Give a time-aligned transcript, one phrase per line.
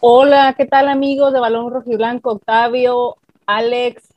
[0.00, 2.30] Hola, ¿qué tal amigos de Balón Rojo y Blanco?
[2.30, 3.16] Octavio,
[3.46, 4.08] Alex,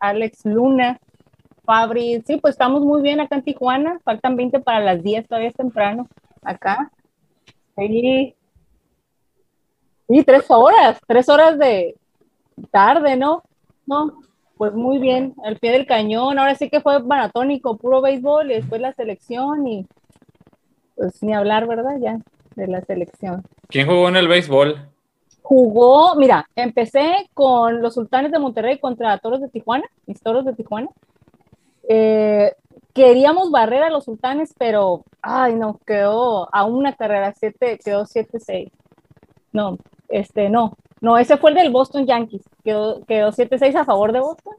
[0.00, 0.98] Alex Luna,
[1.64, 2.20] Fabri.
[2.26, 4.00] Sí, pues estamos muy bien acá en Tijuana.
[4.02, 6.08] Faltan 20 para las 10, todavía es temprano.
[6.42, 6.90] Acá.
[7.76, 8.34] Sí.
[10.26, 11.94] Tres horas, tres horas de
[12.72, 13.44] tarde, ¿no?
[13.86, 14.22] No,
[14.56, 16.36] pues muy bien, al pie del cañón.
[16.40, 19.86] Ahora sí que fue maratónico, puro béisbol y después la selección y
[20.96, 21.96] pues ni hablar, ¿verdad?
[22.00, 22.18] Ya
[22.56, 23.44] de la selección.
[23.68, 24.88] ¿Quién jugó en el béisbol?
[25.42, 30.54] Jugó, mira, empecé con los Sultanes de Monterrey contra Toros de Tijuana, mis Toros de
[30.54, 30.88] Tijuana.
[31.88, 32.54] Eh,
[32.94, 38.70] queríamos barrer a los Sultanes, pero, ay, no, quedó a una carrera, siete, quedó 7-6.
[39.52, 44.12] No, este, no, no, ese fue el del Boston Yankees, quedó, quedó 7-6 a favor
[44.12, 44.54] de Boston.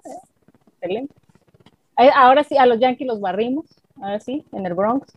[0.82, 1.16] Excelente.
[1.98, 3.66] Eh, ahora sí, a los Yankees los barrimos,
[4.02, 5.16] ahora sí, en el Bronx.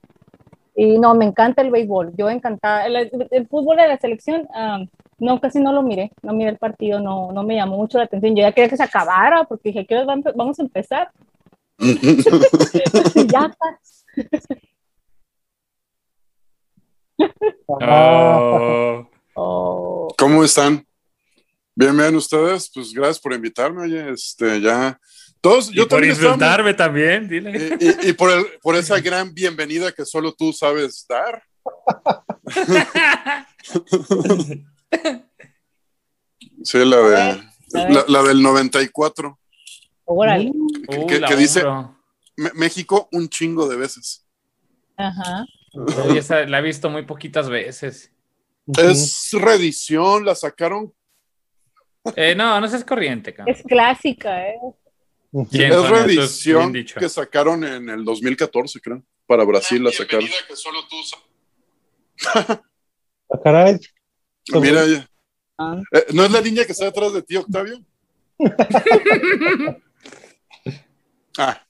[0.75, 2.87] Y no, me encanta el béisbol, yo encantada.
[2.87, 4.47] El, fútbol de la selección,
[5.19, 8.05] no, casi no lo miré, no miré el partido, no, no me llamó mucho la
[8.05, 8.37] atención.
[8.37, 11.11] Yo ya quería que se acabara porque dije, ¿qué vamos a empezar?
[13.29, 13.55] ya
[17.67, 19.09] oh.
[19.35, 20.09] oh.
[20.19, 20.87] ¿Cómo están?
[21.75, 24.99] Bien, bien, ustedes, pues gracias por invitarme, oye, este, ya,
[25.43, 27.77] todos, y yo por insultarme también, dile.
[27.79, 31.43] Y, y, por, el, por esa gran bienvenida que solo tú sabes dar.
[36.63, 37.43] Sí, la, de,
[37.73, 39.39] la, la, del 94.
[40.05, 40.53] Órale.
[40.89, 41.63] Que, uh, que, que dice
[42.55, 44.27] México un chingo de veces.
[44.97, 45.45] Ajá.
[46.47, 48.11] la he visto muy poquitas veces.
[48.67, 50.93] Es reedición, la sacaron.
[52.15, 53.35] Eh, no, no es corriente.
[53.47, 54.57] Es clásica, ¿eh?
[55.53, 59.03] Es reedición que sacaron en el 2014, creo.
[59.27, 60.29] Para Brasil la sacaron.
[60.49, 60.97] Que solo tú...
[63.29, 63.81] Ah, caray.
[64.55, 64.83] Mira,
[65.59, 65.83] ah.
[65.93, 67.79] eh, ¿no es la niña que está detrás de ti, Octavio?
[71.39, 71.63] ah.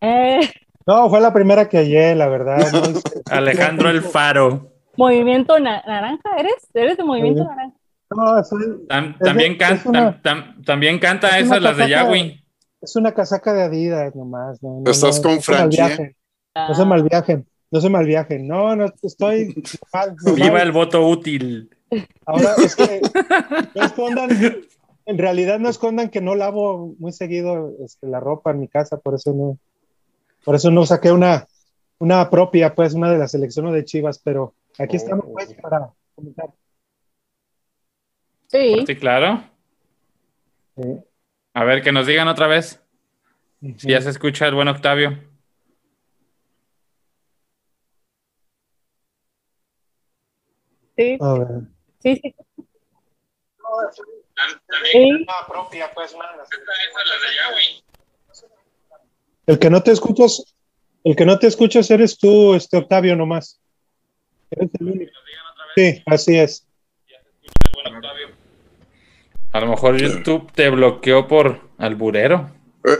[0.00, 0.50] eh.
[0.86, 2.58] No, fue la primera que hallé, la verdad.
[3.30, 4.72] Alejandro El Faro.
[4.96, 6.66] Movimiento Naranja, ¿eres?
[6.74, 7.76] ¿Eres de Movimiento Naranja?
[8.10, 12.42] No, soy, también, can, una, tam, también canta esas, las de Yahweh.
[12.80, 14.62] Es una casaca de Adidas nomás.
[14.62, 16.16] No, no, Estás con Frankie.
[16.66, 18.48] No se mal viajen, no se mal viajen.
[18.48, 19.54] No, no, estoy
[19.92, 20.16] mal.
[20.34, 21.70] Viva el voto útil.
[22.26, 23.00] Ahora es que
[23.74, 24.30] no escondan,
[25.06, 28.98] en realidad no escondan que no lavo muy seguido este, la ropa en mi casa,
[28.98, 29.58] por eso no,
[30.44, 31.46] por eso no saqué una,
[31.98, 35.00] una propia, pues, una de las selecciones de Chivas, pero aquí oh.
[35.00, 36.50] estamos pues para comentar.
[38.48, 38.84] Sí.
[38.86, 39.42] Sí, claro.
[40.76, 40.82] Sí.
[41.54, 42.82] A ver, que nos digan otra vez.
[43.60, 43.78] Uh -huh.
[43.78, 45.18] Si ya se escucha el buen Octavio.
[50.98, 51.16] Sí.
[51.20, 51.48] A ver.
[52.00, 52.34] Sí, sí.
[55.48, 56.16] Propia, pues,
[59.46, 60.56] el que no te escuchas,
[61.04, 63.60] el que no te escuchas eres tú, este Octavio, nomás.
[64.50, 65.12] Eres el único.
[65.76, 66.66] Sí, así es.
[69.52, 72.50] A lo mejor YouTube te bloqueó por alburero.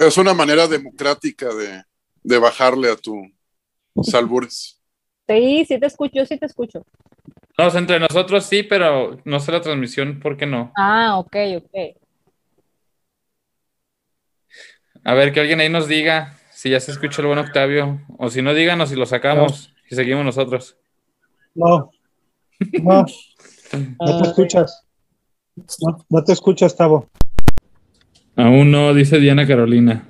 [0.00, 1.82] Es una manera democrática de,
[2.22, 4.80] de bajarle a tus albures.
[5.26, 6.84] Sí, sí te escucho, sí te escucho.
[7.58, 10.72] No, entre nosotros sí, pero no sé la transmisión, ¿por qué no?
[10.76, 11.96] Ah, ok, ok.
[15.02, 18.30] A ver, que alguien ahí nos diga si ya se escucha el buen Octavio, o
[18.30, 19.82] si no, díganos si lo sacamos no.
[19.90, 20.76] y seguimos nosotros.
[21.54, 21.90] No,
[22.82, 23.06] no,
[24.00, 24.86] no te escuchas.
[25.80, 27.08] No, no te escuchas, Tavo.
[28.36, 30.06] Aún no, dice Diana Carolina.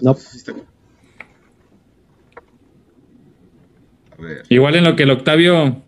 [0.00, 0.16] No.
[4.48, 5.82] Igual en lo que el Octavio,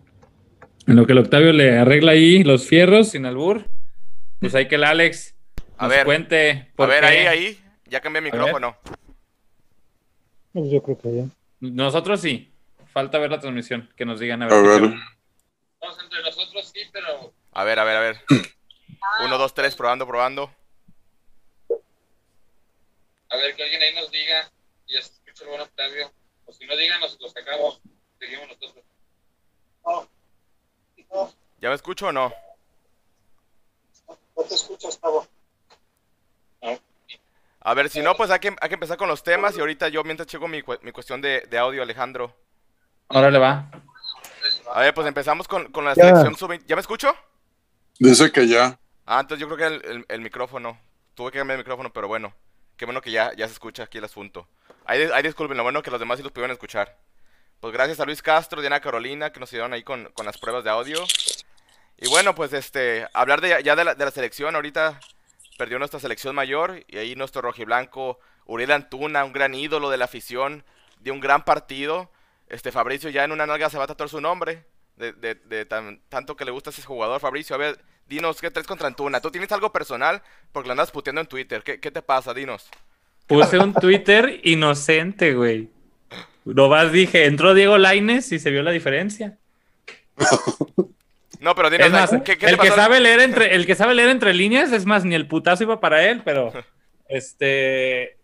[0.86, 3.64] en lo que el Octavio le arregla ahí los fierros sin albur,
[4.40, 5.34] pues hay que el Alex
[5.76, 6.72] a ver, cuente.
[6.76, 7.06] a ver, qué.
[7.06, 8.76] ahí, ahí, ya cambié el micrófono.
[10.52, 11.24] Pues yo creo que ya.
[11.60, 12.50] Nosotros sí.
[12.92, 14.54] Falta ver la transmisión, que nos digan a ver.
[14.54, 14.94] A ver.
[15.74, 17.34] Estamos entre nosotros sí, pero.
[17.50, 18.20] A ver, a ver, a ver.
[19.24, 20.54] Uno, dos, tres, probando, probando.
[23.30, 24.48] A ver, que alguien ahí nos diga.
[24.86, 26.12] Ya se escucha el buen Octavio.
[26.44, 27.80] O si no, díganos, lo sacamos.
[28.20, 28.84] Seguimos nosotros.
[29.84, 30.08] No.
[31.14, 31.32] No.
[31.60, 32.32] ¿Ya me escucho o no?
[34.36, 35.26] No te escuchas, Tavo.
[36.60, 36.78] No.
[37.60, 39.88] A ver, si no, pues hay que, hay que empezar con los temas y ahorita
[39.88, 42.34] yo mientras checo mi, mi cuestión de, de, audio, Alejandro.
[43.08, 43.70] Órale, va.
[44.72, 47.14] A ver, pues empezamos con, con la selección sub ¿Ya me escucho?
[47.98, 48.78] Dice que ya.
[49.06, 50.78] Ah, entonces yo creo que el, el, el, micrófono.
[51.14, 52.34] Tuve que cambiar el micrófono, pero bueno.
[52.76, 54.48] Qué bueno que ya, ya se escucha aquí el asunto.
[54.84, 56.98] Ahí, ahí disculpen, lo bueno que los demás sí los pudieron escuchar.
[57.64, 60.70] Pues gracias a Luis Castro, Diana Carolina, que nos ayudaron ahí con, las pruebas de
[60.70, 61.02] audio.
[61.96, 65.00] Y bueno, pues este, hablar de, ya de la, de la selección, ahorita
[65.56, 70.04] perdió nuestra selección mayor y ahí nuestro rojiblanco Uriel Antuna, un gran ídolo de la
[70.04, 70.62] afición,
[71.00, 72.10] de un gran partido.
[72.48, 74.66] Este Fabricio ya en una nalga se va a tatuar su nombre,
[74.98, 75.64] de, de,
[76.10, 77.18] tanto que le gusta ese jugador.
[77.18, 79.22] Fabricio, a ver, dinos, ¿qué traes contra Antuna?
[79.22, 80.20] ¿Tú tienes algo personal?
[80.52, 81.62] Porque lo andas puteando en Twitter.
[81.62, 82.34] ¿Qué, qué te pasa?
[82.34, 82.68] Dinos.
[83.26, 85.70] Puse un Twitter inocente, güey.
[86.44, 89.38] Nomás dije, entró Diego Laines y se vio la diferencia.
[91.40, 94.72] No, pero dinos, ¿qué, el, que sabe leer entre, el que sabe leer entre líneas,
[94.72, 96.52] es más, ni el putazo iba para él, pero
[97.08, 98.18] este,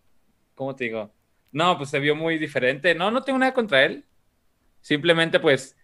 [0.55, 1.11] ¿cómo te digo?
[1.53, 2.95] No, pues se vio muy diferente.
[2.95, 4.05] No, no tengo nada contra él.
[4.81, 5.77] Simplemente, pues,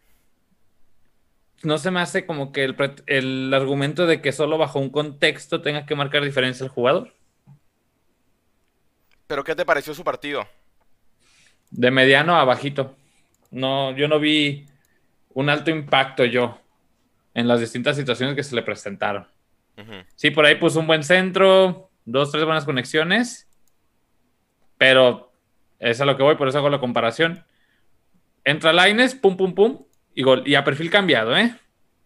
[1.62, 5.62] no se me hace como que el, el argumento de que solo bajo un contexto
[5.62, 7.12] tenga que marcar diferencia el jugador.
[9.26, 10.46] ¿Pero qué te pareció su partido?
[11.70, 12.96] De mediano a bajito.
[13.50, 14.66] No, yo no vi
[15.34, 16.58] un alto impacto yo
[17.34, 19.26] en las distintas situaciones que se le presentaron.
[20.14, 23.46] Sí, por ahí puso un buen centro, dos, tres buenas conexiones,
[24.78, 25.34] pero
[25.78, 27.44] es a lo que voy, por eso hago la comparación.
[28.42, 30.42] Entra Lines, pum, pum, pum, y gol.
[30.46, 31.54] Y a perfil cambiado, ¿eh?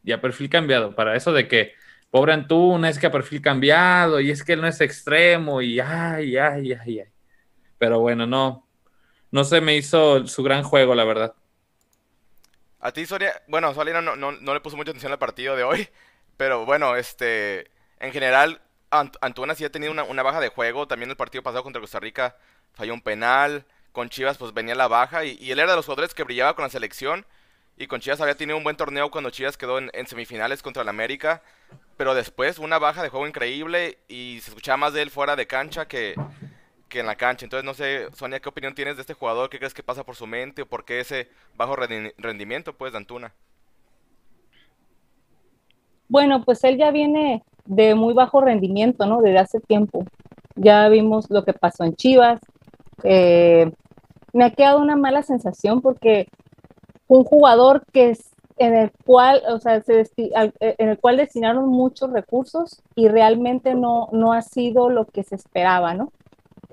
[0.02, 0.96] Y a perfil cambiado.
[0.96, 1.74] Para eso de que,
[2.10, 5.78] pobre Antuna, es que a perfil cambiado, y es que él no es extremo, y
[5.78, 7.08] ay, ay, ay, ay.
[7.78, 8.66] Pero bueno, no,
[9.30, 11.34] no se me hizo su gran juego, la verdad.
[12.80, 15.64] A ti, Soria, bueno, Soria no, no, no, le puso mucha atención al partido de
[15.64, 15.88] hoy,
[16.36, 18.60] pero bueno, este, en general,
[18.90, 22.36] Antuna sí ha tenido una, baja de juego, también el partido pasado contra Costa Rica
[22.72, 26.14] falló un penal, con Chivas pues venía la baja, y, él era de los jugadores
[26.14, 27.26] que brillaba con la selección,
[27.76, 30.82] y con Chivas había tenido un buen torneo cuando Chivas quedó en, en semifinales contra
[30.82, 31.42] el América,
[31.96, 35.46] pero después una baja de juego increíble, y se escuchaba más de él fuera de
[35.46, 36.14] cancha que
[36.90, 37.46] que en la cancha.
[37.46, 39.48] Entonces, no sé, Sonia, ¿qué opinión tienes de este jugador?
[39.48, 40.60] ¿Qué crees que pasa por su mente?
[40.62, 43.32] ¿O por qué ese bajo rendimiento, pues, de Antuna?
[46.08, 49.22] Bueno, pues él ya viene de muy bajo rendimiento, ¿no?
[49.22, 50.04] Desde hace tiempo.
[50.56, 52.40] Ya vimos lo que pasó en Chivas.
[53.04, 53.70] Eh,
[54.32, 56.28] me ha quedado una mala sensación porque
[57.06, 62.82] un jugador que es en el cual, o sea, en el cual destinaron muchos recursos
[62.94, 66.12] y realmente no, no ha sido lo que se esperaba, ¿no?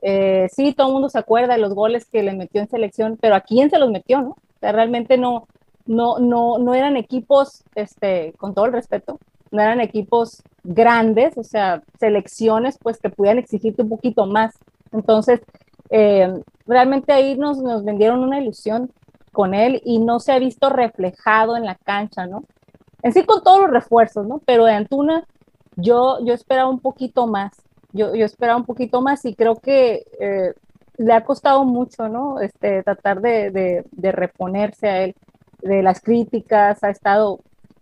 [0.02, 3.18] Eh, sí, todo el mundo se acuerda de los goles que le metió en selección,
[3.20, 4.30] pero ¿a quién se los metió, no?
[4.30, 5.48] O sea, realmente no,
[5.86, 9.20] no, no, no eran equipos, este, con todo el respeto,
[9.52, 14.56] no eran equipos grandes, o sea, selecciones pues que pudieran exigirte un poquito más.
[14.92, 15.42] Entonces,
[15.90, 18.92] eh, realmente ahí nos, nos vendieron una ilusión
[19.32, 22.44] con él y no se ha visto reflejado en la cancha, ¿no?
[23.04, 24.42] En sí con todos los refuerzos, ¿no?
[24.46, 25.26] Pero de Antuna
[25.76, 27.52] yo, yo esperaba un poquito más
[27.94, 30.54] yo, yo esperaba un poquito más y creo que eh,
[30.98, 32.40] le ha costado mucho, ¿no?
[32.40, 35.16] Este, tratar de, de, reponerse a él
[35.62, 37.40] de las críticas, ha estado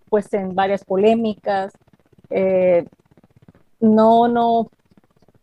[0.10, 1.74] pues en varias polémicas.
[2.30, 2.86] Eh,
[3.80, 4.70] no, no,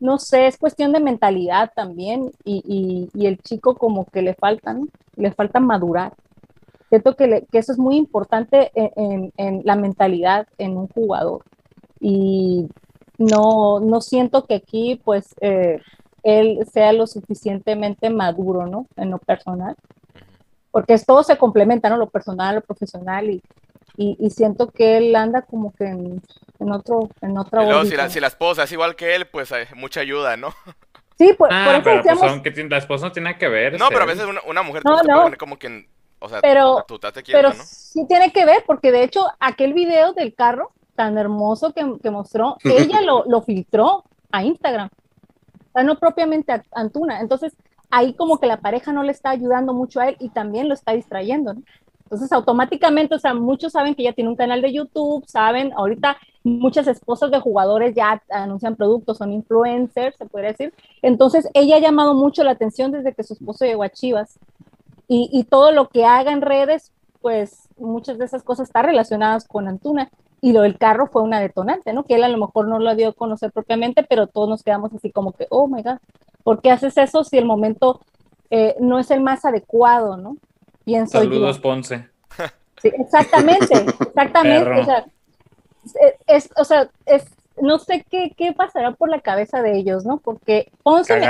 [0.00, 4.76] no sé, es cuestión de mentalidad también y, y, el chico como que le falta.
[5.16, 6.14] Le falta madurar.
[6.88, 11.44] Siento que, que eso es muy importante en, en, la mentalidad en un jugador.
[12.00, 12.68] Y
[13.22, 15.80] no, no siento que aquí pues eh,
[16.22, 18.86] él sea lo suficientemente maduro, ¿no?
[18.96, 19.76] En lo personal.
[20.70, 21.96] Porque es, todo se complementa, ¿no?
[21.96, 23.42] Lo personal, lo profesional y,
[23.96, 26.22] y, siento que él anda como que en,
[26.58, 29.52] en otro, en otra luego, si, la, si la esposa es igual que él, pues
[29.52, 30.54] hay mucha ayuda, ¿no?
[31.18, 33.78] Sí, pues, ah, por eso pero pues, aunque la esposa no tiene que ver.
[33.78, 35.36] No, pero a veces una, una mujer no, no.
[35.38, 35.86] como que,
[36.18, 36.84] o sea, pero,
[37.26, 42.10] pero sí tiene que ver, porque de hecho aquel video del carro tan hermoso que,
[42.10, 47.20] mostró, ella lo, lo, filtró a Instagram, o sea, no propiamente a Antuna.
[47.20, 47.56] Entonces,
[47.90, 50.74] ahí como que la pareja no le está ayudando mucho a él y también lo
[50.74, 51.54] está distrayendo.
[51.54, 51.62] ¿no?
[52.04, 56.18] Entonces, automáticamente, o sea, muchos saben que ella tiene un canal de YouTube, saben, ahorita
[56.44, 60.74] muchas esposas de jugadores ya anuncian productos, son influencers, se puede decir.
[61.00, 64.38] Entonces, ella ha llamado mucho la atención desde que su esposo llegó a Chivas.
[65.08, 69.48] Y, y todo lo que haga en redes, pues muchas de esas cosas están relacionadas
[69.48, 70.10] con Antuna
[70.44, 72.04] y lo del carro fue una detonante, ¿no?
[72.04, 74.92] Que él a lo mejor no lo dio a conocer propiamente, pero todos nos quedamos
[74.92, 75.98] así como que, oh my God,
[76.42, 78.00] ¿por qué haces eso si el momento
[78.50, 80.36] eh, no es el más adecuado, ¿no?
[80.84, 82.08] Pienso Saludos, Ponce.
[82.82, 84.80] Sí, exactamente, exactamente.
[84.80, 85.06] o sea,
[86.26, 87.24] es, o sea, es,
[87.60, 90.18] no sé qué, qué, pasará por la cabeza de ellos, ¿no?
[90.18, 91.28] Porque Ponce me,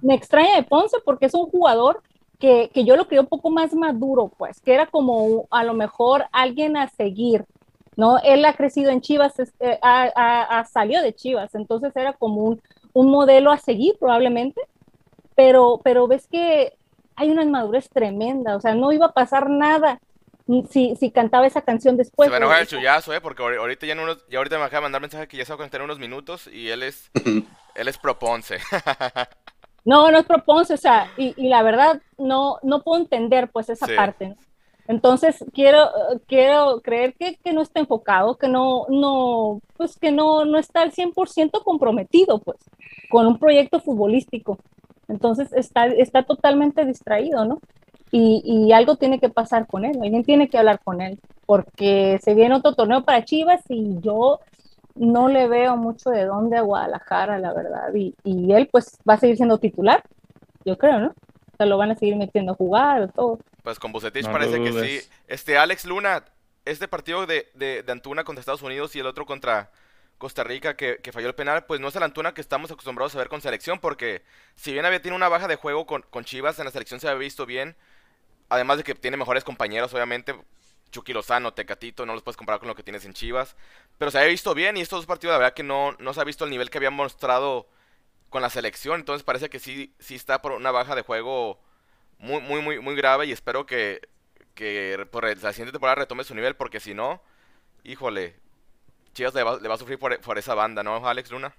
[0.00, 2.02] me, extraña de Ponce porque es un jugador
[2.38, 5.74] que, que yo lo creo un poco más maduro, pues, que era como a lo
[5.74, 7.44] mejor alguien a seguir,
[7.96, 8.18] ¿no?
[8.18, 12.60] Él ha crecido en Chivas, eh, ha, salido de Chivas, entonces era como un,
[13.10, 14.60] modelo a seguir probablemente,
[15.34, 16.74] pero, pero ves que
[17.16, 20.00] hay una inmadurez tremenda, o sea, no iba a pasar nada
[20.70, 22.28] si, si cantaba esa canción después.
[22.28, 23.20] Se va a enojar el chullazo, ¿eh?
[23.20, 25.50] Porque ahorita ya, en unos, ya ahorita me acaba de mandar mensaje que ya se
[25.50, 27.10] va a conectar en unos minutos y él es,
[27.74, 28.58] él es proponce.
[29.84, 33.68] no, no es proponce, o sea, y, y, la verdad no, no puedo entender pues
[33.68, 34.36] esa parte, ¿no?
[34.88, 35.88] Entonces, quiero,
[36.26, 41.62] quiero creer que, no está enfocado, que no, no, pues que no, está al 100%
[41.64, 42.58] comprometido, pues,
[43.10, 44.58] con un proyecto futbolístico.
[45.08, 47.60] Entonces, está, totalmente distraído, ¿no?
[48.12, 52.20] Y, y, algo tiene que pasar con él, alguien tiene que hablar con él, porque
[52.22, 54.38] se viene otro torneo para Chivas y yo
[54.94, 57.92] no le veo mucho de dónde a Guadalajara, la verdad.
[57.92, 60.04] Y él, pues, va a seguir siendo titular,
[60.64, 61.12] yo creo, ¿no?
[61.56, 63.38] Sea, lo van a seguir metiendo a jugar o todo.
[63.62, 65.08] Pues con Bucetich parece que sí.
[65.26, 66.24] Este, Alex Luna,
[66.64, 69.70] este partido de, de, de, Antuna contra Estados Unidos y el otro contra
[70.18, 73.14] Costa Rica que, que, falló el penal, pues no es el Antuna que estamos acostumbrados
[73.14, 74.22] a ver con selección, porque
[74.54, 77.08] si bien había tenido una baja de juego con, con Chivas, en la selección se
[77.08, 77.76] había visto bien,
[78.48, 80.34] además de que tiene mejores compañeros, obviamente,
[80.90, 83.56] Chucky Lozano, Tecatito, no los puedes comparar con lo que tienes en Chivas,
[83.98, 86.20] pero se había visto bien y estos dos partidos la verdad que no, no se
[86.20, 87.66] ha visto el nivel que había mostrado
[88.28, 91.60] con la selección, entonces parece que sí, sí está por una baja de juego
[92.18, 94.00] muy, muy, muy, muy grave y espero que,
[95.10, 97.22] por la siguiente temporada retome su nivel porque si no,
[97.84, 98.36] híjole,
[99.14, 101.54] Chivas le va, le va a sufrir por, por, esa banda, ¿no, Alex Luna?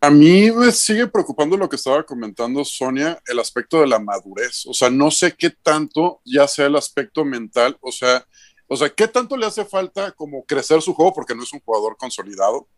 [0.00, 4.64] A mí me sigue preocupando lo que estaba comentando Sonia, el aspecto de la madurez.
[4.66, 8.24] O sea, no sé qué tanto ya sea el aspecto mental, o sea,
[8.68, 11.60] o sea, qué tanto le hace falta como crecer su juego porque no es un
[11.60, 12.68] jugador consolidado.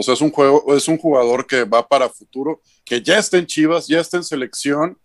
[0.00, 3.38] O sea, es un juego, es un jugador que va para futuro, que ya está
[3.38, 4.98] en Chivas, ya está en selección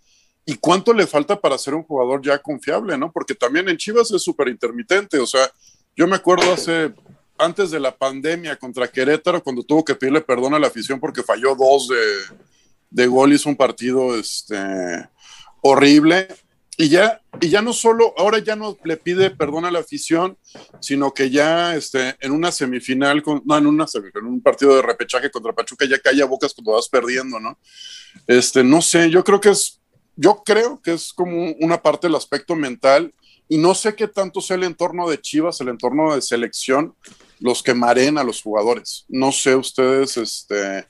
[0.45, 3.11] ¿Y cuánto le falta para ser un jugador ya confiable, no?
[3.11, 5.17] Porque también en Chivas es súper intermitente.
[5.17, 5.51] O sea,
[5.95, 6.93] yo me acuerdo hace,
[7.35, 11.23] antes de la pandemia contra Querétaro, cuando tuvo que pedirle perdón a la afición porque
[11.23, 12.37] falló dos de,
[12.91, 14.55] de gol, hizo un partido este,
[15.61, 16.27] horrible.
[16.77, 20.37] Y ya, y ya no solo, ahora ya no le pide perdón a la afición,
[20.81, 24.81] sino que ya este, en una semifinal, con, no, en una en un partido de
[24.81, 27.57] repechaje contra Pachuca, ya calla bocas cuando vas perdiendo, ¿no?
[28.27, 29.79] Este, no sé, yo creo que es
[30.15, 33.13] yo creo que es como una parte del aspecto mental
[33.47, 36.95] y no sé qué tanto sea el entorno de Chivas, el entorno de selección,
[37.39, 39.05] los que mareen a los jugadores.
[39.07, 40.87] No sé ustedes este,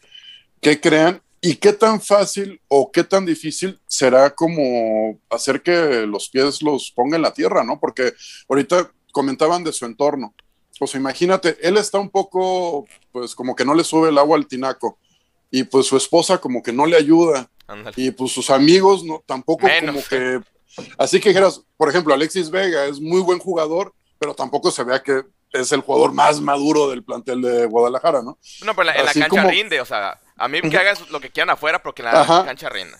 [0.62, 6.28] qué crean y qué tan fácil o qué tan difícil será como hacer que los
[6.28, 7.80] pies los ponga en la tierra, ¿no?
[7.80, 8.14] Porque
[8.50, 10.34] ahorita comentaban de su entorno.
[10.80, 14.48] Pues imagínate, él está un poco, pues como que no le sube el agua al
[14.48, 14.98] tinaco
[15.52, 17.48] y pues su esposa como que no le ayuda
[17.96, 20.42] y pues sus amigos no, tampoco como que...
[20.98, 25.04] Así que dijeras, por ejemplo, Alexis Vega es muy buen jugador, pero tampoco se vea
[25.04, 25.22] que
[25.54, 28.40] es el jugador más maduro del plantel de Guadalajara, ¿no?
[28.66, 31.52] No, pero en la, cancha rinde, o sea, a mí que hagan lo que quieran
[31.52, 32.98] afuera porque la cancha rinde.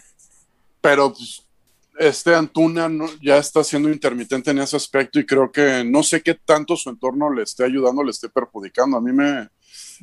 [0.82, 1.46] Pero pues,
[1.98, 6.22] este Antuna no, ya está siendo intermitente en ese aspecto y creo que no sé
[6.22, 8.98] qué tanto su entorno le esté ayudando, le esté perjudicando.
[8.98, 9.50] A mí me,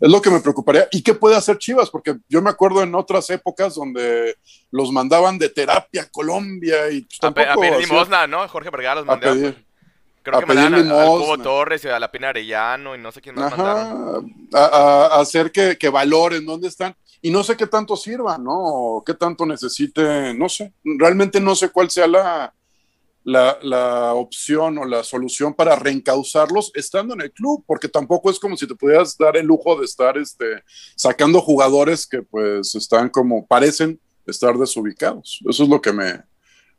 [0.01, 0.89] es lo que me preocuparía.
[0.91, 1.91] ¿Y qué puede hacer Chivas?
[1.91, 4.37] Porque yo me acuerdo en otras épocas donde
[4.71, 8.47] los mandaban de terapia a Colombia y pues, a, pedir limosna, ¿no?
[8.49, 9.55] Jorge Vergara los mandaba.
[10.23, 13.35] Creo que mandaban a, Cubo Torres y a la Pina Arellano y no sé quién
[13.35, 14.49] más mandaron.
[14.55, 16.97] A, hacer que, que, valoren dónde están.
[17.23, 19.03] Y no sé qué tanto sirva, ¿no?
[19.07, 20.75] qué tanto necesite, no sé.
[20.85, 22.53] Realmente no sé cuál sea la,
[23.25, 28.57] la, opción o la solución para reencauzarlos estando en el club, porque tampoco es como
[28.57, 30.63] si te pudieras dar el lujo de estar este,
[30.97, 35.41] sacando jugadores que pues están como, parecen estar desubicados.
[35.49, 36.23] Eso es lo que me,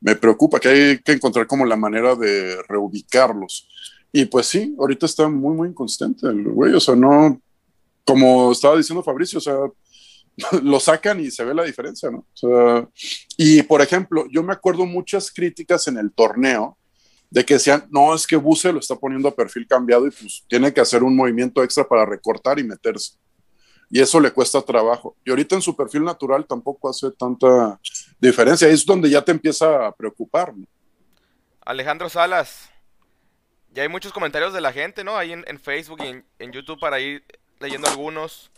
[0.02, 3.68] me preocupa, que hay que encontrar como la manera de reubicarlos.
[4.12, 7.42] Y pues sí, ahorita está muy, muy inconsistente el güey, o sea, no,
[8.06, 9.58] como estaba diciendo Fabricio, o sea,
[10.64, 12.26] lo sacan y se ve la diferencia, ¿no?
[13.38, 16.78] y por ejemplo, yo me acuerdo muchas críticas en el torneo
[17.30, 20.44] de que decían, no, es que Buse lo está poniendo a perfil cambiado y pues
[20.48, 23.14] tiene que hacer un movimiento extra para recortar y meterse.
[23.90, 25.16] Y eso le cuesta trabajo.
[25.26, 27.80] Y ahorita en su perfil natural tampoco hace tanta
[28.20, 28.68] diferencia.
[28.68, 30.56] Es donde ya te empieza a preocupar.
[30.56, 30.66] ¿no?
[31.62, 32.70] Alejandro Salas,
[33.72, 35.18] ya hay muchos comentarios de la gente, ¿no?
[35.18, 37.24] Ahí en, Facebook y en, en YouTube para ir
[37.60, 38.52] leyendo algunos.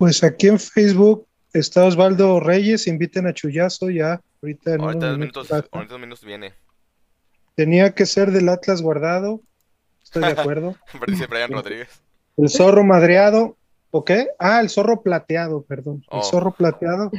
[0.00, 4.18] Pues aquí en Facebook está Osvaldo Reyes, inviten a Chuyazo ya.
[4.42, 6.54] Ahorita en ahorita minutos, ahorita minutos viene.
[7.54, 9.42] Tenía que ser del Atlas guardado.
[10.02, 10.74] Estoy de acuerdo.
[11.06, 12.02] Dice Brian Rodríguez.
[12.38, 13.58] El zorro madreado.
[13.90, 14.28] ¿O qué?
[14.38, 16.02] Ah, el zorro plateado, perdón.
[16.10, 16.22] El oh.
[16.22, 17.10] zorro plateado.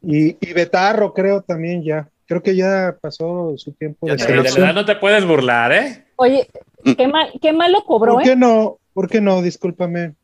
[0.00, 2.08] Y, y Betarro, creo también ya.
[2.24, 4.06] Creo que ya pasó su tiempo.
[4.06, 6.06] de verdad no te puedes burlar, ¿eh?
[6.16, 6.48] Oye,
[6.82, 8.36] qué mal, qué mal lo cobró, ¿Por qué ¿eh?
[8.36, 8.78] no?
[8.94, 9.42] ¿Por qué no?
[9.42, 10.14] Discúlpame.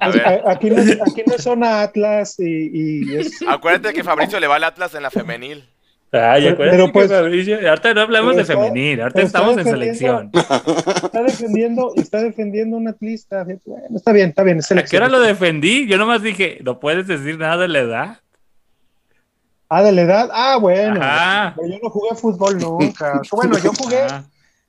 [0.00, 4.40] A ver, a- aquí, no, aquí no son Atlas y, y es- acuérdate que Fabricio
[4.40, 5.64] le va al Atlas en la femenil.
[6.12, 9.64] Ay, Pero- acuérdate pero que pues- Fabricio- ahorita no hablamos de femenil, ahorita estamos en
[9.64, 10.30] selección.
[10.34, 13.44] está defendiendo, está defendiendo un atlista.
[13.44, 14.58] Bueno, está bien, está bien.
[14.58, 15.86] es ¿A qué hora lo defendí?
[15.88, 18.18] Yo nomás dije, no puedes decir nada de la edad.
[19.68, 20.30] Ah, de la edad.
[20.32, 21.00] Ah, bueno.
[21.02, 21.54] Ajá.
[21.56, 23.20] Pero Yo no jugué fútbol nunca.
[23.32, 24.06] Bueno, yo jugué,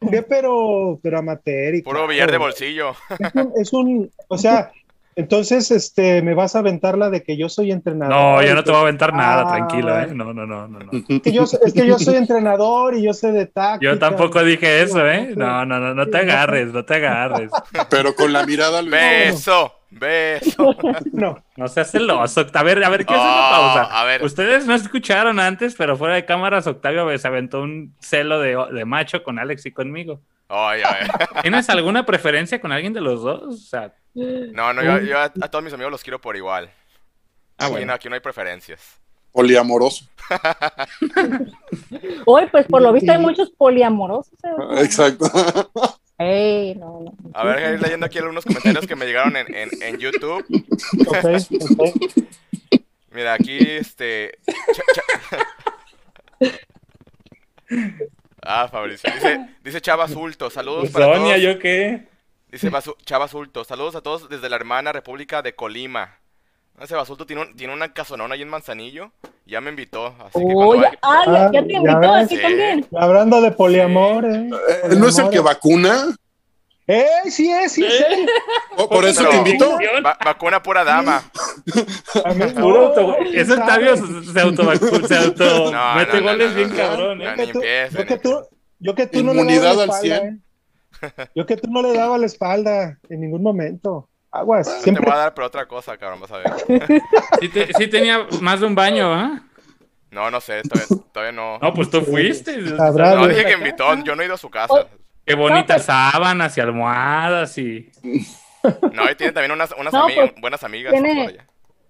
[0.05, 1.75] jugué pero, pero amateur.
[1.75, 2.93] y Puro billar de bolsillo.
[3.19, 4.71] Es un, es un- o sea,
[5.17, 8.13] entonces, este, me vas a aventar la de que yo soy entrenador.
[8.13, 10.07] No, yo no te voy a aventar nada, Ah, tranquilo, ¿eh?
[10.13, 10.91] No, no, no, no, no.
[10.91, 13.93] Es que, yo, es que yo soy entrenador y yo sé de táctica.
[13.93, 15.33] Yo tampoco dije eso, ¿eh?
[15.35, 17.49] No, no, no, no te agarres, no te agarres.
[17.89, 20.75] Pero con la mirada lo Beso, beso.
[21.11, 22.45] No, No seas celoso.
[22.53, 23.83] A ver, a ver, ¿qué es una Oh, pausa?
[24.01, 24.23] a ver.
[24.23, 28.85] Ustedes no escucharon antes, pero fuera de cámaras, Octavio se aventó un celo de, de
[28.85, 30.19] macho con Alex y conmigo.
[30.49, 31.07] Ay, ay.
[31.41, 33.41] ¿Tienes alguna preferencia con alguien de los dos?
[33.43, 36.69] O sea, No, no, yo, yo a, a todos mis amigos los quiero por igual.
[37.57, 37.87] ah, Sí, bueno.
[37.87, 38.99] no, aquí no hay preferencias.
[39.31, 40.05] poliamoroso.
[42.25, 44.33] Hoy, pues por lo visto hay muchos poliamorosos.
[44.43, 44.81] ¿eh?
[44.83, 45.25] Exacto.
[46.17, 47.13] Ey, no, no.
[47.33, 49.97] A ver, voy a ir leyendo aquí algunos comentarios que me llegaron en, en, en
[49.97, 50.45] YouTube.
[53.11, 54.37] Mira, aquí este.
[54.73, 55.45] cha- cha-
[58.41, 59.11] Ah, Fabricio.
[59.13, 60.49] Dice, dice Chava Sulto.
[60.49, 61.43] Saludos para Pues, Sonia, todos.
[61.55, 62.07] ¿yo qué?
[62.51, 63.63] Dice Basu- Chava Sulto.
[63.63, 66.19] Saludos a todos desde la hermana República de Colima.
[66.79, 69.11] Ese Basulto tiene, un, tiene una casonona ahí en Manzanillo.
[69.45, 70.07] Ya me invitó.
[70.19, 72.09] Así que vaya- ah, ya, Ah, ya te ya invitó ves.
[72.09, 72.41] a ti Sí.
[72.41, 72.85] también.
[72.97, 74.49] Hablando de poliamor, ¿eh?
[74.83, 76.07] Eh, ¿No es el que vacuna?
[76.87, 77.93] ¡Eh, sí es, sí es!
[78.01, 78.27] él.
[78.77, 79.77] ¿O ¿Por eso te invito?
[80.05, 81.23] Va- vacuna pura dama.
[83.33, 87.17] Ese Octavio se, se auto, se auto No, mete no, goles no, bien no, cabrón,
[87.19, 87.33] no, ¿eh?
[87.35, 87.61] que tú-
[87.91, 88.47] yo que tú,
[88.79, 90.43] yo que tú no le dabas la al espalda, 100.
[91.01, 91.29] ¿eh?
[91.35, 94.09] Yo que tú no le dabas la espalda en ningún momento.
[94.39, 95.05] Aguas, Te siempre.
[95.05, 96.53] voy a dar pero otra cosa, cabrón, vas a ver.
[97.39, 99.41] Sí, te- sí tenía más de un baño, ¿ah?
[100.11, 101.57] No, no sé, todavía, todavía no.
[101.59, 102.75] No, pues tú fuiste.
[102.77, 104.73] Sabrá, No, dije que invitó, yo no he ido a su casa.
[104.73, 104.87] Oh.
[105.25, 107.91] Qué bonitas sábanas y almohadas y...
[108.93, 110.91] No, y tiene también unas, unas No, amigas, pues, buenas amigas.
[110.93, 111.37] tiene-.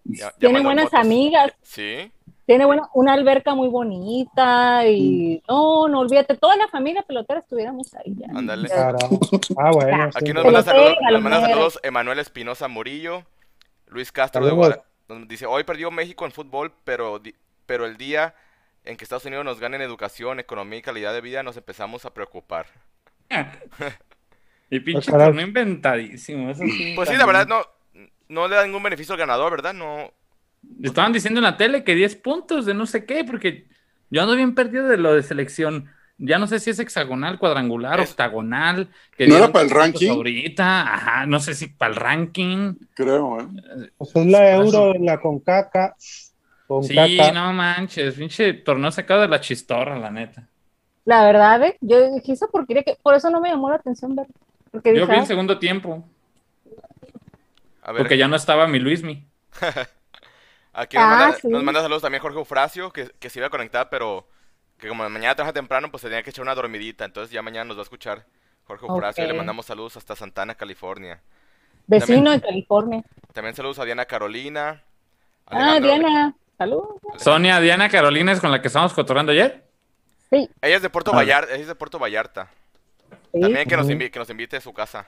[0.06, 1.00] Ya- ya Tiene buenas fotos.
[1.00, 2.12] amigas, Sí,
[2.46, 7.94] tiene buena, una alberca muy bonita y no, no olvídate, toda la familia pelotera estuviéramos
[7.96, 8.28] ahí ya.
[8.34, 8.70] Ándale.
[9.58, 10.10] Ah, bueno.
[10.14, 13.24] aquí nos Pelotera, manda saludos, nos manda saludos Emanuel Espinosa Murillo,
[13.88, 14.52] Luis Castro de.
[14.52, 14.90] Guadalajara.
[15.08, 17.22] Nos Dice, hoy perdió México en fútbol, pero,
[17.66, 18.34] pero el día
[18.84, 22.06] en que Estados Unidos nos gane en educación, economía y calidad de vida, nos empezamos
[22.06, 22.68] a preocupar.
[24.70, 26.50] Y pinche torneo inventadísimo.
[26.50, 27.62] Eso sí, Pues sí, la verdad, no,
[28.28, 29.74] no le da ningún beneficio al ganador, ¿verdad?
[29.74, 30.12] No,
[30.84, 33.68] Estaban diciendo en la tele que 10 puntos de no sé qué, porque
[34.10, 35.90] yo ando bien perdido de lo de selección.
[36.18, 38.90] Ya no sé si es hexagonal, cuadrangular, Es- octagonal.
[39.18, 40.12] que ¿No era para el ranking?
[40.12, 42.76] Ahorita, ajá, no sé si para el ranking.
[42.94, 43.48] Creo, ¿eh?
[43.98, 45.96] Pues es la euro, la concaca.
[46.00, 46.26] Sí,
[46.68, 47.32] Concaca.
[47.32, 50.48] no manches, pinche torneo sacado de la chistorra, la neta.
[51.04, 51.78] La verdad, ¿eh?
[51.82, 54.26] yo dije eso porque quería que, por eso no me llamó la atención ver.
[54.72, 56.04] Porque Yo dije, vi el ah, segundo tiempo,
[57.84, 59.28] a ver, porque ya no estaba mi Luismi.
[60.76, 61.48] aquí nos, Ah, manda, sí.
[61.48, 64.28] nos manda saludos también Jorge Eufrasio, que, que se iba a conectar, pero
[64.78, 67.78] que como mañana trabaja temprano, pues tenía que echar una dormidita, entonces ya mañana nos
[67.78, 68.26] va a escuchar
[68.66, 71.22] Jorge Eufrasio, y le mandamos saludos hasta Santana, California.
[71.88, 73.04] vecino de California.
[73.34, 74.84] También saludos a Diana Carolina.
[75.48, 76.98] Ah, Diana, saludos.
[77.18, 79.64] Sonia, Diana Carolina es con la que estábamos cotorrando ayer.
[80.32, 81.18] Sí, Ella es de Puerto Ah.
[81.18, 82.50] Vallarta, ella es de Puerto Vallarta.
[83.32, 83.40] sí.
[83.40, 83.94] También que nos, Ujú.
[83.96, 85.06] invi- que nos invite a su casa.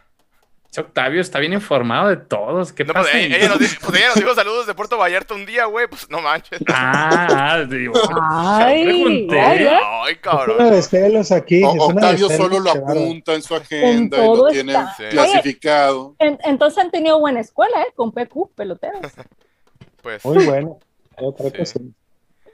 [0.70, 2.74] Ese Octavio está bien informado de todos.
[2.74, 3.18] ¿Qué No, pues, pasa?
[3.18, 5.88] ella, ella nos dijo, pues ella nos dijo saludos de Puerto Vallarta un día, güey,
[5.88, 6.60] pues no manches.
[6.68, 9.40] Ah, ah, digo, Ay, pregunté.
[9.40, 9.68] ay, ay.
[9.68, 10.58] Ay, Es una cabrón.
[10.58, 11.64] de aquí.
[11.64, 14.96] O- es una de Octavio solo lo apunta en su agenda y lo tiene está.
[15.10, 16.16] Clasificado.
[16.20, 17.94] En- entonces han tenido buena escuela, ¿eh?
[17.96, 19.02] Con PQ, peloteros.
[20.04, 20.80] Pues Muy bueno.
[21.20, 21.80] Yo creo que Sí.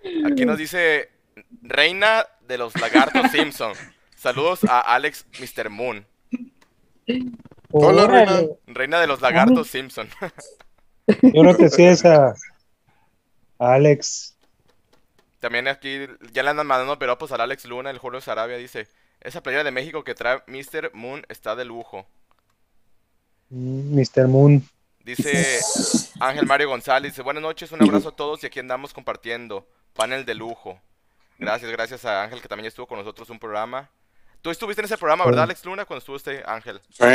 [0.01, 0.23] sí.
[0.25, 1.09] aquí nos dice
[1.61, 3.73] Reina de los Lagartos Simpson.
[4.15, 5.69] Saludos a Alex Mr.
[5.69, 6.05] Moon.
[7.75, 8.05] Hola.
[8.07, 8.47] Reina.
[8.67, 10.07] Reina de los Lagartos Simpson.
[11.07, 12.35] Yo creo que sí es a,
[13.57, 14.35] a Alex.
[15.39, 18.87] También aquí ya le andan mandando piropos al Alex Luna, el Julio Sarabia dice,
[19.19, 20.91] esa playera de México que trae Mr.
[20.93, 22.05] Moon está de lujo.
[23.49, 24.27] Mr.
[24.27, 24.63] Moon.
[25.03, 25.59] Dice
[26.21, 29.67] Ángel Mario González, dice, buenas noches, un abrazo a todos y aquí andamos compartiendo.
[29.93, 30.79] Panel de lujo.
[31.39, 33.89] Gracias, gracias a Ángel que también estuvo con nosotros un programa.
[34.43, 35.85] Tú estuviste en ese programa, ¿verdad, Alex Luna?
[35.85, 36.81] Cuando estuvo este Ángel.
[36.89, 37.05] Sí,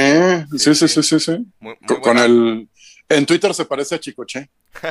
[0.59, 1.47] sí, sí, Sí, sí, sí, sí.
[1.61, 2.71] Muy, muy Con, el...
[3.07, 4.49] En Twitter se parece a Chicoche.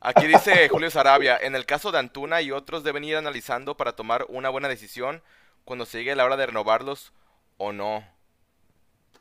[0.00, 3.96] Aquí dice Julio Sarabia, en el caso de Antuna y otros deben ir analizando para
[3.96, 5.24] tomar una buena decisión
[5.64, 7.12] cuando se llegue la hora de renovarlos
[7.56, 8.06] o no.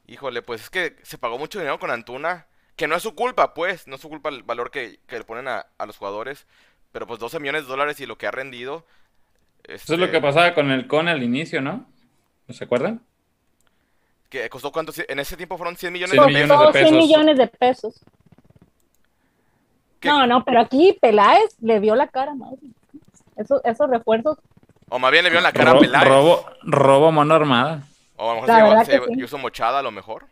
[0.05, 2.45] Híjole, pues es que se pagó mucho dinero con Antuna.
[2.75, 3.87] Que no es su culpa, pues.
[3.87, 6.45] No es su culpa el valor que, que le ponen a, a los jugadores.
[6.91, 8.85] Pero pues 12 millones de dólares y lo que ha rendido.
[9.63, 11.85] Eso es lo este, que pasaba con el Cone al inicio, ¿no?
[12.47, 13.01] ¿No se acuerdan?
[14.29, 14.91] Que costó cuánto?
[15.07, 16.41] En ese tiempo fueron 100 millones 100 de pesos.
[16.41, 17.07] millones de Costó 100 pesos.
[17.07, 18.01] millones de pesos.
[19.99, 20.09] ¿Qué?
[20.09, 22.57] No, no, pero aquí Peláez le dio la cara, madre.
[23.37, 24.37] Eso, esos refuerzos,
[24.89, 26.07] O más bien le vieron la cara a Peláez.
[26.07, 27.83] robo, robo mano armada.
[28.17, 29.03] O a lo mejor La se, sí.
[29.17, 30.25] hizo mochada a lo mejor.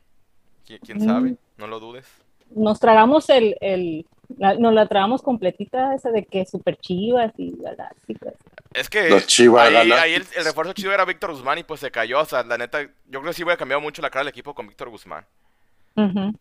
[0.67, 1.05] ¿Qui- ¿Quién Mm.
[1.05, 1.35] sabe?
[1.57, 2.05] No lo dudes.
[2.53, 4.05] nos tragamos el, el
[4.37, 8.33] la- nos la tragamos completita esa de que super chivas y galácticas.
[8.73, 11.91] Es que Los Chivas ahí, el, el refuerzo chido era Víctor Guzmán y pues se
[11.91, 12.21] cayó.
[12.21, 14.53] O sea, la neta, yo creo que sí hubiera cambiado mucho la cara del equipo
[14.55, 15.25] con Víctor Guzmán.
[15.95, 16.33] Ujú.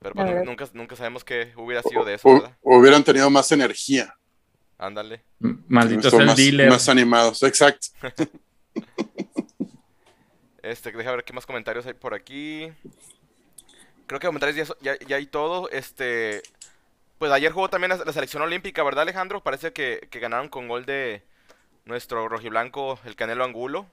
[0.00, 2.56] Pero pues nunca, nunca sabemos qué hubiera sido de eso, ¿verdad?
[2.62, 4.14] hubieran tenido más energía.
[4.78, 5.22] Ándale.
[5.38, 6.68] Maldito sea el más, dealer.
[6.70, 7.88] más animados, exacto.
[10.62, 12.72] Este, deja ver qué más comentarios hay por aquí.
[14.06, 15.70] Creo que comentarios ya, ya, ya hay todo.
[15.70, 16.42] Este,
[17.18, 19.42] pues ayer jugó también la, la selección olímpica, ¿verdad, Alejandro?
[19.42, 21.22] Parece que, que ganaron con gol de
[21.84, 23.86] nuestro rojiblanco, el Canelo Angulo.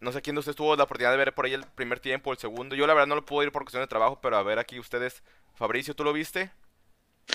[0.00, 2.32] No sé quién de ustedes tuvo la oportunidad de ver por ahí el primer tiempo,
[2.32, 2.74] el segundo.
[2.74, 4.80] Yo la verdad no lo pude ir por cuestión de trabajo, pero a ver aquí
[4.80, 5.22] ustedes.
[5.54, 6.50] Fabricio, ¿tú lo viste?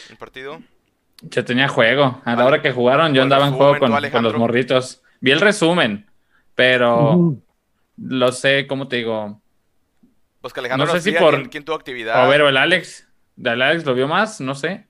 [0.10, 0.62] ¿El partido?
[1.32, 2.22] Se tenía juego.
[2.26, 2.48] A la Vale.
[2.48, 5.02] hora que jugaron, yo andaba en juego con, los morritos.
[5.22, 6.06] Vi el resumen,
[6.56, 7.38] pero
[7.98, 9.42] lo sé, ¿cómo te digo?
[10.42, 12.22] Pues que Alejandro No sé si por- quién, quién tuvo actividad.
[12.22, 13.08] A ver, o el Alex.
[13.38, 14.39] ¿El Alex lo vio más?
[14.41, 14.86] No sé.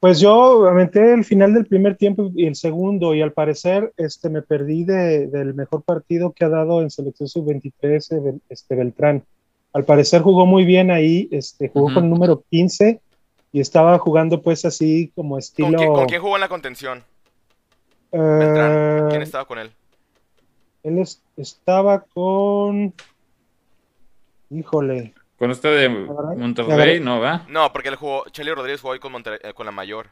[0.00, 4.30] Pues yo aventé el final del primer tiempo y el segundo, y al parecer este,
[4.30, 9.24] me perdí de- del mejor partido que ha dado en selección sub-23 eh, este, Beltrán.
[9.72, 13.00] Al parecer jugó muy bien ahí, este, jugó con el número 15
[13.52, 15.78] y estaba jugando pues así como ¿Con, estilo...
[15.78, 17.02] quién, con quién jugó en la contención?
[18.12, 19.08] eh, Beltrán.
[19.10, 19.70] ¿Quién estaba con él?
[20.84, 22.94] Él es- estaba con...
[24.50, 27.46] Híjole, Con este de Monterrey, ¿no va?
[27.48, 28.24] No, porque él jugó.
[28.30, 30.08] Chelly Rodríguez jugó ahí con, Monterrey- eh, con la mayor.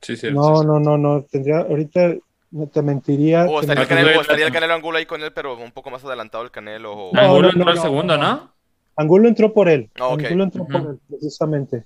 [0.00, 0.28] Sí, sí.
[0.32, 0.66] no, sí.
[0.66, 2.14] no, no, no, tendría, ahorita
[2.52, 3.44] no te mentiría.
[3.44, 5.72] O estaría, el Canelo, o ahorita- estaría el Canelo Angulo ahí con él, pero un
[5.72, 6.92] poco más adelantado el Canelo.
[6.94, 8.22] o- No, Angulo no, entró no, el no, segundo, no.
[8.22, 8.52] ¿no?
[8.96, 9.90] Angulo entró por él.
[10.00, 10.08] Ah.
[10.12, 11.84] Angulo entró por él, precisamente.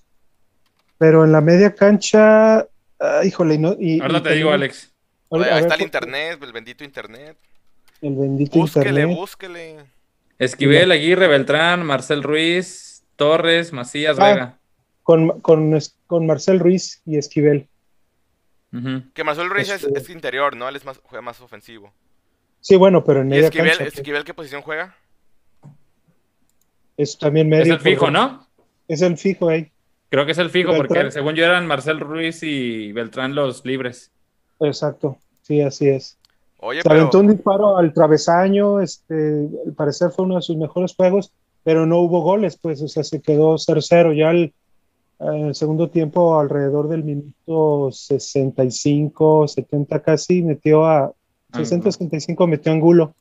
[0.99, 2.61] Pero en la media cancha,
[3.01, 4.93] ah, híjole, no, y, Ahorita y te digo, Alex.
[5.33, 7.37] Ahí ver, está el por- internet, el bendito internet.
[8.01, 9.17] El bendito Búsquele, internet.
[9.17, 9.77] búsquele.
[10.39, 14.33] Esquivel, Aguirre, Beltrán, Marcel Ruiz, Torres, Macías, Ah.
[14.33, 14.59] Vega.
[15.03, 17.69] Con, con, con Marcel Ruiz y Esquivel.
[19.15, 20.69] Que Marcelo Ruiz es, Este- es interior, ¿no?
[20.69, 21.93] Él es más, juega más ofensivo.
[22.61, 23.85] Sí, bueno, pero en ¿Y media Esquivel, cancha.
[23.85, 24.97] Esquivel qué posición juega?
[26.97, 27.63] Es también medio.
[27.65, 28.49] Es el fijo, ¿no?
[28.89, 29.71] Es el fijo ahí.
[30.09, 30.89] Creo que es el fijo, Beltrán.
[30.89, 34.13] porque según yo eran Marcel Ruiz y Beltrán los libres.
[34.61, 35.19] Exacto.
[35.43, 36.19] Sí, así es.
[36.67, 37.01] Oye, Se pero.
[37.01, 41.31] aventó un disparo al travesaño, este, al parecer fue uno de sus mejores juegos,
[41.63, 44.13] pero no hubo goles, pues, o sea, se quedó 0-0.
[44.17, 44.55] Ya el,
[45.21, 51.13] en el segundo tiempo, alrededor del minuto 65, 70 casi, metió a
[51.53, 53.15] 60, 65, metió Angulo.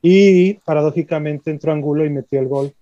[0.00, 2.72] Y paradójicamente entró Angulo y metió el gol.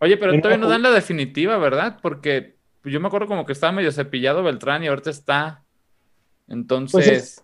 [0.00, 1.98] Oye, pero todavía no dan la definitiva, ¿verdad?
[2.02, 5.62] Porque yo me acuerdo como que estaba medio cepillado Beltrán y ahorita está.
[6.48, 7.42] Entonces, Pues es-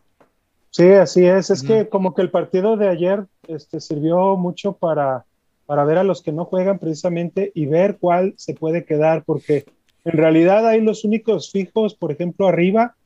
[0.72, 1.50] Sí, así es.
[1.50, 5.26] Es que como que el partido de ayer este, sirvió mucho para,
[5.66, 9.66] para ver a los que no juegan precisamente y ver cuál se puede quedar, porque
[10.04, 12.96] en realidad hay los únicos fijos, por ejemplo, arriba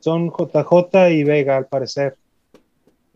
[0.00, 2.16] son JJ y Vega, al parecer.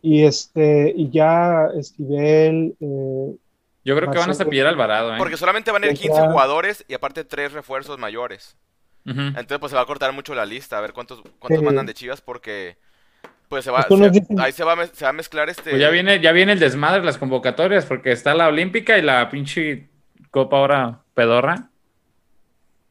[0.00, 3.36] Y este, y ya Esquivel, eh,
[3.84, 5.18] yo creo que van a cepillar al Alvarado, ¿eh?
[5.18, 8.56] Porque solamente van a ir 15 Entra- jugadores y aparte tres refuerzos mayores.
[9.04, 11.64] Entonces, pues se va a cortar mucho la lista, a ver cuántos, cuántos Sí.
[11.66, 12.78] mandan de Chivas, porque
[13.52, 13.94] pues se va, se-
[14.38, 15.68] ahí se va, se va a mezclar este.
[15.72, 19.02] Pues ya viene, ya viene el desmadre de las convocatorias, porque está la Olímpica y
[19.02, 19.88] la pinche
[20.30, 21.68] Copa ahora pedorra.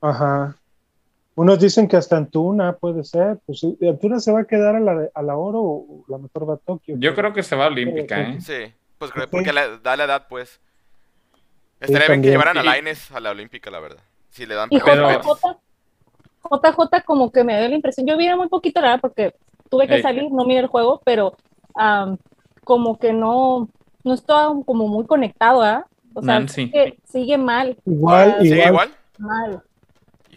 [0.02, 0.56] ajá.
[1.34, 4.94] Unos dicen que hasta Antuna puede ser, pues Antuna se va a quedar a la,
[4.96, 6.94] de- a la oro o la mejor va a Tokio.
[7.00, 8.40] Yo pero- creo que se va a Olímpica, ¿eh?
[8.40, 10.60] Sí, pues creo, porque la- da la edad, pues.
[11.80, 12.62] Estaría bien que llevaran a.
[12.64, 14.04] Laines a la Olímpica, la verdad.
[14.30, 15.58] Si le dan Pero- JJ,
[16.44, 19.34] JJ como que me dio la impresión, yo vi muy poquito, la verdad, porque
[19.72, 21.36] tuve que salir, no miré el juego, pero
[22.64, 23.70] como que no,
[24.04, 25.88] no estaba como muy conectado, ¿ah?
[26.14, 26.66] O sea, Nancy.
[26.66, 28.92] sigue, sigue mal, Igual, ¿Sigue igual, igual?
[29.18, 29.62] mal.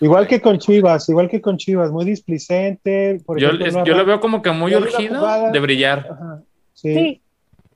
[0.01, 3.21] igual que con Chivas, igual que con Chivas, muy displicente.
[3.27, 6.07] Por Yo, ejemplo, es- no yo lo veo como que muy urgido de brillar.
[6.13, 6.43] Ajá,
[6.75, 6.95] sí.
[6.95, 7.21] Sí,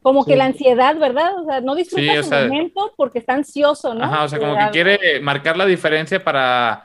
[0.01, 0.31] como Sí.
[0.31, 1.37] que la ansiedad, ¿verdad?
[1.41, 4.05] O sea, no disfruta Sí, o su sea- momento porque está ansioso, ¿no?
[4.05, 6.85] Ajá, o sea, como que quiere marcar la diferencia para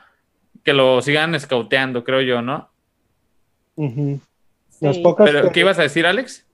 [0.64, 2.70] que lo sigan escauteando, creo yo, ¿no?
[3.76, 4.20] Sí.
[4.84, 6.44] Las pocas Pero, que- ¿qué ibas a decir, Alex?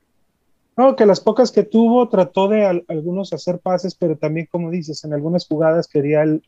[0.77, 5.05] No, que las pocas que tuvo trató de algunos hacer pases, pero también, como dices,
[5.05, 6.43] en algunas jugadas quería el,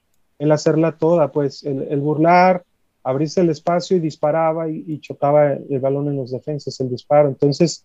[0.51, 2.65] hacerla toda, pues el, burlar,
[3.05, 7.29] abrirse el espacio y disparaba y, chocaba el balón en los defensas, el disparo.
[7.29, 7.85] Entonces,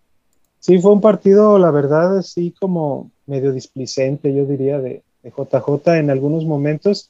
[0.60, 5.98] sí fue un partido, la verdad, así como medio displicente, yo diría, de, de JJ
[5.98, 7.10] en algunos momentos,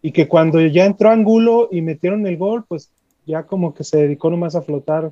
[0.00, 2.90] y que cuando ya entró Angulo y metieron el gol, pues
[3.26, 5.10] ya como que se dedicó nomás a flotar.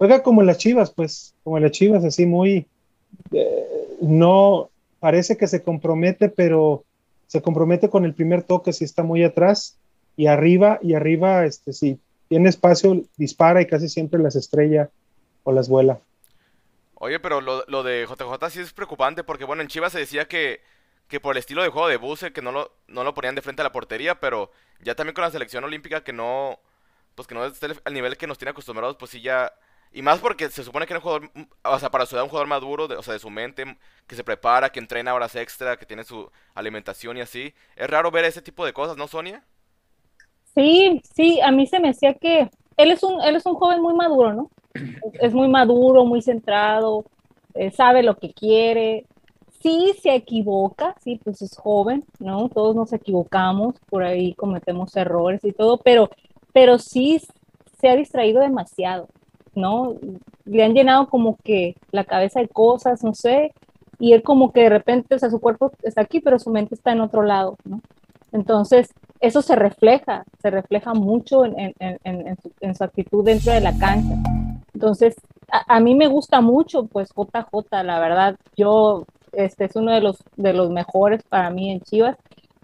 [0.00, 2.66] Juega como en las Chivas, pues, como en las Chivas, así muy,
[3.32, 3.66] eh,
[4.00, 6.84] no, parece que se compromete, pero
[7.26, 9.76] se compromete con el primer toque si está muy atrás,
[10.16, 14.88] y arriba, y arriba, este, si tiene espacio, dispara y casi siempre las estrella
[15.44, 16.00] o las vuela.
[16.94, 20.60] Oye, pero lo, de JJ sí es preocupante, porque bueno, en Chivas se decía que
[21.08, 23.42] que por el estilo de juego de Buse, que no lo, no lo ponían de
[23.42, 26.58] frente a la portería, pero ya también con la selección olímpica que no,
[27.16, 29.52] pues que no esté al nivel que nos tiene acostumbrados, pues sí ya...
[29.92, 31.30] Y más porque se supone que era un jugador,
[31.64, 33.76] o sea, para su edad un jugador maduro, de, o sea, de su mente,
[34.06, 37.52] que se prepara, que entrena horas extra, que tiene su alimentación y así.
[37.74, 39.44] Es raro ver ese tipo de cosas, ¿no, Sonia?
[40.54, 43.82] Sí, sí, a mí se me decía que él es un, él es un joven
[43.82, 44.50] muy maduro, ¿no?
[45.20, 47.04] Es, muy maduro, muy centrado,
[47.54, 49.06] eh, sabe lo que quiere,
[49.60, 52.48] sí se equivoca, sí, pues es joven, ¿no?
[52.48, 56.10] Todos nos equivocamos, por ahí cometemos errores y todo, pero,
[56.52, 57.20] pero sí
[57.80, 59.08] se ha distraído demasiado,
[59.54, 59.94] ¿no?
[60.44, 63.52] Le han llenado como que la cabeza de cosas, no sé,
[63.98, 66.74] y él como que de repente, o sea, su cuerpo está aquí, pero su mente
[66.74, 67.80] está en otro lado, ¿no?
[68.32, 74.14] Entonces, eso se refleja, se refleja mucho en, su, actitud dentro de la cancha.
[74.72, 75.16] Entonces,
[75.50, 80.00] a, a, mí me gusta mucho, pues, JJ, la verdad, yo este es uno de
[80.00, 82.16] los, de los mejores para mí en Chivas,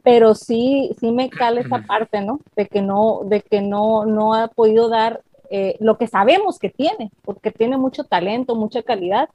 [0.02, 2.40] pero sí, sí me cala esa parte, ¿no?
[2.54, 6.70] De que no, de que no, no ha podido dar eh, lo que sabemos que
[6.70, 9.28] tiene, porque tiene mucho talento, mucha calidad,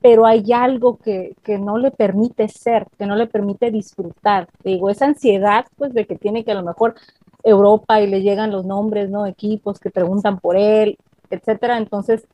[0.00, 4.48] pero hay algo que, que, no le permite ser, que no le permite disfrutar.
[4.64, 6.96] Digo, esa ansiedad, pues, de que tiene que a lo mejor
[7.44, 9.26] Europa y le llegan los nombres, ¿no?
[9.26, 10.98] Equipos que preguntan por él,
[11.30, 11.78] etcétera.
[11.78, 12.26] Entonces,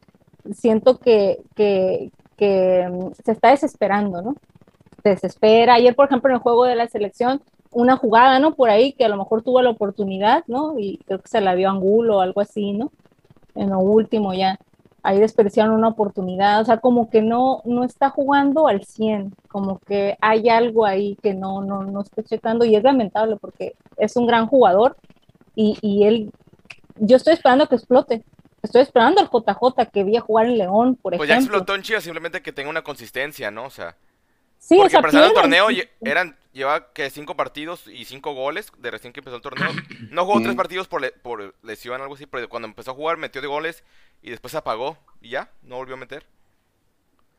[0.55, 4.37] siento que, que, que mm, se está desesperando, ¿no?
[5.03, 5.75] Se desespera.
[5.75, 8.55] Ayer, por ejemplo, en el juego de la selección, una jugada, ¿no?
[8.55, 10.79] Por ahí que a lo mejor tuvo la oportunidad, ¿no?
[10.79, 12.91] Y creo que se la dio Angulo o algo así, ¿no?
[13.59, 14.59] En lo último ya.
[15.03, 19.79] Ahí desperdiciaron una oportunidad, o sea, como que no, no está jugando al 100, como
[19.79, 24.16] que hay algo ahí que no, no, no está checando y es lamentable porque es
[24.16, 24.97] un gran jugador
[25.55, 26.33] y, y él,
[26.97, 28.25] yo estoy esperando que explote,
[28.62, 31.18] Estoy esperando al JJ que vi a jugar en León, por ejemplo.
[31.18, 33.66] Pues ya explotó en Chivas, simplemente que tenga una consistencia, ¿no?
[33.66, 33.97] O sea.
[34.59, 35.68] Sí, porque o sea, el torneo
[36.01, 39.71] eran, lleva que cinco partidos y cinco goles de recién que empezó el torneo.
[40.11, 43.40] No jugó tres partidos por, por lesión, algo así, pero cuando empezó a jugar metió
[43.40, 43.85] de goles
[44.23, 46.27] y después se apagó y ya, no volvió a meter.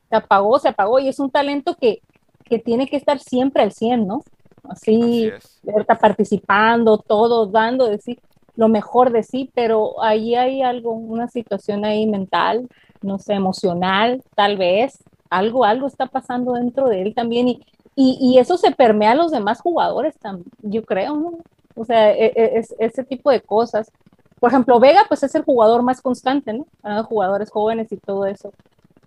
[0.09, 2.01] Se apagó, se apagó y es un talento que,
[2.45, 4.23] que tiene que estar siempre al 100, ¿no?
[4.69, 8.19] Así, Así está participando, todo, dando de sí
[8.59, 12.67] lo mejor de sí, pero ahí hay algo, una situación ahí mental,
[13.01, 17.61] no sé, emocional, tal vez, algo, algo está pasando dentro de él también y,
[17.95, 21.39] y, eso se permea a los demás jugadores también, yo creo, ¿no?
[21.75, 23.91] O sea, e, e, es, ese tipo de cosas.
[24.39, 26.65] Por ejemplo, Vega, pues es el jugador más constante, ¿no?
[27.03, 28.53] Jugadores jóvenes y todo eso.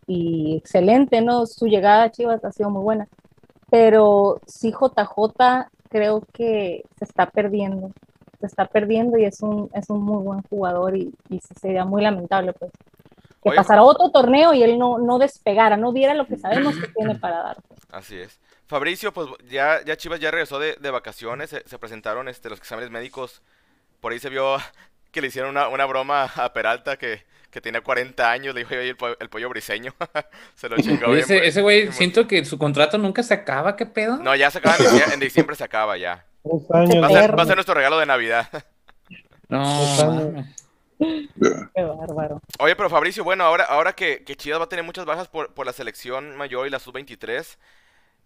[0.06, 1.46] Y excelente, ¿no?
[1.46, 3.08] Su llegada a Chivas ha sido muy buena.
[3.70, 7.92] Pero sí, JJ creo que se está perdiendo
[8.46, 11.12] está perdiendo y es un, es un muy buen jugador y,
[11.60, 12.72] sería muy lamentable pues
[13.42, 16.88] que pasara otro torneo y él no, no despegara, no diera lo que sabemos que
[16.88, 17.56] tiene para dar.
[17.90, 18.40] Así es.
[18.66, 23.42] Fabricio, pues ya, ya Chivas ya regresó de, vacaciones, se, presentaron este, los exámenes médicos,
[24.00, 24.56] por ahí se vio
[25.10, 28.96] que le hicieron una, broma a Peralta que, que tenía 40 años, le dijo el,
[29.20, 29.92] el pollo briseño,
[30.54, 34.16] se lo chingó Ese, ese güey, siento que su contrato nunca se acaba, ¿qué pedo?
[34.16, 34.76] No, ya se acaba,
[35.12, 36.24] en diciembre se acaba ya.
[36.44, 38.48] Va a, ser, nuestro regalo de Navidad.
[39.48, 40.46] No.
[41.74, 42.40] Qué bárbaro.
[42.58, 45.54] Oye, pero Fabricio, bueno, ahora, ahora que, que Chivas va a tener muchas bajas por,
[45.54, 47.56] por la selección mayor y la sub-23,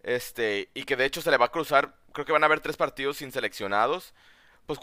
[0.03, 2.61] este, y que de hecho se le va a cruzar, creo que van a haber
[2.61, 4.15] tres partidos sin seleccionados,
[4.67, 4.79] pues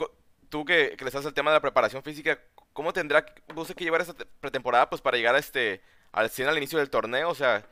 [0.49, 2.39] tú que, que le estás al tema de la preparación física,
[2.73, 3.25] ¿cómo tendrá
[3.65, 6.89] sé que llevar esta pretemporada pues para llegar a este, al 100 al inicio del
[6.89, 7.29] torneo?
[7.29, 7.63] O sea,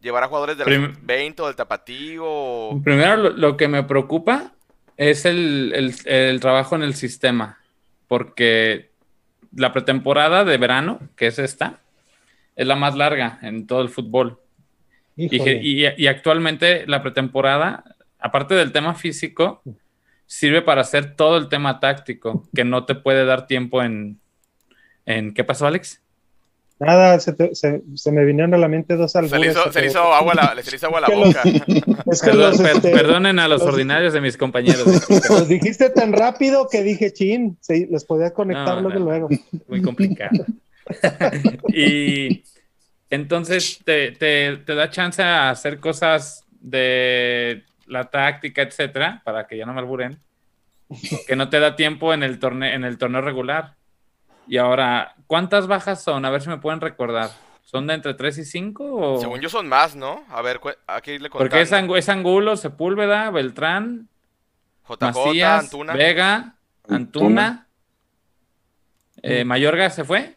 [0.00, 2.80] llevar a jugadores del 20 o del tapatío.
[2.82, 4.52] Primero, lo, que me preocupa
[4.96, 7.58] es el, trabajo en el sistema,
[8.08, 8.89] porque
[9.52, 11.80] la pretemporada de verano, que es esta,
[12.56, 14.38] es la más larga en todo el fútbol.
[15.16, 17.84] Y, actualmente la pretemporada,
[18.18, 19.62] aparte del tema físico,
[20.26, 24.20] sirve para hacer todo el tema táctico, que no te puede dar tiempo en...
[25.04, 26.02] en ¿Qué pasó, Alex?
[26.80, 29.52] Nada, se, te- se- se me vinieron a la mente dos Se le albures.
[29.54, 31.42] hizo, se le hizo agua a la, se le hizo agua a la los- boca.
[31.44, 34.86] es que Perdón- los, per- este, perdonen a los los- ordinarios de mis compañeros.
[35.30, 39.04] los dijiste tan rápido que dije, chin, se- los podía conectar No, luego no.
[39.04, 39.28] luego.
[39.68, 40.44] Muy complicado.
[41.68, 42.42] y
[43.10, 49.56] entonces te, te- te da chance a hacer cosas de la táctica, etcétera, para que
[49.56, 50.18] ya no me alburen,
[51.26, 53.74] que no te da tiempo en el torneo, en el torneo regular.
[54.46, 56.24] Y ahora, ¿cuántas bajas son?
[56.24, 57.30] A ver si me pueden recordar.
[57.62, 58.84] ¿Son de entre 3 y 5?
[59.14, 59.20] O...
[59.20, 60.24] Según yo son más, ¿no?
[60.30, 60.60] A ver,
[61.02, 61.50] que irle contando.
[61.50, 64.08] Porque es, Angu- es Angulo, Sepúlveda, Beltrán,
[64.88, 65.92] JJ, Macías, Antuna.
[65.92, 66.54] Vega,
[66.88, 67.68] Antuna.
[69.22, 70.34] Eh, ¿Mayorga se fue?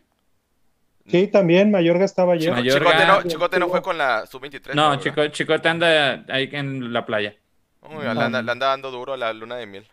[1.07, 2.53] Sí, también, Mayorga estaba ayer.
[2.53, 4.73] Mayorga- Chicote no, Chicote no fue con la sub-23.
[4.75, 4.95] No.
[4.97, 7.33] Chico, Chicote anda ahí en la playa.
[7.81, 9.87] Uy, le, anda, le anda dando duro a la luna de miel.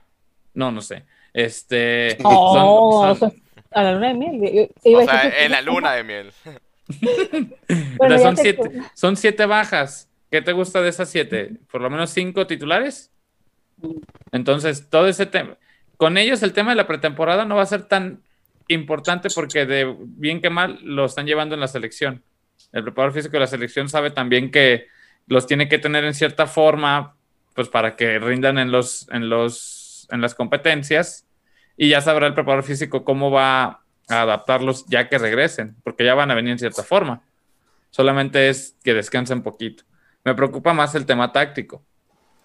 [0.55, 1.05] No, no sé.
[1.33, 2.18] Este.
[2.25, 3.40] Oh, son- son- o sea,
[3.72, 4.70] a la luna de miel.
[4.85, 6.33] Yo- O sea, en la luna de miel.
[7.96, 10.09] Bueno, son, siete, que- son siete bajas.
[10.30, 11.52] ¿Qué te gusta de esas siete?
[11.70, 13.11] ¿Por lo menos cinco titulares?
[14.33, 15.56] Entonces, todo ese tema.
[15.96, 18.22] Con ellos, el tema de la pretemporada no va a ser tan
[18.68, 22.22] importante porque, de bien que mal, lo están llevando en la selección.
[22.72, 24.87] El preparador físico de la selección sabe también que
[25.26, 27.16] los tiene que tener en cierta forma,
[27.54, 31.26] pues para que rindan en, los, en, los, en las competencias.
[31.82, 36.12] Y ya sabrá el preparador físico cómo va a adaptarlos ya que regresen, porque ya
[36.12, 37.22] van a venir en cierta forma.
[37.88, 39.84] Solamente es que descansen poquito.
[40.22, 41.82] Me preocupa más el tema táctico,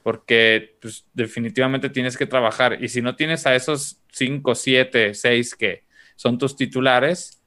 [0.03, 2.81] porque pues, definitivamente tienes que trabajar.
[2.81, 5.83] Y si no tienes a esos 5, 7, 6 que
[6.15, 7.43] son tus titulares,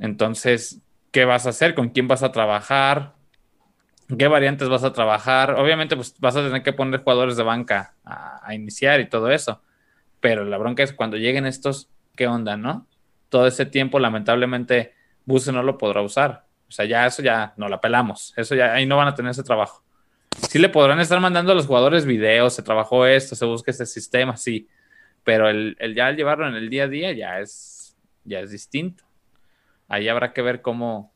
[0.00, 1.74] entonces, ¿qué vas a hacer?
[1.74, 3.16] ¿Con quién vas a trabajar?
[4.18, 5.56] ¿Qué variantes vas a trabajar?
[5.56, 9.30] Obviamente, pues vas a tener que poner jugadores de banca a, a iniciar y todo
[9.30, 9.60] eso.
[10.22, 12.86] Pero la bronca es cuando lleguen estos, ¿qué onda, no?
[13.28, 16.46] Todo ese tiempo, lamentablemente, Buse no lo podrá usar.
[16.68, 18.32] O sea, ya eso ya no la pelamos.
[18.36, 19.82] Eso ya, ahí no van a tener ese trabajo.
[20.48, 23.84] Sí le podrán estar mandando a los jugadores videos, se trabajó esto, se busca este
[23.84, 24.68] sistema, sí.
[25.24, 28.52] Pero el, el ya al llevarlo en el día a día ya es, ya es
[28.52, 29.02] distinto.
[29.88, 31.12] Ahí habrá que ver cómo,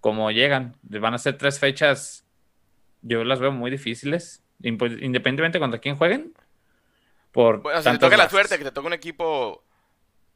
[0.00, 0.76] cómo llegan.
[0.82, 2.26] Van a ser tres fechas,
[3.00, 6.34] yo las veo muy difíciles, independientemente contra quién jueguen.
[7.34, 9.62] Por Bueno, si te toca la suerte que te toque un equipo,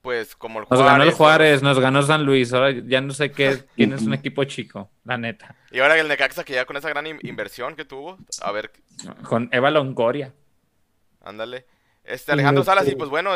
[0.03, 0.87] pues como el Nos Juárez.
[0.93, 4.03] ganó el o- Juárez, nos ganó San Luis, ahora ya no sé qué, quién es
[4.03, 5.57] un equipo chico, la neta.
[5.71, 8.71] Y ahora el Necaxa que ya con esa gran in- inversión que tuvo, a ver,
[9.27, 10.35] Con Eva Longoria.
[11.23, 11.65] ándale.
[12.05, 12.93] Este Alejandro Salas, sí.
[12.93, 13.31] y pues bueno,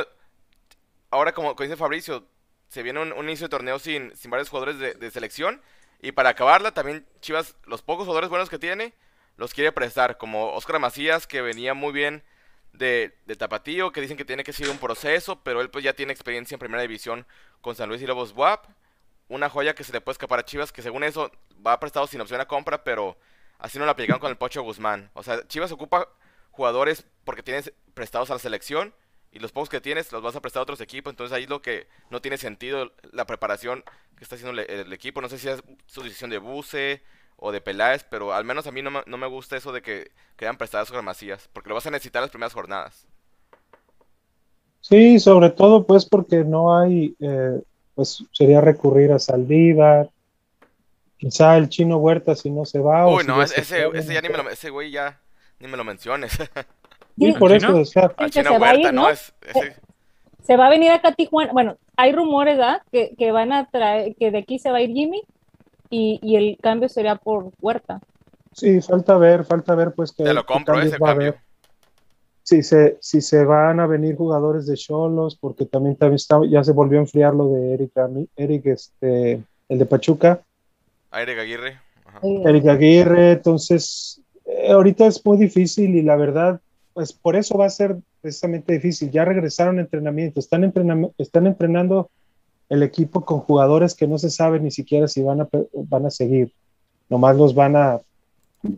[1.11, 2.27] ahora como, como dice Fabricio,
[2.69, 5.61] se viene un, un inicio de torneo sin, sin varios jugadores de, de selección.
[6.01, 8.95] Y para acabarla, también Chivas, los pocos jugadores buenos que tiene,
[9.37, 10.17] los quiere prestar.
[10.19, 12.25] Como Oscar Macías, que venía muy bien
[12.73, 15.93] de, de Tapatío, que dicen que tiene que ser un proceso, pero él pues ya
[15.93, 17.27] tiene experiencia en primera división
[17.61, 18.67] con San Luis y Lobos WAP.
[19.29, 21.31] Una joya que se le puede escapar a Chivas, que según eso
[21.65, 23.17] va prestado sin opción a compra, pero
[23.59, 25.11] así no lo aplicaron con el Pocho Guzmán.
[25.15, 26.09] O sea, Chivas ocupa
[26.51, 28.95] jugadores porque tienes prestados a la selección
[29.31, 31.13] y los pocos que tienes los vas a prestar a otros equipos.
[31.13, 33.85] Entonces ahí es lo que no tiene sentido la preparación
[34.17, 35.23] que está haciendo el, el equipo.
[35.23, 37.03] No sé si es su decisión de Buse
[37.45, 39.83] o de Peláez, pero al menos a mí no me, no me gusta eso de
[39.83, 43.07] que quedan prestadas con Macías, porque lo vas a necesitar las primeras jornadas.
[44.81, 47.61] Sí, sobre todo pues porque no hay, eh,
[47.95, 50.11] pues sería recurrir a Saldívar,
[51.19, 53.07] quizá el chino Huerta si no se va.
[53.07, 55.21] o Uy, si no, ya ese, se ese, ya ni me lo, ese güey ya
[55.59, 56.33] ni me lo menciones.
[57.19, 59.03] Sí, por ¿Al eso, o sea, que chino se va a Huerta, ir, ¿no?
[59.03, 59.11] ¿no?
[59.11, 59.77] Es, ese-
[60.43, 61.53] Se va a venir acá a Tijuana.
[61.53, 62.81] Bueno, hay rumores, ¿verdad?
[62.91, 65.23] Que, que van a traer, que de aquí se va a ir Jimmy
[65.93, 68.01] y, y el cambio sería por Huerta.
[68.53, 71.37] sí, falta ver, falta ver pues que te lo compro ese a cambio.
[72.45, 76.65] Si se, si se van a venir jugadores de Cholos, porque también, también está, ya
[76.65, 77.93] se volvió a enfriar lo de Eric,
[78.35, 80.41] Eric este, el de Pachuca.
[81.13, 81.79] Aire Aguirre.
[82.05, 82.21] Ajá.
[82.23, 86.61] Eric Aguirre, entonces eh, ahorita es muy difícil y la verdad,
[86.95, 89.11] pues por eso va a ser precisamente difícil.
[89.11, 92.11] Ya regresaron a entrenamiento, están, entrenam- están entrenando
[92.73, 96.11] el equipo con jugadores que no se sabe ni siquiera si van a, van a
[96.11, 96.55] seguir.
[97.11, 98.01] Nomás los van a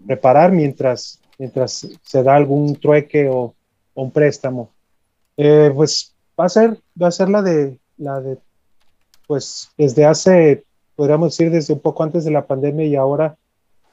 [0.04, 3.54] preparar mientras, mientras se da algún trueque o,
[3.94, 4.70] o un préstamo.
[5.36, 8.38] Eh, pues va a ser, va a ser la de, la de,
[9.28, 10.64] pues desde hace
[10.96, 13.36] podríamos decir desde un poco antes de la pandemia y ahora,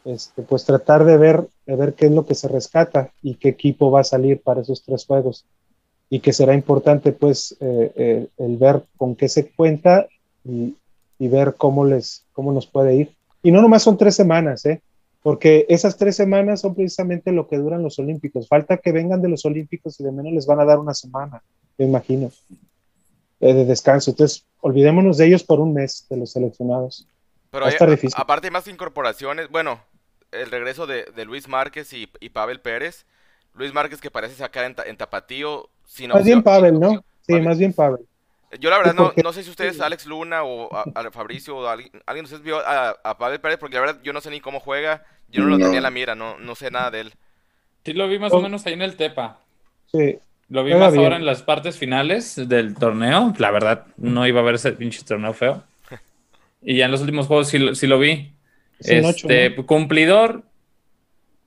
[0.03, 3.49] este, pues tratar de ver, de ver qué es lo que se rescata y qué
[3.49, 5.45] equipo va a salir para esos tres juegos.
[6.11, 10.07] Y que será importante, pues, eh, eh, el ver con qué se cuenta
[10.43, 10.75] y,
[11.17, 13.11] y ver cómo, les, cómo nos puede ir.
[13.41, 14.81] Y no nomás son tres semanas, ¿eh?
[15.23, 18.47] porque esas tres semanas son precisamente lo que duran los Olímpicos.
[18.47, 21.41] Falta que vengan de los Olímpicos y de menos les van a dar una semana,
[21.77, 22.29] me imagino,
[23.39, 24.11] eh, de descanso.
[24.11, 27.07] Entonces, olvidémonos de ellos por un mes, de los seleccionados.
[27.51, 28.13] Pero hay- difícil.
[28.17, 29.49] aparte hay más incorporaciones.
[29.49, 29.79] Bueno,
[30.31, 33.05] el regreso de, de Luis Márquez y, y Pavel Pérez.
[33.53, 36.41] Luis Márquez que parece sacar en, ta- en tapatío sin Más bien.
[36.43, 37.03] Pavel, ¿no?
[37.25, 37.43] Sí, Pavel.
[37.43, 38.01] más bien Pavel.
[38.59, 41.67] Yo la verdad no, no sé si ustedes, Alex Luna o a, a Fabricio o
[41.67, 44.29] alguien, alguien de ustedes vio a, a Pavel Pérez porque la verdad yo no sé
[44.29, 45.05] ni cómo juega.
[45.29, 47.13] Yo no lo tenía en la mira, no, no sé nada de él.
[47.85, 49.39] Sí, lo vi más o menos ahí en el Tepa.
[49.89, 50.17] Sí.
[50.49, 51.05] Lo vi más bien.
[51.05, 53.33] ahora en las partes finales del torneo.
[53.37, 55.63] La verdad, no iba a ver ese pinche torneo feo.
[56.61, 58.33] Y ya en los últimos juegos sí, lo- sí lo vi.
[58.79, 60.43] Es un ocho, Este, cumplidor.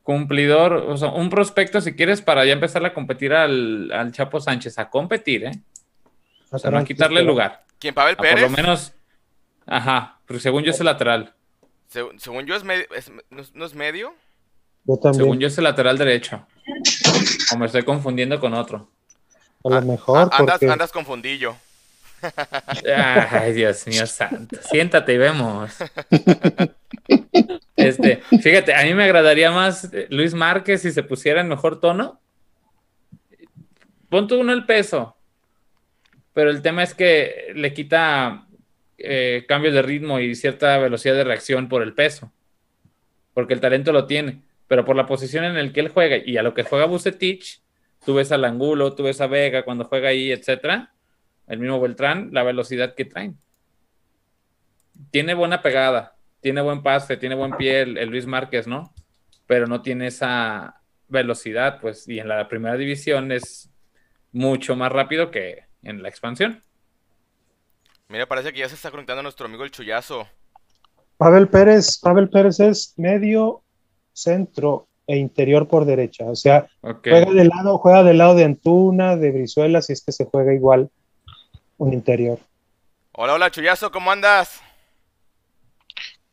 [0.05, 0.75] Cumplidor.
[0.75, 4.79] O sea, un prospecto, si quieres, para ya empezar a competir al, al Chapo Sánchez.
[4.79, 5.53] A competir, ¿eh?
[6.53, 7.65] O sea, no a quitarle lugar.
[7.81, 8.43] ¿Quién, Pavel A por Pérez?
[8.43, 8.93] lo menos.
[9.67, 11.35] Ajá, porque según yo es el lateral.
[11.93, 14.15] Seg- según yo es medio, es- no, es- no es medio.
[14.85, 15.23] Yo también.
[15.25, 16.47] Según yo es el lateral derecho.
[17.53, 18.91] O me estoy confundiendo con otro.
[19.65, 21.57] A lo Ah, mejor, ah, andas, porque andas confundillo.
[23.31, 24.57] Ay, Dios mío santo.
[24.71, 25.77] Siéntate y vemos.
[27.77, 31.81] Este, fíjate, a mí me agradaría más eh, Luis Márquez si se pusiera en mejor
[31.81, 32.21] tono.
[34.09, 35.17] Pon tú uno el peso.
[36.33, 38.47] Pero el tema es que le quita
[38.97, 42.33] eh, cambios de ritmo y cierta velocidad de reacción por el peso.
[43.35, 44.41] Porque el talento lo tiene.
[44.67, 47.61] Pero por la posición en la que él juega y a lo que juega Bucetich,
[48.07, 50.94] tú ves al Angulo, tú ves a Vega cuando juega ahí, etcétera
[51.47, 53.39] el mismo Beltrán, la velocidad que traen.
[55.11, 58.93] Tiene buena pegada, tiene buen pase, tiene buen pie el, el Luis Márquez, ¿no?
[59.47, 63.71] Pero no tiene esa velocidad, pues, y en la primera división es
[64.33, 66.63] mucho más rápido que en la expansión.
[68.09, 70.27] Mira, parece que ya se está conectando nuestro amigo el Chuyazo.
[71.17, 73.63] Pavel Pérez, Pavel Pérez es medio,
[74.13, 76.25] centro e interior por derecha.
[76.25, 80.13] O sea, juega del lado, juega del lado de Antuna, de Brizuela, si es que
[80.13, 80.91] se juega igual
[81.79, 82.39] un interior.
[83.13, 84.61] Hola, hola, Chuyazo, ¿cómo andas?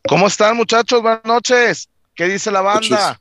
[0.08, 1.02] ¿Cómo están, muchachos?
[1.02, 1.90] Buenas noches.
[2.16, 3.20] ¿Qué dice la banda?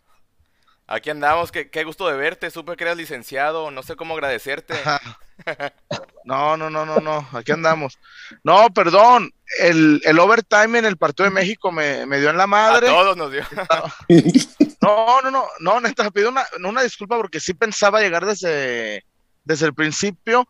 [0.87, 2.51] Aquí andamos, qué, qué gusto de verte.
[2.51, 4.75] Supe que eras licenciado, no sé cómo agradecerte.
[6.23, 7.27] No, no, no, no, no.
[7.33, 7.99] Aquí andamos.
[8.45, 9.33] No, perdón.
[9.59, 12.89] El, el overtime en el partido de México me, me dio en la A madre.
[12.89, 13.43] todos nos dio.
[14.83, 19.05] No, no, no, no, neta, pido una, una disculpa porque sí pensaba llegar desde,
[19.45, 20.47] desde el principio,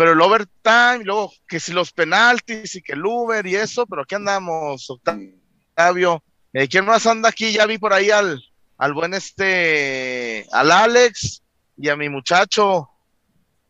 [0.00, 3.86] pero el overtime, y luego que si los penaltis y que el Uber y eso,
[3.86, 6.24] pero aquí andamos, Octavio.
[6.54, 7.52] Eh, ¿Quién más anda aquí?
[7.52, 8.42] Ya vi por ahí al,
[8.78, 11.42] al buen este, al Alex
[11.76, 12.88] y a mi muchacho,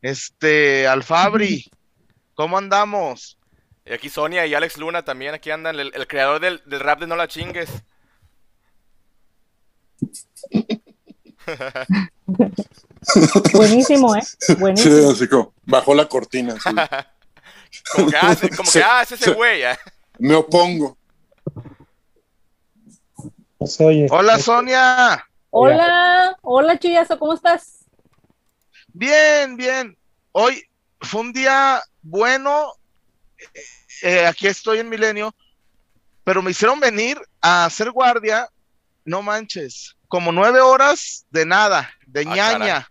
[0.02, 1.68] este, al Fabri.
[2.34, 3.36] ¿Cómo andamos?
[3.84, 7.00] Y aquí Sonia y Alex Luna también, aquí andan, el, el creador del, del rap
[7.00, 7.70] de No La Chingues.
[13.52, 14.22] Buenísimo, ¿eh?
[14.38, 15.10] Sí, Buenísimo.
[15.10, 16.54] así como bajó la cortina.
[16.54, 16.74] así.
[17.94, 19.30] Como que hace, como Sí, que hace ese sí.
[19.30, 19.62] güey.
[19.62, 19.78] ¿eh?
[20.18, 20.98] Me opongo.
[24.10, 25.24] Hola Sonia.
[25.50, 27.84] Hola, hola Chuyazo, ¿cómo estás?
[28.92, 29.96] Bien, bien.
[30.32, 30.64] Hoy
[31.00, 32.72] fue un día bueno.
[34.02, 35.34] Eh, aquí estoy en Milenio,
[36.24, 38.48] pero me hicieron venir a hacer guardia.
[39.04, 42.58] No manches, como nueve horas de nada, de Ah, ñaña.
[42.58, 42.84] caray.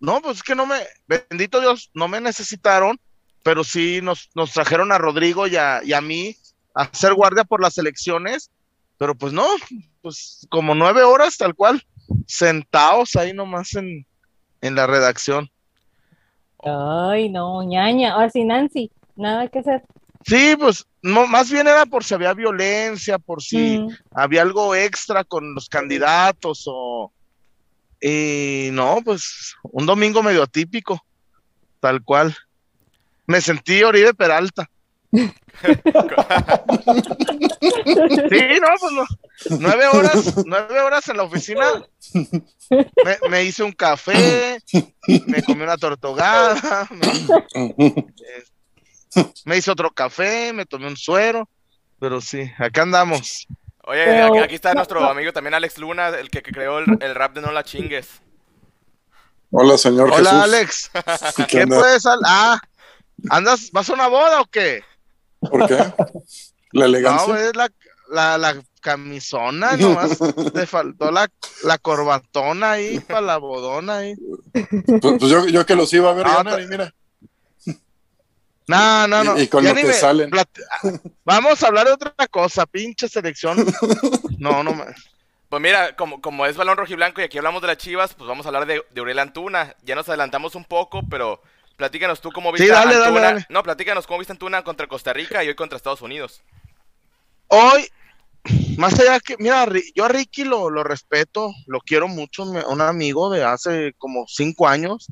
[0.00, 3.00] No, pues es que no me, bendito Dios, no me necesitaron,
[3.42, 6.36] pero sí nos, nos trajeron a Rodrigo y a, y a mí
[6.74, 8.50] a hacer guardia por las elecciones,
[8.96, 9.46] pero pues no,
[10.02, 11.82] pues como nueve horas tal cual,
[12.26, 14.06] sentados ahí nomás en,
[14.60, 15.50] en la redacción.
[16.62, 18.14] Ay, no, ñaña.
[18.14, 19.84] Ahora sí, Nancy, nada que hacer.
[20.24, 24.74] Sí, pues no, más bien era por si había violencia, por si Mm, había algo
[24.74, 27.12] extra con los candidatos o...
[28.00, 31.04] Y no, pues un domingo medio atípico,
[31.80, 32.36] tal cual.
[33.26, 34.68] Me sentí Oribe Peralta.
[38.30, 39.06] Sí, no, pues no.
[39.58, 41.64] Nueve horas, nueve horas en la oficina.
[42.70, 44.58] Me, me hice un café,
[45.26, 47.94] me comí una tortogada, me,
[49.44, 51.48] me hice otro café, me tomé un suero,
[51.98, 53.46] pero sí, acá andamos.
[53.88, 55.08] Oye, Pero- aquí, aquí está nuestro no.
[55.08, 58.06] amigo también Alex Luna, el que, que creó el, el rap de No La Chingues.
[59.50, 60.42] Hola, señor Hola, Jesús.
[60.44, 60.90] Alex.
[61.48, 62.04] ¿Qué puedes?
[62.26, 62.60] Ah,
[63.30, 63.70] ¿andas?
[63.72, 64.82] ¿Vas a una boda o qué?
[65.40, 65.74] ¿Por qué?
[65.76, 65.92] La
[66.72, 67.40] No, elegancia.
[67.48, 67.70] es la,
[68.10, 70.18] la, la camisona, nomás
[70.52, 71.30] te faltó la,
[71.64, 74.14] la corbatona ahí para la bodona ahí.
[74.52, 76.94] Pues, pues yo, yo que los iba a ver Ah, ganar ta- y mira.
[78.68, 79.38] No, no, no.
[79.38, 80.30] Y- y con ya lo que me- salen.
[81.24, 83.56] Vamos a hablar de otra cosa, pinche selección.
[84.38, 84.84] No, no, me-
[85.48, 88.44] Pues mira, como, como es balón rojiblanco y aquí hablamos de las chivas, pues vamos
[88.46, 89.74] a hablar de, de Uriel Antuna.
[89.82, 91.42] Ya nos adelantamos un poco, pero
[91.76, 93.20] platícanos tú cómo viste Sí, dale, a Antuna.
[93.20, 93.46] dale.
[93.48, 96.42] No, platícanos cómo viste a Antuna contra Costa Rica y hoy contra Estados Unidos.
[97.48, 97.88] hoy,
[98.76, 102.80] más allá que, mira, yo a Ricky lo, lo respeto, lo quiero mucho, me- un
[102.82, 105.06] amigo de hace como cinco años,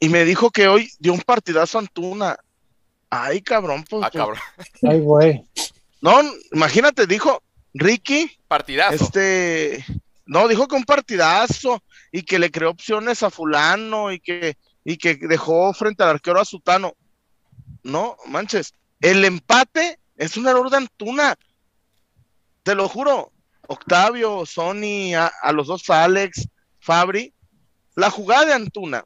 [0.00, 2.36] y me dijo que hoy dio un partidazo a Antuna.
[3.10, 4.02] Ay, cabrón, pues.
[4.04, 4.38] Ah, pues, cabrón.
[4.88, 5.44] Ay, güey.
[6.00, 6.18] No,
[6.52, 7.42] imagínate, dijo
[7.74, 9.04] Ricky, Partidazo.
[9.04, 9.84] este,
[10.24, 14.96] no, dijo que un partidazo y que le creó opciones a fulano y que, y
[14.96, 16.94] que dejó frente al arquero a Sutano.
[17.82, 21.36] No, manches, el empate es un error de Antuna.
[22.62, 23.32] Te lo juro.
[23.68, 26.48] Octavio, Sony, a, a los dos Alex,
[26.80, 27.32] Fabri,
[27.94, 29.04] la jugada de Antuna.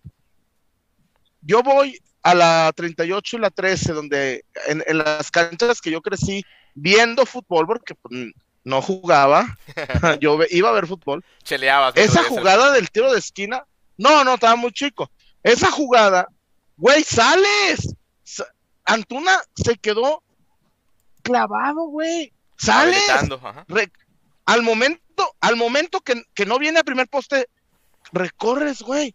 [1.44, 6.00] Yo voy a la 38 y la 13, donde en, en las canchas que yo
[6.00, 6.42] crecí
[6.74, 8.32] viendo fútbol, porque pues,
[8.64, 9.46] no jugaba,
[10.20, 11.24] yo iba a ver fútbol.
[11.42, 11.96] Cheleabas.
[11.96, 13.64] Esa jugada del tiro de esquina,
[13.96, 15.10] no, no, estaba muy chico.
[15.42, 16.26] Esa jugada,
[16.76, 17.94] güey, sales.
[18.22, 18.48] Sa-
[18.86, 20.22] Antuna se quedó
[21.22, 22.32] clavado, güey.
[22.56, 23.02] Sales.
[23.68, 23.90] Re-
[24.46, 27.48] al momento, al momento que, que no viene a primer poste,
[28.12, 29.14] recorres, güey.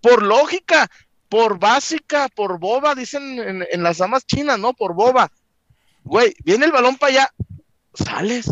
[0.00, 0.88] Por lógica,
[1.28, 4.72] por básica, por boba, dicen en, en las damas chinas, ¿no?
[4.72, 5.30] Por boba.
[6.04, 7.34] Güey, viene el balón para allá,
[7.94, 8.50] sales.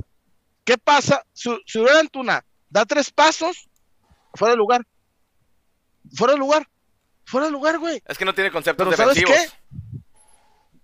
[0.65, 1.25] ¿Qué pasa?
[1.33, 3.69] Si, si hubiera Antuna, da tres pasos,
[4.35, 4.83] fuera de lugar.
[6.15, 6.69] Fuera de lugar.
[7.25, 8.03] Fuera de lugar, güey.
[8.07, 9.53] Es que no tiene conceptos Pero ¿sabes defensivos.
[9.53, 9.99] qué?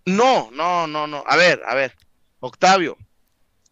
[0.06, 1.22] No, no, no, no.
[1.26, 1.96] A ver, a ver.
[2.40, 2.96] Octavio,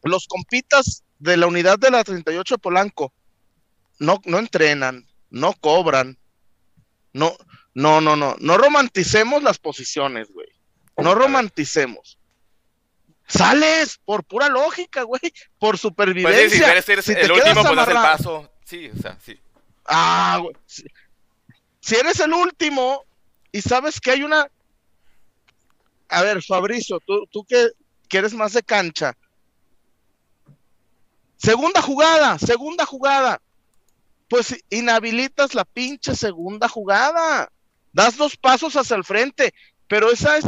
[0.02, 3.12] los compitas de la unidad de la 38 de Polanco
[3.98, 6.18] no, no entrenan, no cobran.
[7.12, 7.36] No,
[7.74, 8.36] no, no, no.
[8.40, 10.48] No romanticemos las posiciones, güey.
[10.96, 12.18] No romanticemos.
[13.26, 15.20] Sales por pura lógica, güey.
[15.58, 16.48] Por Pues supervivencia.
[16.50, 18.52] si eres, eres Si te el último, pues el paso.
[18.64, 19.38] Sí, o sea, sí.
[19.86, 20.54] Ah, güey.
[20.66, 20.84] Si,
[21.80, 23.04] si eres el último
[23.52, 24.50] y sabes que hay una.
[26.08, 27.70] A ver, Fabricio, tú, tú que,
[28.08, 29.16] que eres más de cancha.
[31.36, 33.40] Segunda jugada, segunda jugada.
[34.28, 37.50] Pues inhabilitas la pinche segunda jugada.
[37.92, 39.52] Das dos pasos hacia el frente,
[39.88, 40.44] pero esa es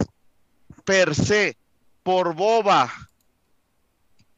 [0.84, 1.56] per se,
[2.02, 2.92] por boba.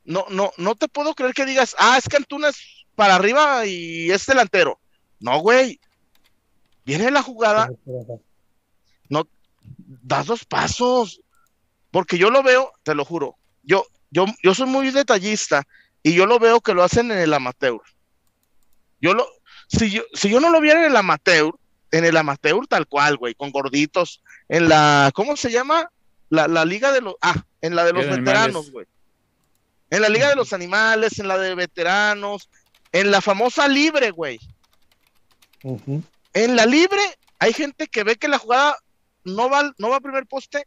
[0.05, 3.66] No, no, no te puedo creer que digas, ah, es que Antuna es para arriba
[3.66, 4.78] y es delantero.
[5.20, 5.80] No, güey.
[6.84, 7.70] Viene la jugada,
[10.02, 11.20] das dos pasos.
[11.90, 13.36] Porque yo lo veo, te lo juro.
[13.62, 15.62] Yo, yo, yo soy muy detallista
[16.02, 17.80] y yo lo veo que lo hacen en el amateur.
[19.00, 19.26] Yo lo,
[19.68, 21.55] si yo, si yo no lo viera en el amateur,
[21.97, 25.90] en el amateur tal cual, güey, con gorditos, en la, ¿cómo se llama?
[26.30, 28.86] La, la liga de los, ah, en la de los veteranos, güey.
[29.90, 32.49] En la liga de los animales, en la de veteranos,
[32.92, 34.40] en la famosa libre, güey.
[36.32, 37.01] En la libre
[37.38, 38.76] hay gente que ve que la jugada
[39.24, 40.66] no va, al- no va al primer poste,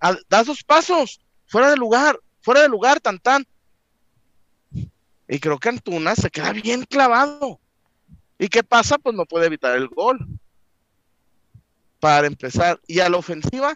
[0.00, 3.46] a- da dos pasos, fuera de lugar, fuera de lugar, tan tan.
[5.28, 7.60] Y creo que Antuna se queda bien clavado.
[8.38, 8.98] ¿Y qué pasa?
[8.98, 10.18] Pues no puede evitar el gol.
[12.04, 12.78] Para empezar.
[12.86, 13.74] Y a la ofensiva,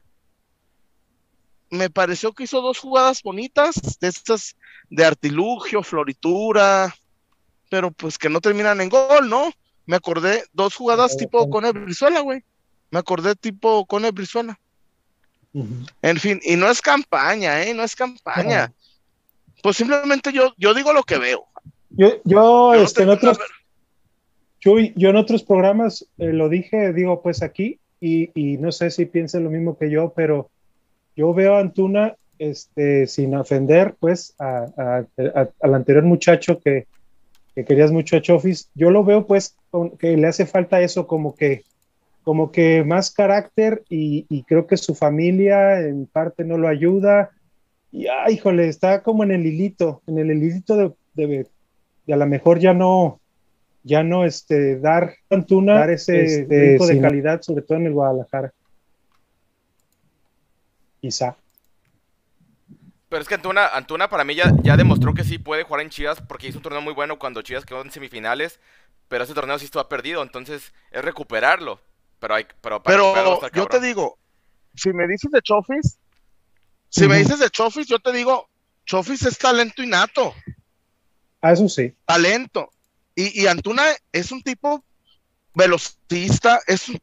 [1.71, 4.55] me pareció que hizo dos jugadas bonitas, de estas
[4.91, 6.95] de artilugio, floritura,
[7.71, 9.51] pero pues que no terminan en gol, ¿no?
[9.87, 12.45] Me acordé dos jugadas tipo con Brizuela, güey.
[12.91, 14.61] Me acordé tipo con Brizuela.
[15.55, 15.87] Ujú.
[16.03, 17.73] En fin, y no es campaña, ¿eh?
[17.73, 18.71] No es campaña.
[19.63, 21.47] Pues simplemente yo, yo digo lo que veo.
[21.89, 23.39] Yo, yo, Yo no este, en otros,
[24.61, 29.45] yo en otros programas eh, lo dije, digo, pues aquí, y, no sé si piensen
[29.45, 30.51] lo mismo que yo, pero
[31.17, 36.87] yo veo a Antuna, este, sin ofender, pues, al anterior muchacho que,
[37.55, 39.57] que querías mucho a Chofis, yo lo veo, pues,
[39.99, 41.65] que le hace falta eso, como que,
[42.23, 47.31] como que más carácter, y, creo que su familia en parte no lo ayuda,
[47.91, 51.47] y, ay, híjole, está como en el hilito, en el hilito de, de,
[52.07, 53.21] de a lo mejor ya no,
[53.89, 57.95] ya no este, dar Antuna, dar ese este, brinco de calidad, sobre todo en el
[57.95, 58.53] Guadalajara.
[61.01, 61.37] Quizá.
[63.09, 65.89] Pero es que Antuna, Antuna para mí ya, ya demostró que sí puede jugar en
[65.89, 68.61] Chivas porque hizo un torneo muy bueno cuando Chivas quedó en semifinales,
[69.09, 71.81] pero ese torneo sí estuvo perdido, entonces es recuperarlo.
[72.21, 74.19] Pero hay, pero para Pero yo te digo,
[74.75, 75.99] si me dices de Chofis,
[76.91, 78.49] si me dices de Chofis, yo te digo,
[78.85, 80.35] Chofis es talento innato,
[81.41, 81.95] Ah, eso sí.
[82.05, 82.71] talento.
[83.19, 84.85] Y, y Antuna es un tipo
[85.53, 87.01] velocista, es un-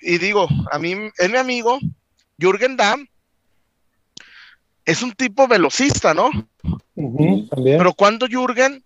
[0.00, 1.78] y digo, a mí es mi amigo,
[2.40, 3.06] Jürgen Damm,
[4.84, 6.28] es un tipo velocista, ¿no?
[7.78, 8.82] Pero cuando Jürgen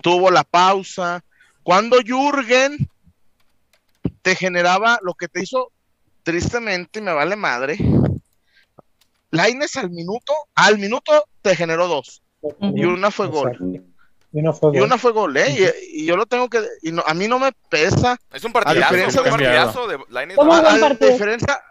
[0.00, 1.24] tuvo la pausa,
[1.64, 2.88] cuando Jürgen
[4.22, 5.72] te generaba lo que te hizo,
[6.22, 7.76] tristemente, me vale madre,
[9.32, 12.22] Laines al minuto, al minuto te generó dos.
[12.76, 13.82] Y una fue gol.
[14.38, 14.86] Y no fue Y gol.
[14.86, 15.72] una fue gol, ¿eh?
[15.90, 16.62] Y, y yo lo tengo que.
[16.82, 18.18] Y no- a mí no me pesa.
[18.32, 20.36] Es un partidazo, diferencia un de- partidazo de Lainez.
[20.36, 21.62] ¿Cómo A, a diferencia,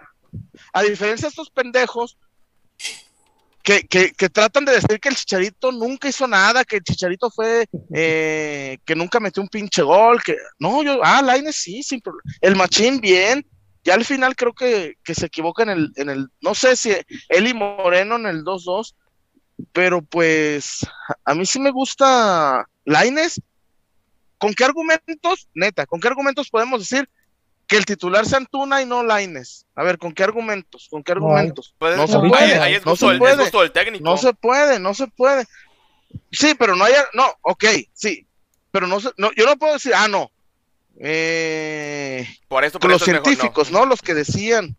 [0.73, 2.17] a diferencia de estos pendejos
[3.63, 7.29] que, que, que tratan de decir que el Chicharito nunca hizo nada, que el Chicharito
[7.31, 7.65] fue.
[7.93, 10.21] eh, que nunca metió un pinche gol.
[10.23, 10.99] que No, yo.
[11.03, 12.23] Ah, Lainez sí, sin problema.
[12.41, 13.45] El Machín bien.
[13.83, 16.27] Ya al final creo que, que se equivoca en el, en el.
[16.41, 18.95] No sé si y Moreno en el 2-2.
[19.71, 20.85] Pero pues.
[21.23, 23.39] A mí sí me gusta Lainez.
[24.37, 25.47] ¿Con qué argumentos?
[25.53, 27.09] Neta, ¿con qué argumentos podemos decir
[27.67, 29.65] que el titular sea Antuna y no Laines?
[29.75, 30.87] A ver, ¿con qué argumentos?
[30.91, 31.73] ¿Con qué No argumentos?
[31.79, 32.55] No se puede.
[32.57, 32.61] no.
[32.61, 33.33] Ahí es no gusto, se del, puede.
[33.33, 34.03] es gusto del técnico.
[34.03, 35.45] No se puede, no se puede.
[36.31, 38.25] Sí, pero no hay, no, ok, sí,
[38.71, 40.31] pero no, se, no yo no puedo decir, ah, no,
[40.99, 43.85] eh, Por eso, por los eso es mejor, científicos, no.
[43.85, 44.77] Los que decían,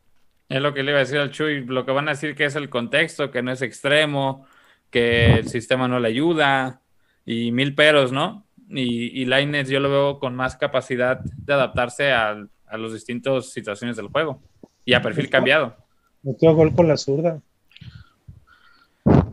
[0.48, 2.44] Es lo que le iba a decir al Chuy, lo que van a decir que
[2.46, 4.46] es el contexto, que no es extremo,
[4.90, 6.80] que el sistema no le ayuda
[7.24, 8.46] y mil peros, ¿no?
[8.68, 13.50] Y, y Lainez yo lo veo con más capacidad de adaptarse al- a las distintas
[13.50, 14.42] situaciones del juego
[14.84, 15.76] y a perfil cambiado.
[16.22, 17.40] Metió gol con la zurda.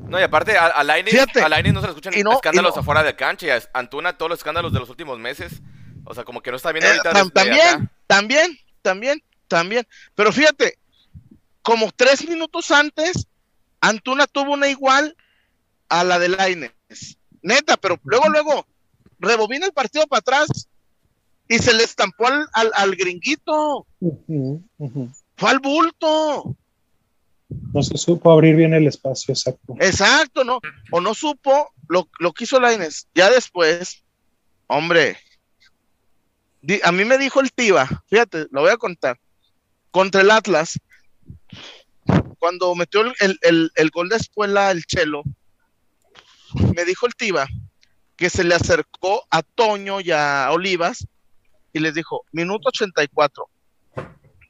[0.08, 2.82] No, y aparte, a, a Lainez, a Lainez no se le escuchan no- escándalos no-
[2.82, 5.62] afuera de cancha y a Antuna todos los escándalos de los últimos meses.
[6.06, 7.92] O sea, como que no está viendo eh, ahorita tam- desde también, acá.
[8.06, 10.78] también, también, también, pero fíjate,
[11.64, 13.28] como tres minutos antes,
[13.82, 15.16] Antuna tuvo una igual
[15.90, 16.72] a la de Laines,
[17.42, 18.66] neta, pero luego, luego,
[19.20, 20.68] rebobina el partido para atrás
[21.48, 23.86] y se le estampó al, al, al gringuito,
[25.36, 26.56] fue al bulto.
[27.74, 29.76] No se supo abrir bien el espacio, exacto.
[29.80, 30.60] Exacto, ¿no?
[30.92, 33.08] O no supo lo, lo que hizo Laines.
[33.14, 34.04] Ya después,
[34.68, 35.18] hombre,
[36.62, 39.20] di- a mí me dijo el Tiva, fíjate, lo voy a contar,
[39.92, 40.80] contra el Atlas,
[42.40, 45.24] cuando metió el, el- el- el gol de escuela el Chelo,
[46.76, 47.48] me dijo el Tiva
[48.16, 51.08] que se le acercó a Toño y a Olivas
[51.74, 53.48] y les dijo, minuto 84,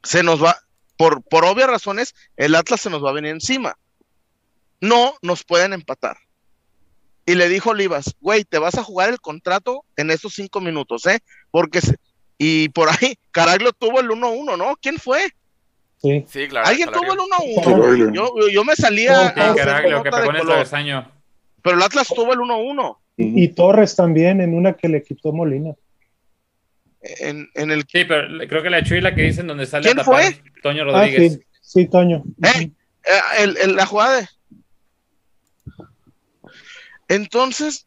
[0.02, 0.56] se nos va,
[0.98, 3.76] por, por obvias razones, el Atlas se nos va a venir encima
[4.80, 6.16] no nos pueden empatar.
[7.26, 11.06] Y le dijo Olivas, güey, te vas a jugar el contrato en esos cinco minutos,
[11.06, 11.20] ¿eh?
[11.50, 11.96] Porque, se-
[12.36, 14.76] y por ahí, Caraglio tuvo el 1-1, ¿no?
[14.82, 15.30] ¿Quién fue?
[16.02, 16.26] Sí.
[16.28, 16.66] Sí, claro.
[16.68, 17.64] Alguien tuvo el 1-1.
[17.64, 18.12] Caraglio.
[18.12, 21.10] Yo, yo, me salía Sí, Caraglio, que pegó en el travesaño.
[21.64, 25.32] Pero el Atlas tuvo el 1-1 Y, y Torres también en una que le quitó
[25.32, 25.74] Molina.
[27.00, 27.82] en, en el...
[27.90, 30.42] Sí, pero creo que la Chuy la que dicen donde sale ¿Quién a tapar fue?
[30.62, 31.32] Toño Ah, Rodríguez.
[31.34, 32.22] sí, sí, Toño.
[32.42, 32.70] ¿Eh?
[33.04, 33.10] eh,
[33.40, 34.28] el- el- la jugada de...
[37.08, 37.86] Entonces,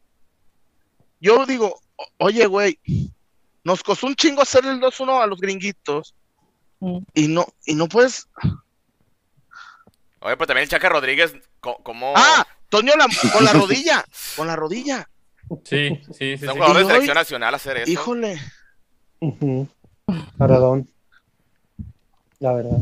[1.20, 1.80] yo digo,
[2.18, 2.78] oye, güey,
[3.64, 6.14] nos costó un chingo hacer el 2-1 a los gringuitos
[6.80, 6.98] Mm.
[7.12, 8.28] y no, y no puedes
[10.20, 12.12] Oye, pero también el Chaca Rodríguez, como...
[12.16, 14.04] Ah, Toño la- con la rodilla,
[14.36, 15.08] con la rodilla.
[15.64, 16.32] Sí, sí, sí.
[16.32, 17.90] es un jugador de selección nacional hacer eso.
[17.90, 18.38] Híjole.
[20.36, 20.88] Paradón.
[22.38, 22.78] La verdad.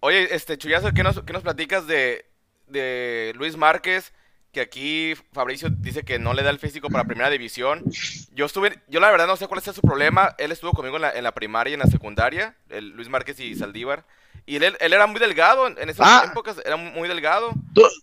[0.00, 2.26] Oye, este, Chuyazo, ¿qué nos, qué nos platicas de,
[2.66, 4.12] de Luis Márquez?
[4.52, 7.84] Que aquí Fabricio dice que no le da el físico para primera división.
[8.32, 10.34] Yo estuve, yo la verdad no sé cuál es su problema.
[10.38, 13.38] Él estuvo conmigo en la, en la primaria y en la secundaria, el Luis Márquez
[13.40, 14.04] y Saldívar.
[14.46, 16.26] Y él, él era muy delgado en, esas Ah.
[16.30, 17.52] épocas, era muy delgado.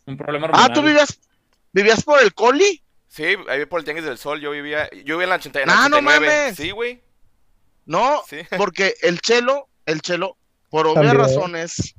[0.06, 0.74] Un problema Ah, hormonal.
[0.74, 1.20] ¿tú vivías,
[1.74, 2.82] vivías por el coli?
[3.08, 5.68] Sí, ahí por el Tianguis del Sol yo vivía, yo vivía en la 80 en
[5.68, 6.28] la Ah, no 89.
[6.28, 6.56] mames.
[6.58, 7.02] Sí, güey.
[7.86, 8.38] No, Sí.
[8.58, 10.38] porque el chelo, el chelo,
[10.70, 11.18] por obvias También.
[11.18, 11.96] razones,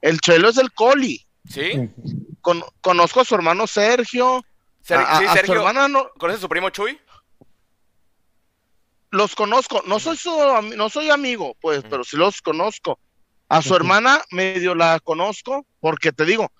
[0.00, 1.24] el chelo es del coli.
[1.48, 1.90] Sí.
[2.40, 4.44] Con- conozco a su hermano Sergio.
[4.82, 6.98] Ser- a, a- sí, a su Sergio, hermana no, ¿conoces a su primo Chuy?
[9.10, 9.82] los conozco.
[9.86, 10.30] No soy su
[10.76, 12.98] no soy amigo, pues, pero sí los conozco.
[13.48, 16.52] A su hermana medio la conozco, porque te digo,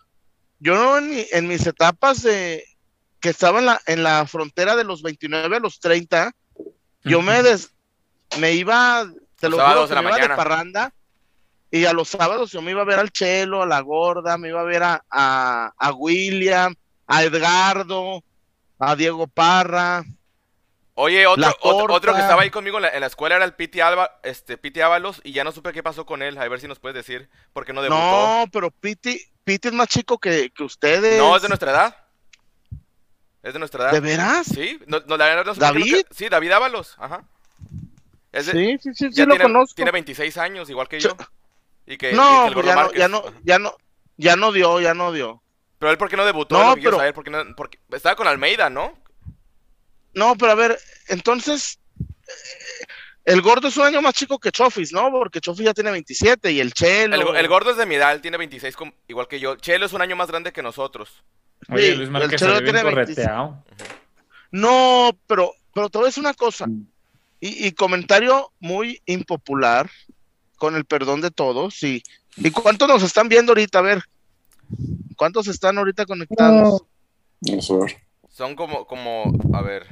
[0.59, 2.65] yo en, en mis etapas de
[3.21, 6.33] que estaba en la, en la frontera de los 29 a los 30,
[7.05, 7.73] yo me des,
[8.39, 9.07] me iba,
[9.39, 10.93] te Los lo juro, de la me iba de parranda,
[11.71, 14.49] y a los sábados yo me iba a ver al Chelo, a la Gorda, me
[14.49, 16.75] iba a ver a, a, a William,
[17.07, 18.23] a Edgardo,
[18.79, 20.05] a Diego Parra,
[21.01, 23.55] Oye, otro, otro, otro que estaba ahí conmigo en la, en la escuela era el
[23.55, 26.37] Piti, Alba, este, Piti Ábalos y ya no supe qué pasó con él.
[26.37, 28.01] A ver si nos puedes decir por qué no debutó.
[28.01, 31.17] No, pero Piti, Piti es más chico que, que ustedes.
[31.21, 31.97] No, es de nuestra edad.
[33.45, 33.93] Es de nuestra edad.
[33.93, 34.49] ¿De veras?
[34.49, 36.05] Sí, no, no, la no ¿David?
[36.11, 37.23] Sí, David Ábalos, ajá.
[38.33, 39.77] Es de- Sí, sí, sí, sí ya lo tiene, conozco.
[39.77, 41.17] tiene 26 años, igual que Yo-.
[41.87, 43.77] Y que, y no, que el pues ya no, ya no, ya no,
[44.17, 45.45] ya no dio, ya no dio.
[45.79, 46.59] Pero él, ¿por qué no debutó?
[46.61, 48.99] No, lo pero- saber, ¿por qué no- porque estaba con Almeida, ¿no?
[50.19, 52.85] No, pero a ver, entonces, eh,
[53.25, 55.11] el gordo es un año más chico que Chofis, ¿no?
[55.11, 57.31] Porque Chofis ya tiene 27 y el Chelo.
[57.33, 59.57] El, el gordo es de mi edad, él tiene 26, com- igual que yo.
[59.57, 61.23] Chelo es un año más grande que nosotros.
[61.71, 63.17] Oye, Sí, Luis el Márquez Chelo se ve bien tiene 26.
[63.29, 63.65] correteado.
[64.51, 66.67] No, pero, pero te voy a decir una cosa.
[67.41, 69.89] Y, y comentario muy impopular,
[70.57, 71.83] con el perdón de todos.
[71.83, 72.03] Y,
[72.37, 73.79] ¿Y cuántos nos están viendo ahorita?
[73.79, 74.03] A ver.
[75.17, 76.83] ¿Cuántos están ahorita conectados?
[77.41, 77.97] Vamos a ver.
[78.31, 79.85] Son como, como, a ver,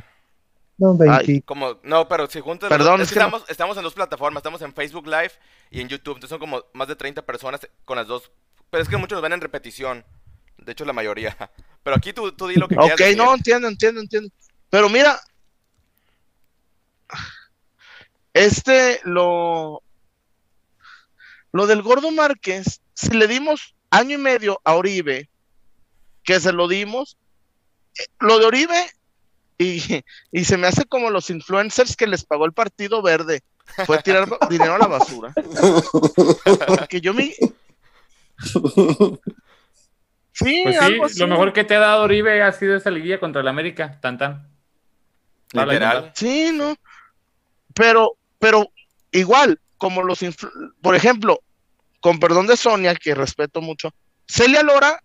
[0.78, 1.32] No, 20.
[1.32, 1.40] Ay.
[1.42, 4.40] como, no, pero si juntas, Perdón, es que que no- estamos, estamos en dos plataformas,
[4.40, 5.32] estamos en Facebook Live
[5.70, 8.30] y en YouTube, entonces son como más de 30 personas con las dos,
[8.70, 10.04] pero es que muchos nos ven en repetición,
[10.58, 11.34] de hecho la mayoría,
[11.82, 13.16] pero aquí tú, tú di lo que quieras Ok, decir.
[13.16, 14.28] no, entiendo, entiendo, entiendo.
[14.68, 15.18] Pero mira,
[18.34, 19.82] este, lo,
[21.52, 25.28] lo del Gordo Márquez, si le dimos año y medio a Oribe,
[26.22, 27.16] que se lo dimos,
[27.98, 28.90] eh, lo de Oribe,
[29.58, 30.02] y,
[30.32, 33.42] y se me hace como los influencers que les pagó el Partido Verde,
[33.86, 35.32] fue tirar dinero a la basura.
[36.66, 37.32] Porque yo me...
[40.32, 41.18] Sí, Pues sí, algo así.
[41.18, 44.18] lo mejor que te ha dado Oribe ha sido esa liguilla contra el América, tan
[44.18, 44.48] tan.
[45.52, 46.12] Literal.
[46.14, 46.76] Sí, ¿no?
[47.74, 48.70] Pero, pero
[49.12, 51.40] igual, como los, influ- por ejemplo,
[52.00, 53.94] con perdón de Sonia, que respeto mucho,
[54.28, 55.02] Celia Lora,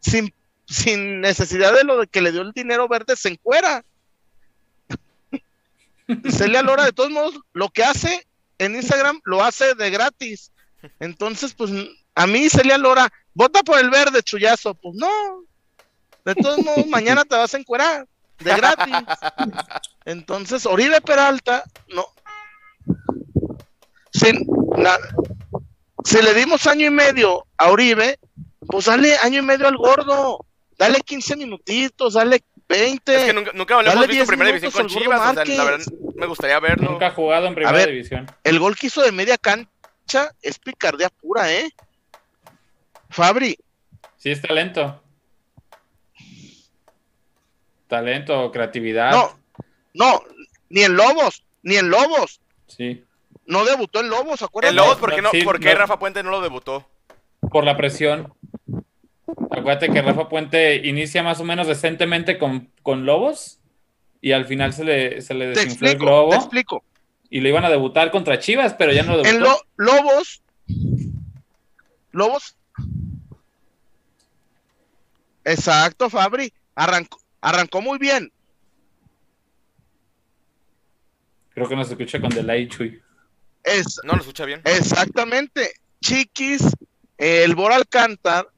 [0.00, 0.32] sin,
[0.70, 3.84] sin necesidad de lo de que le dio el dinero verde, se encuera.
[6.30, 8.26] Celia Lora, de todos modos, lo que hace
[8.58, 10.52] en Instagram lo hace de gratis.
[10.98, 11.70] Entonces, pues,
[12.14, 14.74] a mí Celia Lora, vota por el verde, chullazo.
[14.74, 15.44] Pues no.
[16.24, 18.06] De todos modos, mañana te vas a encuerar,
[18.38, 18.94] de gratis.
[20.04, 22.06] Entonces, Oribe Peralta, no.
[24.12, 24.32] Si,
[24.76, 24.98] na-
[26.04, 28.18] si le dimos año y medio a Oribe,
[28.66, 30.44] pues dale año y medio al gordo.
[30.80, 33.14] Dale 15 minutitos, dale 20.
[33.14, 35.42] Es que nunca, nunca lo hemos Dale visto 10 en primera división con Chivas, Gordo
[35.42, 36.90] o sea, la verdad, me gustaría verlo.
[36.92, 37.90] Nunca ha jugado en primera ver.
[37.90, 38.26] división.
[38.44, 41.70] El gol que hizo de media cancha es picardía pura, ¿eh?
[43.10, 43.58] Fabri,
[44.16, 45.02] Sí, es talento.
[47.86, 49.10] Talento, creatividad.
[49.10, 49.38] no,
[49.92, 50.22] no,
[50.70, 52.40] ni en Lobos, ni en Lobos.
[52.68, 53.04] Sí.
[53.44, 54.70] No debutó en Lobos, acuérdate.
[54.70, 55.78] El Lobos, ¿por qué, no, Sí, por qué no.
[55.80, 56.88] Rafa Puente no lo debutó?
[57.50, 58.32] Por la presión.
[59.50, 63.60] Acuérdate que Rafa Puente inicia más o menos decentemente con, con Lobos
[64.20, 66.84] y al final se le, se le Te desinfló el globo te explico.
[67.30, 69.64] y le iban a debutar contra Chivas, pero ya no lo En debutó.
[69.76, 70.42] Lo- Lobos,
[72.12, 72.56] Lobos,
[75.44, 78.32] exacto, Fabri, arrancó, arrancó muy bien.
[81.54, 83.00] Creo que nos escucha con delay, Chuy.
[83.64, 84.62] Es, No lo escucha bien.
[84.64, 85.72] exactamente,
[86.02, 86.62] Chiquis,
[87.18, 88.48] eh, el Bor Alcántar,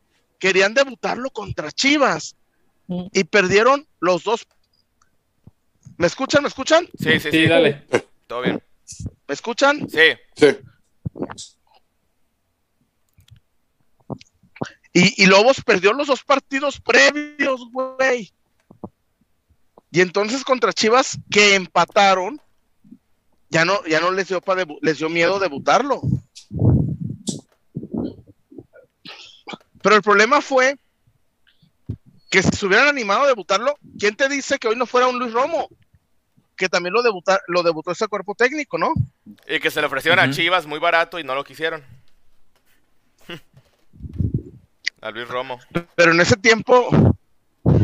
[0.42, 2.34] querían debutarlo contra Chivas
[2.88, 3.04] Mm.
[3.12, 4.44] y perdieron los dos.
[5.98, 6.42] ¿Me escuchan?
[6.42, 6.84] ¿Me escuchan?
[6.98, 7.46] Sí, sí, Sí, sí.
[7.46, 7.86] dale.
[8.26, 8.60] Todo bien.
[9.28, 9.88] ¿Me escuchan?
[9.88, 10.00] Sí.
[10.34, 10.46] Sí.
[14.92, 18.32] Y, y Lobos perdió los dos partidos previos, güey.
[19.92, 22.40] Y entonces contra Chivas, que empataron,
[23.48, 26.02] ya no, ya no les dio pa debu- les dio miedo debutarlo.
[29.82, 30.76] Pero el problema fue
[32.30, 35.18] que si se hubieran animado a debutarlo, ¿quién te dice que hoy no fuera un
[35.18, 35.68] Luis Romo?
[36.56, 38.94] Que también lo, debuta, lo debutó ese cuerpo técnico, ¿no?
[39.46, 40.30] Y que se le ofrecieron a.
[40.30, 41.84] Chivas muy barato y no lo quisieron.
[45.02, 45.60] a Luis Romo.
[45.94, 46.88] Pero en ese tiempo,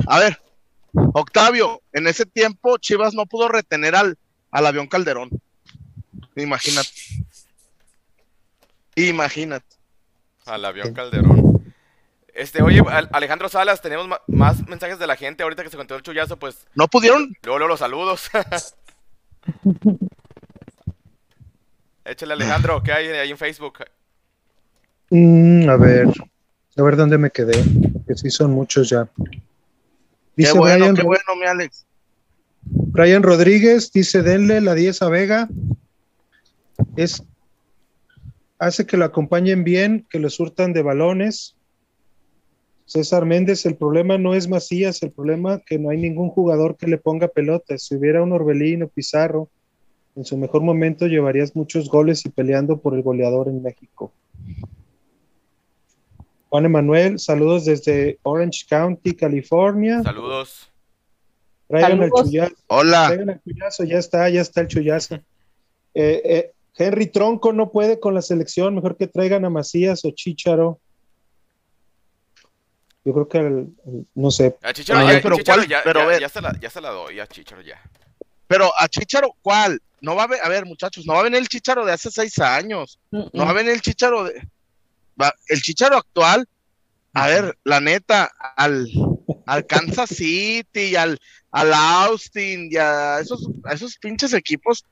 [0.06, 0.40] a ver,
[0.92, 4.16] Octavio, en ese tiempo Chivas no pudo retener al,
[4.50, 5.30] al avión Calderón.
[6.36, 6.90] Imagínate.
[8.94, 9.76] Imagínate.
[10.46, 11.57] Al avión Calderón.
[12.38, 15.42] Este, oye, Al- Alejandro Salas, tenemos más mensajes de la gente.
[15.42, 17.34] Ahorita que se contó el chullazo, pues No pudieron.
[17.42, 18.30] luego, luego los saludos.
[22.04, 23.80] Échale, Alejandro, ¿qué hay ahí en Facebook?
[25.10, 26.06] Mm, a ver,
[26.76, 27.52] a ver dónde me quedé,
[28.06, 29.08] que sí son muchos ya.
[29.16, 29.40] Qué
[30.36, 31.84] Dice bueno, Brian, qué bueno, mi Alex.
[32.62, 35.48] Brian Rodríguez, dice denle la 10 a Vega.
[36.96, 37.22] Es,
[38.58, 41.56] hace que lo acompañen bien, que lo surtan de balones.
[42.88, 46.86] César Méndez, el problema no es Macías, el problema que no hay ningún jugador que
[46.86, 47.82] le ponga pelotas.
[47.82, 49.50] Si hubiera un Orbelín o Pizarro,
[50.16, 54.10] en su mejor momento llevarías muchos goles y peleando por el goleador en México.
[56.48, 60.02] Juan Emanuel, saludos desde Orange County, California.
[60.02, 60.70] Saludos.
[61.68, 62.24] Traigan al Saludos.
[62.24, 63.06] chullazo, Hola.
[63.08, 65.16] traigan al chullazo, ya está, ya está el chullazo.
[65.92, 70.10] Eh, eh, Henry Tronco no puede con la selección, mejor que traigan a Macías o
[70.10, 70.80] Chicharo.
[73.08, 75.68] Yo creo que, el- el- no sé, A Chicharo, ya, pero Chícharo ¿cuál?
[75.68, 76.20] ya, Pero ya- ver.
[76.20, 77.80] ya se la, ya se la doy, a Chicharo ya.
[78.46, 79.80] Pero a Chicharo, ¿cuál?
[80.02, 82.10] No va a ver, a ver, muchachos, no va a venir el Chicharo de hace
[82.10, 82.98] seis años.
[83.10, 84.46] No va a venir el Chicharo de.
[85.20, 86.46] va- el Chicharo actual.
[87.14, 88.86] A ver, la neta, al,
[89.46, 91.18] al Kansas City y al,
[91.50, 94.84] al Austin y a esos, a esos pinches equipos.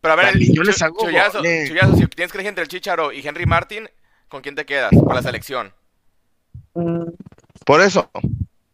[0.00, 1.68] Pero a ver, También yo les hago Chuyazo, goles.
[1.68, 3.88] Chuyazo, si tienes que elegir entre el Chicharo y Henry Martin,
[4.28, 4.90] ¿con quién te quedas?
[4.90, 5.74] Con la selección.
[7.64, 8.10] Por eso,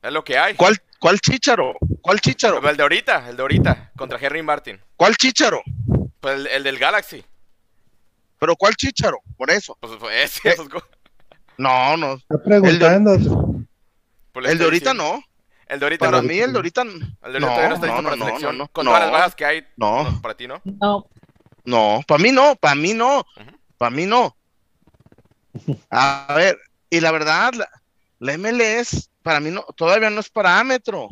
[0.03, 0.55] Es lo que hay.
[0.55, 1.75] ¿cuál, cuál Chicharo?
[2.01, 2.67] ¿Cuál Chicharo?
[2.69, 4.81] El de ahorita, el de ahorita, contra Henry Martin.
[4.97, 5.63] ¿Cuál Chicharo?
[6.21, 7.25] Pues el, el del Galaxy.
[8.39, 9.21] Pero ¿cuál Chicharo?
[9.37, 9.77] Por eso.
[9.81, 10.49] Pues fue ese.
[10.51, 10.83] esos go-
[11.57, 12.15] No, no.
[12.15, 13.17] Está preguntando.
[14.33, 15.17] pues El de ahorita diciendo.
[15.19, 15.25] no.
[15.67, 16.29] El de ahorita Para no.
[16.29, 18.21] mí el de ahorita El de ahorita no, todavía no está listo no, para la
[18.21, 18.59] no, selección.
[18.59, 18.91] no, no, Con no.
[18.91, 19.67] todas las bajas que hay.
[19.77, 20.61] no, Para ti, ¿no?
[20.65, 21.07] No,
[21.65, 23.25] no, para mí no, para mí no,
[23.79, 24.37] para mí no.
[25.91, 26.59] A ver,
[26.91, 27.69] y la verdad, la,
[28.21, 31.09] la MLS para mí no, todavía no es parámetro.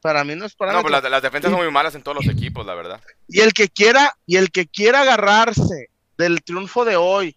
[0.00, 0.82] Para mí no es No, parámetro.
[0.90, 3.00] pues las, las defensas son muy malas en todos los equipos, la verdad.
[3.28, 7.36] Y el que quiera, y el que quiera agarrarse del triunfo de hoy,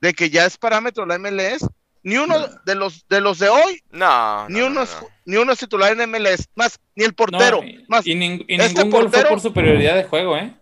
[0.00, 1.66] de que ya es parámetro la MLS,
[2.02, 4.96] ni uno de los de los de hoy, No, no, ni no, uno no, es,
[5.00, 5.08] no.
[5.26, 8.06] ni uno es titular en MLS, más, ni el portero, No, y, más.
[8.06, 10.54] y nin- y este ningún gol fue portero- por superioridad de juego, ¿eh?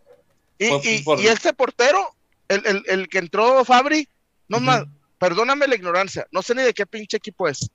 [0.58, 2.10] Y, Fue y- por- y este portero,
[2.48, 4.08] el, el- el que entró Fabri,
[4.48, 4.84] no más,
[5.18, 7.70] perdóname la ignorancia, no sé ni de qué pinche equipo es.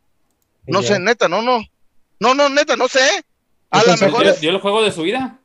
[0.65, 1.59] No sé, neta, no, no.
[2.19, 3.01] No, no, neta, no sé.
[3.69, 5.39] A Yo lo mejor dio, el juego de su vida.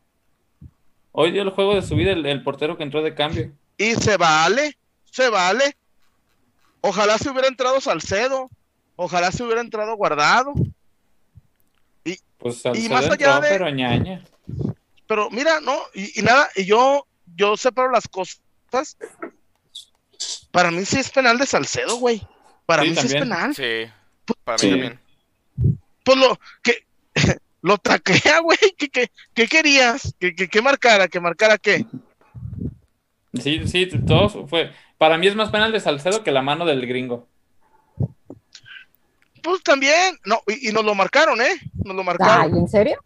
[1.13, 3.51] Hoy dio el juego de su vida el, el portero que entró de cambio.
[3.77, 4.79] y se vale,
[5.11, 5.77] se vale.
[6.81, 8.49] Ojalá se hubiera entrado Salcedo,
[8.95, 10.53] ojalá se hubiera entrado Guardado.
[12.39, 14.25] Pues Salcedo más allá entró, de- pero ñaña.
[15.09, 18.41] Pero mira, no, y, y nada, y yo, yo separo las cosas.
[20.51, 22.27] Para mí sí es penal de Salcedo, güey.
[22.67, 23.55] Para Sí, mí sí es penal.
[23.55, 23.87] Sí,
[24.45, 24.71] para mí Sí.
[24.71, 25.01] también.
[26.05, 26.87] Pues lo que
[27.63, 28.59] lo taclea, güey.
[28.77, 30.15] ¿Qué, qué, qué querías?
[30.19, 31.09] ¿Qué, qué, qué marcara?
[31.09, 31.85] ¿Que marcara qué?
[33.35, 34.73] Sí, sí, todo fue.
[34.97, 37.29] Para mí es más penal de Salcedo que la mano del gringo.
[39.43, 41.57] Pues también, no, y, y nos lo marcaron, ¿eh?
[41.85, 42.57] Nos lo Ay, marcaron.
[42.59, 42.99] ¿en serio?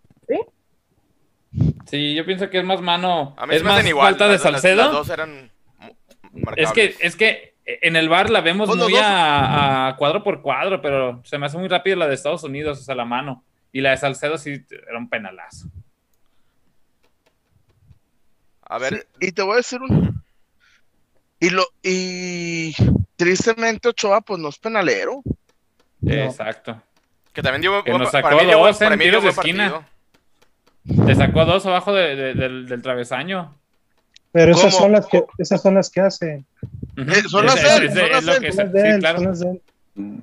[1.86, 3.34] Sí, yo pienso que es más mano.
[3.36, 4.06] A mí es se me hacen más igual.
[4.14, 4.76] falta de las- las- Salcedo.
[4.84, 5.51] Las, dos eran
[6.56, 10.80] Es que, es que en el bar la vemos muy a, a cuadro por cuadro,
[10.80, 13.44] pero se me hace muy rápido la de Estados Unidos, o sea, la mano.
[13.70, 15.68] Y la de Salcedo sí era un penalazo.
[18.62, 20.22] A ver, Sí, y te voy a decir un.
[21.40, 22.74] Y lo, y
[23.16, 25.22] tristemente Ochoa, pues no es penalero.
[26.06, 26.80] Exacto.
[27.32, 29.18] que también dio Que nos para sacó mí dio buen- dos en para mí dio
[29.20, 29.70] tiros de esquina.
[30.84, 31.06] partido.
[31.06, 33.56] Le sacó dos abajo de- de- del, del travesaño.
[34.32, 34.84] Pero esas ¿Cómo?
[34.84, 36.44] son las que, esas son las que hace.
[36.96, 40.22] Eh, son las de él, son las de él.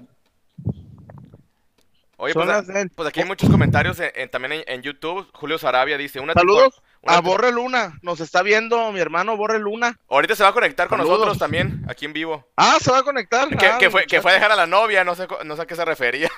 [2.22, 2.47] Oye, pues,
[2.95, 5.26] pues aquí hay muchos comentarios en- en- también en, en YouTube.
[5.32, 7.97] Julio Sarabia dice: una Saludos una a Borre Luna.
[8.01, 9.97] Nos está viendo mi hermano Borre Luna.
[10.10, 11.20] Ahorita se va a conectar con Saludos.
[11.20, 12.45] nosotros también, aquí en vivo.
[12.57, 13.47] Ah, se va a conectar.
[13.55, 15.62] Que, Ah, que fue, que fue a dejar a la novia, no sé, no sé
[15.62, 16.30] a qué se refería.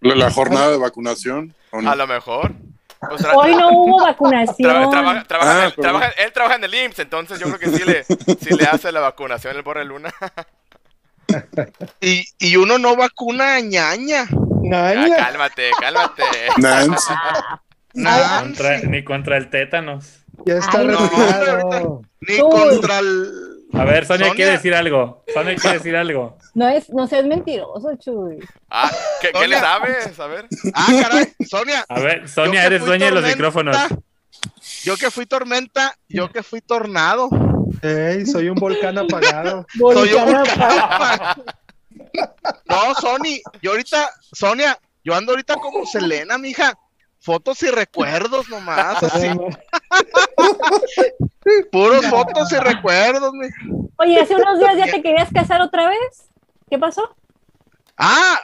[0.00, 1.54] La, la jornada de vacunación.
[1.70, 1.90] ¿o no?
[1.90, 2.52] A lo mejor.
[3.34, 4.90] Hoy no hubo tra- vacunación.
[4.90, 5.24] trabaja-
[5.62, 5.82] Ah, el- perdón.
[5.82, 8.04] trabaja- él trabaja en el IMSS, entonces yo creo que sí le,
[8.40, 10.12] sí le hace la vacunación el Borre Luna.
[12.00, 14.26] Y, y uno no vacuna a ñaña.
[14.72, 16.22] Ah, cálmate, cálmate.
[16.58, 17.12] Nancy.
[17.94, 18.40] Nancy.
[18.42, 20.20] Contra- ni contra el tétanos.
[20.46, 22.02] Ya está Ay, no.
[22.20, 23.53] Ni contra el.
[23.76, 24.34] A ver, Sonia, Sonia.
[24.34, 25.24] quiere decir algo.
[25.32, 26.38] Sonia quiere decir algo.
[26.54, 28.38] No, es, no seas mentiroso, Chuy.
[28.70, 30.18] Ah, ¿qué, qué le sabes?
[30.18, 30.46] A ver.
[30.74, 31.84] Ah, caray, Sonia.
[31.88, 33.76] A ver, Sonia, eres dueña de los micrófonos.
[34.82, 37.28] Yo que fui tormenta, yo que fui tornado.
[37.82, 39.66] Ey, soy un volcán apagado.
[39.78, 40.78] Soy un Volcán volcán.
[40.78, 41.44] apagado.
[42.66, 46.78] No, Sony, yo ahorita, Sonia, yo ando ahorita como Selena, mija.
[47.24, 49.28] Fotos y recuerdos nomás, así,
[51.72, 53.56] puros fotos y recuerdos, mija.
[53.96, 56.28] Oye, hace unos días ya te querías casar otra vez.
[56.68, 57.16] ¿Qué pasó?
[57.96, 58.38] Ah,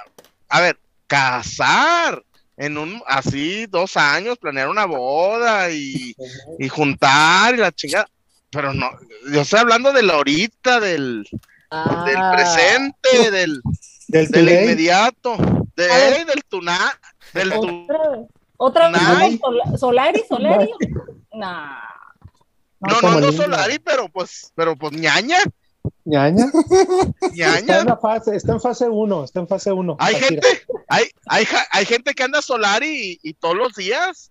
[0.49, 2.23] a ver, casar
[2.57, 6.15] en un, así, dos años, planear una boda y,
[6.59, 8.09] y juntar y la chingada.
[8.51, 8.89] Pero no,
[9.31, 11.27] yo estoy hablando de la ahorita, del,
[11.71, 13.63] Ah, del presente, del,
[14.09, 15.37] Del del inmediato,
[15.77, 15.87] de,
[16.25, 16.99] del tuná,
[17.33, 17.87] del tu,
[18.63, 19.01] Otra vez.
[19.01, 19.39] ¿Otra vez Nay.
[19.39, 20.23] con Sol- Solari?
[20.29, 20.71] ¿Solari?
[21.33, 21.79] Nah.
[22.81, 23.33] no, no, no.
[23.33, 25.37] Solari, pero pues, pero pues ñaña,
[26.05, 26.45] Ñaña.
[27.23, 27.79] Está ñaña.
[27.81, 29.97] en la fase, está en fase 1, está en fase 1.
[29.99, 30.47] Hay gente,
[30.89, 34.31] hay, hay, hay gente que anda Solari y, y todos los días.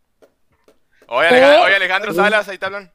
[1.07, 1.27] Oye.
[1.27, 2.91] Alejandro, oye, Alejandro Salas, ahí te hablan.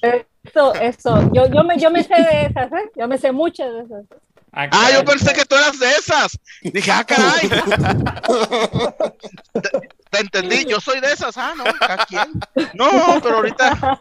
[0.00, 1.30] Eso, eso.
[1.34, 2.90] Yo, yo, me, yo me sé de esas, ¿eh?
[2.96, 4.04] Yo me sé muchas de esas.
[4.52, 4.94] Ah, caray.
[4.94, 6.38] yo pensé que tú eras de esas.
[6.62, 7.48] Dije, ah, caray.
[9.52, 9.70] Te,
[10.10, 12.32] te entendí, yo soy de esas, ah, no, ¿a quién?
[12.74, 14.00] No, pero ahorita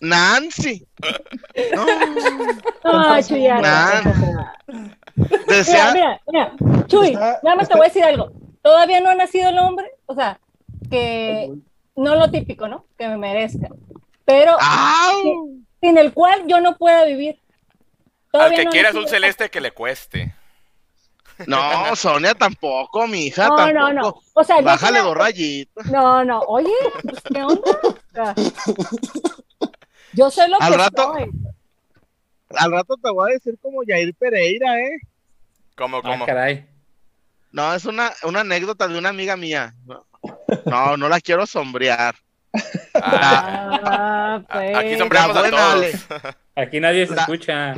[0.00, 0.86] Nancy.
[1.74, 1.86] No.
[2.84, 4.02] Ay, Chuy, Nah.
[5.16, 6.52] Mira, mira, mira,
[6.86, 8.32] Chuy, Está- nada más te voy a decir algo.
[8.62, 10.38] Todavía no ha nacido el hombre, o sea,
[10.90, 11.52] que
[11.96, 12.86] no lo típico, ¿no?
[12.98, 13.68] Que me merezca.
[14.24, 15.58] Pero ¡au!
[15.80, 17.40] sin el cual yo no pueda vivir.
[18.32, 20.34] Al que no ha quiera nacido- azul celeste que le cueste.
[21.46, 23.78] No, Sonia tampoco, mi hija No, tampoco.
[23.80, 24.22] no, no.
[24.34, 25.86] O sea, Bájale dos rayitas.
[25.86, 26.70] No, no, oye,
[27.02, 28.34] pues, ¿qué onda?
[30.12, 31.30] Yo sé lo Al que rato- soy.
[32.54, 35.00] Al rato te voy a decir como Yair Pereira, ¿eh?
[35.74, 36.26] ¿Cómo, Ah, cómo?
[36.26, 36.66] caray.
[37.50, 39.74] No, es una, una anécdota de una amiga mía.
[40.66, 42.14] No, no la quiero sombrear.
[42.94, 44.76] Ah, Ah, pues.
[44.76, 45.62] aquí sombreamos La a todos.
[45.72, 45.92] Ale.
[46.56, 47.74] Aquí nadie se La- escucha.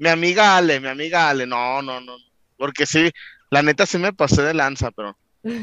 [0.00, 1.46] Mi amiga Ale, mi amiga Ale.
[1.46, 2.16] No, no, no.
[2.56, 3.10] Porque sí,
[3.50, 5.14] la neta sí me pasé de lanza, pero,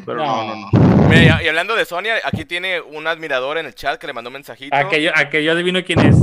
[0.06, 1.08] pero no, no, no.
[1.10, 4.14] Mira, y, y hablando de Sonia, aquí tiene un admirador en el chat que le
[4.14, 4.76] mandó un mensajito.
[4.76, 6.16] A que yo, a que yo adivino quién es.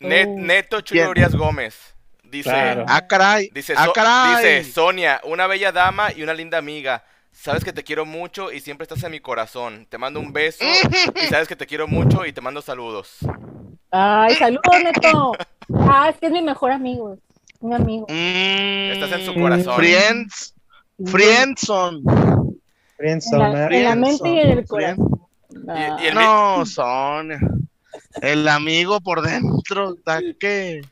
[0.00, 0.38] Net- Oh.
[0.38, 1.06] Neto ¿Quién?
[1.06, 1.94] Urias Gómez.
[2.22, 2.84] Dice, Claro.
[2.88, 3.50] Ah, caray.
[3.54, 4.58] dice, ah, caray.
[4.58, 7.04] dice, Sonia, una bella dama y una linda amiga.
[7.30, 9.86] Sabes que te quiero mucho y siempre estás en mi corazón.
[9.90, 10.64] Te mando un beso
[11.22, 13.18] y sabes que te quiero mucho y te mando saludos.
[13.90, 15.32] Ay, saludos, Neto.
[15.88, 17.16] Ah, es que es mi mejor amigo.
[17.64, 18.04] Un amigo.
[18.10, 19.74] Mm, Estás en su corazón.
[19.76, 20.54] Friends.
[21.06, 21.96] Friendson.
[21.96, 23.78] En Friendzone, la, ¿eh?
[23.78, 25.08] en la mente y en el corazón.
[25.50, 27.40] Y- y el- No, Sonia.
[28.20, 30.82] El amigo por dentro, ¿da qué?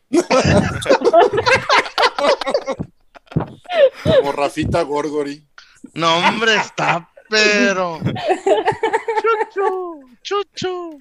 [4.02, 5.46] Como Rafita Gorgori.
[5.94, 7.98] No, hombre, está, pero.
[9.52, 10.98] Chuchu, chuchu.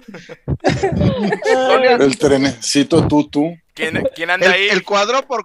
[1.44, 3.56] Sonia, El trenecito tutu.
[3.74, 4.68] ¿Quién, quién anda el, ahí?
[4.68, 5.44] el cuadro por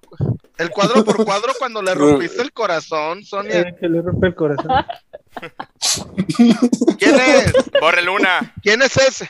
[0.58, 3.62] el cuadro por cuadro cuando le rompiste el corazón, Sonia.
[3.62, 4.68] Eh, que le rompe el corazón.
[6.98, 7.54] ¿Quién es?
[7.80, 8.54] Borre Luna.
[8.62, 9.28] ¿Quién es ese?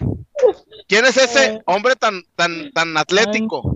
[0.88, 3.76] ¿Quién es ese hombre tan tan tan atlético?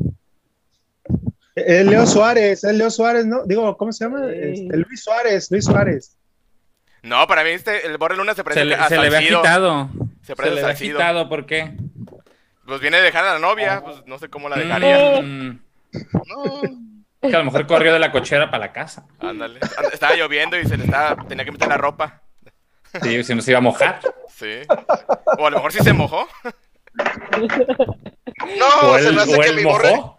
[1.55, 3.43] Es Leo Suárez, es Leo Suárez, ¿no?
[3.45, 4.29] Digo, ¿cómo se llama?
[4.29, 4.63] Sí.
[4.63, 6.15] Este, Luis Suárez, Luis Suárez.
[7.03, 9.17] No, para mí este, el Borre Luna se Se parece le, a se le ve
[9.17, 9.39] Salcido.
[9.39, 9.89] agitado.
[10.23, 10.97] Se Se le a ve Salcido.
[10.99, 11.73] agitado, ¿por qué?
[12.65, 15.21] Pues viene de dejar a la novia, pues no sé cómo la dejaría.
[15.21, 15.59] Mm,
[16.27, 16.61] No.
[17.21, 19.05] que a lo mejor corrió de la cochera para la casa.
[19.19, 19.59] Ándale.
[19.91, 22.21] Estaba lloviendo y se le estaba, tenía que meter la ropa.
[23.01, 23.99] Sí, si no se iba a mojar.
[24.27, 24.61] Sí.
[25.37, 26.27] O a lo mejor sí se mojó.
[28.57, 30.17] No, se me hace que mi borre, mojó.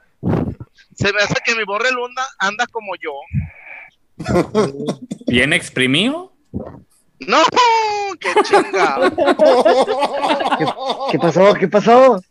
[0.95, 3.13] se me hace que mi borre luna anda como yo.
[5.27, 6.32] Bien exprimido.
[6.53, 7.39] No,
[8.19, 9.11] qué chingado.
[11.11, 11.55] ¿Qué pasó?
[11.55, 12.23] ¿Qué pasó?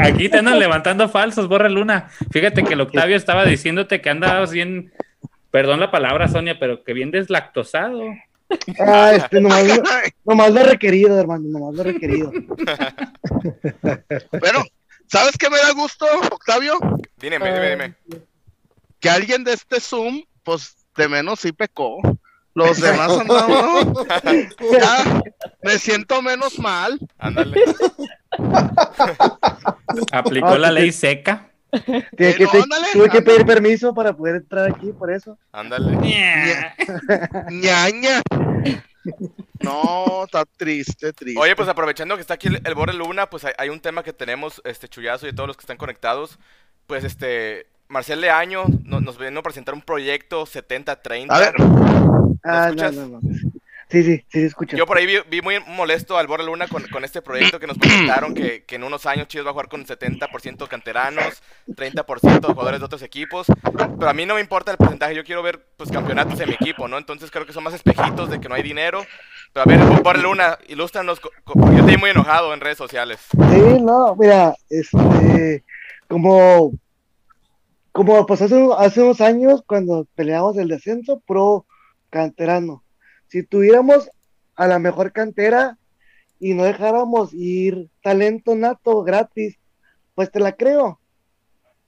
[0.00, 2.10] Aquí te andan levantando falsos, borra luna.
[2.30, 4.92] Fíjate que el Octavio estaba diciéndote que andabas bien,
[5.50, 8.02] perdón la palabra, Sonia, pero que bien deslactosado.
[8.80, 9.82] Ah, este, nomás, lo-
[10.24, 12.32] nomás lo requerido, hermano, nomás lo requerido.
[14.40, 14.64] Bueno,
[15.06, 16.78] ¿sabes qué me da gusto, Octavio?
[17.16, 17.94] Dime, dime, dime.
[18.98, 22.00] Que alguien de este Zoom, pues de menos sí pecó.
[22.54, 23.92] Los demás andaban.
[23.92, 24.04] ¿no?
[24.72, 25.22] Ya,
[25.62, 26.98] me siento menos mal.
[27.18, 27.60] Ándale.
[30.12, 31.46] Aplicó Ah, la que ley seca.
[31.70, 32.86] Tuve que, no, te- ándale.
[32.92, 35.38] tuve que pedir permiso para poder entrar aquí, por eso.
[35.52, 35.96] Ándale.
[37.50, 38.22] ñaña.
[39.60, 41.40] No, está triste, triste.
[41.40, 44.02] Oye, pues aprovechando que está aquí el, el Borre Luna, pues hay, hay un tema
[44.02, 46.38] que tenemos, este Chuyazo y todos los que están conectados.
[46.86, 51.26] Pues este, Marcel Leaño no- nos vino a presentar un proyecto 70-30.
[51.34, 51.54] A ver,
[52.42, 52.94] Ah, no, escuchas?
[52.94, 53.20] no, no.
[53.90, 54.76] Sí, sí, sí, sí, escucho.
[54.76, 57.66] Yo por ahí vi, vi muy molesto al Borre Luna con, con este proyecto que
[57.66, 61.42] nos presentaron, que, que en unos años Chivas va a jugar con 70% canteranos,
[61.74, 63.48] 30% de jugadores de otros equipos,
[63.98, 66.54] pero a mí no me importa el porcentaje, yo quiero ver pues campeonatos en mi
[66.54, 66.98] equipo, ¿no?
[66.98, 69.04] Entonces creo que son más espejitos de que no hay dinero.
[69.52, 73.18] Pero a ver, Borre Luna, ilústranos, porque yo estoy muy enojado en redes sociales.
[73.32, 75.64] Sí, no, mira, este,
[76.06, 76.70] como,
[77.92, 81.66] como pasó hace, hace unos años cuando peleamos el descenso, pro
[82.08, 82.84] canterano.
[83.28, 84.10] Si tuviéramos
[84.54, 85.78] a la mejor cantera
[86.38, 89.58] y no dejáramos ir talento nato gratis,
[90.14, 91.00] pues te la creo.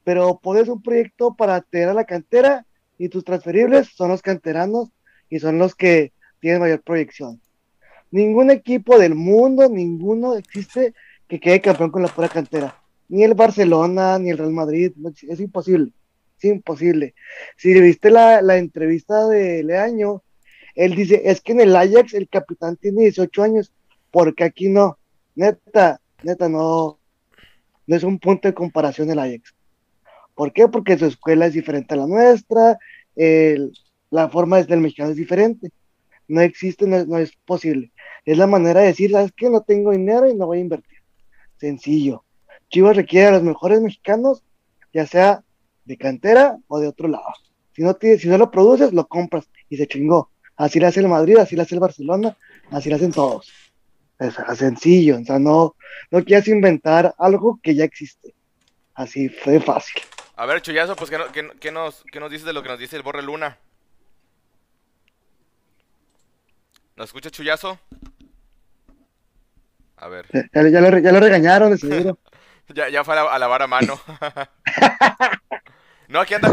[0.05, 2.67] Pero pones un proyecto para tener a la cantera
[2.99, 4.91] y tus transferibles son los canteranos
[5.29, 7.41] y son los que tienen mayor proyección.
[8.11, 10.95] Ningún equipo del mundo, ninguno existe
[11.29, 12.82] que quede campeón con la pura cantera.
[13.13, 14.93] Ni el Barcelona, ni el Real Madrid,
[15.29, 15.93] es imposible,
[16.39, 17.15] es imposible.
[17.57, 20.23] Si viste la, la entrevista de Leaño,
[20.75, 23.73] él dice, es que en el Ajax el capitán tiene 18 años,
[24.11, 24.99] porque aquí no.
[25.35, 26.99] Neta, neta, no,
[27.87, 29.55] no es un punto de comparación el Ajax.
[30.35, 30.69] ¿Por qué?
[30.69, 32.79] Porque su escuela es diferente a la nuestra,
[34.11, 35.71] la forma desde el mexicano es diferente.
[36.29, 37.93] No existe, no es- no es posible.
[38.25, 39.51] Es la manera de decir, ¿sabes qué?
[39.51, 40.99] No tengo dinero y no voy a invertir.
[41.59, 42.25] Sencillo.
[42.73, 44.43] Chivas requiere a los mejores mexicanos,
[44.95, 45.45] ya sea
[45.85, 47.27] de cantera o de otro lado.
[47.77, 50.31] Si no, si no lo produces, lo compras y se chingó.
[50.57, 52.35] Así lo hace el Madrid, así lo hace el Barcelona,
[52.71, 53.53] así lo hacen todos.
[54.19, 55.77] Es sencillo, o sea, no,
[56.11, 58.35] no quieras inventar algo que ya existe.
[58.95, 60.03] Así fue fácil.
[60.37, 63.03] A ver, Chuyazo, pues, ¿qué, nos, ¿qué nos dices de lo que nos dice el
[63.03, 63.59] Borre Luna?
[66.97, 67.79] ¿Nos escucha Chuyazo?
[69.97, 70.27] A ver.
[70.33, 72.19] Ya, ya, lo, ya lo regañaron, de seguro.
[72.75, 74.01] ya, ya fue a, lavar a mano.
[76.09, 76.51] no, aquí anda,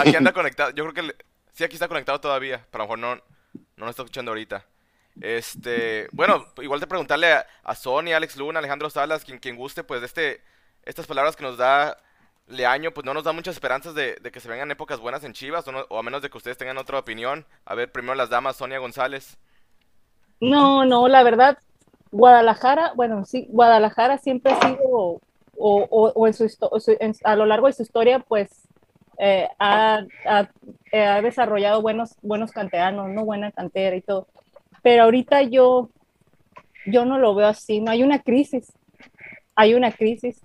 [0.00, 0.70] aquí anda conectado.
[0.70, 1.14] Yo creo que
[1.52, 2.66] sí, aquí está conectado todavía.
[2.70, 3.22] Pero a lo mejor no,
[3.76, 4.64] no nos está escuchando ahorita.
[5.20, 7.76] Este, bueno, igual de preguntarle a, a
[8.16, 10.42] Alex Luna, Alejandro Salas, quien, quien guste, pues, de este,
[10.84, 11.96] estas palabras que nos da
[12.46, 15.64] Leaño, pues no nos da muchas esperanzas de, que se vengan épocas buenas en Chivas,
[15.68, 17.46] o, a menos de que ustedes tengan otra opinión.
[17.64, 19.38] A ver, primero las damas, Sonia González.
[20.40, 21.58] No, no, la verdad,
[22.10, 25.20] Guadalajara, bueno, sí, Guadalajara siempre ha sido,
[25.58, 26.46] o, en su,
[27.24, 28.68] a lo largo de su historia, pues
[29.18, 30.04] eh, ha,
[31.22, 33.24] desarrollado buenos, buenos canteranos, ¿no?
[33.24, 34.26] Buena cantera y todo.
[34.82, 35.90] Pero ahorita yo,
[36.86, 38.72] yo no lo veo así, no hay una crisis,
[39.54, 40.40] hay una crisis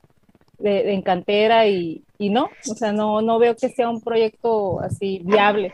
[0.60, 4.80] de, en cantera y, y, no, o sea, no, no veo que sea un proyecto
[4.82, 5.74] así viable.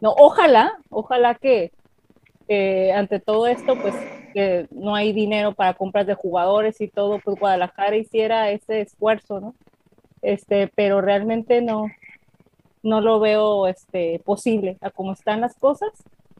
[0.00, 1.72] No, ojalá, ojalá que
[2.94, 3.94] ante todo esto, pues
[4.32, 9.40] que no hay dinero para compras de jugadores y todo, pues Guadalajara hiciera ese esfuerzo,
[9.40, 9.54] ¿no?
[10.22, 11.86] Este, pero realmente no,
[12.82, 14.78] no lo veo este, posible.
[14.80, 15.90] A cómo están las cosas,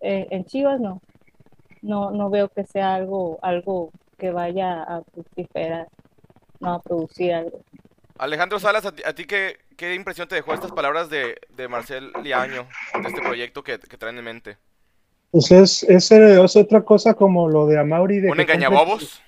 [0.00, 1.00] eh, en Chivas no.
[1.82, 2.10] no.
[2.10, 5.88] No veo que sea algo, algo que vaya a fructiferar
[6.60, 7.60] no a producir algo.
[8.18, 12.66] Alejandro Salas, ¿a ti, qué, qué, impresión te dejó estas palabras de, de Marcel Liaño,
[13.00, 14.56] de este proyecto que, que traen en mente?
[15.30, 18.20] Pues es, es, es, otra cosa como lo de Amauri.
[18.20, 19.22] De ¿Un engañabobos?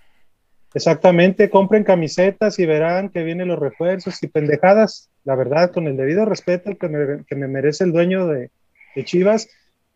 [0.73, 5.11] exactamente, compren camisetas y verán que vienen los refuerzos y pendejadas.
[5.25, 8.51] La verdad, con el debido respeto que me, que me merece el dueño de,
[8.95, 9.49] de Chivas,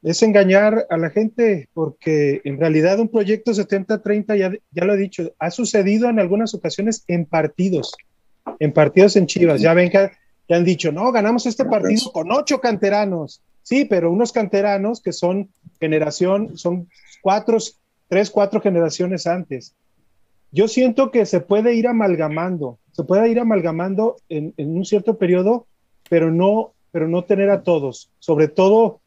[0.05, 4.99] es engañar a la gente, porque en realidad un proyecto 70-30, ya, ya lo he
[4.99, 7.95] dicho, ha sucedido en algunas ocasiones en partidos,
[8.59, 9.63] en partidos en Chivas.
[9.63, 10.11] Ya ven que,
[10.51, 13.41] han dicho, no, ganamos este partido con ocho canteranos.
[13.63, 15.49] Sí, pero unos canteranos que son
[15.85, 16.89] generación, son
[17.23, 17.59] cuatro,
[18.09, 19.75] tres, cuatro generaciones antes.
[20.51, 25.19] Yo siento que se puede ir amalgamando, se puede ir amalgamando en, en un cierto
[25.19, 25.67] periodo,
[26.09, 29.01] pero no, pero no tener a todos, sobre todo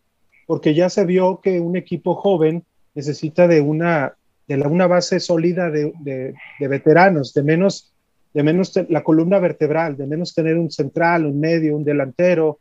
[0.45, 2.63] porque ya se vio que un equipo joven
[2.95, 4.15] necesita de una,
[4.47, 7.91] de una base sólida de, de, veteranos, de menos,
[8.33, 12.59] de menos la columna vertebral, de menos tener un central, un medio, un delantero,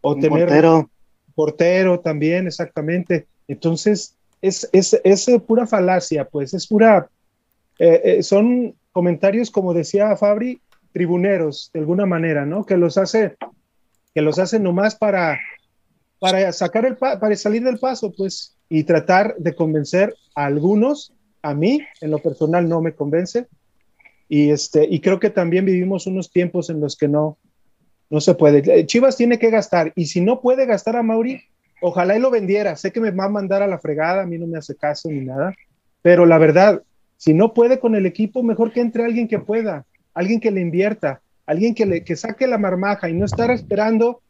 [0.00, 0.90] o tener portero.
[1.34, 3.26] portero también, exactamente.
[3.48, 7.08] Entonces, es, es, es pura falacia, pues, es pura,
[7.78, 10.60] eh, eh, son comentarios, como decía Fabri,
[10.92, 12.64] tribuneros, de alguna manera, ¿no?
[12.64, 13.36] Que los hace,
[14.14, 15.38] que los hace nomás para
[16.18, 21.12] para sacar el para salir del paso, pues, y tratar de convencer a algunos,
[21.42, 23.46] a mí, en lo personal no me convence,
[24.28, 27.38] y este, y creo que también vivimos unos tiempos en los que no,
[28.10, 28.58] no se puede.
[28.80, 31.42] Eh, Chivas tiene que gastar, y si no puede gastar a Mauri,
[31.80, 32.76] ojalá y lo vendiera.
[32.76, 35.08] Sé que me va a mandar a la fregada, a mí no me hace caso
[35.10, 35.54] ni nada,
[36.02, 36.82] pero la verdad,
[37.16, 39.84] si no puede con el equipo, mejor que entre alguien que pueda,
[40.14, 44.20] alguien que le invierta, alguien que le que saque la marmaja y no estar esperando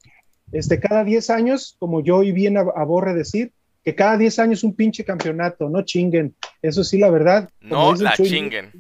[0.53, 3.53] este, cada 10 años, como yo oí bien a, Borre decir,
[3.85, 6.35] que cada 10 años un pinche campeonato, no chinguen.
[6.63, 7.51] Eso sí, la verdad.
[7.61, 8.71] No la chinguen.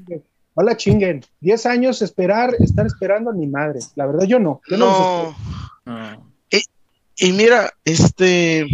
[0.57, 1.25] No la chinguen.
[1.41, 3.81] 10 años esperar, estar esperando a mi madre.
[3.95, 4.61] La verdad, yo no.
[4.71, 5.35] no.
[7.19, 8.67] Y, mira, este.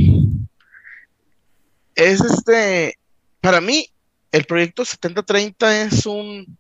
[1.94, 2.98] Es este.
[3.40, 3.88] Para mí,
[4.32, 6.58] el proyecto 7030 es un.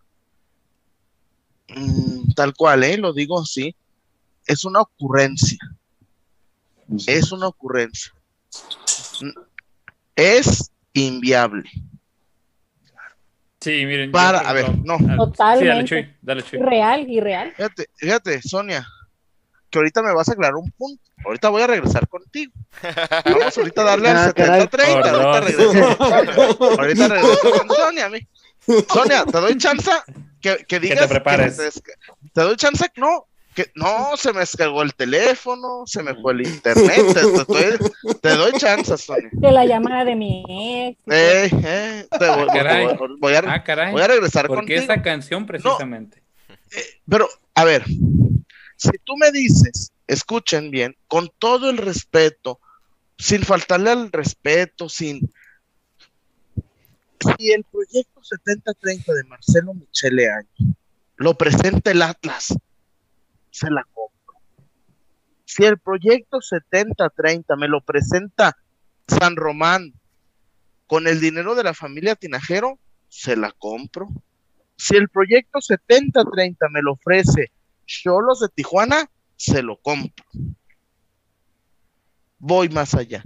[1.68, 2.96] Mm, tal cual, ¿eh?
[2.96, 3.74] Lo digo así.
[4.46, 5.58] Es una ocurrencia
[7.06, 8.12] es una ocurrencia.
[10.16, 11.68] Es inviable.
[13.60, 14.12] Sí, miren.
[14.12, 14.98] Para, a ver, no.
[15.16, 16.16] Totalmente.
[16.20, 17.52] dale, Chuy, Real y real.
[17.56, 18.86] Fíjate, fíjate, Sonia,
[19.74, 21.02] que ahorita me vas a aclarar un punto.
[21.24, 22.52] Ahorita voy a regresar contigo.
[23.24, 24.84] Vamos ahorita a darle al 70-30.
[24.84, 25.96] Ahorita regreso.
[26.78, 28.20] ahorita regreso con Sonia, a mí.
[28.88, 29.90] Sonia, te doy chance
[30.40, 31.00] que, que digas.
[31.00, 31.56] Que te prepares.
[31.56, 36.46] te doy chance, no, que no, se me descargó el teléfono, se me fue el
[36.46, 37.02] internet,
[38.22, 39.28] te, doy chance, Sonia.
[39.32, 41.00] De la llamada de mi ex.
[41.12, 45.46] Eh, eh, te voy, ah, voy, a, ah, voy, a, regresar ¿Por qué esa canción
[45.46, 46.22] precisamente?
[46.70, 47.84] Eh, pero, a ver,
[48.76, 52.60] si tú me dices, escuchen bien, con todo el respeto,
[53.18, 55.30] sin faltarle al respeto, sin
[57.38, 60.74] Si el proyecto 70-30 de Marcelo Michele Año
[61.16, 62.54] lo presenta el Atlas,
[63.50, 64.34] se la compro.
[65.44, 68.56] Si el proyecto 70-30 me lo presenta
[69.06, 69.94] San Román
[70.86, 72.78] con el dinero de la familia Tinajero,
[73.08, 74.08] se la compro.
[74.76, 77.52] Si el proyecto 70-30 me lo ofrece
[77.86, 80.24] Cholos de Tijuana, se lo compro.
[82.38, 83.24] Voy más allá.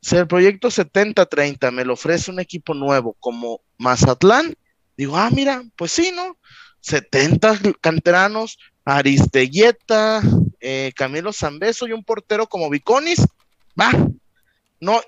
[0.00, 4.54] Si el proyecto 70-30 me lo ofrece un equipo nuevo como Mazatlán,
[4.96, 6.36] digo, ah, mira, pues sí, ¿no?
[6.80, 10.22] 70 canteranos, Aristeguieta,
[10.60, 13.26] eh, Camilo Zambeso y un portero como Viconis,
[13.78, 13.90] va.
[14.80, 15.00] No,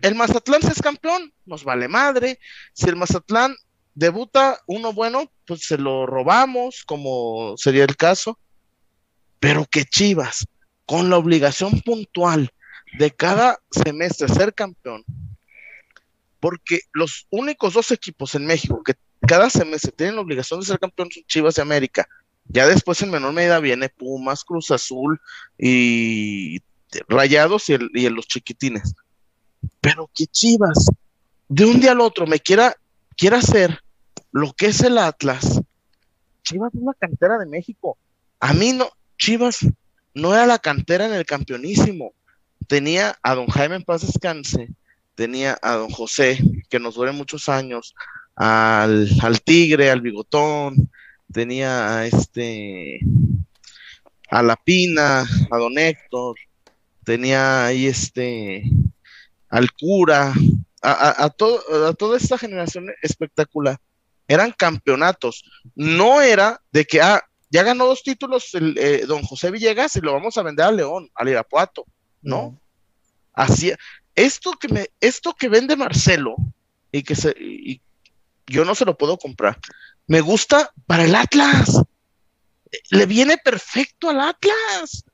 [0.00, 2.38] el Mazatlán si es campeón, nos vale madre.
[2.72, 3.54] Si el Mazatlán
[3.94, 8.38] debuta uno bueno, pues se lo robamos, como sería el caso.
[9.38, 10.46] Pero que Chivas,
[10.86, 12.50] con la obligación puntual
[12.98, 15.04] de cada semestre ser campeón,
[16.40, 18.94] porque los únicos dos equipos en México que
[19.26, 22.08] cada semestre tienen la obligación de ser campeón son Chivas de América.
[22.46, 25.20] Ya después en menor medida viene Pumas, Cruz Azul
[25.58, 26.60] y
[27.08, 28.94] Rayados y, y los chiquitines.
[29.80, 30.86] Pero que Chivas
[31.48, 32.76] de un día al otro me quiera,
[33.20, 33.78] quiera hacer
[34.32, 35.60] lo que es el Atlas.
[36.42, 37.98] Chivas es la cantera de México.
[38.40, 38.88] A mí no,
[39.18, 39.58] Chivas
[40.14, 42.14] no era la cantera en el campeonísimo.
[42.66, 44.70] Tenía a don Jaime en paz descanse,
[45.14, 46.38] tenía a don José,
[46.70, 47.94] que nos duele muchos años,
[48.36, 50.90] al, al Tigre, al Bigotón,
[51.30, 53.00] tenía a este,
[54.30, 56.36] a La Pina, a don Héctor,
[57.04, 58.62] tenía ahí este,
[59.50, 60.32] al cura,
[60.82, 63.78] a, a, todo, a toda esta generación espectacular.
[64.28, 65.44] Eran campeonatos.
[65.74, 70.00] No era de que, ah, ya ganó dos títulos el, eh, don José Villegas y
[70.00, 71.84] lo vamos a vender a León, al Irapuato.
[72.22, 72.60] No.
[73.32, 73.72] Así,
[74.14, 76.36] esto que me, esto que vende Marcelo
[76.92, 77.80] y que se, y
[78.46, 79.58] yo no se lo puedo comprar.
[80.06, 81.82] Me gusta para el Atlas.
[82.90, 85.04] Le viene perfecto al Atlas.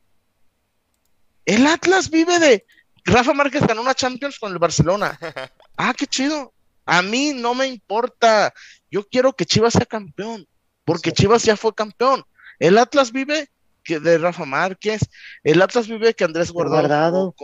[1.47, 2.66] El Atlas vive de,
[3.07, 5.19] Rafa Márquez ganó una Champions con el Barcelona.
[5.78, 6.55] Ah, qué chido.
[6.87, 8.55] A mí no me importa.
[8.91, 10.49] Yo quiero que Chivas sea campeón,
[10.87, 12.24] porque Chivas ya fue campeón.
[12.59, 13.51] El Atlas vive
[13.85, 15.03] que de Rafa Márquez,
[15.45, 17.35] el Atlas vive que Andrés Guardado.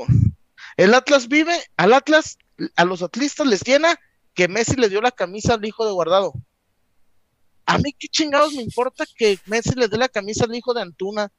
[0.79, 2.39] El Atlas vive, al Atlas,
[2.75, 4.01] a los atlistas les llena
[4.33, 6.33] que Messi le dio la camisa al hijo de Guardado.
[7.67, 10.81] A mí qué chingados me importa que Messi le dé la camisa al hijo de
[10.81, 11.31] Antuna.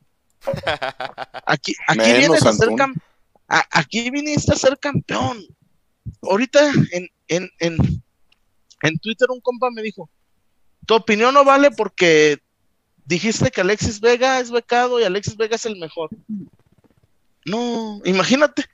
[1.47, 3.01] Aquí, aquí vienes a ser campeón
[3.47, 5.45] aquí viniste a ser campeón.
[6.21, 8.03] Ahorita en, en, en,
[8.81, 10.09] en Twitter un compa me dijo,
[10.85, 12.39] tu opinión no vale porque
[13.05, 16.09] dijiste que Alexis Vega es becado y Alexis Vega es el mejor.
[17.45, 18.65] No, imagínate,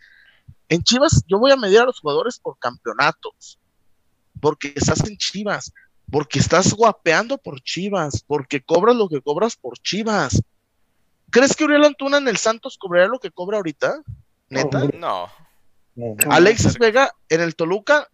[0.69, 3.59] en Chivas yo voy a medir a los jugadores por campeonatos,
[4.39, 5.73] porque estás en Chivas,
[6.11, 10.41] porque estás guapeando por Chivas, porque cobras lo que cobras por Chivas.
[11.31, 14.03] ¿Crees que Uriel Antuna en el Santos cobraría lo que cobra ahorita?
[14.49, 14.89] ¿Neta?
[14.95, 15.29] No.
[16.29, 18.07] Alexis Vega en el Toluca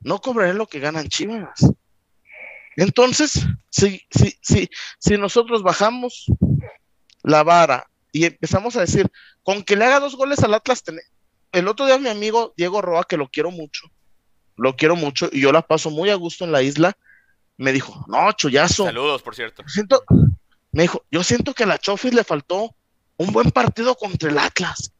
[0.00, 1.70] no cobraré lo que ganan Chivas.
[2.76, 6.26] Entonces, si, si, si, si nosotros bajamos
[7.22, 9.10] la vara y empezamos a decir,
[9.42, 10.82] con que le haga dos goles al Atlas,
[11.52, 13.90] el otro día mi amigo Diego Roa, que lo quiero mucho,
[14.56, 16.96] lo quiero mucho y yo la paso muy a gusto en la isla,
[17.56, 18.84] me dijo, no, chullazo.
[18.84, 19.62] Saludos, por cierto.
[19.68, 20.02] Siento,
[20.72, 22.74] me dijo, yo siento que a la Chofis le faltó
[23.18, 24.91] un buen partido contra el Atlas.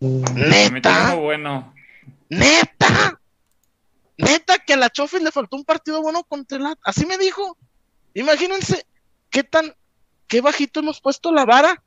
[0.00, 1.14] Neta.
[1.14, 1.74] bueno.
[2.28, 3.20] Neta.
[4.16, 6.82] Neta que a la Chofis le faltó un partido bueno contra el Atlas.
[6.84, 7.56] Así me dijo.
[8.14, 8.86] Imagínense
[9.30, 9.74] qué tan,
[10.26, 11.82] qué bajito hemos puesto la vara.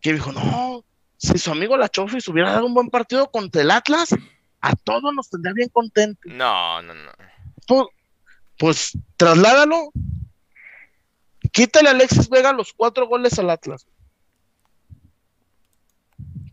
[0.00, 0.84] Que dijo, no,
[1.16, 4.14] si su amigo la Chofis hubiera dado un buen partido contra el Atlas,
[4.60, 6.32] a todos nos tendría bien contentos.
[6.32, 7.10] No, no, no.
[7.66, 7.86] Pues,
[8.58, 9.90] pues trasládalo.
[11.52, 13.86] Quítale a Alexis Vega los cuatro goles al Atlas.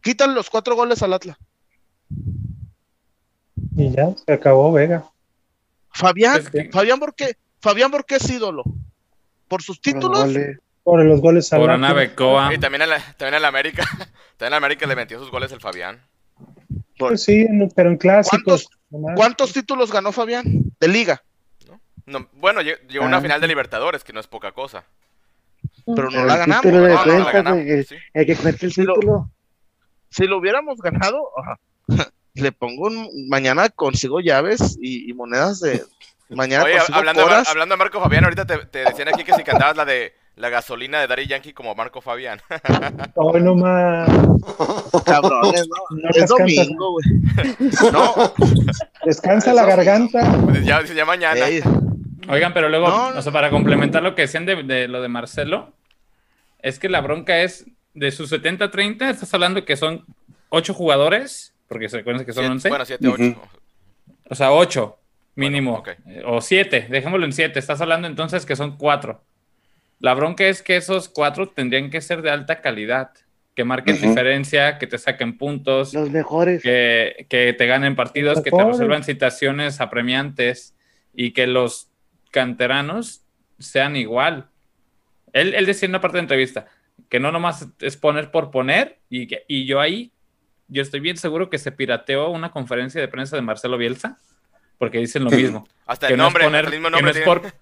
[0.04, 1.38] Quítale los cuatro goles al Atlas.
[3.76, 5.06] Y ya, se acabó Vega.
[5.92, 7.38] Fabián, Es que- Fabián, ¿por qué?
[7.62, 8.64] Fabián, ¿por qué es ídolo?
[9.48, 10.20] ¿Por sus títulos?
[10.20, 10.60] Vale.
[10.84, 11.90] Por los goles al Por Atlas.
[11.92, 12.54] Ana Becoa.
[12.54, 13.84] Y también a la, también a la América.
[14.38, 16.02] También a la América le metió sus goles el Fabián.
[16.98, 18.68] Pues sí, en- pero en clásicos.
[19.16, 20.44] ¿Cuántos títulos ganó Fabián?
[20.80, 21.24] De liga.
[22.06, 23.22] No, bueno, lle- llegó a una Ah.
[23.22, 24.84] final de Libertadores, que no es poca cosa.
[25.86, 26.64] Pero no El la ganamos.
[26.66, 26.88] de ¿no?
[26.88, 27.96] La ganamos, sí.
[28.14, 29.30] El que cuenta el título.
[30.14, 31.28] Si lo hubiéramos ganado,
[32.36, 35.84] le pongo un- mañana consigo llaves y, y monedas de
[36.30, 39.34] mañana Oye, consigo hablando de, hablando de Marco Fabián, ahorita te, te decían aquí que
[39.34, 42.40] si cantabas la de la gasolina de Daddy Yankee como Marco Fabián.
[43.16, 44.10] Hoy no más.
[45.06, 45.98] Cabrones, no.
[45.98, 47.06] No es domingo, güey.
[47.92, 48.34] No,
[49.06, 50.36] Descansa la garganta.
[50.46, 51.48] Pues ya, ya mañana.
[51.48, 51.62] ey,
[52.30, 53.20] Oigan, pero luego, No, no.
[53.20, 55.74] o sea, para complementar lo que decían de, de lo de Marcelo,
[56.60, 60.06] es que la bronca es de sus 70-30, estás hablando que son
[60.50, 63.42] 8 jugadores, porque se recuerden que son Siete- 11, Bueno, 7, 8.
[64.30, 64.98] o sea, 8
[65.36, 69.22] mínimo, Bueno, eh, o 7, dejémoslo en 7, estás hablando entonces que son 4.
[70.00, 73.12] La bronca es que esos 4 tendrían que ser de alta calidad,
[73.56, 76.62] que marquen diferencia, que te saquen puntos, Los mejores.
[76.64, 80.76] que, que te ganen partidos, que te resuelvan situaciones apremiantes
[81.14, 81.90] y que los
[82.32, 83.22] canteranos
[83.60, 84.48] sean igual.
[85.34, 86.66] Él, él decía en una parte de la entrevista
[87.10, 90.12] que no nomás es poner por poner y, que, y yo ahí,
[90.68, 94.20] yo estoy bien seguro que se pirateó una conferencia de prensa de Marcelo Bielsa
[94.78, 95.68] porque dicen lo mismo.
[95.86, 97.12] Hasta que el no es poner- hasta el mismo que no nombre.
[97.12, 97.26] es tiene.
[97.26, 97.54] por-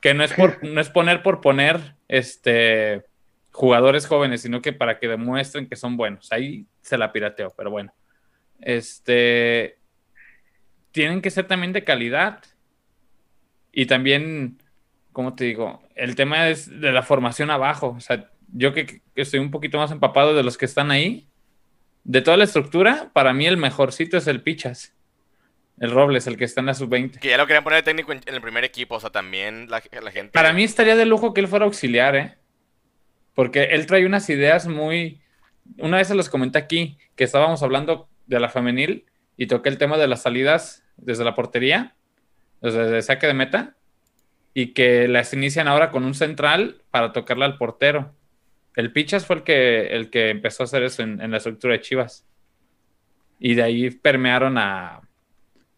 [0.00, 3.04] que no es por no es poner por poner este
[3.52, 6.32] jugadores jóvenes, sino que para que demuestren que son buenos.
[6.32, 7.92] Ahí se la pirateó, pero bueno.
[8.60, 9.78] Este
[10.90, 12.42] tienen que ser también de calidad.
[13.72, 14.58] Y también,
[15.12, 15.82] ¿cómo te digo?
[15.94, 17.94] El tema es de la formación abajo.
[17.96, 21.28] O sea, yo que, que estoy un poquito más empapado de los que están ahí,
[22.04, 24.94] de toda la estructura, para mí el mejorcito es el Pichas.
[25.80, 27.18] El Robles, el que está en la sub-20.
[27.18, 28.96] Que ya lo querían poner técnico en, en el primer equipo.
[28.96, 30.32] O sea, también la, la gente.
[30.32, 32.38] Para mí estaría de lujo que él fuera auxiliar, ¿eh?
[33.34, 35.20] Porque él trae unas ideas muy...
[35.78, 39.06] Una vez se los comenté aquí, que estábamos hablando de la femenil
[39.36, 41.96] y toqué el tema de las salidas desde la portería,
[42.60, 43.74] desde el saque de meta,
[44.54, 48.14] y que las inician ahora con un central para tocarla al portero.
[48.76, 51.80] El Pichas fue el que, el que empezó a hacer eso en, la estructura de
[51.80, 52.26] Chivas.
[53.38, 55.00] Y de ahí permearon a,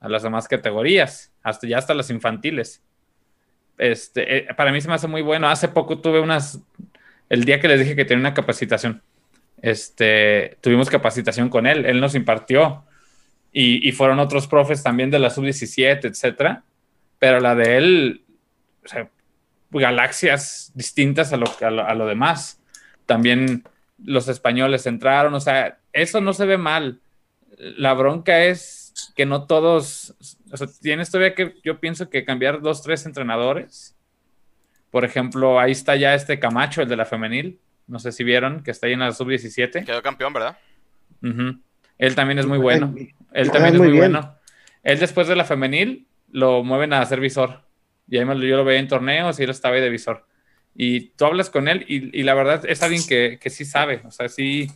[0.00, 2.82] a las demás categorías, hasta ya hasta las infantiles.
[3.78, 5.48] Este, eh, para mí se me hace muy bueno.
[5.48, 6.60] Hace poco tuve unas,
[7.28, 9.02] el día que les dije que tenía una capacitación,
[9.62, 12.84] este, tuvimos capacitación con él, él nos impartió
[13.50, 16.64] y, y fueron otros profes también de la sub-17, etcétera,
[17.18, 18.24] pero la de él,
[18.84, 19.08] o sea,
[19.70, 22.60] galaxias distintas a lo, a lo, a lo demás.
[23.06, 23.64] También
[24.02, 27.00] los españoles entraron, o sea, eso no se ve mal.
[27.56, 30.14] La bronca es que no todos,
[30.50, 33.96] o sea, tienes todavía que, yo pienso que cambiar dos, tres entrenadores.
[34.90, 37.58] Por ejemplo, ahí está ya este Camacho, el de la femenil.
[37.86, 39.84] No sé si vieron que está ahí en la sub-17.
[39.84, 40.56] Quedó campeón, ¿verdad?
[41.98, 42.94] Él también es muy bueno.
[43.32, 44.36] Él también es muy bueno.
[44.82, 47.62] Él después de la femenil lo mueven a ser visor.
[48.08, 50.26] Y ahí yo lo veía en torneos y él estaba ahí de visor.
[50.74, 54.02] Y tú hablas con él y, y la verdad es alguien que, que sí sabe,
[54.04, 54.70] o sea, sí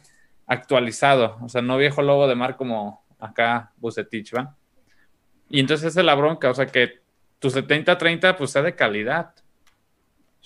[0.47, 1.39] actualizado.
[1.43, 4.57] O sea, no viejo lobo de mar como acá Bucetich, ¿va?
[5.51, 7.01] Y entonces esa es la bronca, o sea, que
[7.39, 9.35] tu 70-30 pues sea de calidad.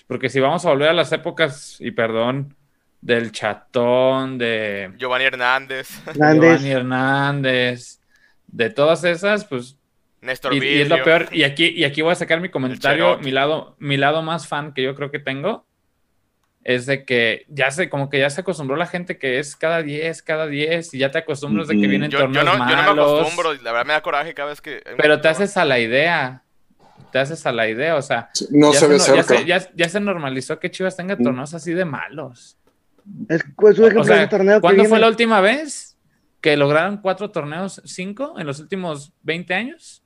[0.07, 2.55] Porque si vamos a volver a las épocas, y perdón,
[3.01, 6.43] del chatón, de Giovanni Hernández, Hernández.
[6.43, 8.01] Giovanni Hernández,
[8.47, 9.77] de todas esas, pues,
[10.23, 13.19] Néstor y, y es lo peor, y aquí, y aquí voy a sacar mi comentario,
[13.19, 15.67] mi lado, mi lado más fan que yo creo que tengo,
[16.65, 19.83] es de que ya se, como que ya se acostumbró la gente que es cada
[19.83, 22.59] 10, cada 10, y ya te acostumbras de que vienen Yo, yo torneos no, yo
[22.59, 24.81] no me malos, acostumbro, y la verdad me da coraje cada vez que...
[24.97, 26.45] pero te haces a la idea,
[27.11, 29.71] te haces a la idea, o sea, No ya, se ve no- ya se, ya-
[29.75, 31.23] ya se normalizó que Chivas tenga Mm.
[31.25, 32.57] torneos así de malos.
[33.29, 35.99] Es, pues, ejemplo O sea, torneo que ¿cuándo fue la última vez
[36.41, 40.02] que lograron cuatro torneos, cinco, en los últimos 20 años?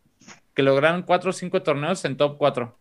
[0.56, 2.76] Que lograron cuatro o cinco torneos en top 4.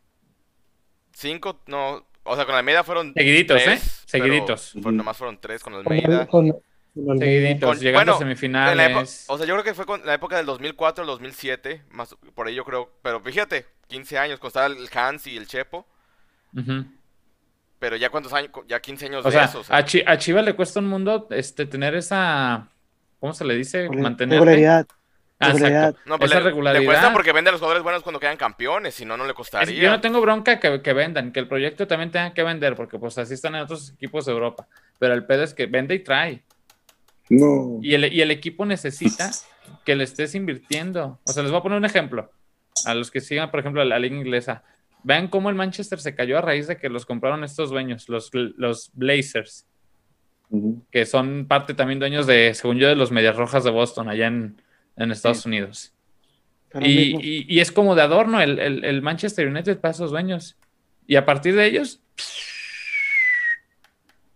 [1.13, 2.07] Cinco, no...
[2.23, 4.05] O sea, con Almeida fueron Seguiditos, tres, ¿eh?
[4.11, 4.71] pero Seguiditos.
[4.71, 6.25] fueron- nomás fueron tres con Con, Almeida.
[6.25, 6.49] con-
[6.95, 7.19] con.
[7.19, 9.25] Seguiditos, Con- llegando bueno, a En la época- semifinales.
[9.27, 12.47] o sea, yo creo que fue con la época del 2004 al 2007, más por
[12.47, 15.85] ahí yo creo, pero fíjate, 15 años, estaba el Hans y el Chepo,
[17.79, 20.03] pero ya cuántos años, ya 15 años O de sea, eso, o sea, a, Chi-
[20.07, 22.69] a Chivas le cuesta un mundo este, tener esa.
[23.19, 23.89] ¿Cómo se le dice?
[23.89, 24.39] Mantener.
[25.39, 25.39] Regularidad.
[25.39, 25.89] Ah, regularidad.
[25.89, 26.09] exacto.
[26.09, 26.85] no, pues esa le, le regularidad.
[26.85, 29.35] cuesta porque vende a los jugadores buenos cuando quedan campeones, si no, no le Es-
[29.35, 29.81] costaría.
[29.81, 32.97] yo no tengo bronca que, que vendan, que el proyecto también tenga que vender, porque
[32.99, 34.67] pues así están en otros equipos de Europa.
[34.99, 36.43] Pero el pedo es que vende y trae.
[37.29, 37.79] No.
[37.81, 39.31] Y el, y el equipo necesita
[39.83, 41.19] que le estés invirtiendo.
[41.25, 42.31] O sea, les voy a poner un ejemplo.
[42.85, 44.63] A los que sigan, por ejemplo, la liga inglesa.
[45.03, 48.29] Vean cómo el Manchester se cayó a raíz de que los compraron estos dueños, los,
[48.33, 49.65] los Blazers,
[50.91, 54.27] que son parte también dueños de, según yo, de los Medias Rojas de Boston, allá
[54.27, 54.61] en,
[54.97, 55.93] en Estados Unidos.
[56.81, 60.57] Y, y- y es como de adorno el, el- el Manchester United para esos dueños.
[61.07, 62.01] Y a partir de ellos,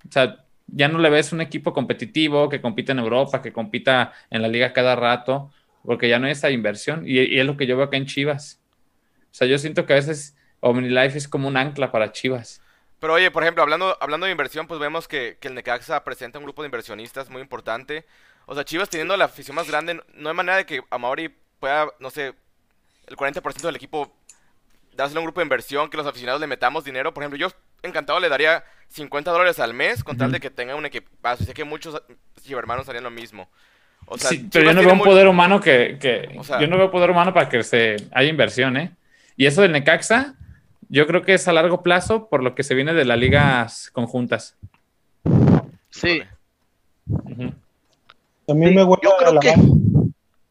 [0.07, 4.13] o sea, ya no le ves un equipo competitivo que compita en Europa, que compita
[4.29, 5.51] en la liga cada rato,
[5.83, 7.03] porque ya no hay esa inversión.
[7.07, 8.61] Y, y es lo que yo veo acá en Chivas.
[9.23, 12.61] O sea, yo siento que a veces OmniLife es como un ancla para Chivas.
[12.99, 16.37] Pero oye, por ejemplo, hablando, hablando de inversión, pues vemos que, que el Necaxa presenta
[16.37, 18.05] un grupo de inversionistas muy importante.
[18.51, 21.85] O sea, Chivas teniendo la afición más grande, no hay manera de que Amauri pueda,
[21.99, 22.33] no sé,
[23.05, 24.11] el 40% del equipo
[24.95, 27.13] dárselo a un grupo de inversión, que los aficionados le metamos dinero.
[27.13, 27.49] Por ejemplo, yo
[27.83, 31.43] encantado le daría 50 dólares al mes con tal de que tenga un equipazo.
[31.43, 32.01] Sé que muchos
[32.43, 33.47] chivermanos harían lo mismo.
[34.07, 36.59] O sea, Sí, pero yo no veo un muy- poder humano que, que- O sea-
[36.59, 38.91] yo no veo poder humano para que se haya inversión, ¿eh?
[39.37, 40.33] Y eso del Necaxa,
[40.89, 43.91] yo creo que es a largo plazo por lo que se viene de las ligas
[43.91, 44.57] conjuntas.
[45.91, 46.23] Sí.
[47.11, 47.68] A
[48.53, 49.77] mí Sí, me huele yo a que- lavado,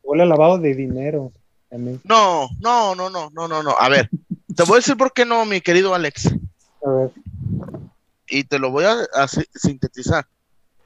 [0.02, 1.32] huele a lavado de dinero.
[2.04, 3.74] No, no, no, no, no, no, no.
[3.78, 4.08] A ver,
[4.56, 6.26] te voy a decir por qué no, mi querido Alex,
[6.84, 7.10] A ver.
[8.26, 10.26] y te lo voy a, a si- sintetizar.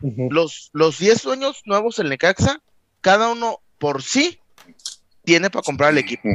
[0.00, 0.28] ujú.
[0.30, 2.60] Los, los 10 dueños nuevos del Necaxa,
[3.00, 4.40] cada uno por sí
[5.24, 6.28] tiene para comprar el equipo.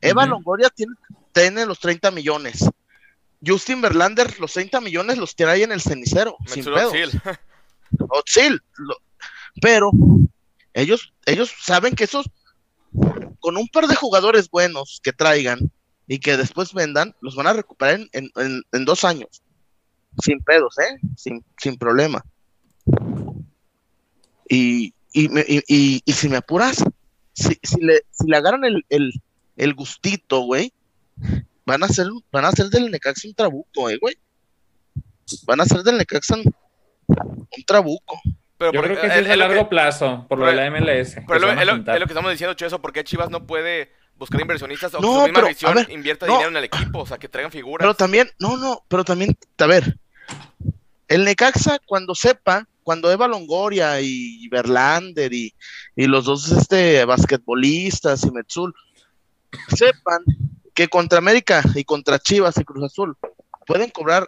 [0.00, 0.26] Eva.
[0.26, 0.94] Longoria tiene,
[1.32, 2.64] tiene los 30 millones.
[3.46, 6.92] Justin Verlander, los 30 millones los tiene ahí en el cenicero, sin Metsuro pedos.
[6.94, 7.20] Özil.
[8.08, 8.96] Otzil, lo-
[9.60, 9.90] pero
[10.74, 12.26] ellos, ellos saben que esos,
[13.40, 15.70] con un par de jugadores buenos que traigan
[16.06, 19.42] y que después vendan, los van a recuperar en, en- dos años.
[20.22, 20.98] Sin pedos, ¿eh?
[21.16, 22.22] Sin, sin problema.
[24.48, 25.28] Y, y,
[25.68, 26.84] y- y- si me apuras,
[27.32, 29.12] si, si le, si le agarran el, el,
[29.56, 30.72] el gustito, güey,
[31.64, 34.16] van a hacer, van a hacer del Necaxa un trabuco, eh, güey.
[35.46, 38.20] Van a hacer del Necaxa un trabuco.
[38.70, 40.52] Pero Yo porque- creo que sí es- es a largo que- plazo, por lo de
[40.54, 41.14] la MLS.
[41.16, 41.94] que Pero es lo, van a es lo- juntar.
[41.96, 45.06] es lo que estamos diciendo, Cheso, ¿por qué Chivas no puede buscar inversionistas o que
[45.06, 46.32] No, su misma pero, visión ver, invierta no.
[46.34, 47.00] dinero en el equipo?
[47.00, 47.82] O sea, que traigan figuras.
[47.84, 49.96] Pero también, no, no, pero también, a ver,
[51.08, 55.54] el Necaxa cuando sepa, cuando Eva Longoria y Verlander y,
[55.96, 58.74] y los dos este, basquetbolistas y Metzul
[59.68, 60.24] sepan
[60.74, 63.16] que contra América y contra Chivas y Cruz Azul
[63.66, 64.26] pueden cobrar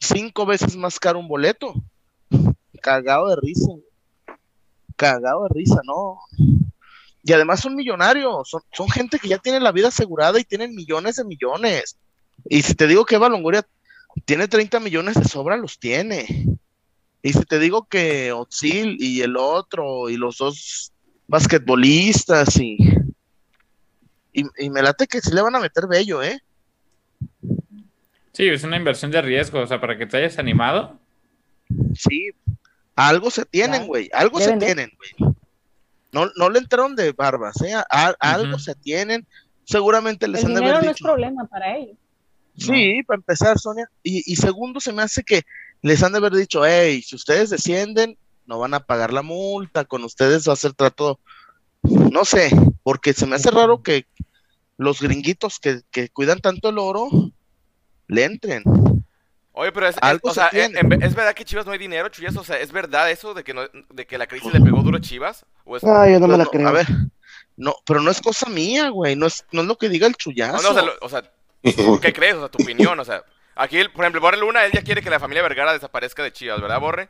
[0.00, 1.74] cinco veces más caro un boleto.
[2.88, 3.70] Cagado de risa.
[4.96, 6.16] Cagado de risa, no.
[7.22, 10.74] Y además son millonarios, son, son gente que ya tiene la vida asegurada y tienen
[10.74, 11.98] millones de millones.
[12.48, 13.62] Y si te digo que Eva Longoria
[14.24, 16.46] tiene 30 millones de sobra, los tiene.
[17.22, 20.90] Y si te digo que Otzil y el otro y los dos
[21.26, 22.78] basquetbolistas y,
[24.32, 26.40] y, y me late que sí le van a meter bello, ¿eh?
[28.32, 30.98] Sí, es una inversión de riesgo, o sea, para que te hayas animado.
[31.94, 32.30] Sí,
[33.06, 34.58] algo se tienen, güey, algo se de.
[34.66, 35.32] tienen, güey.
[36.10, 37.74] No, no le entraron de barbas, ¿eh?
[37.74, 39.26] A- algo se tienen.
[39.64, 41.96] Seguramente les El han de haber no es problema para ellos.
[42.56, 43.88] Sí, para empezar, Sonia.
[44.02, 45.42] Y, y segundo, se me hace que
[45.82, 48.16] les han de haber dicho, hey, si ustedes descienden,
[48.46, 51.20] no van a pagar la multa, con ustedes va a ser trato,
[51.82, 52.50] no sé,
[52.82, 54.06] porque se me hace raro que
[54.76, 57.08] los gringuitos que, que cuidan tanto el oro
[58.08, 58.64] le entren.
[59.58, 60.78] Oye, pero es, es- o se sea, tiene.
[60.78, 62.36] en- en- ¿es verdad que Chivas no hay dinero, Chuyas?
[62.36, 64.98] O sea, ¿es verdad eso de que, no, de que la crisis le pegó duro
[64.98, 65.44] a Chivas?
[65.64, 66.68] ¿O es, Ah, yo no me Pero la no, creo.
[66.68, 66.86] A ver,
[67.56, 70.12] no, pero no es cosa mía, güey, no es, no es lo que diga el
[70.12, 70.62] no, chullazo.
[70.62, 71.22] no, o sea, lo- o sea,
[72.02, 72.34] ¿qué crees?
[72.34, 73.24] O sea, tu opinión, o sea.
[73.56, 76.60] Aquí, por ejemplo, Borre Luna, él ya quiere que la familia Vergara desaparezca de Chivas,
[76.60, 77.08] ¿verdad, Borre?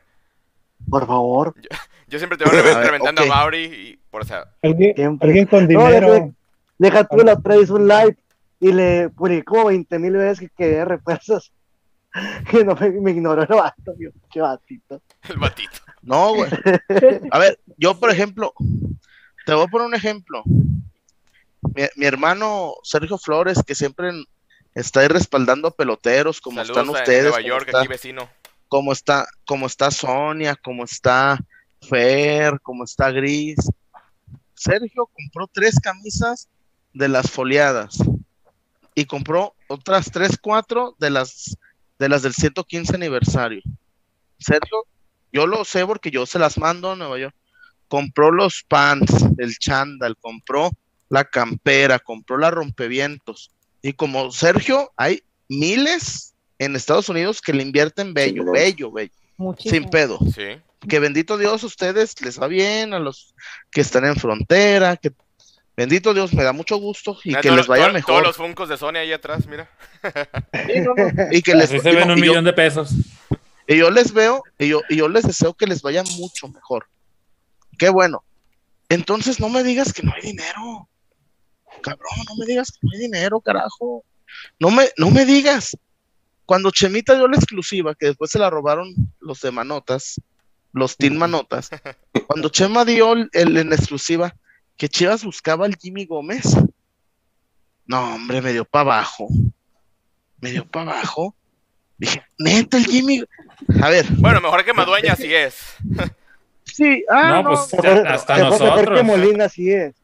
[0.89, 1.55] Por favor.
[2.09, 3.29] Yo siempre te A ver, reventando ok.
[3.31, 6.13] a Mauri y, por o sea, Alguien, con No, dinero.
[6.15, 6.29] deja,
[6.79, 8.17] deja tú la otra vez un live
[8.61, 11.53] y le publiqué como 20 mil veces que quería refuerzos.
[12.53, 15.01] Y no me, me ignoró el vato, yo, qué batito.
[15.29, 15.79] el batito.
[16.03, 16.51] No, güey.
[17.31, 18.53] A ver, yo, por ejemplo,
[19.45, 20.43] te voy a poner un ejemplo.
[21.75, 24.11] Mi, mi hermano Sergio Flores, que siempre
[24.75, 28.29] está ahí respaldando peloteros, como Saludos están a- ustedes, Nueva como York, está, aquí vecino.
[28.69, 31.39] como está, como está Sonia, como está
[31.83, 33.57] Fer, como está Gris.
[34.55, 36.49] Sergio compró tres camisas
[36.93, 37.99] de las foliadas
[38.95, 41.57] y compró otras tres, cuatro de las
[41.99, 43.63] de las del 115 aniversario.
[44.39, 44.85] Sergio,
[45.33, 47.35] yo lo sé porque yo se las mando a Nueva York.
[47.89, 50.71] Compró los pants, el chándal, compró
[51.09, 53.51] la campera, compró la rompevientos.
[53.83, 59.13] Y como Sergio, hay miles en Estados Unidos que le invierten bello, Sí, bello, bello,
[59.37, 59.71] Muchísimo.
[59.81, 60.19] sin pedo.
[60.35, 60.61] Sí.
[60.89, 63.35] Que bendito Dios, a ustedes les va bien, a los
[63.71, 65.13] que están en frontera, que
[65.79, 68.15] bendito Dios, me da mucho gusto y Mira, que todo- les vaya todo- mejor.
[68.15, 69.71] Todos los funcos de Sony ahí atrás, mira.
[70.67, 72.91] Sí, no, no, Y que les Así se ven y un yo- millón de pesos.
[73.67, 76.87] Y yo les veo, y yo, y yo les deseo que les vaya mucho mejor.
[77.79, 78.25] Qué bueno.
[78.89, 80.89] Entonces no me digas que no hay dinero.
[81.83, 84.05] Cabrón, no me digas que no hay dinero, carajo.
[84.59, 85.77] No me, no me digas.
[86.47, 90.19] Cuando Chemita dio la exclusiva, que después se la robaron los de Manotas,
[90.73, 91.69] los Team Manotas,
[92.27, 94.35] cuando Chema dio el, el- en exclusiva
[94.79, 96.57] que Chivas buscaba al Jimmy Gómez,
[97.87, 99.29] no, hombre, me dio para abajo.
[100.41, 101.35] Me dio para abajo.
[101.99, 103.23] Dije, neta, el Jimmy.
[103.83, 105.57] A ver, Bueno, mejor que Madueña sí es.
[106.65, 108.99] sí, ah, No, no, pues ya hasta mejor- mejor nosotros.
[108.99, 109.95] que Molina, sí es.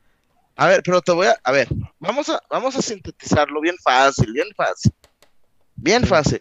[0.57, 1.69] A ver, pero te voy a, a ver,
[1.99, 4.93] vamos a, vamos a sintetizarlo bien fácil, bien fácil.
[5.77, 6.41] Bien fácil.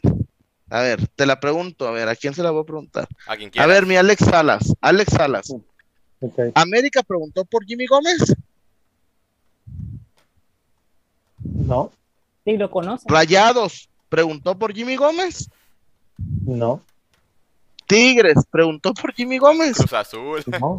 [0.70, 3.08] A ver, te la pregunto, a ver, ¿a quién se la voy a preguntar?
[3.28, 5.54] A quien A ver, mi Alex Salas, Alex Salas.
[6.56, 8.34] ¿América preguntó por Jimmy Gómez?
[11.44, 11.92] No,
[12.46, 13.06] Sí, lo conoce.
[13.08, 15.50] Rayados preguntó por Jimmy Gómez.
[16.46, 16.82] no,
[17.88, 19.78] Tigres preguntó por Jimmy Gómez.
[19.78, 20.44] Cruz Azul.
[20.60, 20.76] no.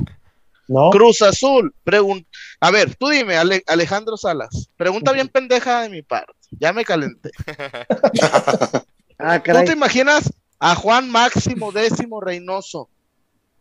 [0.66, 2.26] No, Cruz Azul preguntó.
[2.60, 4.70] A ver, tú dime, Ale- Alejandro Salas.
[4.78, 6.32] Pregunta bien pendeja de mi parte.
[6.58, 7.30] Ya me calenté.
[9.16, 12.88] Ah, ¿Tú te imaginas a Juan Máximo Décimo Reynoso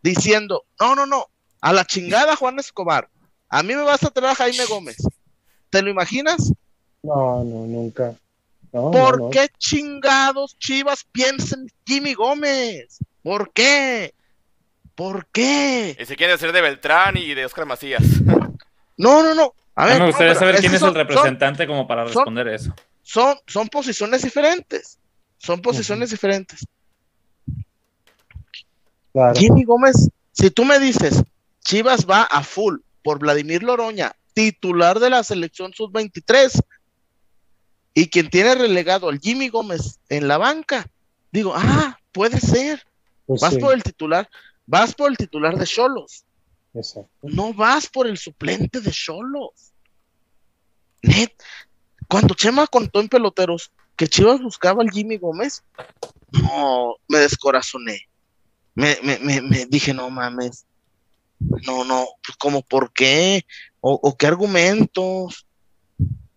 [0.02, 1.26] diciendo, no, no, no,
[1.64, 3.08] a la chingada Juan Escobar,
[3.48, 4.98] a mí me vas a traer a Jaime Gómez?
[5.70, 6.52] ¿Te lo imaginas?
[7.02, 8.14] no, no, nunca.
[8.70, 9.30] No, ¿Por no, no.
[9.30, 12.98] qué chingados Chivas piensan en Jimmy Gómez?
[13.22, 14.12] ¿Por qué?
[14.94, 15.96] ¿Por qué?
[15.98, 18.02] Y se quiere hacer de Beltrán y de Oscar Macías.
[18.96, 19.54] No, no, no.
[19.74, 22.74] A ver, mí me gustaría saber quién es son- el representante como para responder eso.
[23.02, 24.98] Son, son, posiciones diferentes.
[25.38, 26.66] Son posiciones diferentes.
[29.12, 29.34] Claro.
[29.38, 31.22] Jimmy Gómez, si tú me dices,
[31.64, 36.62] Chivas va a full por Vladimir Loroña, titular de la selección sub-23,
[37.94, 40.86] y quien tiene relegado al Jimmy Gómez en la banca,
[41.32, 42.84] digo, ah, puede ser,
[43.26, 44.28] Pues vas sí, por el titular,
[44.66, 46.24] vas por el titular de Cholos,
[46.74, 47.10] exacto.
[47.22, 49.72] no vas por el suplente de Cholos.
[51.02, 51.32] Net,
[52.08, 55.62] cuando Chema contó en peloteros que Chivas buscaba al Jimmy Gómez,
[56.32, 58.08] no, me descorazoné.
[58.74, 60.66] Me, me, me, me dije, no mames.
[61.66, 63.44] No, no, pues como por qué,
[63.80, 65.46] o, o qué argumentos.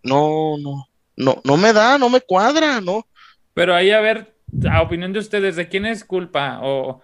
[0.04, 3.06] No, no, no, no me da, no me cuadra, no.
[3.54, 4.36] Pero ahí, a ver,
[4.70, 6.60] a opinión de ustedes, ¿de quién es culpa?
[6.64, 7.02] ¿O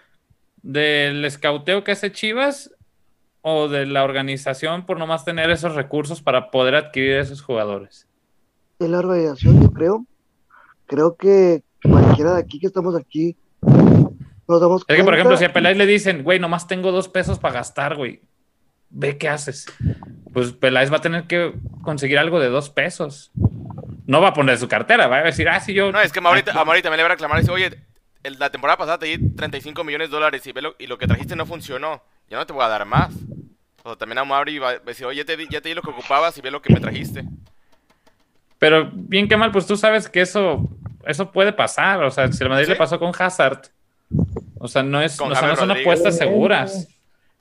[0.62, 2.72] del escauteo que hace Chivas?
[3.42, 8.08] ¿O de la organización por nomás tener esos recursos para poder adquirir esos jugadores?
[8.80, 10.06] de la organización, yo creo.
[10.86, 13.36] Creo que cualquiera de aquí que estamos aquí
[14.48, 17.08] nos damos Es que, por ejemplo, si a Peláez le dicen, güey, nomás tengo dos
[17.10, 18.22] pesos para gastar, güey,
[18.90, 19.66] ve qué haces.
[20.34, 23.32] Pues Peláez va a tener que conseguir algo de dos pesos.
[24.06, 25.92] No va a poner su cartera, va a decir, ah, sí, yo.
[25.92, 27.80] No, es que a Mauri, a Mauri también le va a reclamar y dice, oye,
[28.24, 30.98] el- la temporada pasada te di 35 millones de dólares y, ve lo, y lo
[30.98, 32.04] que trajiste no funcionó.
[32.30, 33.14] Ya no te voy a dar más.
[33.84, 35.76] O sea, también a Mauri va a decir, oye, ya te, di, ya te di
[35.76, 37.24] lo que ocupabas y ve lo que me trajiste.
[38.60, 40.70] Pero bien que mal, pues tú sabes que eso,
[41.06, 42.04] eso puede pasar.
[42.04, 42.72] O sea, si el Madrid Sí.
[42.72, 43.62] le pasó con Hazard,
[44.60, 46.88] o sea, no es, o sea, no son apuestas seguras.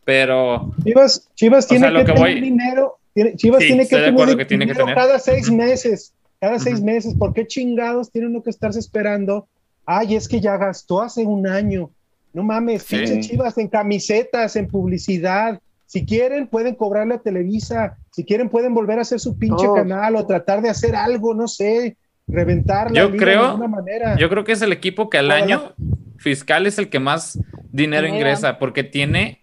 [0.04, 2.98] Pero Chivas, Chivas O tiene sea, lo que, que tener voy- dinero.
[3.14, 4.96] tiene- Chivas Sí, tiene que tener acuerdo que tiene que dinero tener.
[5.00, 6.12] cada seis meses.
[6.40, 7.14] Cada seis meses.
[7.16, 9.46] ¿Por qué chingados tiene uno que estarse esperando?
[9.86, 11.90] Ay, es que ya gastó hace un año.
[12.32, 13.20] No mames, Sí.
[13.20, 15.60] Chivas en camisetas, en publicidad.
[15.86, 17.96] Si quieren, pueden cobrarle a Televisa.
[18.10, 19.74] Si quieren, pueden volver a hacer su pinche No.
[19.74, 24.16] canal o tratar de hacer algo, no sé, reventar la Yo creo- de alguna manera.
[24.16, 25.74] yo creo que es el equipo que al año
[26.22, 27.38] fiscal es el que más
[27.70, 29.42] dinero ingresa, porque tiene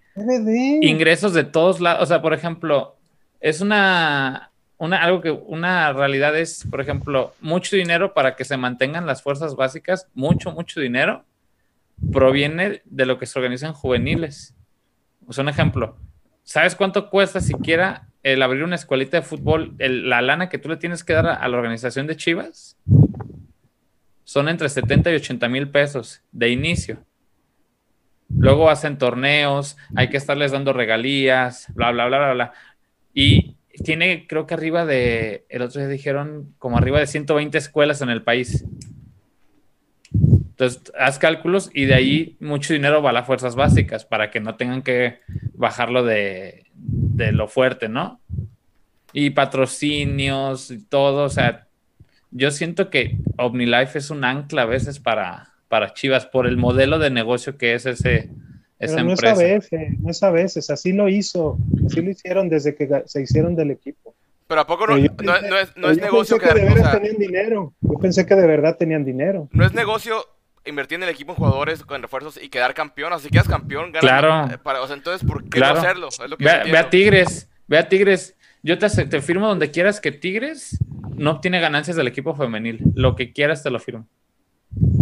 [0.81, 2.03] ingresos de todos lados.
[2.03, 2.95] O sea, por ejemplo,
[3.39, 8.57] es una, una, algo que una realidad es, por ejemplo, mucho dinero para que se
[8.57, 11.23] mantengan las fuerzas básicas, mucho, mucho dinero
[12.11, 14.56] proviene de lo que se organiza en juveniles.
[15.27, 15.97] O sea, un ejemplo,
[16.43, 19.76] ¿sabes cuánto cuesta siquiera el abrir una escuelita de fútbol?
[19.80, 22.77] El- la lana que tú le tienes que dar a, a la organización de Chivas
[24.30, 27.03] son entre 70 y 80 mil pesos de inicio.
[28.30, 32.53] Luego hacen torneos, hay que estarles dando regalías, bla, bla, bla, bla, bla.
[33.11, 38.03] Y tiene, creo que arriba de, el otro día dijeron, como arriba de 120 escuelas
[38.03, 38.65] en el país.
[40.14, 44.41] Entonces, haz cálculos y de ahí mucho dinero va a las fuerzas básicas para que
[44.41, 45.22] no tengan que
[45.56, 48.22] bajarlo de, de lo fuerte, ¿no?
[49.11, 51.68] Y patrocinios y todo, o sea,
[52.31, 56.99] yo siento que OmniLife es un ancla a veces para, para Chivas por el modelo
[56.99, 58.30] de negocio que es ese,
[58.80, 59.35] esa Pero no es a empresa.
[59.35, 63.56] veces, no es a veces, así lo hizo, así lo hicieron desde que se hicieron
[63.56, 64.15] del equipo.
[64.47, 66.91] Pero ¿a poco no, no, es, no es yo negocio pensé que de o sea,
[66.93, 67.73] tenían dinero.
[67.81, 69.47] Yo pensé que de verdad tenían dinero.
[69.51, 70.26] no es negocio
[70.65, 73.10] invertir en el equipo en jugadores con refuerzos y quedar campeón.
[73.11, 74.01] Sea, si quedas campeón, ganas.
[74.01, 74.64] Claro.
[74.64, 75.76] Para, o sea, entonces, ¿por qué Claro.
[75.76, 76.07] no hacerlo?
[76.10, 78.35] Es lo que Ve, a Tigres, ve a Tigres.
[78.64, 80.77] Yo te, te firmo donde quieras que Tigres
[81.15, 82.81] no obtiene ganancias del equipo femenil.
[82.95, 84.06] Lo que quieras te lo firmo.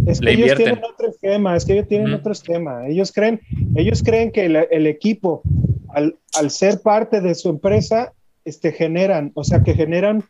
[0.06, 0.66] Es que Le ellos invierten.
[0.66, 2.88] tienen otro esquema, es que ellos tienen otro esquema.
[2.88, 3.42] Ellos creen,
[3.76, 5.42] ellos creen que el, el equipo,
[5.90, 8.14] al, al ser parte de su empresa,
[8.46, 10.24] este, generan, o sea, que generan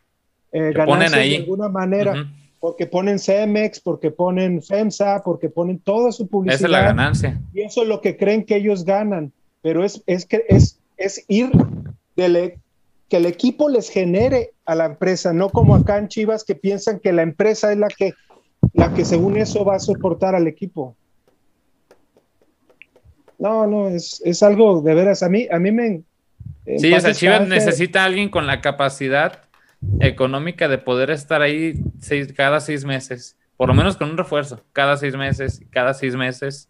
[0.52, 1.30] eh, ganancias ahí.
[1.30, 2.28] de alguna manera.
[2.60, 6.56] Porque ponen Cemex, porque ponen FEMSA, porque ponen toda su publicidad.
[6.56, 7.40] Esa es la ganancia.
[7.54, 9.32] Y eso es lo que creen que ellos ganan.
[9.62, 11.52] Pero es, es que es, es ir
[12.16, 12.28] de
[13.08, 17.00] que el equipo les genere a la empresa, no como acá en Chivas que piensan
[17.00, 18.12] que la empresa es la que,
[18.74, 20.94] la que según eso va a soportar al equipo.
[23.38, 25.22] No, no, es, es algo de veras.
[25.22, 26.02] A mí, a mí me.
[26.76, 29.42] Sí, o sea, Chivas necesita a alguien con la capacidad
[30.00, 34.64] económica de poder estar ahí seis, cada seis meses, por lo menos con un refuerzo,
[34.72, 36.68] cada seis meses, cada seis meses,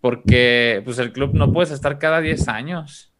[0.00, 3.13] porque pues el club no puedes estar cada diez años.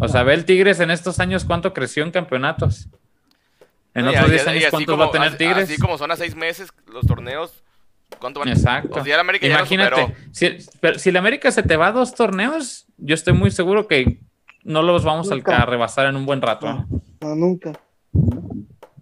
[0.00, 2.88] O sea, ve el Tigres en estos años cuánto creció en campeonatos.
[3.94, 5.64] En No, otros y- 10 y años como- va a tener Tigres.
[5.70, 7.62] Así como son a seis meses los torneos,
[8.18, 8.48] ¿cuánto van?
[8.48, 9.00] Exacto.
[9.00, 11.88] O sea, el América ya lo Imagínate, si, pero si el América se te va
[11.88, 14.18] a dos torneos, yo estoy muy seguro que
[14.62, 15.56] no los vamos a, Nunca.
[15.62, 16.86] a rebasar en un buen rato, ¿no?
[17.20, 17.72] No, nunca.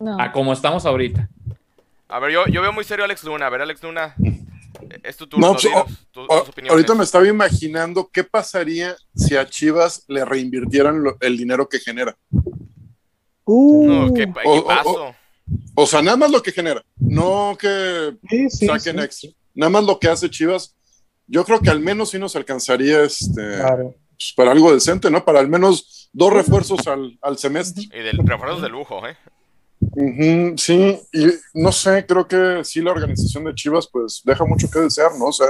[0.01, 0.21] No.
[0.21, 1.29] A como estamos ahorita.
[2.09, 3.47] A ver, yo, yo veo muy serio a Alex Luna.
[3.47, 4.15] A ver, Alex Luna,
[5.03, 5.47] es tu turno.
[5.49, 6.71] No, pues, dinos o- tu- o- tus opiniones.
[6.73, 11.79] ahorita me estaba imaginando qué pasaría si a Chivas le reinvirtieran lo- el dinero que
[11.81, 12.17] genera.
[13.45, 15.15] Uh, No, qué O-
[15.75, 19.31] o- sea, nada más lo que genera, no que Sí, sí, saquen sí, extra.
[19.55, 20.75] Nada más lo que hace Chivas.
[21.27, 23.95] Yo creo que al menos sí nos alcanzaría este, claro.
[24.11, 25.25] pues, para algo decente, ¿no?
[25.25, 27.85] Para al menos dos refuerzos al, al semestre.
[27.85, 29.17] Y del refuerzos de lujo, ¿eh?
[30.57, 34.79] Sí, y no sé, creo que sí la organización de Chivas pues deja mucho que
[34.81, 35.27] desear, ¿no?
[35.27, 35.47] O sea,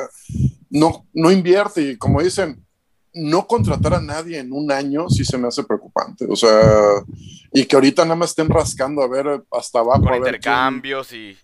[0.70, 2.64] no, no invierte y como dicen,
[3.12, 6.60] no contratar a nadie en un año sí se me hace preocupante, o sea,
[7.52, 10.02] y que ahorita nada más estén rascando a ver hasta abajo.
[10.02, 11.36] Con a ver quién- intercambios y.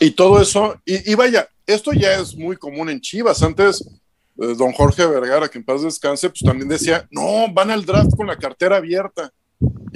[0.00, 3.42] y todo eso, y, y vaya, esto ya es muy común en Chivas.
[3.42, 3.82] Antes,
[4.40, 8.16] eh, don Jorge Vergara, que en paz descanse, pues también decía, no, van al draft
[8.16, 9.30] con la cartera abierta.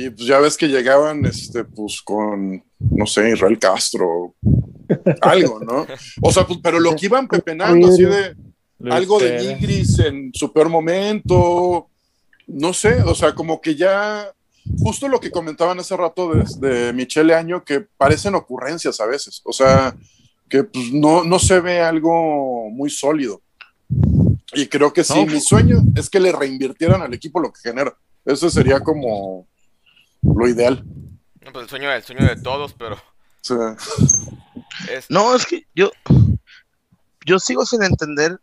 [0.05, 4.35] Y pues ya ves que llegaban, este, pues con, no sé, Israel Castro,
[5.21, 5.87] algo, ¿no?
[6.21, 8.35] O sea, pues, pero lo que iban pepenando, así de
[8.91, 9.39] algo de.
[9.39, 11.89] Nigris en su peor momento,
[12.49, 14.27] no sé, o sea, como que ya,
[14.79, 19.41] justo lo que comentaban hace rato de, de Michele Año, que parecen ocurrencias a veces,
[19.45, 19.95] o sea,
[20.49, 23.41] que pues, no, no se ve algo muy sólido.
[24.53, 25.33] Y creo que sí, No.
[25.33, 27.97] mi sueño es que le reinvirtieran al equipo lo que genera.
[28.25, 29.47] Eso sería como
[30.23, 30.85] lo ideal.
[31.41, 32.97] no, pues el sueño, el sueño de todos, pero.
[34.89, 35.91] Es, No, es que yo,
[37.27, 38.41] yo sigo sin entender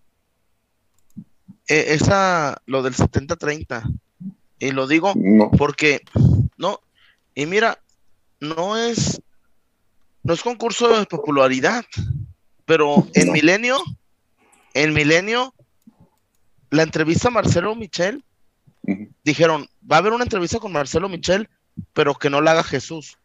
[1.68, 3.84] eh, esa, lo del 70-30.
[4.60, 5.52] Y lo digo no.
[5.52, 6.02] porque,
[6.58, 6.82] no,
[7.34, 7.80] y mira,
[8.42, 9.22] no es,
[10.24, 11.86] no es concurso de popularidad,
[12.66, 13.34] pero en No.
[13.34, 13.82] Milenio,
[14.74, 15.54] en Milenio,
[16.72, 18.24] la entrevista a Marcelo Michel,
[19.24, 21.50] dijeron, va a haber una entrevista con Marcelo Michel,
[21.94, 23.18] pero que no la haga Jesús.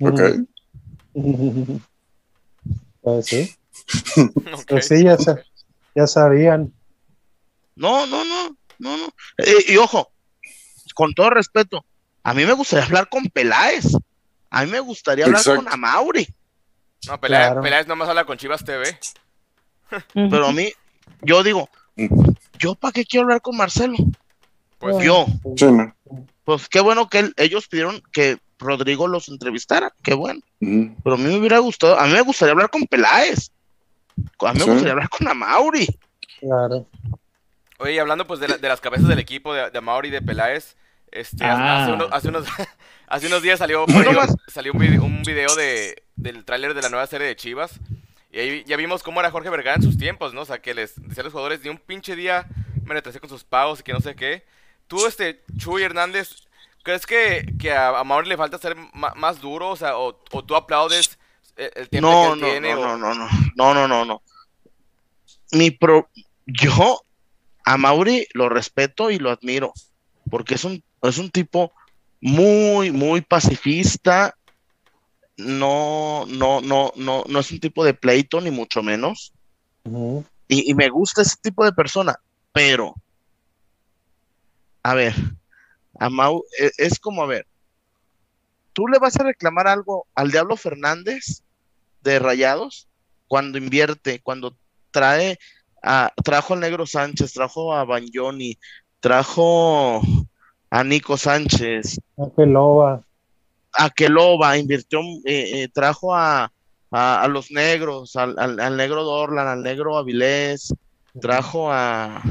[0.00, 0.20] Ok.
[3.00, 3.54] Pues sí,
[4.16, 4.64] ok.
[4.68, 5.40] pues sí, ya, sa-
[5.94, 6.72] ya sabían.
[7.74, 9.06] No, no, no, no, no.
[9.38, 10.10] Eh, y ojo,
[10.94, 11.84] con todo respeto,
[12.22, 13.86] a mí me gustaría hablar con Peláez.
[14.50, 15.62] A mí me gustaría hablar Exacto.
[15.64, 16.26] con Amauri.
[17.06, 17.62] No, Peláez, Claro.
[17.62, 18.98] Peláez nomás habla con Chivas TV.
[20.12, 20.70] Pero a mí,
[21.22, 22.34] yo digo, Ujú.
[22.58, 23.96] ¿yo para qué quiero hablar con Marcelo?
[24.78, 25.94] Pues Yo, Sí, no.
[26.48, 30.40] Pues qué bueno que él- ellos pidieron que Rodrigo los entrevistara, qué bueno.
[30.58, 33.50] Pero a mí me hubiera gustado, a mí me gustaría hablar con Peláez.
[34.40, 35.86] A mí me gustaría hablar con Amauri.
[36.40, 36.86] Claro.
[37.78, 40.10] Oye, y hablando pues de, la- de las cabezas del equipo de, de Mauri y
[40.10, 40.74] de Peláez,
[41.12, 41.82] este, Ah.
[41.84, 42.46] hace, unos, hace, unos,
[43.08, 43.92] hace unos días salió, un
[44.78, 47.78] video, un video de, del tráiler de la nueva serie de Chivas.
[48.32, 50.40] Y ahí ya vimos cómo era Jorge Vergara en sus tiempos, ¿no?
[50.40, 52.46] O sea, que les decía a los jugadores, ni un pinche día
[52.84, 54.44] me retrasé con sus pagos y que no sé qué.
[54.88, 56.30] Tú, este, Chuy Hernández,
[56.82, 59.70] ¿crees que, que a, a Mauri le falta ser ma- más duro?
[59.70, 61.18] O sea, o, o tú aplaudes
[61.56, 62.74] el, el tiempo No, que no, tiene.
[62.74, 64.22] no, o- no, no, no, no, no, no, no.
[65.52, 66.08] Mi pro,
[66.46, 67.02] yo
[67.64, 69.72] a Mauri lo respeto y lo admiro,
[70.30, 71.72] porque es un, es un tipo
[72.20, 74.34] muy, muy pacifista.
[75.36, 79.32] No, no, no, no, no es un tipo de pleito, ni mucho menos.
[80.48, 82.16] Y me gusta ese tipo de persona,
[82.52, 82.94] pero,
[84.82, 85.14] a ver,
[85.98, 87.46] a Mau, e- es como, a ver,
[88.72, 91.42] tú le vas a reclamar algo al Diablo Fernández
[92.02, 92.88] de Rayados
[93.26, 94.56] cuando invierte, cuando
[94.90, 95.38] trae,
[95.82, 98.58] a, trajo al Negro Sánchez, trajo a Bagnoni,
[99.00, 100.00] trajo
[100.70, 103.02] a Nico Sánchez, Ángel Loba.
[103.72, 106.52] a Keloba, invirtió, eh, eh, trajo a,
[106.90, 110.74] a, a los negros, al, al, al negro Dorlan, al negro Avilés,
[111.20, 112.22] trajo a,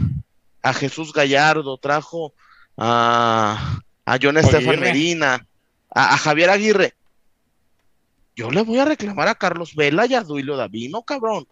[0.69, 2.33] a Jesús Gallardo, trajo
[2.77, 4.79] a, a John Estefan.
[4.79, 5.47] Medina,
[5.93, 6.93] a, a Javier Aguirre.
[8.35, 11.47] yo le voy a reclamar a Carlos Vela y a Duilio Davino, cabrón.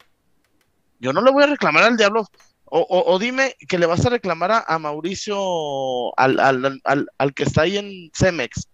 [1.00, 2.28] Yo no le voy a reclamar al diablo.
[2.66, 5.38] O, o- o dime que le vas a reclamar a, a Mauricio,
[6.20, 8.68] al, al- al- al que está ahí en Cemex,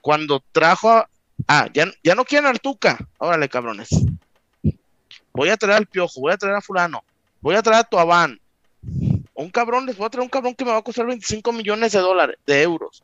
[0.00, 1.08] cuando trajo a...
[1.46, 2.98] Ah, ya, ya no quieren al Tuca.
[3.18, 3.88] Órale, cabrones.
[5.32, 7.04] Voy a traer al Piojo, voy a traer a fulano,
[7.40, 8.40] voy a traer a Tuabán.
[9.38, 11.92] Un cabrón, les voy a traer un cabrón que me va a costar 25 millones
[11.92, 13.02] de dólares, de euros.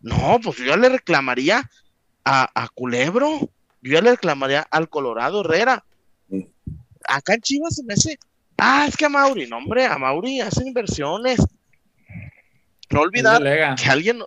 [0.00, 1.68] No, pues yo ya le reclamaría
[2.24, 3.40] a, a Culebro,
[3.82, 5.84] yo ya le reclamaría al Colorado Herrera.
[7.08, 8.18] Acá en Chivas se me hace.
[8.58, 11.40] Ah, es que a Mauri, no, hombre, a Mauri hacen inversiones.
[12.90, 13.42] No olvidar
[13.76, 14.18] que alguien,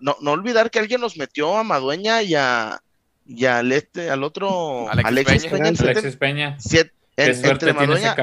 [0.00, 2.80] no, no olvidar que alguien nos metió a Madueña y a
[3.24, 5.52] y al este, al otro Alexis Alexis, Peña.
[5.64, 6.56] Peña, Alexis Peña.
[6.58, 8.16] siete- Qué en- suerte entre tiene ese Madueña,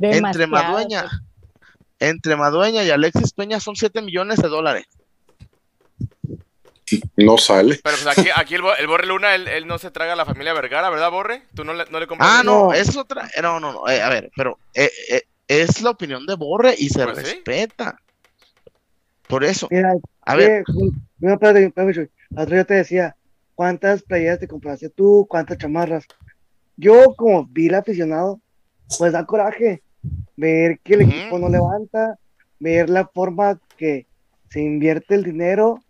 [0.00, 0.46] entre.
[0.46, 1.08] Madueña,
[1.98, 4.84] entre Madueña y Alexis Peña son 7 millones de dólares.
[7.16, 7.80] No sale.
[7.82, 10.16] Pero pues aquí, aquí el, Bo- el Borre Luna, él, él no se traga a
[10.16, 11.42] la familia Vergara, ¿verdad, Borre?
[11.54, 12.28] ¿Tú no le, no le compras?
[12.30, 13.26] Ah, no, es otra.
[13.34, 13.88] eh, No, no, no.
[13.88, 17.24] eh, a ver, pero eh, eh, es la opinión de Borre y se Pues sí.
[17.24, 17.98] respeta.
[19.26, 20.62] Por eso, Mira, a ver,
[21.18, 23.16] no, espérate, espérate, otro día te decía,
[23.54, 25.26] ¿cuántas playeras te compraste tú?
[25.28, 26.04] ¿Cuántas chamarras?
[26.76, 28.42] Yo, como vil aficionado,
[28.98, 29.82] pues da coraje
[30.36, 31.10] ver que el Ujú.
[31.10, 32.18] equipo no levanta,
[32.58, 34.06] ver la forma que
[34.50, 35.80] se invierte el dinero.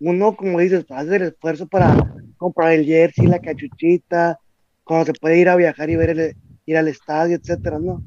[0.00, 1.94] Uno, como dices, hace el esfuerzo para
[2.36, 4.38] comprar el jersey, la cachuchita,
[4.84, 6.36] cuando se puede ir a viajar y ver el,
[6.66, 8.02] ir al estadio, etcétera, ¿no?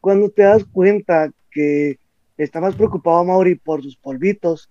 [0.00, 1.96] Cuando te das cuenta que
[2.36, 4.68] está más preocupado Mauri por sus polvitos,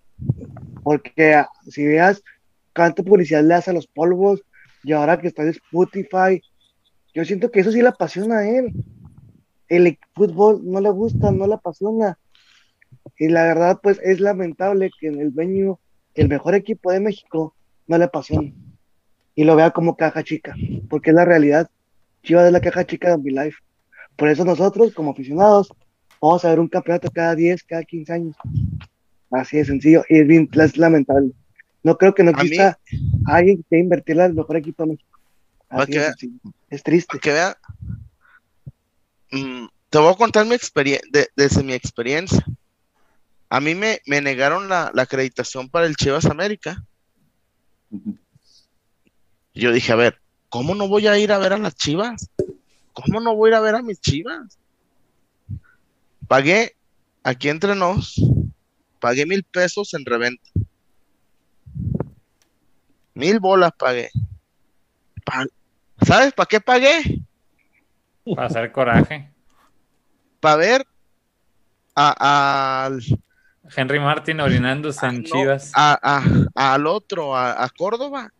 [0.83, 2.21] porque si veas
[2.75, 4.41] cuánta publicidad le hace a los polvos,
[4.83, 6.41] y ahora que está en Spotify,
[7.13, 8.73] yo siento que eso sí le apasiona a él.
[9.67, 12.17] El e- fútbol no le gusta, no le apasiona.
[13.17, 15.79] Y la verdad, pues es lamentable que en el dueño,
[16.15, 17.55] el mejor equipo de México,
[17.87, 18.53] no le apasione.
[19.35, 20.55] Y lo vea como caja chica,
[20.89, 21.69] porque es la realidad.
[22.23, 23.57] Chivas es la caja chica de mi life.
[24.15, 25.71] Por eso nosotros, como aficionados,
[26.21, 28.35] vamos a ver un campeonato cada 10, cada 15 años.
[29.31, 30.03] Así de sencillo.
[30.09, 31.31] Y es, bien, es lamentable.
[31.83, 32.77] No creo que no exista
[33.25, 35.18] alguien que invertirle al mejor equipo de México.
[35.69, 36.39] Así que sencillo.
[36.69, 37.19] Es triste.
[37.19, 37.57] que vea,
[39.31, 42.43] mm, te voy a contar mi experiencia, desde mi experiencia.
[43.49, 46.83] A mí me, me negaron la, la acreditación para el Chivas América.
[49.53, 52.29] Yo dije, a ver, ¿cómo no voy a ir a ver a las Chivas?
[52.93, 54.59] ¿Cómo no voy a ir a ver a mis Chivas?
[56.27, 56.75] Pagué,
[57.23, 58.21] aquí entre nos,
[58.99, 60.47] pagué mil pesos en reventa.
[63.15, 64.11] Mil bolas pagué.
[65.25, 65.47] Pa-
[66.05, 67.21] ¿Sabes para qué pagué?
[68.35, 69.31] Para hacer coraje.
[70.39, 70.87] Para ver
[71.95, 73.01] a- al
[73.75, 75.71] Henry Martin orinándose en no, Chivas.
[75.75, 75.99] a-
[76.55, 78.31] a- al otro, a, a Córdoba,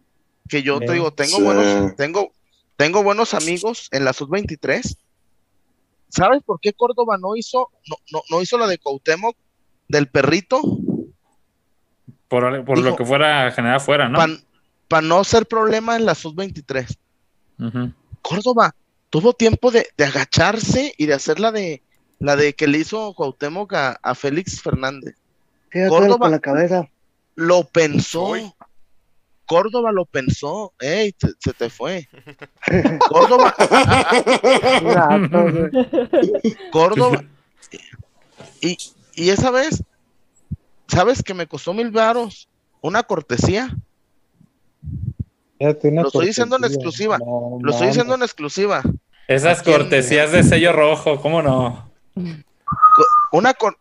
[0.48, 1.44] que yo te digo, tengo Sí.
[1.44, 2.32] buenos, tengo,
[2.78, 4.98] tengo buenos amigos en la sub-23.
[6.10, 9.36] ¿Sabes por qué Córdoba no hizo, no, no, no hizo la de Cuauhtémoc
[9.88, 10.62] del perrito?
[12.28, 14.20] Por, por lo que fuera a generar afuera, ¿no?
[14.88, 16.98] Para no ser problema en la sub-23.
[18.22, 18.76] Córdoba
[19.10, 21.82] tuvo tiempo de, de agacharse y de hacer la de
[22.20, 25.16] la de que le hizo Cuauhtémoc a, a Félix Fernández.
[25.90, 26.18] Córdoba.
[26.20, 26.90] con la cabeza.
[27.36, 28.34] Lo pensó.
[29.46, 30.74] Córdoba lo pensó.
[30.80, 32.08] Ey, te- se te fue.
[33.10, 33.56] Córdoba.
[36.72, 37.24] Córdoba.
[38.62, 38.78] Y,
[39.16, 39.84] y esa vez,
[40.88, 42.48] ¿sabes que me costó mil varos?
[42.82, 43.76] Una cortesía.
[46.04, 47.18] Lo estoy diciendo en exclusiva.
[47.20, 48.82] No, Lo estoy diciendo en exclusiva.
[49.28, 51.92] Esas cortesías de sello rojo, ¿cómo no?
[53.32, 53.78] Una cor-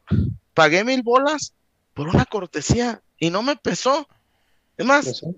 [0.55, 1.55] pagué mil bolas
[1.95, 4.07] por una cortesía y no me pesó.
[4.77, 5.35] Es más, Pues.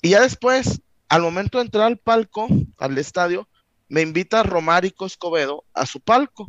[0.00, 2.46] Y ya después, al momento de entrar al palco,
[2.78, 3.48] al estadio,
[3.88, 6.48] me invita Romárico Escobedo a su palco.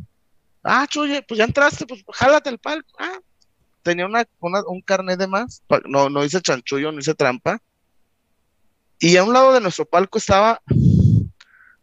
[0.62, 2.88] Ah, oye, pues ya entraste, pues jálate el palco.
[2.98, 3.18] Ah,
[3.82, 7.60] tenía una, una- un carnet de más, no, no hice chanchullo, no hice trampa.
[9.00, 10.60] Y a un lado de nuestro palco estaba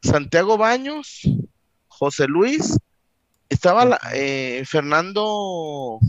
[0.03, 1.21] Santiago Baños,
[1.87, 2.77] José Luis,
[3.49, 5.99] estaba la- eh, Fernando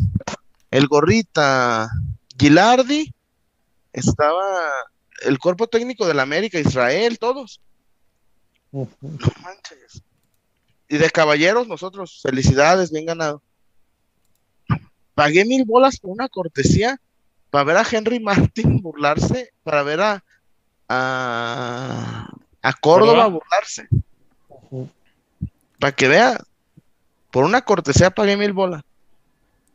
[0.71, 1.91] El Gorrita
[2.39, 3.13] Gilardi,
[3.93, 4.45] estaba
[5.25, 7.61] el cuerpo técnico de la América, Israel, todos.
[9.01, 10.03] No manches.
[10.91, 13.43] Y de caballeros, nosotros, felicidades, bien ganado.
[15.15, 17.01] Pagué mil bolas por una cortesía
[17.51, 20.25] para ver a Henry Martin burlarse, para ver a,
[20.89, 22.29] a,
[22.63, 23.27] a Córdoba Córdoba.
[23.29, 23.89] burlarse.
[25.79, 26.41] Para que vea,
[27.31, 28.83] por una cortesía pagué mil bolas.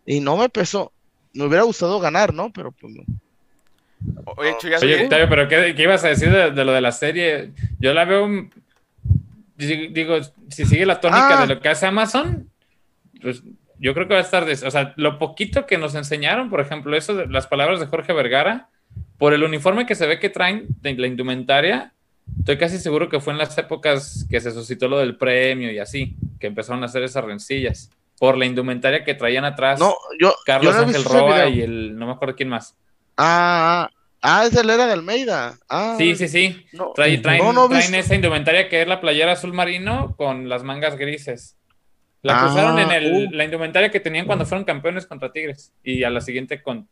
[0.06, 0.92] Y no me pesó.
[1.34, 2.52] Me hubiera gustado ganar, ¿no?
[2.52, 3.04] Pero pues no.
[4.36, 6.82] Oye, Chuyazo, Oye, ¿qué- Octavio, pero ¿qué, qué ibas a decir de, de lo de
[6.82, 7.54] la serie?
[7.80, 8.50] Yo la veo, mm,
[9.56, 10.18] digo,
[10.50, 11.46] si sigue la tónica Ah.
[11.48, 12.50] de lo que hace Amazon,
[13.22, 13.42] pues
[13.80, 16.60] yo creo que va a estar, des- o sea, lo poquito que nos enseñaron, por
[16.60, 18.68] ejemplo, eso de las palabras de Jorge Vergara,
[19.24, 21.94] por el uniforme que se ve que traen de la indumentaria,
[22.40, 25.80] estoy casi seguro que fue en las épocas que se suscitó lo del premio y
[25.80, 27.90] así, que empezaron a hacer esas rencillas,
[28.20, 31.62] por la indumentaria que traían atrás No, yo, Carlos yo no Ángel ese Roa y
[31.62, 32.76] el, no me acuerdo quién más.
[33.16, 35.58] Ah, ah, ah, es el era de Almeida.
[35.70, 36.66] Ah, Sí, sí, sí.
[36.74, 40.64] No, Trae- traen, no, traen esa indumentaria que es la playera azul marino con las
[40.64, 41.56] mangas grises.
[42.24, 43.32] La Ah, usaron en el- uh.
[43.32, 45.72] la indumentaria que tenían cuando fueron campeones contra Tigres.
[45.82, 46.90] Y a la siguiente con,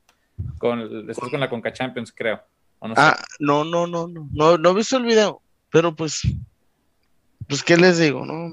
[0.58, 2.42] con después con la Conca Champions, creo.
[2.80, 3.02] O no sé.
[3.02, 6.22] Ah, no, no, no, no, no, no he visto el video, pero pues,
[7.48, 8.52] pues, ¿qué les digo, no?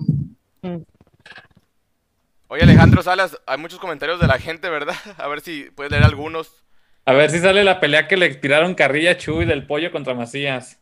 [2.49, 4.95] Oye, Alejandro Salas, hay muchos comentarios de la gente, ¿verdad?
[5.19, 6.65] A ver si puedes leer algunos.
[7.05, 10.13] A ver si sale la pelea que le tiraron Carrilla a Chuy del pollo contra
[10.13, 10.79] Macías.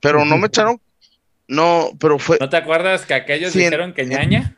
[0.00, 0.80] Pero no me echaron,
[1.48, 4.56] no, pero fue, ¿No te acuerdas que aquellos Sí, dijeron que ñaña?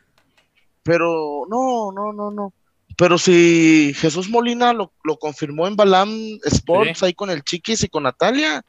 [0.81, 2.53] pero no, no, no, no.
[2.97, 6.09] Pero si Jesús Molina lo, lo confirmó en Balam
[6.45, 7.05] Sports Sí.
[7.05, 8.63] ahí con el Chiquis y con Natalia.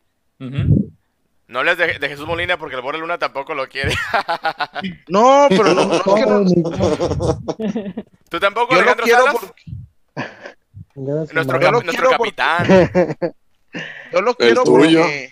[1.49, 3.95] No les de, de Jesús Molina porque el Borre Luna tampoco lo quiere.
[5.09, 6.45] No, pero no, no es que no-
[8.29, 9.37] ¿Tú tampoco, yo Alejandro quiero Salas?
[9.41, 9.63] porque,
[10.97, 13.17] Nuestro, Yo cap- lo nuestro quiero porque- capitán.
[14.13, 15.01] yo lo quiero tuyo.
[15.03, 15.31] porque,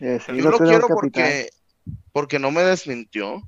[0.00, 1.50] Eh, sí, yo lo quiero porque,
[2.12, 3.42] porque no me desmintió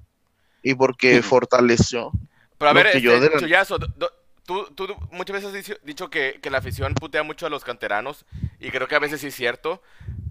[0.62, 2.10] y porque fortaleció.
[2.58, 4.10] Pero a ver, yo este, de la- Chuyazo, do- do-
[4.44, 7.64] tú, tú muchas veces has dicho, dicho que, que la afición putea mucho a los
[7.64, 8.24] canteranos
[8.60, 9.82] y creo que a veces sí es cierto.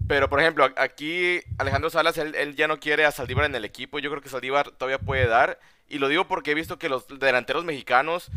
[0.06, 3.64] Pero, por ejemplo, aquí Alejandro Salas, él, él ya no quiere a Saldívar en el
[3.64, 3.98] equipo.
[3.98, 5.58] Yo creo que Saldívar todavía puede dar.
[5.88, 8.30] Y lo digo porque he visto que los delanteros mexicanos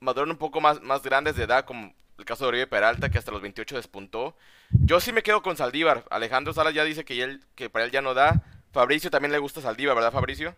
[0.00, 3.18] maduran un poco más, más grandes de edad, como el caso de Oribe Peralta, que
[3.18, 4.36] hasta los 28 despuntó.
[4.70, 6.04] Yo sí me quedo con Saldívar.
[6.10, 8.42] Alejandro Salas ya dice que, él, que para él ya no da.
[8.72, 10.54] Fabricio también le gusta Saldívar, ¿verdad, Fabricio?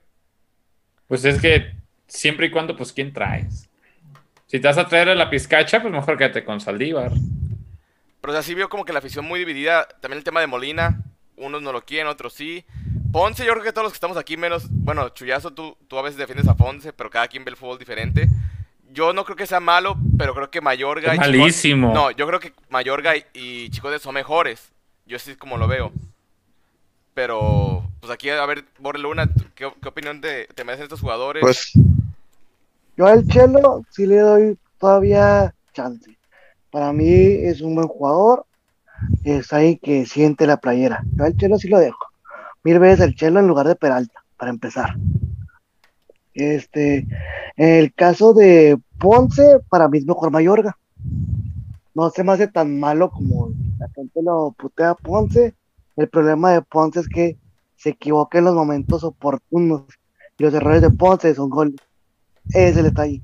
[1.07, 1.75] Pues es que
[2.09, 3.69] siempre y cuando, pues, ¿quién traes?
[4.47, 7.11] Si te vas a traer a la pizcacha, pues mejor quédate con Saldívar.
[8.21, 9.87] Pero o sea, sí veo como que la afición muy dividida.
[10.01, 11.03] También el tema de Molina.
[11.37, 12.65] Unos no lo quieren, otros sí.
[13.13, 14.67] Ponce, yo creo que todos los que estamos aquí, menos.
[14.71, 17.79] Bueno, Chuyazo, tú, tú a veces defiendes a Ponce, pero cada quien ve el fútbol
[17.79, 18.29] diferente.
[18.91, 21.93] Yo no creo que sea malo, pero creo que Mayorga Es y Chico- malísimo.
[21.93, 24.73] No, yo creo que Mayorga y, y Chicote son mejores.
[25.07, 25.93] Yo sí como lo veo.
[27.15, 31.41] Pero, pues aquí, a ver, Borre Luna, ¿qué, qué opinión te, te merecen estos jugadores?
[31.41, 31.73] Pues,
[32.97, 36.17] Yo al Chelo sí le doy todavía chance.
[36.71, 38.47] Para mí es un buen jugador.
[39.23, 41.05] Es ahí que siente la playera.
[41.15, 41.99] Yo al Chelo sí lo dejo.
[42.65, 44.95] Mil veces el Chelo en lugar de Peralta, para empezar.
[46.33, 47.07] Este,
[47.57, 50.79] el caso de Ponce, para mí es mejor Mayorga.
[51.95, 55.55] No se me hace tan malo como la gente lo putea Ponce.
[55.97, 57.37] El problema de Ponce es que
[57.77, 59.83] se equivoca en los momentos oportunos.
[60.39, 61.77] Y los errores de Ponce son goles.
[62.53, 63.23] Es el detalle.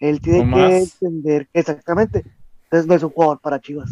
[0.00, 0.72] Él tiene No que más.
[1.00, 2.24] entender exactamente.
[2.64, 3.90] Entonces no es un jugador para Chivas.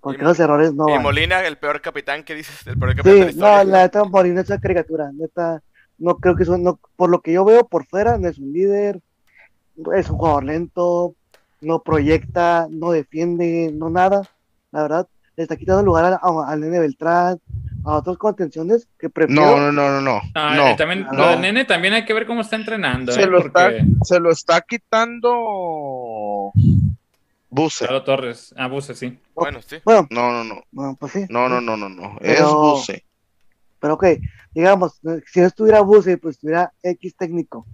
[0.00, 1.02] Porque Y- los errores no y van.
[1.02, 3.64] Molina, el peor capitán que dices, el peor capitán de la historia.
[3.64, 5.10] no, la neta Molina es una caricatura.
[5.12, 5.62] Neta,
[5.98, 8.38] no creo que es un- no, por lo que yo veo por fuera, no es
[8.38, 9.00] un líder.
[9.94, 11.14] Es un jugador lento,
[11.62, 14.22] no proyecta, no defiende, no nada.
[14.72, 17.38] La verdad, le está quitando lugar a- a- al Nene Beltrán,
[17.84, 19.42] a otros contenciones que prefiero.
[19.42, 20.20] no, no, no, no, no.
[20.34, 20.68] Ah, no.
[20.68, 21.12] eh, también, no.
[21.12, 23.12] lo nene también hay que ver cómo está entrenando.
[23.12, 23.26] Se ¿eh?
[23.26, 23.70] lo está,
[24.02, 26.52] se lo está quitando
[27.48, 27.86] Buse.
[27.86, 29.18] Claro, Torres, ah, Buse, sí.
[29.34, 29.76] Bueno, sí.
[29.84, 30.62] Bueno, No, no, no.
[30.70, 31.26] bueno, pues sí.
[31.28, 32.16] No, no, no, no, no.
[32.20, 33.04] Es Buse.
[33.80, 34.04] Pero ok,
[34.52, 37.66] digamos, si no estuviera Buse, pues estuviera X técnico.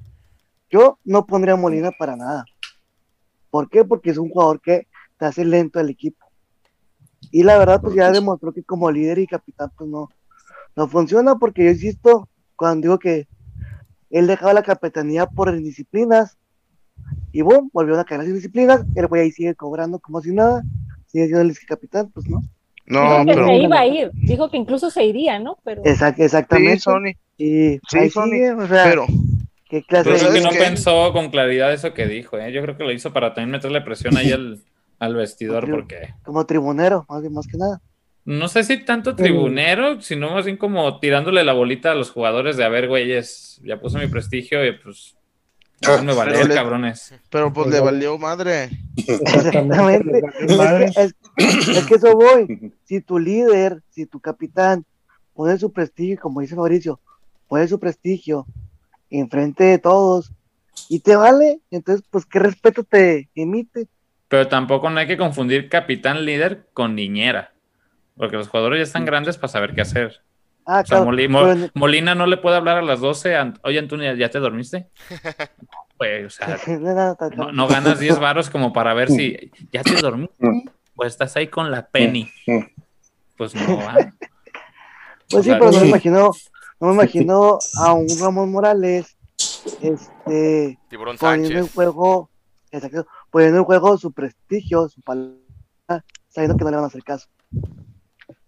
[0.70, 2.44] Yo no pondría a Molina para nada.
[3.50, 3.84] ¿Por qué?
[3.84, 4.86] Porque es un jugador que
[5.18, 6.25] te hace lento al equipo.
[7.30, 10.08] Y la verdad, pues ya demostró que como líder y capitán, pues no,
[10.76, 13.26] no funciona, porque yo insisto, cuando digo que
[14.10, 16.36] él dejaba la capitanía por indisciplinas,
[17.32, 20.62] y boom, volvió a caer las indisciplinas, el güey ahí sigue cobrando como si nada,
[21.06, 22.42] sigue siendo el capitán, pues no.
[22.86, 23.46] No, Dijo que pero.
[23.46, 24.10] se iba a ir.
[24.14, 25.58] Dijo que incluso se iría, ¿no?
[25.64, 26.78] Pero Exact- Sí, exactamente.
[26.80, 27.12] Sony.
[27.36, 29.06] y Sí, ahí Sony, sigue, o sea, Pero,
[29.68, 30.58] qué clase Pero Pero es que ¿sabes no qué?
[30.58, 32.52] pensó con claridad eso que dijo, ¿eh?
[32.52, 34.60] Yo creo que lo hizo para también meterle presión ahí al,
[34.98, 37.80] al vestidor, porque como tribunero, más, bien- más que nada.
[38.24, 42.56] no sé si tanto tribunero, sino más bien como tirándole la bolita a los jugadores
[42.56, 45.14] de, a ver, güeyes, ya puse mi prestigio y pues...
[46.02, 47.14] me valer, Pero le- cabrones.
[47.30, 48.70] pero pues le valió madre.
[48.96, 50.22] Exactamente.
[50.40, 52.72] Es, que- es- es que eso voy.
[52.84, 54.84] Si tu líder, si tu capitán
[55.34, 56.98] pone su prestigio, como dice Mauricio,
[57.48, 58.46] pone su prestigio
[59.10, 60.32] enfrente de todos
[60.88, 63.86] y te vale, entonces, pues, ¿qué respeto te emite?
[64.28, 67.52] Pero tampoco no hay que confundir capitán líder con niñera.
[68.16, 70.22] Porque los jugadores ya están grandes para saber qué hacer.
[70.64, 71.70] Ah, O sea, claro.
[71.74, 73.36] Molina no le puede hablar a las 12.
[73.36, 74.88] Ant- Oye, Antonio, ¿ya te dormiste?
[75.98, 76.58] Pues, o sea,
[77.54, 80.34] no, ganas 10 varos como para ver si ya te dormiste.
[80.94, 82.30] Pues estás ahí con la Penny.
[83.38, 83.94] Pues no va.
[83.94, 84.12] Pues
[85.30, 86.32] sí, O sea, pero no me imagino,
[86.80, 89.16] no me imagino a un Ramón Morales,
[89.80, 91.74] este, Tiburón poniendo en Sánchez.
[91.74, 92.28] juego,
[92.70, 93.06] exacto,
[93.36, 95.36] poniendo en juego su prestigio, su palabra,
[96.30, 97.28] sabiendo que no le van a hacer caso.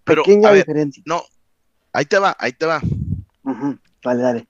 [0.02, 1.02] Pero, Pequeña a ver, diferencia.
[1.04, 1.22] no,
[1.92, 2.80] ahí te va, ahí te va.
[3.42, 4.48] Ujú, Dale, dale.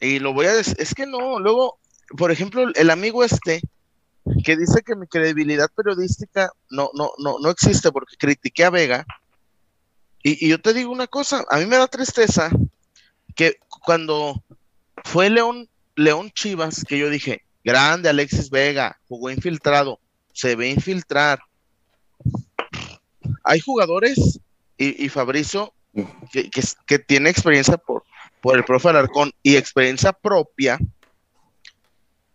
[0.00, 1.78] Y lo voy a decir, es que no, luego,
[2.18, 3.60] por ejemplo, el amigo este
[4.44, 9.06] que dice que mi credibilidad periodística no, no, no, no existe porque critiqué a Vega.
[10.24, 12.50] Y, y yo te digo una cosa, a mí me da tristeza
[13.36, 14.42] que cuando
[15.04, 19.98] fue León, León Chivas, que yo dije, grande Alexis Vega, jugó infiltrado,
[20.32, 21.40] se ve infiltrar.
[23.42, 24.40] Hay jugadores,
[24.76, 25.72] y, y Fabricio,
[26.30, 28.04] que, que, que tiene experiencia por,
[28.40, 30.78] por el profe Alarcón y experiencia propia,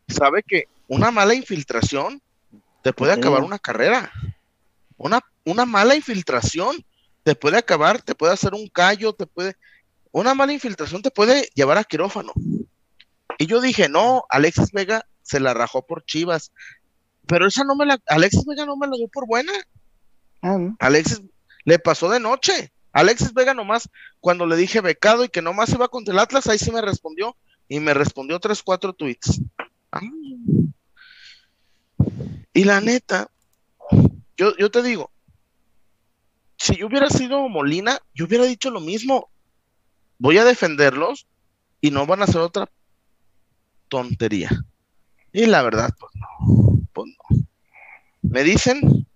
[0.07, 2.21] sabe que una mala infiltración
[2.81, 4.11] te puede acabar una carrera.
[4.97, 6.83] Una, una mala infiltración
[7.23, 9.55] te puede acabar, te puede hacer un callo, te puede.
[10.11, 12.33] Una mala infiltración te puede llevar a quirófano.
[13.37, 16.51] Y yo dije, no, Alexis Vega se la rajó por Chivas.
[17.27, 18.01] Pero esa no me la.
[18.07, 19.53] Alexis Vega no me la dio por buena.
[20.41, 20.75] Ah, ¿no?
[20.79, 21.21] Alexis
[21.65, 22.73] le pasó de noche.
[22.91, 23.87] Alexis Vega nomás,
[24.19, 27.37] cuando le dije becado y que nomás iba contra el Atlas, ahí sí me respondió.
[27.67, 29.39] Y me respondió tres, cuatro tweets.
[29.91, 30.01] Ah.
[32.51, 33.29] Y la neta,
[34.35, 35.11] yo, yo te digo,
[36.57, 39.29] si yo hubiera sido Molina, yo hubiera dicho lo mismo.
[40.17, 41.27] Voy a defenderlos
[41.81, 42.67] y no van a hacer otra
[43.89, 44.49] tontería.
[45.31, 47.37] Y la verdad, pues no, pues no.
[48.21, 49.07] Me dicen,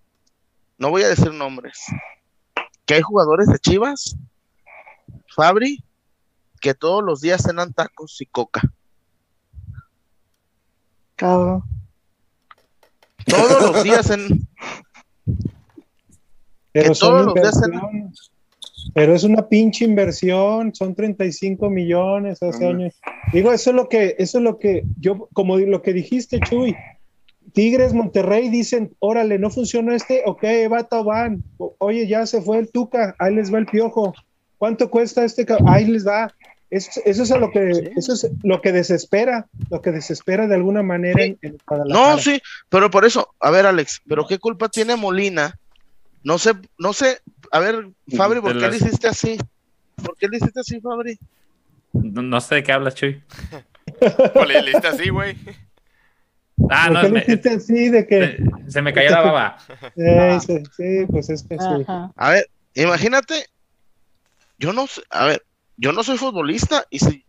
[0.77, 1.80] no voy a decir nombres,
[2.85, 4.15] que hay jugadores de Chivas,
[5.35, 5.84] Fabri,
[6.61, 8.61] que todos los días cenan tacos y coca.
[11.15, 11.64] Cabrón.
[13.26, 14.48] Todos los días en...
[16.72, 18.14] Pero Que todos los días en-.
[18.94, 22.94] Pero es una pinche inversión, son 35 millones hace años.
[23.32, 26.76] Digo, eso es lo que, eso es lo que yo, como lo que dijiste, Chuy.
[27.53, 31.44] Tigres, Monterrey dicen, órale, no funciona este, ok, vato, van.
[31.57, 34.14] Oye, ya se fue el Tuca, ahí les va el piojo.
[34.57, 35.45] ¿Cuánto cuesta este?
[35.68, 36.34] Ahí les va.
[36.70, 40.56] Eso, eso es a lo que, eso es lo que desespera, lo que desespera de
[40.56, 41.57] alguna manera en, en.
[41.88, 45.60] No, sí, pero por eso, a ver, Alex, pero ¿qué culpa tiene Molina?
[46.24, 47.20] No sé, no sé,
[47.54, 49.38] a ver, Fabri, ¿por De qué las- le hiciste así?
[50.04, 51.18] ¿Por qué le hiciste así, Fabri?
[51.94, 53.24] No, no sé de qué hablas, Chuy.
[54.36, 55.36] O le leíste así, güey.
[56.70, 59.22] Ah, ¿Por no, qué le me- hiciste así de que, se, se me cayó la
[59.22, 59.58] baba.
[59.96, 61.84] Eh, sí, sí, pues es que sí.
[61.88, 62.12] Ajá.
[62.16, 63.46] A ver, imagínate,
[64.58, 65.44] yo no sé, a ver,
[65.78, 67.26] yo no soy futbolista y si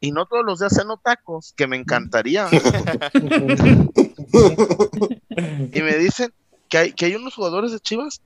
[0.00, 2.48] y no todos los días ceno tacos, que me encantaría.
[5.72, 6.32] y me dicen
[6.68, 8.20] que hay, que hay unos jugadores de Chivas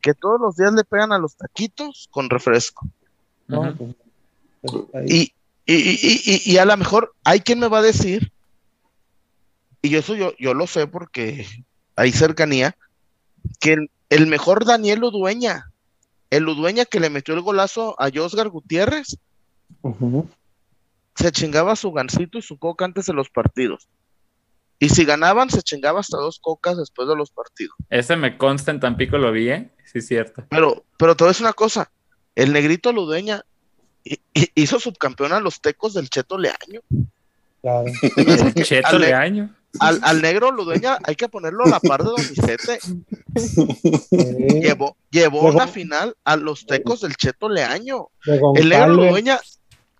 [0.00, 2.86] que todos los días le pegan a los taquitos con refresco.
[3.46, 3.94] No, pues,
[4.62, 5.10] pues.
[5.10, 5.32] Y,
[5.66, 8.32] y, y, y, y a lo mejor hay quien me va a decir,
[9.82, 11.46] y eso yo, yo lo sé porque
[11.94, 12.76] hay cercanía,
[13.60, 15.70] que el, el mejor Daniel Udueña,
[16.30, 19.18] el Udueña que le metió el golazo a Josgar Gutiérrez,
[21.14, 23.88] se chingaba su gancito y su coca antes de los partidos.
[24.78, 27.74] Y si ganaban, se chingaba hasta dos cocas después de los partidos.
[27.88, 29.70] Ese me consta en Tampico, lo vi, ¿eh?
[29.84, 30.44] Sí, es cierto.
[30.50, 31.90] Pero, pero te voy a decir una cosa,
[32.34, 32.92] el negrito
[34.34, 36.80] hi- hizo subcampeón a los tecos del Cheto Leaño.
[37.62, 37.90] Claro.
[38.62, 39.54] Cheto Ale- Leaño.
[39.80, 42.78] Al, al negro Ludueña hay que ponerlo a la par de Donizete.
[42.80, 43.66] Sí,
[44.62, 48.08] Llevó, llevó una final a los tecos del Cheto Leaño.
[48.24, 48.88] de El negro.
[48.88, 49.38] Ludueña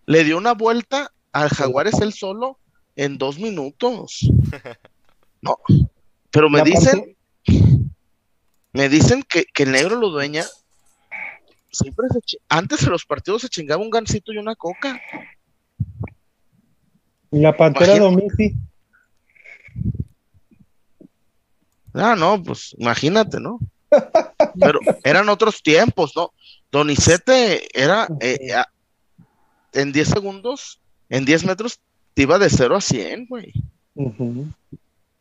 [0.07, 2.59] le dio una vuelta al Jaguares él solo
[2.97, 4.29] en dos minutos.
[5.43, 5.59] No,
[6.31, 7.15] pero me dicen,
[8.73, 10.45] me dicen que, que el negro Ludueña
[11.71, 15.01] siempre se antes de los partidos se chingaba un gancito y una coca.
[17.31, 17.99] Y la Pantera.
[17.99, 18.55] Domiti.
[21.95, 23.59] Ah, no, pues imagínate, ¿no?
[24.61, 26.33] Pero eran otros tiempos, ¿no?
[26.71, 28.39] Donizete era eh,
[29.73, 31.81] en 10 segundos, en 10 metros,
[32.23, 33.53] iba de 0 a 100, güey.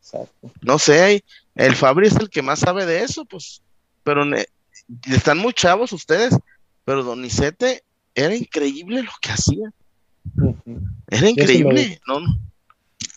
[0.00, 0.52] Exacto.
[0.62, 1.24] No sé,
[1.54, 3.62] el Fabri es el que más sabe de eso, pues.
[4.04, 4.46] Pero ne-
[5.06, 6.36] están muy chavos ustedes,
[6.84, 7.82] pero Donizete
[8.14, 9.70] era increíble lo que hacía.
[11.08, 12.00] Era increíble.
[12.06, 12.38] No, no.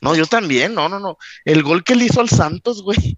[0.01, 1.18] No, yo también, no, no, no.
[1.45, 3.18] El gol que le hizo al Santos, güey.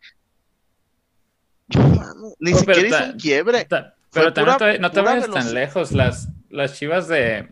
[1.76, 3.66] No, mano, Ni No, siquiera pero hizo ta- un quiebre.
[3.66, 5.92] Ta- Pero Fue también pura- te- no te pura vayas tan lejos.
[5.94, 7.48] Las, las chivas de,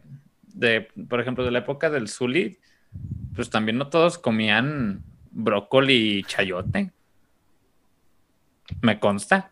[0.54, 2.58] de, por ejemplo, de la época del Zuli,
[3.36, 6.92] pues también no todos comían brócoli y chayote.
[8.82, 9.52] Me consta.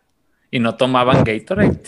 [0.50, 1.80] Y no tomaban Gatorade.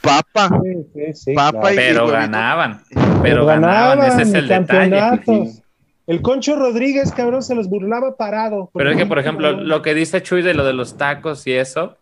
[0.00, 0.60] Papa.
[0.62, 1.76] Sí, sí, sí, Papa claro.
[1.76, 2.82] Pero ganaban.
[3.22, 4.00] Pero ganaban.
[4.04, 4.96] Ese es el detalle.
[4.96, 5.62] campeonatos.
[6.06, 8.70] El Concho Rodríguez, cabrón, se los burlaba parado.
[8.72, 11.52] Pero es que, por ejemplo, lo que dice Chuy de lo de los tacos y
[11.52, 11.98] eso,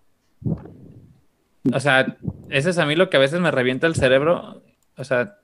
[1.72, 2.16] o sea,
[2.48, 4.62] ese es a mí lo que a veces me revienta el cerebro.
[4.96, 5.38] O sea,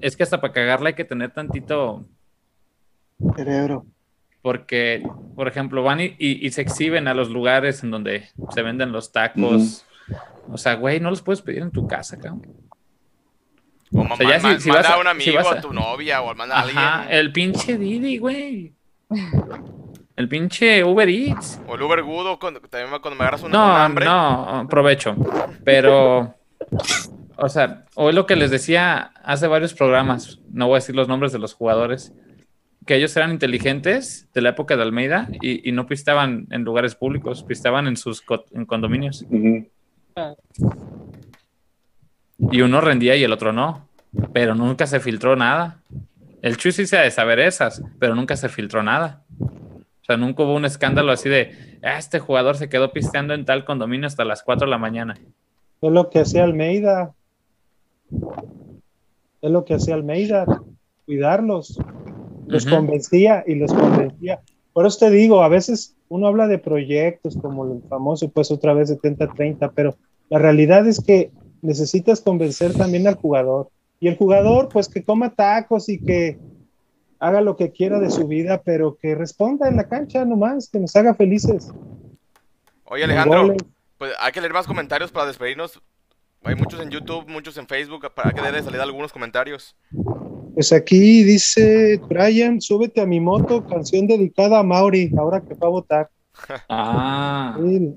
[0.00, 2.04] es que hasta para cagarla hay que tener tantito,
[3.36, 3.86] Cerebro.
[4.42, 5.02] porque,
[5.34, 8.92] por ejemplo, van y, y- y se exhiben a los lugares en donde se venden
[8.92, 9.84] los tacos.
[10.48, 12.46] O sea, güey, no los puedes pedir en tu casa, cabrón.
[13.92, 15.58] O O sea, ya si- si manda vas a- un si amigo, vas a...
[15.58, 17.18] a- tu novia, o manda a Ajá, alguien.
[17.18, 18.72] el pinche Didi, güey.
[20.16, 21.60] El pinche Uber Eats.
[21.66, 24.04] O el Uber Gudo, cuando, también cuando me agarras una, No, un hambre.
[24.06, 25.14] no, provecho.
[25.64, 26.34] Pero,
[27.36, 31.06] o sea, hoy lo que les decía hace varios programas, no voy a decir los
[31.08, 32.12] nombres de los jugadores,
[32.86, 36.94] que ellos eran inteligentes de la época de Almeida y, y no pistaban en lugares
[36.94, 39.26] públicos, pistaban en sus co- en condominios.
[42.38, 43.88] Y uno rendía y el otro no.
[44.32, 45.82] Pero nunca se filtró nada.
[46.42, 49.22] El Chuy sí se ha de saber esas, pero nunca se filtró nada.
[49.40, 53.44] O sea, nunca hubo un escándalo así de, "Ah, este jugador se quedó pisteando en
[53.44, 55.18] tal condominio hasta las 4 de la mañana.
[55.82, 57.12] Es lo que hacía Almeida.
[59.42, 60.46] Es lo que hacía Almeida.
[61.04, 61.78] Cuidarlos.
[62.46, 64.40] Los convencía y los convencía.
[64.72, 68.74] Por eso te digo, a veces uno habla de proyectos como el famoso, pues otra
[68.74, 69.96] vez 70-30, pero
[70.28, 71.30] la realidad es que
[71.62, 73.70] necesitas convencer también al jugador.
[73.98, 76.38] Y el jugador, pues que coma tacos y que
[77.18, 80.78] haga lo que quiera de su vida, pero que responda en la cancha nomás, que
[80.78, 81.72] nos haga felices.
[82.84, 83.54] Oye, Alejandro,
[83.98, 85.80] pues hay que leer más comentarios para despedirnos.
[86.44, 89.74] Hay muchos en YouTube, muchos en Facebook, para que darle salida a algunos comentarios.
[90.56, 95.66] Pues aquí dice Brian, súbete a mi moto, canción dedicada a Mauri, ahora que va
[95.66, 96.10] a votar.
[96.66, 97.94] Ah, Sí.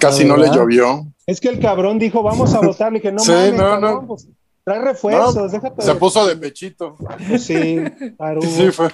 [0.00, 1.06] Casi no le llovió.
[1.24, 2.90] Es que el cabrón dijo, vamos a votar.
[2.92, 4.06] Le dije, no Sí, mames, no, cabrón, no.
[4.08, 4.28] pues,
[4.64, 5.82] trae refuerzos, No, déjate.
[5.82, 6.96] Se de- puso de pechito.
[7.28, 7.78] Pues sí.
[8.42, 8.88] Sí, fue.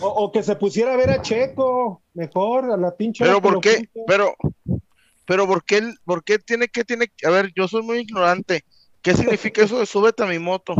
[0.00, 3.24] o, o que se pusiera a ver a Checo, mejor, a la pinche.
[3.24, 3.88] Pero ¿por qué?
[4.06, 4.34] Pero,
[5.26, 8.62] pero ¿por qué, por qué tiene que, tiene que- a ver, yo soy muy ignorante.
[9.02, 10.76] ¿Qué significa eso de súbete a mi moto?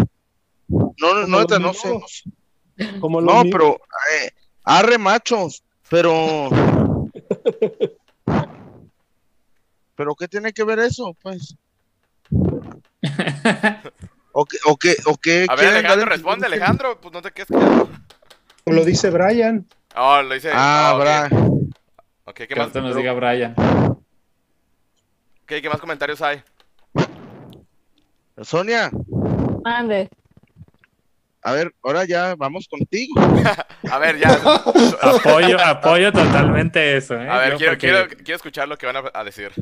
[1.00, 2.00] No, no, no, no los sé.
[3.00, 3.80] Como No, pero,
[4.20, 4.30] eh,
[4.64, 6.50] arre machos, pero...
[9.96, 11.56] ¿Pero qué tiene que ver eso, pues?
[14.32, 16.46] ¿O qué, o qué, o qué A ver, Alejandro, responde?
[16.46, 17.00] Alejandro.
[17.00, 17.88] Pues no te quedes callado.
[18.66, 19.66] lo dice Brian.
[19.96, 20.50] Oh, lo dice.
[20.52, 21.00] Ah, ok.
[21.00, 21.28] bra.
[22.26, 23.54] Ok, ¿qué que más, nos diga Brian.
[23.58, 23.96] ok,
[25.46, 26.40] ¿qué más comentarios hay?
[28.42, 28.92] Sonia,
[29.64, 30.08] Mande.
[31.42, 33.14] A ver, ahora ya vamos contigo.
[33.90, 34.32] A ver, ya.
[35.00, 37.14] Apoyo, apoyo totalmente eso.
[37.14, 37.28] ¿eh?
[37.28, 39.52] A ver, quiero, porque- quiero, quiero escuchar lo que van a, a decir.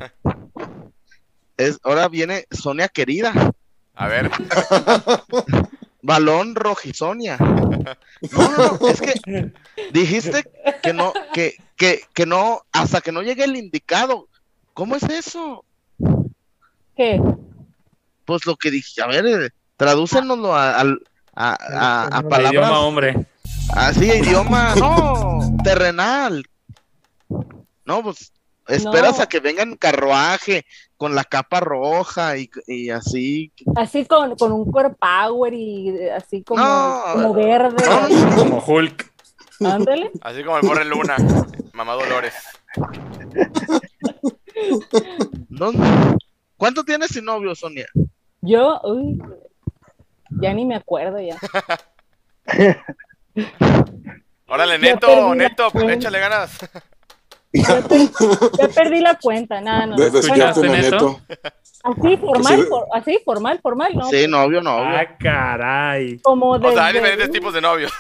[1.57, 3.32] Es, ahora viene Sonia querida,
[3.94, 4.31] A ver,
[6.03, 7.36] balón rojisonia.
[7.39, 7.86] No,
[8.32, 9.53] no, no, es que
[9.93, 10.44] dijiste
[10.82, 14.28] que no, que, que, que no, hasta que no llegue el indicado.
[14.74, 15.65] ¿Cómo es eso?
[16.97, 17.20] ¿Qué?
[18.24, 21.03] Pues lo que dije, a ver, eh, tradúcenoslo a, al-
[21.37, 23.27] a, a- a palabras idioma hombre.
[23.75, 26.43] así, idioma, no, terrenal.
[27.85, 28.33] No, pues
[28.69, 29.23] esperas No.
[29.23, 30.65] a que venga en carruaje
[30.97, 33.53] con la capa roja y, y así.
[33.77, 37.03] Así con, con un core power y así como, No.
[37.13, 37.77] como verde.
[37.87, 39.13] No, Como Hulk.
[39.61, 40.11] Ándale.
[40.23, 41.17] así como el Borre Luna,
[41.73, 42.35] Mamá Dolores.
[46.57, 47.87] ¿Cuánto tienes sin novio, Sonia?
[48.43, 49.19] Yo, uy,
[50.41, 51.37] ya ni me acuerdo ya.
[54.49, 55.93] Órale, Neto, Neto, cuenta.
[55.95, 56.59] échale ganas.
[57.53, 58.11] Ya, per-
[58.59, 59.97] ya perdí la cuenta, nada, no.
[59.97, 61.21] De- Despiértate, ¿Escuchaste, Neto.
[61.85, 62.63] Así formal, Sí.
[62.69, 64.09] for- así formal, formal, ¿no?
[64.09, 64.85] Sí, novio, novio.
[64.99, 66.19] Ah, caray.
[66.21, 67.93] Como O sea, hay desde- diferentes tipos de novios.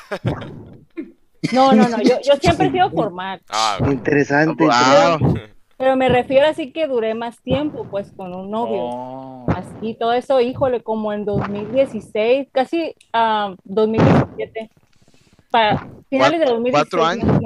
[1.52, 4.66] No, no, no, yo, yo siempre he sido formal, Ah, Interesante.
[4.70, 5.18] Ah,
[5.76, 8.80] pero me refiero así que duré más tiempo, pues, con un novio.
[8.82, 9.46] Oh.
[9.48, 14.70] Así, todo eso, híjole, como en 2016, casi ah, 2017.
[15.50, 16.72] Para finales de 2016.
[16.72, 17.40] cuatro años.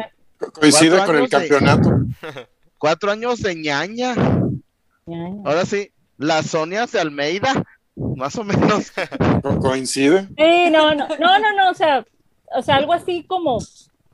[0.59, 1.90] Coincide Cuatro con el de- campeonato.
[2.78, 4.15] cuatro años de ñaña.
[5.07, 5.16] Ya.
[5.44, 7.62] Ahora sí, la Sonia de Almeida,
[7.97, 8.93] más o menos.
[9.43, 10.28] Co- Coincide.
[10.36, 12.05] Sí, no, no, no, no, no, o sea,
[12.57, 13.59] o sea, algo así como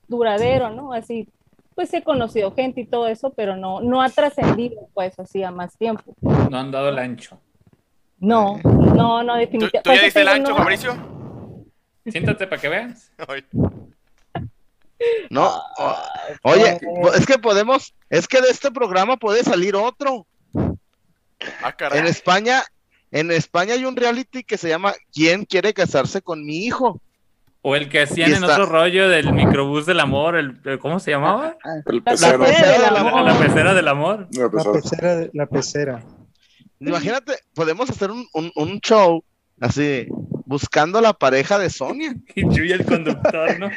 [0.09, 0.93] duradero, ¿no?
[0.93, 1.29] Así,
[1.77, 5.51] pues he conocido gente y todo eso, pero no, no ha trascendido, pues, así a
[5.51, 6.17] más tiempo.
[6.23, 7.39] No han dado el ancho.
[8.19, 9.83] No, no, no, ¿Tú, definitivamente.
[9.83, 10.97] tú ya diste el ancho, Fabricio?
[12.07, 13.13] Siéntate para que veas.
[15.29, 15.61] No.
[16.43, 16.81] Oye,
[17.15, 20.27] es que podemos, es que de este programa puede salir otro.
[21.63, 21.99] Ah, caray.
[21.99, 22.65] En España,
[23.11, 27.03] en España hay un reality que se llama ¿Quién quiere casarse con mi hijo?
[27.69, 31.57] O el que hacían en otro rollo del microbús del amor, el, ¿cómo se llamaba?
[31.87, 32.39] El La pecero.
[32.45, 33.23] pecera del La- La, amor.
[33.25, 34.29] la pecera del amor.
[34.31, 34.51] La
[35.33, 35.95] La pecera.
[36.79, 36.89] la.
[36.91, 39.25] Imagínate, podemos hacer un, un- un show
[39.61, 40.07] así,
[40.45, 42.15] buscando la pareja de Sonia.
[42.37, 43.69] Y Chuy el conductor, ¿no?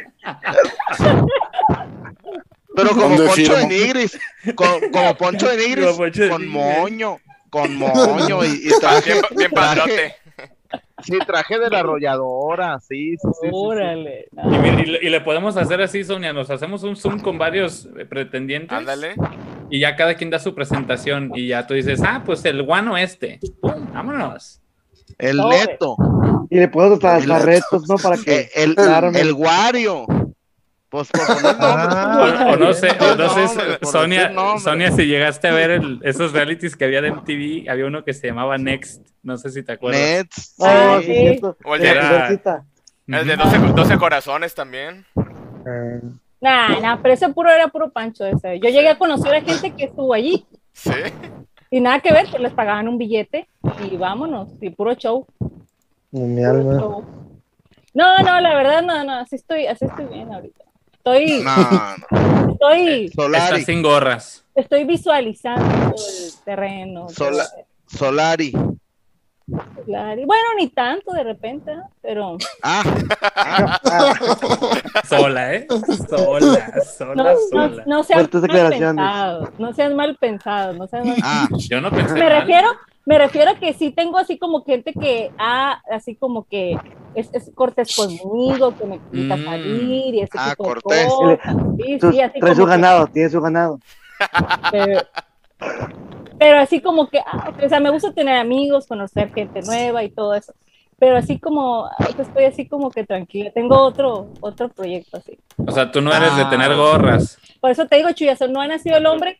[2.75, 3.67] Pero como ¿Dónde Poncho de?
[3.67, 4.19] Nigris,
[4.53, 7.17] con- como Poncho de Nigris, con moño,
[7.49, 10.15] con moño y, y traje, Bien, bien padrote.
[11.03, 13.49] Sí, traje de la arrolladora, sí, sí, sí, sí, sí.
[13.51, 14.27] Órale.
[14.83, 18.05] Y, le, y le podemos hacer así, Sonia, nos hacemos un Zoom con varios eh,
[18.05, 18.77] pretendientes.
[18.77, 19.15] Ándale.
[19.69, 22.97] Y ya cada quien da su presentación y ya tú dices, ah, pues el guano
[22.97, 23.39] este.
[23.61, 23.93] ¡Pum!
[23.93, 24.61] Vámonos.
[25.17, 25.97] El neto,
[26.49, 27.95] Y le puedo hasta El- dar retos, ¿no?
[27.97, 29.19] Para que eh, el, arme.
[29.19, 30.05] el guario.
[30.89, 31.59] Pues por poner nombres.
[31.59, 34.33] Ah, O, o no sé, o no sé, Nombres, Sonia.
[34.59, 38.13] Sonia, si llegaste a ver el- esos realities que había de MTV, había uno que
[38.13, 40.01] se llamaba Next, no sé si te acuerdas.
[40.01, 41.05] Nets, Oh, Sí.
[41.05, 41.57] sí, cierto.
[41.63, 42.65] O el De primercita.
[43.07, 43.43] El de Ujú.
[43.43, 45.05] 12, 12 corazones también.
[45.65, 46.01] eh,
[46.41, 48.59] Nah, nah, pero ese puro era puro pancho ese.
[48.59, 50.91] Yo llegué a conocer a gente que estuvo allí Sí.
[51.69, 53.47] y nada que ver, pues les pagaban un billete
[53.87, 55.27] y vámonos, y puro show.
[56.11, 56.79] mi puro alma.
[56.79, 57.05] show.
[57.93, 60.63] No, no, la verdad, no, no, así estoy, así estoy bien ahorita.
[61.13, 61.55] Estoy, no,
[62.11, 62.51] no.
[62.53, 64.43] estoy, Solari, Está sin gorras.
[64.55, 67.09] estoy visualizando el terreno.
[67.09, 67.47] Sola-
[67.87, 68.53] Solari.
[69.87, 71.71] Y Bueno, ni tanto de repente,
[72.03, 72.83] pero Ah,
[75.07, 75.67] Sola, ¿eh?
[76.07, 77.83] Sola, sola, no, sola.
[77.87, 82.13] no sean mal pensados, no sean mal pensados, no sean mal ah, Yo no pensé
[82.13, 82.29] me mal.
[82.41, 82.67] refiero,
[83.09, 86.77] me refiero a que sí tengo así como gente que ha, así como que
[87.15, 89.45] es, es cortés conmigo, que me invita Mm.
[89.45, 91.07] salir y ese Ah, tipo de cortés.
[91.07, 91.39] cosas.
[91.77, 93.79] Sí, sí, así trae su como que- ganado, tiene su ganado.
[94.71, 95.01] pero,
[96.37, 100.09] pero así como que, ah, o sea, me gusta tener amigos, conocer gente nueva y
[100.11, 100.53] todo eso.
[100.99, 103.51] Pero así como, ahorita estoy así como que tranquila.
[103.51, 105.39] Tengo otro, otro proyecto así.
[105.65, 106.49] O sea, tú no eres de Ah.
[106.49, 107.39] tener gorras.
[107.59, 109.37] Por eso te digo, Chuyazo, no ha nacido el hombre.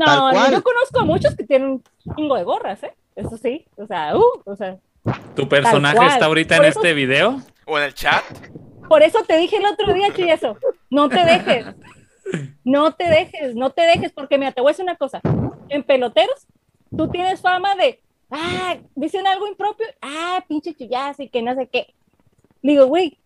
[0.00, 0.52] No, Tal no, cual.
[0.52, 2.94] yo conozco a muchos que tienen un chingo de gorras, ¿eh?
[3.16, 4.78] Eso sí, o sea, uh, o sea,
[5.36, 7.40] ¿Tu personaje está ahorita Por en eso- este video?
[7.66, 8.24] O en el chat.
[8.88, 10.56] por eso te dije el otro día, Chuyazo,
[10.88, 11.66] no te dejes,
[12.64, 15.20] no te dejes, no te dejes, porque mira, te voy a decir una cosa,
[15.68, 16.46] en peloteros,
[16.96, 18.00] tú tienes fama de,
[18.30, 21.94] ah, dicen algo impropio, ah, pinche Chuyazo y que no sé qué.
[22.62, 23.18] Digo, güey,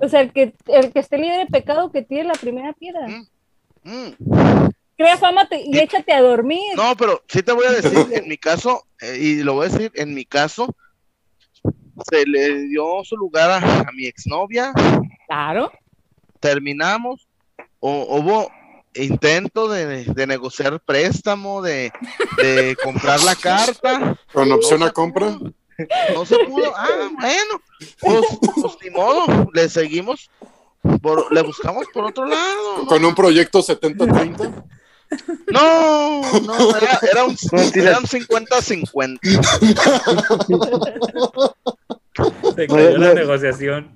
[0.00, 3.06] o sea, el que, el que esté libre de pecado que tiene la primera piedra.
[3.82, 4.68] mm.
[4.96, 6.76] Crea fama te- y échate a dormir.
[6.76, 9.68] No, pero sí te voy a decir, en mi caso, eh, y lo voy a
[9.70, 10.74] decir, en mi caso,
[12.10, 14.72] se le dio su lugar a, a mi exnovia,
[15.26, 15.72] Claro.
[16.40, 17.26] terminamos,
[17.80, 18.50] o, hubo
[18.94, 21.92] intento de, de negociar préstamo, de,
[22.36, 25.32] de comprar la carta, Con opción No a compra.
[25.38, 25.52] pudo.
[26.14, 26.88] no se pudo, ah,
[27.18, 27.60] bueno,
[28.00, 28.24] pues,
[28.62, 30.30] pues ni modo, le seguimos,
[31.02, 32.78] por- le buscamos por otro lado.
[32.78, 32.86] ¿no?
[32.86, 34.64] Con un proyecto 70-30.
[35.52, 37.90] No, no, era, era un, Mentira.
[37.90, 39.18] era un 50-50.
[42.56, 43.14] Se No, cayó la no.
[43.14, 43.90] negociación.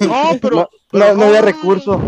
[0.00, 2.00] No, pero, No, pero no, no había no, recurso.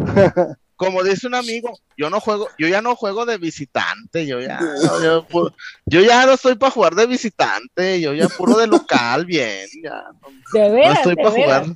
[0.76, 4.58] Como dice un amigo, yo no juego, yo ya no juego de visitante, yo ya,
[4.60, 5.52] no,
[5.86, 10.02] yo, ya no estoy para jugar de visitante, yo ya puro de local, bien, ya,
[10.20, 11.66] no, De no veras, estoy de para jugar.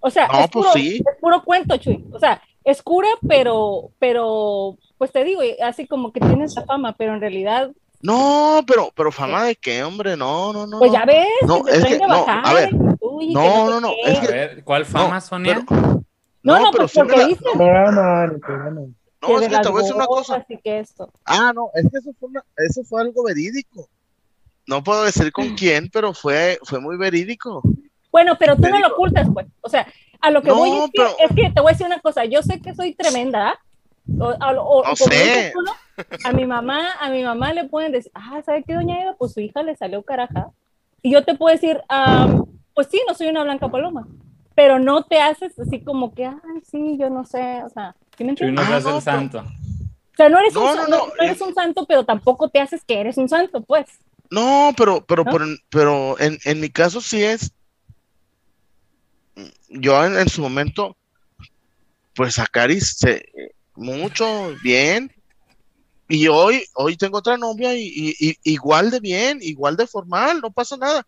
[0.00, 0.96] O sea, No, es, pues puro, sí.
[1.06, 2.02] es puro cuento, Chuy.
[2.12, 2.40] O sea,
[2.70, 7.20] es cura, pero, pero, pues te digo, así como que tienes la fama, pero en
[7.20, 7.70] realidad,
[8.02, 10.78] No, pero, pero fama de qué, hombre, no, no, no.
[10.78, 10.98] pues no.
[10.98, 12.70] ya ves, No, que es que- no, bajar, a ver.
[13.00, 15.62] uy, que No, no, no, es A que- ver, ¿cuál fama, Sonia?
[15.68, 16.02] pero-
[16.42, 19.94] No, no, pero pues porque la- dices no, que es que te voy a decir
[19.96, 20.46] una cosa.
[21.26, 23.86] Ah, no, es que eso fue, una- eso fue algo verídico.
[24.66, 25.32] No puedo decir Mm.
[25.32, 27.62] con quién, pero fue, fue muy verídico.
[28.10, 29.46] Bueno, pero tú no lo ocultas, pues.
[29.60, 29.86] O sea,
[30.20, 32.00] a lo que No, voy es que, pero- es que te voy a decir una
[32.00, 32.24] cosa.
[32.24, 33.58] Yo sé que soy tremenda, ¿ah?
[34.18, 35.52] O, o- o No sé.
[35.54, 35.72] ¿no?
[36.24, 39.14] A mi mamá, a mi mamá le pueden decir, ah, ¿sabe qué, doña Eva?
[39.18, 40.48] Pues su hija le salió caraja.
[41.02, 42.42] Y yo te puedo decir, ah,
[42.74, 44.06] pues sí, no soy una blanca paloma.
[44.54, 46.38] Pero no te haces así como que, ay,
[46.70, 47.62] sí, yo no sé.
[47.64, 48.64] O sea, ¿sí me entiendes?
[48.64, 49.38] no se Ah, hace no, el pero- santo.
[49.38, 52.04] O sea, no eres, No, un, no, sa- no, no- no eres un santo, pero
[52.04, 53.86] tampoco te haces que eres un santo, pues.
[54.30, 55.30] No, pero, pero, ¿No?
[55.30, 57.52] por- pero en, en mi caso sí es.
[59.68, 60.96] Yo en, su momento,
[62.14, 63.24] pues a Caris se,
[63.74, 65.12] mucho, bien,
[66.08, 70.76] y hoy, hoy tengo otra novia y, igual de bien, igual de formal, no pasa
[70.76, 71.06] nada.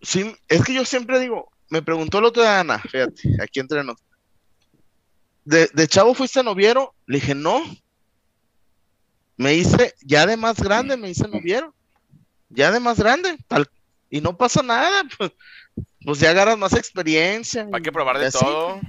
[0.00, 3.84] Sí, es que yo siempre digo, me preguntó el otro día Ana, fíjate, aquí entre
[3.84, 3.96] nos.
[5.44, 6.94] ¿De, de chavo fuiste noviero?
[7.06, 7.62] Le dije, no.
[9.36, 11.74] Me hice, ya de más grande me hice noviero.
[12.48, 13.68] Ya de más grande, tal,
[14.10, 15.32] y no pasa nada, pues,
[16.06, 17.68] pues ya agarras más experiencia.
[17.72, 18.38] Hay que probar de así.
[18.38, 18.80] todo.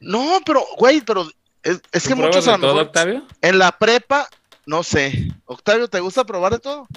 [0.00, 1.28] No, pero, güey, pero
[1.62, 3.26] es, es que ¿Tú pruebas muchos a de lo todo, mejor Octavio?
[3.42, 4.28] en la prepa,
[4.66, 5.28] no sé.
[5.44, 6.88] Octavio, ¿te gusta probar de todo?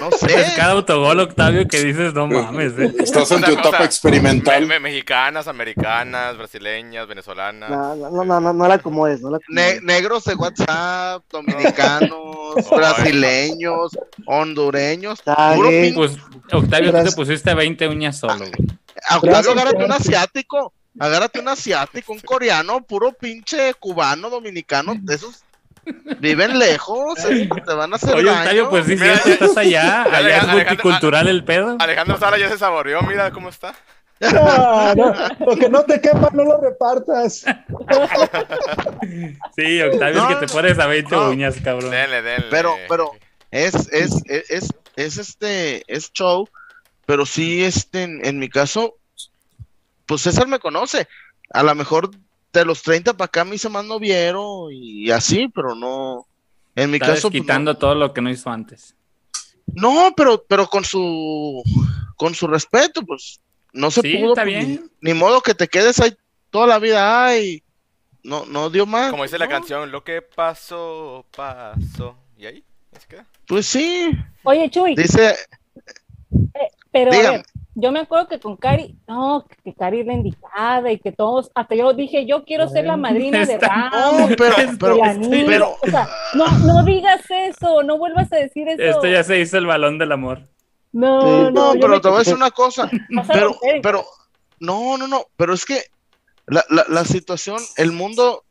[0.00, 0.40] No sé.
[0.40, 2.92] Es cada autogol, Octavio, que dices, no mames, eh.
[2.98, 4.60] Estás en tu o etapa sea, experimental.
[4.62, 7.70] Me- me- mexicanas, americanas, brasileñas, venezolanas.
[7.70, 9.82] No, no, no, no, no, no la acomodes, no la Ne- acomodes.
[9.82, 13.92] negros de WhatsApp, dominicanos, brasileños,
[14.26, 15.22] hondureños.
[15.94, 16.12] Pues,
[16.52, 18.44] Octavio, tú te pusiste 20 uñas solo.
[19.16, 20.72] Octavio, agárrate un asiático.
[20.96, 24.94] Agárrate un asiático, un coreano, puro pinche cubano, dominicano.
[24.96, 25.42] De esos
[26.20, 28.38] viven lejos, eh, te van a hacer Oye, daño.
[28.40, 30.02] Octavio, pues sí, Mira, estás allá.
[30.04, 31.76] Allá es Alejandro- multicultural el pedo.
[31.80, 33.74] Alejandro Sala ya se saboreó, mira cómo está.
[34.20, 37.44] No, no, lo que no te quepa, no lo repartas.
[39.56, 41.30] Sí, Octavio, No, es que te pones a 20 no.
[41.30, 41.90] uñas, cabrón.
[41.90, 42.46] Denle, denle.
[42.50, 43.10] Pero, pero
[43.50, 46.48] es, es, es, es, es este, es show,
[47.06, 48.96] pero sí, este, en, en mi caso,
[50.06, 51.06] pues César me conoce.
[51.52, 52.10] A lo mejor
[52.60, 56.26] de los 30 para acá me hice más noviero y así, pero no.
[56.76, 58.94] En mi caso, pues, quitando todo lo que no hizo antes.
[59.66, 61.62] no, no, pero, pero con su,
[62.16, 63.40] con su respeto, pues,
[63.72, 64.30] no se Sí, pudo.
[64.30, 64.90] está pues, bien.
[65.00, 66.14] Ni, ni modo que te quedes ahí
[66.50, 67.62] toda la vida, ay,
[68.22, 69.10] no, no dio más.
[69.10, 69.50] Como dice la ¿no?
[69.52, 72.16] canción, lo que pasó, pasó.
[72.36, 72.64] ¿Y ahí?
[73.46, 74.10] Pues sí,
[74.44, 75.36] Oye, Chuy, dice,
[76.92, 77.36] pero a dígame.
[77.38, 81.12] ver, yo me acuerdo que con Cari, no, que Cari es la indicada y que
[81.12, 84.30] todos, hasta yo dije, yo quiero ser la madrina de Ramos.
[84.30, 85.44] no, pero, de pero, la niña.
[85.46, 88.82] pero, O sea, no, no digas eso, no vuelvas a decir eso.
[88.82, 90.40] Esto ya se hizo el balón del amor.
[90.92, 91.52] No, Sí.
[91.52, 92.88] no, pero me- te voy a decir una cosa.
[93.32, 94.04] Pero, pero,
[94.60, 95.80] no, no, no, pero es que
[96.46, 98.44] la, la, la situación, el mundo,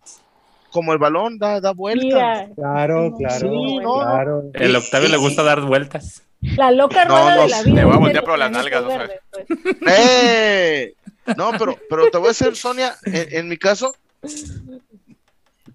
[0.72, 2.04] como el balón, da, da vueltas.
[2.06, 4.44] Mira, Claro, claro, Sí, no, claro.
[4.54, 6.24] El Octavio le gusta dar vueltas.
[6.58, 7.76] La loca rueda no de la vida.
[7.76, 8.84] Le voy a voltear por las nalgas,
[9.32, 9.48] pues.
[9.88, 10.94] ¡Eh!
[11.38, 13.96] No, pero, pero te voy a decir, Sonia, en, en mi caso,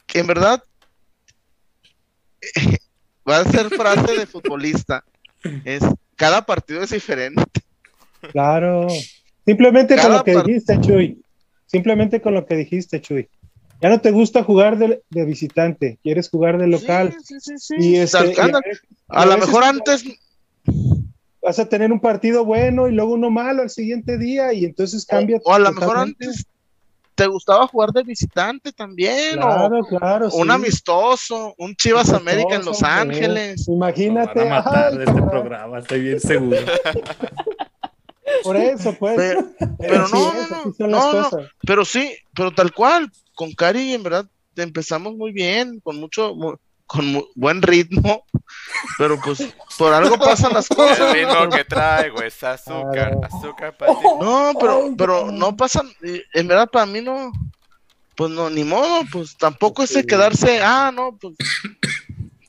[0.06, 0.62] que en verdad
[3.28, 5.04] va a ser frase de futbolista.
[5.64, 5.82] Es
[6.16, 7.44] cada partido es diferente.
[8.32, 8.88] Claro.
[9.44, 11.22] Simplemente con lo que dijiste, Chuy.
[11.66, 13.28] Simplemente con lo que dijiste, Chuy.
[13.80, 17.14] Ya no te gusta jugar de, de visitante, quieres jugar de local.
[17.22, 17.74] Sí, sí, sí, sí.
[17.78, 20.04] Y este, y a anda, veces- a a lo veces- mejor antes,
[21.42, 25.06] vas a tener un partido bueno y luego uno malo al siguiente día y entonces
[25.06, 25.40] cambia.
[25.44, 26.44] o a lo mejor antes
[27.14, 30.24] te gustaba jugar de visitante también, o Claro, claro.
[30.34, 30.50] un sí.
[30.52, 32.80] amistoso, un Chivas América en Los.
[32.84, 33.66] Ángeles.
[33.66, 34.38] Imagínate.
[34.38, 35.30] Nos van a matar ay, de este cabrón.
[35.30, 36.58] programa, estoy bien seguro.
[38.44, 39.16] Por eso, pues.
[39.78, 41.38] Pero, no, no, son no, las no.
[41.66, 44.26] pero sí, pero tal cual, con Cari en verdad
[44.56, 46.56] empezamos muy bien, con mucho, mu-
[46.88, 48.24] con mu- buen ritmo,
[48.98, 50.98] pero pues por algo pasan las cosas.
[50.98, 54.00] El ritmo que traigo es azúcar, azúcar para ti.
[54.20, 55.56] No, pero, pero no.
[55.56, 57.30] pasan, eh, en verdad para mí no,
[58.16, 61.34] pues no, ni modo, pues tampoco es de quedarse, ah, no, pues,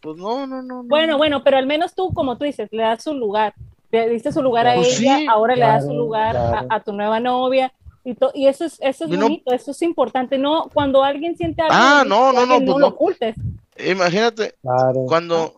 [0.01, 0.81] pues no, no, no.
[0.81, 0.83] no.
[0.83, 3.53] Bueno, bueno, pero al menos tú, como tú dices, le das su lugar.
[3.91, 6.67] Le diste su lugar a Pues ella, sí, ahora le das su lugar a- claro.
[6.69, 7.73] a, tu nueva novia.
[8.05, 10.37] Y, to- y eso es, eso es Y no- bonito, eso es importante.
[10.37, 13.35] No, cuando alguien siente algo, Ah, de no, no, no, alguien, pues lo ocultes.
[13.85, 15.06] Imagínate, Claro.
[15.07, 15.53] cuando,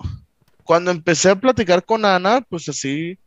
[0.64, 3.18] cuando empecé a platicar con Ana, pues así,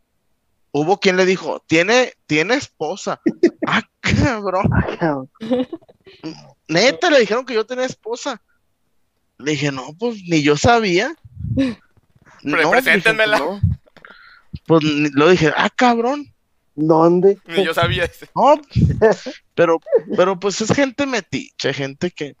[0.71, 3.21] hubo quien le dijo, tiene, tiene esposa.
[3.67, 4.69] Ah, cabrón.
[6.67, 8.39] Neta, le dijeron que yo tenía esposa.
[9.39, 11.15] Le dije, no, pues ni yo sabía.
[12.43, 13.39] No, preséntenmela.
[13.39, 13.77] Pues, no.
[14.67, 14.83] Pues,
[15.15, 16.31] lo dije, ah, cabrón.
[16.75, 17.39] ¿Dónde?
[17.47, 18.03] Ni yo sabía.
[18.03, 18.29] ese.
[18.35, 18.61] No,
[19.55, 19.79] pero,
[20.15, 22.35] pero pues es gente metiche, gente que.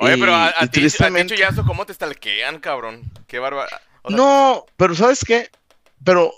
[0.00, 3.02] Oye, y- pero a, a ti, a ¿cómo te stalkean, cabrón?
[3.26, 3.68] Qué bárbaro.
[3.68, 3.80] Sea,
[4.16, 5.50] No, pero ¿sabes qué?
[6.04, 6.32] Pero,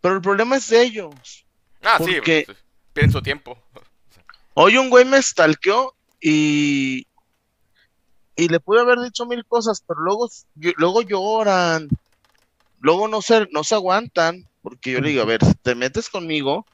[0.00, 1.44] pero el problema es de ellos.
[1.82, 2.58] Ah, sí, porque- pues,
[2.92, 3.56] pierden su tiempo.
[4.54, 7.06] Hoy un güey me stalkeó y.
[8.34, 10.28] Y le pude haber dicho mil cosas, pero luego,
[10.76, 11.88] luego lloran.
[12.80, 14.48] Luego no se, no se aguantan.
[14.62, 16.64] Porque yo le digo, a ver, te metes conmigo.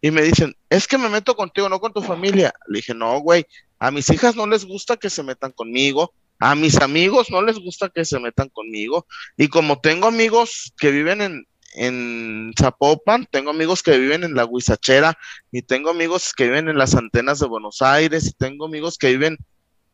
[0.00, 2.52] Y me dicen, es que me meto contigo, no con tu familia.
[2.68, 3.46] Le dije, no, güey.
[3.78, 6.12] A mis hijas no les gusta que se metan conmigo.
[6.38, 9.06] A mis amigos no les gusta que se metan conmigo.
[9.36, 14.44] Y como tengo amigos que viven en, en Zapopan, tengo amigos que viven en la
[14.44, 15.16] Huizachera,
[15.50, 19.08] y tengo amigos que viven en las antenas de Buenos Aires, y tengo amigos que
[19.08, 19.38] viven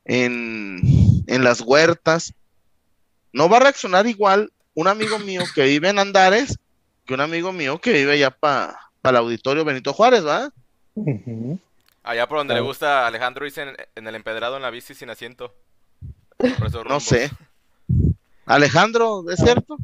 [0.04, 0.80] en,
[1.26, 2.34] en las huertas.
[3.32, 6.58] no va a reaccionar igual un amigo mío que vive en Andares
[7.04, 10.50] que un amigo mío que vive allá para el auditorio Benito Juárez, ¿va?
[10.94, 11.58] Ujú.
[12.04, 14.94] Allá por donde le gusta a Alejandro irse en, en el empedrado en la bici
[14.94, 15.54] sin asiento.
[16.88, 17.30] No sé.
[18.46, 19.76] Alejandro, ¿es cierto?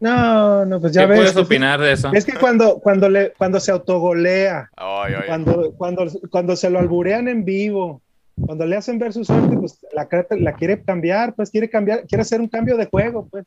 [0.00, 1.16] No, no, pues ya ¿Qué ves.
[1.18, 2.10] puedes es que- opinar de eso?
[2.12, 5.22] Es que cuando, cuando, le, cuando se autogolea, Ay, ay.
[5.26, 8.02] cuando, cuando, cuando se lo alburean en vivo,
[8.44, 12.04] cuando le hacen ver su suerte, pues la, creta- la quiere cambiar, pues quiere cambiar,
[12.06, 13.46] quiere hacer un cambio de juego, pues.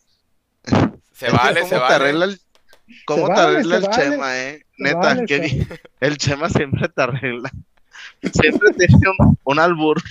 [1.14, 1.96] Se vale, ¿Cómo se te vale.
[1.96, 2.40] arregla el,
[3.06, 3.96] cómo Se te vale, arregla el vale.
[4.04, 4.62] Chema, eh?
[4.78, 5.68] Neta, vale, bien.
[6.00, 7.52] El Chema siempre te arregla.
[8.22, 10.02] Siempre tiene un, un albur.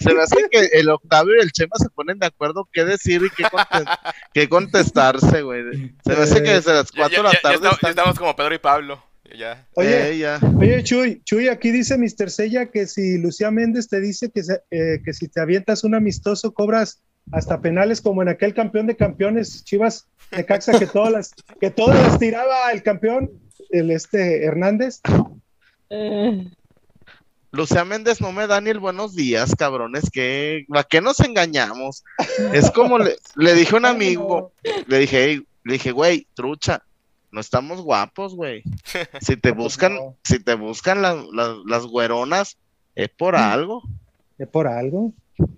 [0.00, 3.20] Se me hace que el Octavio y el Chema se ponen de acuerdo qué decir
[3.24, 3.84] y qué, conte-
[4.32, 5.92] qué contestarse, güey.
[6.04, 7.62] Se me hace que desde las Ya, 4 ya- de la ya- ya tarde estamos,
[7.62, 7.90] ya están...
[7.90, 9.02] estamos como Pedro y Pablo.
[9.36, 9.66] Ya.
[9.74, 10.40] Oye, Eh, ya.
[10.56, 12.30] Oye, Chuy, Chuy, aquí dice Mr.
[12.30, 15.94] Sella que si Lucía Méndez te dice que, se- eh, que si te avientas un
[15.96, 17.02] amistoso cobras
[17.32, 21.70] hasta penales como en aquel campeón de campeones, Chivas de Caxa, que todas las, que
[21.70, 23.30] todas las tiraba el campeón,
[23.70, 25.00] el este Hernández.
[25.90, 26.50] Eh,
[27.50, 32.04] Lucía Méndez no me da ni el buenos días, cabrones, que ¿a qué nos engañamos?
[32.52, 34.52] Es como le, le dije a un amigo,
[34.86, 36.82] le dije, "Ey", le dije, güey, trucha,
[37.30, 38.62] no estamos guapos, güey.
[39.20, 40.16] Si te buscan, no.
[40.24, 42.58] si te buscan las, las, las güeronas,
[42.94, 43.82] es por algo.
[44.38, 45.12] ¿Es por algo?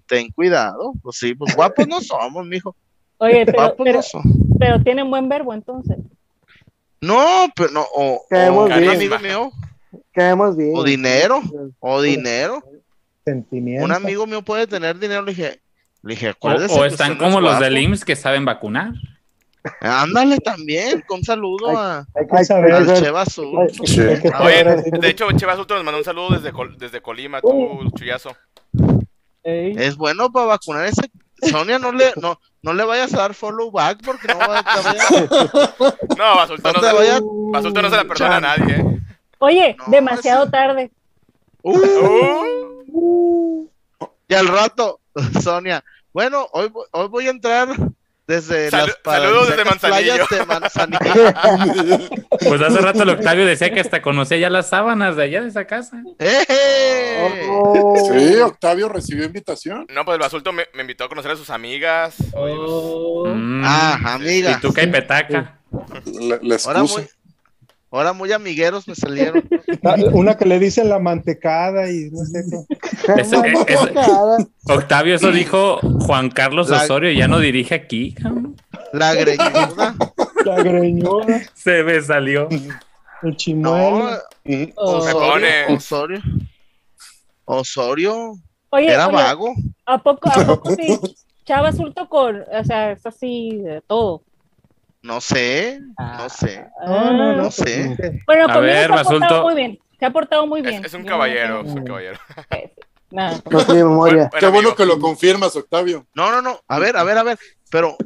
[0.07, 0.93] Ten cuidado.
[1.03, 2.75] Pues sí, pues guapos no somos, mijo.
[3.19, 5.99] Oye, pero, Guapos pero, no pero tienen buen verbo entonces.
[7.03, 9.51] No, pero no, o, un amigo mío,
[10.13, 10.73] Caemos bien.
[10.75, 11.41] o dinero,
[11.81, 12.63] o dinero.
[13.25, 13.85] Sentimiento.
[13.85, 15.61] Un amigo mío puede tener dinero, le dije,
[16.03, 17.65] le dije, O, están como los guapo".
[17.65, 18.93] del IMSS que saben vacunar.
[19.81, 22.73] Ándale también, con saludo a, Hay que saber.
[22.73, 23.69] al Cheva Azul.
[23.85, 24.01] Sí.
[24.41, 28.35] Oye, de hecho, Chivas Ultra nos mandó un saludo desde, Col- desde Colima, tú, Chuyazo.
[29.43, 29.75] Ey.
[29.77, 31.11] Es bueno para vacunar ese.
[31.43, 34.95] Sonia, no le, no, no le vayas a dar follow back porque no va a
[36.17, 37.21] No, Basulto no, no te se, vaya-
[37.53, 39.00] Basulto no se la perdona a nadie, ¿eh?
[39.41, 40.51] Oye, No, demasiado sí.
[40.53, 40.91] tarde.
[41.63, 43.67] Uh,
[44.29, 45.01] y al rato,
[45.43, 45.83] Sonia.
[46.13, 47.69] Bueno, hoy, hoy voy a entrar
[48.27, 52.09] desde Salu- las saludos desde de Manzanillo.
[52.49, 55.49] Pues hace rato el Octavio decía que hasta conocía ya las sábanas de allá de
[55.49, 56.01] esa casa.
[56.19, 57.47] ¡Eh!
[57.51, 57.97] Oh.
[58.13, 59.87] Sí, Octavio recibió invitación.
[59.93, 62.15] No, pues el Basulto me, me invitó a conocer a sus amigas.
[62.35, 63.27] Oh.
[63.27, 63.63] Mm.
[63.65, 64.53] Ah, amiga.
[64.53, 65.59] Y tú que hay petaca.
[66.21, 67.07] La, la Ahora muy,
[67.91, 69.49] ahora muy amigueros me salieron.
[69.83, 73.77] Ah, Una que le dice la mantecada y no sé qué.
[74.73, 78.13] Octavio, eso dijo Juan Carlos La- Osorio, ya no dirige aquí.
[78.13, 78.57] cabrón.
[78.93, 79.95] La greñuda.
[80.45, 82.49] La greñuda, Se me salió.
[83.23, 84.11] el chimuelo.
[84.45, 84.67] No.
[84.77, 84.97] Oh.
[84.99, 85.67] Osorio, pone.
[85.77, 86.21] Osorio.
[87.45, 88.35] Osorio.
[88.71, 89.55] Oye, Era oye, vago.
[89.87, 90.99] ¿a poco, a poco sí?
[91.45, 94.23] Chava Sulto con, o sea, es así de todo.
[95.03, 95.81] No sé.
[95.99, 96.67] No sé.
[96.87, 97.43] No, no, no.
[97.45, 98.23] No sé.
[98.27, 99.79] Bueno, A ver, se ha portado muy bien.
[99.99, 100.81] Se ha portado muy bien.
[100.85, 102.19] es, es un caballero, es un caballero.
[103.11, 103.41] Nada.
[103.51, 104.31] No tiene memoria.
[104.39, 104.75] Qué bueno amigo.
[104.77, 106.07] que lo confirmas, Octavio.
[106.15, 106.61] No, no, no.
[106.69, 107.39] A ver, a ver, a ver.
[107.71, 107.97] Pero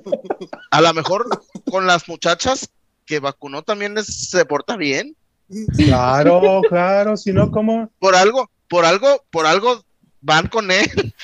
[0.70, 1.26] a lo mejor
[1.70, 2.70] con las muchachas
[3.04, 5.14] que vacunó también les- se porta bien.
[5.76, 7.90] Claro, claro, si no, ¿cómo?
[7.98, 9.84] Por algo, por algo, por algo
[10.22, 11.14] van con él.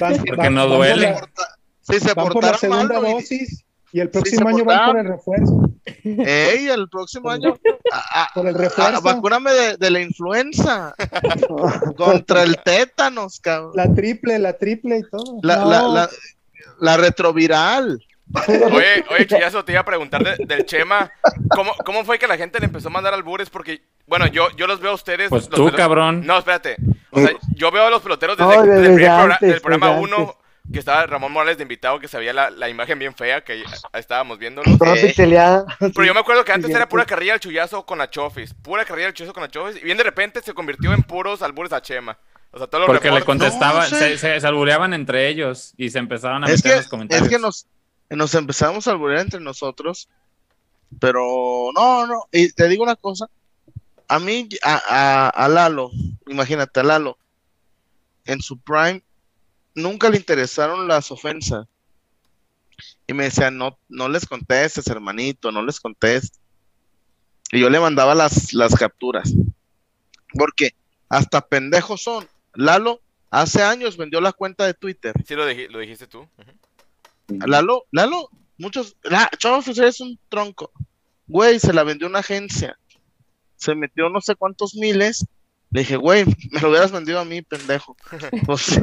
[0.00, 1.10] Van, Porque no duele.
[1.12, 1.28] la-
[1.82, 3.64] Si se Van por la portaron mal, segunda dosis
[3.96, 5.70] y el próximo año van por el refuerzo.
[6.04, 7.56] ey, el próximo año,
[7.90, 9.00] a- a- Por el a- refuerzo.
[9.00, 10.94] vacúname de, de la influenza
[11.96, 13.72] contra el tétanos, cabrón.
[13.74, 15.38] La triple, la triple y todo.
[15.42, 15.70] La, No.
[15.70, 16.10] la, la,
[16.80, 18.02] la retroviral.
[18.34, 21.10] Oye, oye, Chuyazo, te iba a preguntar de- del Chema.
[21.48, 23.48] ¿cómo, ¿Cómo fue que la gente le empezó a mandar albures?
[23.50, 25.28] Porque, bueno, yo, yo los veo a ustedes.
[25.30, 26.26] Pues los tú, cabrón.
[26.26, 26.76] No, espérate.
[27.12, 29.88] O sea, yo veo a los peloteros desde, No, desde el desde antes, del programa
[29.90, 30.34] desde 1, antes.
[30.72, 33.62] Que estaba Ramón Morales de invitado, que se veía la, la imagen bien fea, que
[33.94, 34.52] estábamos Eh.
[35.00, 35.64] pixeleada.
[35.78, 38.52] Pero yo me acuerdo que antes era pura carrilla del chullazo con la chofis.
[38.54, 39.80] Pura carrilla del chullazo con la chofis.
[39.80, 42.18] Y bien de repente se convirtió en puros albures a Chema.
[42.50, 43.96] O sea, todos los Porque le reportes- contestaban, No, sí.
[43.96, 46.88] se, se, se albureaban entre ellos y se empezaban a Es meter que, en los
[46.88, 47.26] comentarios.
[47.26, 47.66] es que nos,
[48.10, 50.08] nos empezamos a alburear entre nosotros.
[51.00, 52.24] Pero no, no.
[52.32, 53.26] Y te digo una cosa.
[54.08, 55.90] A mí, a, a, a Lalo,
[56.28, 57.18] imagínate, a Lalo,
[58.24, 59.02] en su prime,
[59.76, 61.66] nunca le interesaron las ofensas.
[63.06, 66.40] Y me decían, no, no les contestes, hermanito, no les contestes.
[67.52, 69.32] Y yo le mandaba las, las capturas.
[70.34, 70.74] Porque
[71.08, 72.26] hasta pendejos son.
[72.54, 73.00] Lalo
[73.30, 75.14] hace años vendió la cuenta de Twitter.
[75.24, 76.28] Sí, lo, dij- lo dijiste tú.
[77.28, 78.28] Lalo, Lalo,
[78.58, 79.30] muchos, la,
[79.78, 80.72] eres un tronco.
[81.28, 82.78] Güey, se la vendió una agencia.
[83.56, 85.26] Se metió no sé cuántos miles.
[85.76, 87.98] Le dije, güey, me lo hubieras vendido a mí, pendejo.
[88.46, 88.80] Pues,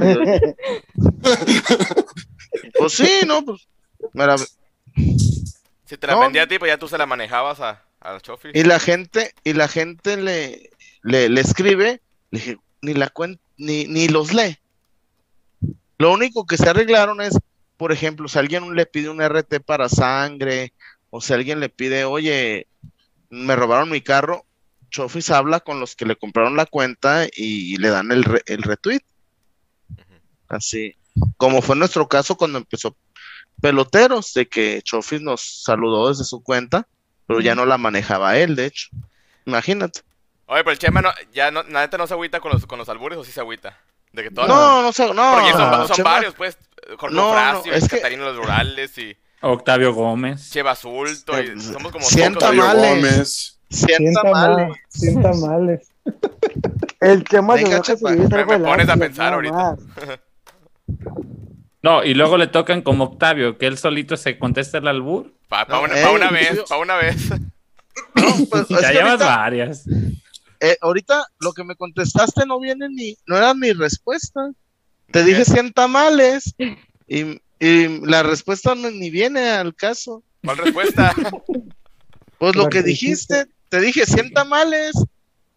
[2.78, 3.68] Pues sí, no, pues.
[4.14, 4.38] me la-
[5.86, 6.20] Si te la No.
[6.20, 8.50] vendía a ti, pues ya tú se la manejabas a, a Chofi.
[8.54, 10.70] y la gente, y la gente le,
[11.02, 12.00] le, le escribe,
[12.30, 14.60] le dije, ni la cuen ni, ni los lee.
[15.98, 17.40] Lo único que se arreglaron es,
[17.76, 20.74] por ejemplo, si alguien le pide un RT para sangre,
[21.10, 22.68] o si alguien le pide, oye,
[23.32, 24.46] me robaron mi carro,
[24.94, 28.62] Chofis habla con los que le compraron la cuenta y, le dan el, re- el
[28.62, 29.02] retweet.
[30.48, 30.96] Así,
[31.38, 32.96] como fue nuestro caso cuando empezó
[33.60, 36.88] Peloteros, de que Chofis nos saludó desde su cuenta,
[37.28, 38.90] pero ya no la manejaba él, de hecho.
[39.46, 40.02] Imagínate.
[40.46, 42.78] Oye, pero el Chema no, ya no, la neta no se agüita con los, con
[42.78, 43.80] los albures o sí se agüita.
[44.12, 44.48] De que todo.
[44.48, 45.32] No, no sé, no.
[45.34, 46.58] Porque son, son Chema- varios, pues.
[47.00, 50.52] Jorge No, no, Fracio, es que- Catarina Los Rurales y Octavio Gómez.
[50.52, 51.42] Cheva Sulto.
[51.42, 52.52] Y Eh, somos como sienta.
[52.52, 53.60] Gómez.
[53.74, 54.52] Sienta Sienta mal.
[54.68, 55.88] mal, sienta males.
[57.02, 59.56] El Venga, si dices me- me pones a pensar ahorita.
[59.56, 59.80] más.
[61.82, 65.34] No, y luego le tocan como Octavio, que él solito se contesta el albur.
[65.50, 67.30] Pa, pa No, una, pa una vez, pa una vez.
[68.16, 69.86] No, pues, Ya que llevas ahorita, varias.
[70.62, 74.50] eh, ahorita lo que me contestaste no viene ni, no era mi respuesta.
[75.12, 76.56] Te dije 100 tamales
[77.08, 80.24] y, y la respuesta no, ni viene al caso.
[80.44, 81.14] ¿Cuál respuesta?
[82.40, 84.92] Pues lo que que dijiste, te dije 100 tamales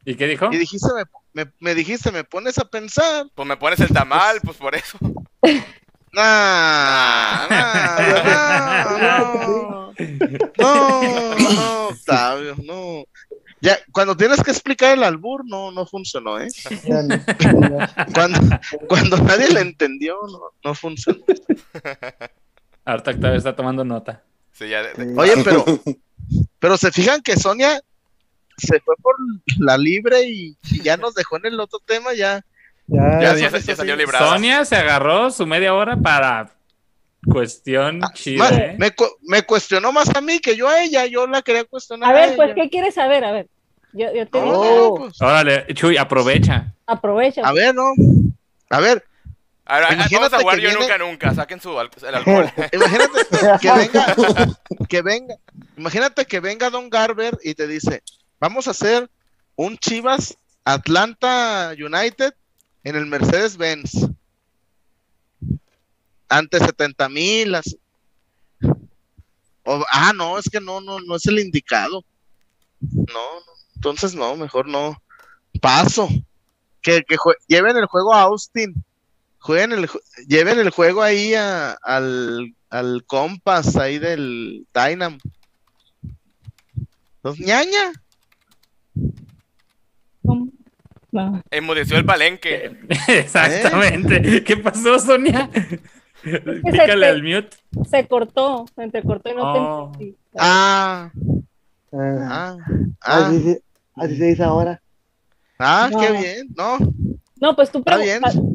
[0.06, 0.48] ¿Y qué dijo?
[0.50, 0.88] y dijiste,
[1.34, 3.26] me, me, me dijiste, me pones a pensar.
[3.34, 4.98] Pues me pones el tamal, pues por eso.
[6.12, 9.92] Nah, nah, no,
[10.58, 13.04] no, no, Octavio, no.
[13.60, 16.48] Ya, cuando tienes que explicar el albur, no, no funcionó, ¿eh?
[16.88, 17.18] No.
[18.14, 18.40] Cuando,
[18.88, 21.20] cuando nadie le entendió, no, no funcionó.
[22.86, 24.22] Ahorita Octavio está tomando nota.
[24.52, 24.82] Sí, ya.
[24.84, 25.66] de- de- Oye, pero,
[26.58, 27.78] pero se fijan que Sonia
[28.56, 29.14] se fue por
[29.58, 32.40] la libre y, y ya nos dejó en el otro tema, ya.
[32.88, 34.28] Ya, ya, ya ya- salió librada.
[34.28, 36.52] Sonia se agarró su media hora para
[37.24, 38.76] cuestión chida, Más- ¿eh?
[38.78, 42.10] me, cu- me cuestionó más a mí que yo a ella, yo la quería cuestionar.
[42.10, 42.36] A ver, ella.
[42.36, 43.24] pues, ¿qué quieres saber?
[43.24, 43.48] A ver,
[43.92, 46.72] yo, yo te digo, no, pues, Órale, Chuy, aprovecha.
[46.86, 47.42] aprovecha.
[47.44, 47.92] a ver, no.
[48.70, 49.04] A ver,
[49.68, 51.34] A ver, a- vamos Imagínate a jugar que yo viene- nunca nunca.
[51.34, 52.48] Saquen su al- el alcohol.
[52.72, 53.18] Imagínate
[53.60, 54.16] que venga,
[54.88, 55.34] que venga,
[55.76, 58.02] imagínate que venga Don Garber y te dice,
[58.40, 59.10] vamos a hacer
[59.56, 62.34] un Chivas Atlanta United
[62.84, 63.92] en el Mercedes Benz.
[66.28, 67.54] Ante 70 mil.
[69.64, 72.04] ah, no, es que no, no, no es el indicado.
[72.80, 73.22] No,
[73.76, 75.00] entonces no, mejor no.
[75.60, 76.08] Paso.
[76.82, 77.02] Que,
[77.48, 78.74] lleven el juego a Austin
[79.46, 79.88] jueguen el,
[80.26, 85.18] lleven el juego ahí a- al, al compas ahí del Dynam.
[87.22, 87.92] Los ñaña.
[91.12, 91.42] No.
[91.50, 92.76] Enmudeció el palenque.
[93.08, 94.44] Exactamente.
[94.44, 95.48] ¿Qué pasó, Sonia?
[96.22, 97.56] Pícale al mute.
[97.88, 99.86] Se cortó, se entrecortó y no te Oh.
[99.94, 100.16] entendí.
[100.36, 101.10] Ah,
[101.92, 102.56] Ah, ah,
[103.02, 103.62] ah, así, se,
[103.94, 104.82] así se dice ahora.
[105.58, 106.00] ah, No.
[106.00, 106.78] qué bien, ¿no?
[107.40, 107.82] No, pues tú,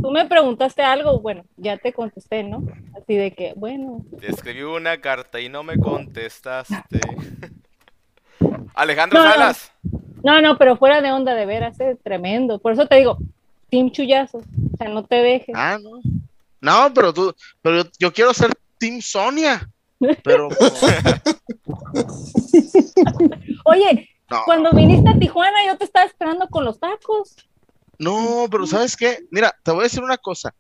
[0.02, 2.64] tú me preguntaste algo, bueno, ya te contesté, ¿no?
[3.00, 7.00] Así de que, bueno, Te escribí una carta y no me contestaste.
[8.74, 9.32] Alejandro no.
[9.32, 9.72] Salas.
[9.84, 12.60] no, no, pero fuera de onda de veras, es tremendo.
[12.60, 13.18] Por eso te digo,
[13.70, 15.56] Team Chullazo, o sea, no te dejes.
[15.56, 16.02] Ah, no.
[16.62, 19.68] No, pero tú, pero yo, yo quiero ser Team Sonia.
[20.24, 20.50] Pero
[23.66, 27.36] Oye, no, cuando viniste a Tijuana yo te estaba esperando con los tacos.
[28.00, 29.20] no, pero ¿sabes qué?
[29.32, 30.54] Mira, te voy a decir una cosa.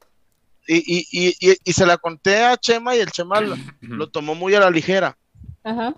[0.68, 4.10] Y, y, y, y, y se la conté a Chema y el Chema lo, lo
[4.10, 5.18] tomó muy a la ligera.
[5.64, 5.96] Ajá.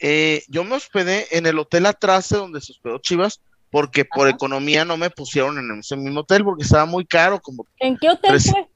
[0.00, 4.28] Eh, yo me hospedé en el hotel atrás de donde se hospedó Chivas, porque por
[4.28, 8.08] economía no me pusieron en ese mismo hotel porque estaba muy caro, como ¿En qué
[8.10, 8.68] hotel fue?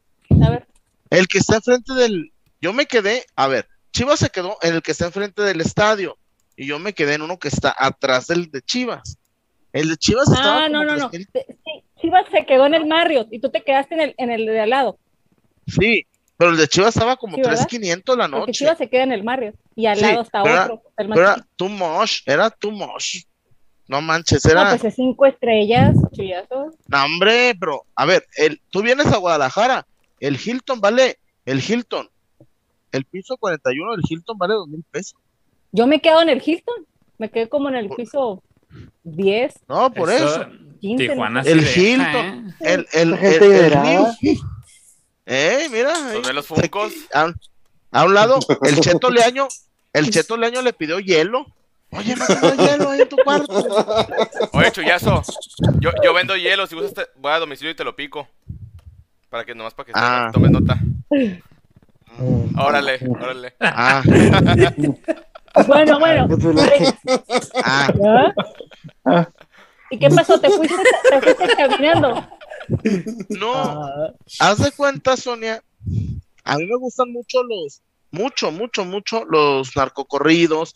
[0.44, 0.66] A ver,
[1.11, 2.32] el que está enfrente del.
[2.61, 6.16] Yo me quedé, a ver, Chivas se quedó en el que está enfrente del estadio
[6.57, 9.19] y yo me quedé en uno que está atrás del de Chivas.
[9.73, 11.11] El de Chivas estaba ah, no, no, no.
[11.11, 14.15] 3,000 Te- sí, Chivas se quedó en el Marriott y tú te quedaste en el,
[14.19, 14.99] en el de al lado.
[15.66, 16.07] Sí,
[16.43, 17.55] pero el de Chivas estaba como Sí, ¿verdad?
[17.69, 18.52] 3,500 la Porque noche.
[18.52, 20.82] Chivas se queda en el Marriott y al Sí, lado está pero era- otro.
[20.97, 23.16] más Pero era too much, era too much.
[23.86, 24.70] No manches, No, era.
[24.70, 26.73] pues es cinco estrellas, chullazo.
[26.89, 29.86] No, hombre, pero, a ver, el, tú vienes a Guadalajara,
[30.19, 32.09] el Hilton vale, el Hilton,
[32.90, 35.14] el piso 41 del Hilton vale dos mil pesos.
[35.70, 36.86] Yo me quedo en el Hilton,
[37.19, 38.43] me quedé como en el piso
[39.05, 40.44] 10, No, por eso.
[40.81, 41.09] 15.
[41.09, 42.48] Tijuana no sí El deja, Hilton.
[42.48, 42.55] ¿eh?
[42.60, 43.82] El, el, el, gente el verá.
[43.85, 44.06] Río.
[45.27, 45.93] Eh, mira.
[45.94, 46.15] ahí.
[46.19, 46.93] Los de los Funcos.
[47.15, 47.32] A,
[47.93, 49.49] a un lado, el Cheto Leaño,
[49.93, 51.47] el Cheto Leaño le pidió hielo.
[51.94, 53.53] Oye, no tengo hielo ahí en tu cuarto.
[54.53, 55.23] Oye, Chuyazo.
[55.78, 56.66] Yo, yo vendo hielo.
[56.66, 58.27] Si gustas, te- voy a domicilio y te lo pico.
[59.28, 60.31] Para que nomás para que Ah.
[60.32, 60.78] tomes nota.
[62.19, 62.59] Mm.
[62.59, 63.55] Órale, órale.
[63.61, 64.03] Ah,
[65.66, 66.27] Bueno, bueno.
[66.55, 66.94] La-
[67.62, 68.32] ah.
[69.05, 69.28] ¿Ah?
[69.91, 70.41] ¿Y qué pasó?
[70.41, 70.75] ¿Te fuiste,
[71.10, 72.26] te fuiste caminando?
[73.28, 75.62] No, Ah, haz de cuenta, Sonia.
[76.44, 80.74] A mí me gustan mucho los, mucho, mucho, mucho los narcocorridos.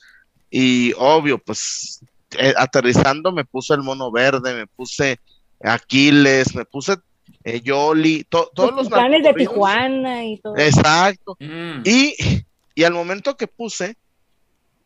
[0.50, 2.00] Y obvio, pues
[2.38, 5.18] eh, aterrizando me puse el mono verde, me puse
[5.62, 6.96] Aquiles, me puse
[7.44, 9.34] eh, Yoli, to- todos los planes de.
[9.34, 10.56] Tijuana y todo.
[10.56, 11.36] Exacto.
[11.40, 11.82] Mm.
[11.84, 12.14] Y,
[12.74, 13.96] y al momento que puse,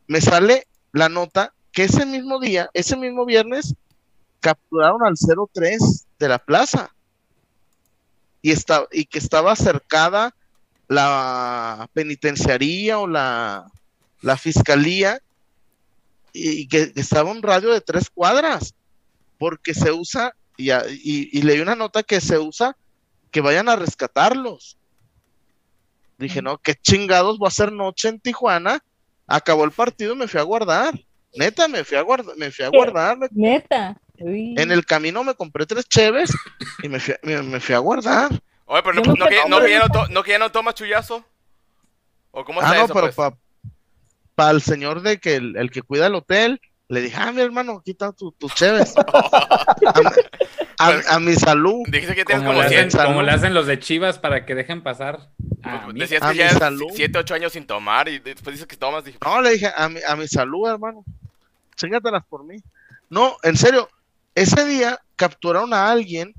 [0.07, 3.75] me sale la nota que ese mismo día, ese mismo viernes,
[4.41, 6.91] capturaron al 03 de la plaza.
[8.43, 10.35] Y, está, y que estaba cercada
[10.89, 13.71] la penitenciaría o la,
[14.23, 15.21] la fiscalía
[16.33, 18.75] y que estaba un radio de tres cuadras
[19.39, 22.77] porque se usa y, y, y leí una nota que se usa
[23.31, 24.77] que vayan a rescatarlos.
[26.19, 28.83] Dije, no, qué chingados voy a hacer noche en Tijuana.
[29.27, 30.95] Acabó el partido y me fui a guardar.
[31.35, 33.17] Neta, me fui a guardar, me fui a guardar.
[33.31, 33.99] Neta.
[34.21, 34.55] Uy.
[34.59, 36.31] en el camino me compré tres cheves
[36.83, 38.31] y me fui, a- me, me fui a guardar.
[38.67, 40.75] Oye, pero no, no no, que, no, que no, to- no que ya no tomas
[40.75, 41.25] chullazo.
[42.31, 43.33] ¿O cómo Ah, está no, eso, pero pues?
[44.37, 47.41] para el señor de que el, el que cuida el hotel, le dije, ah, mi
[47.41, 48.95] hermano, aquí están tu- tus cheves.
[50.79, 51.83] a, a- a mi salud.
[51.89, 52.79] Dijiste que tienes Como, como le 100.
[52.81, 53.07] hacen, salud.
[53.13, 55.31] como le hacen los de Chivas para que dejen pasar.
[55.63, 56.01] a Pues, mí.
[56.01, 56.87] decías A que mi ya salud.
[56.95, 59.05] 7, 8 años sin tomar y después dices que tomas.
[59.05, 61.05] Dije, No, le dije, a mi, a mi salud, hermano.
[61.77, 62.57] Chíngatelas por mí.
[63.09, 63.89] No, en serio,
[64.35, 66.35] ese día capturaron a alguien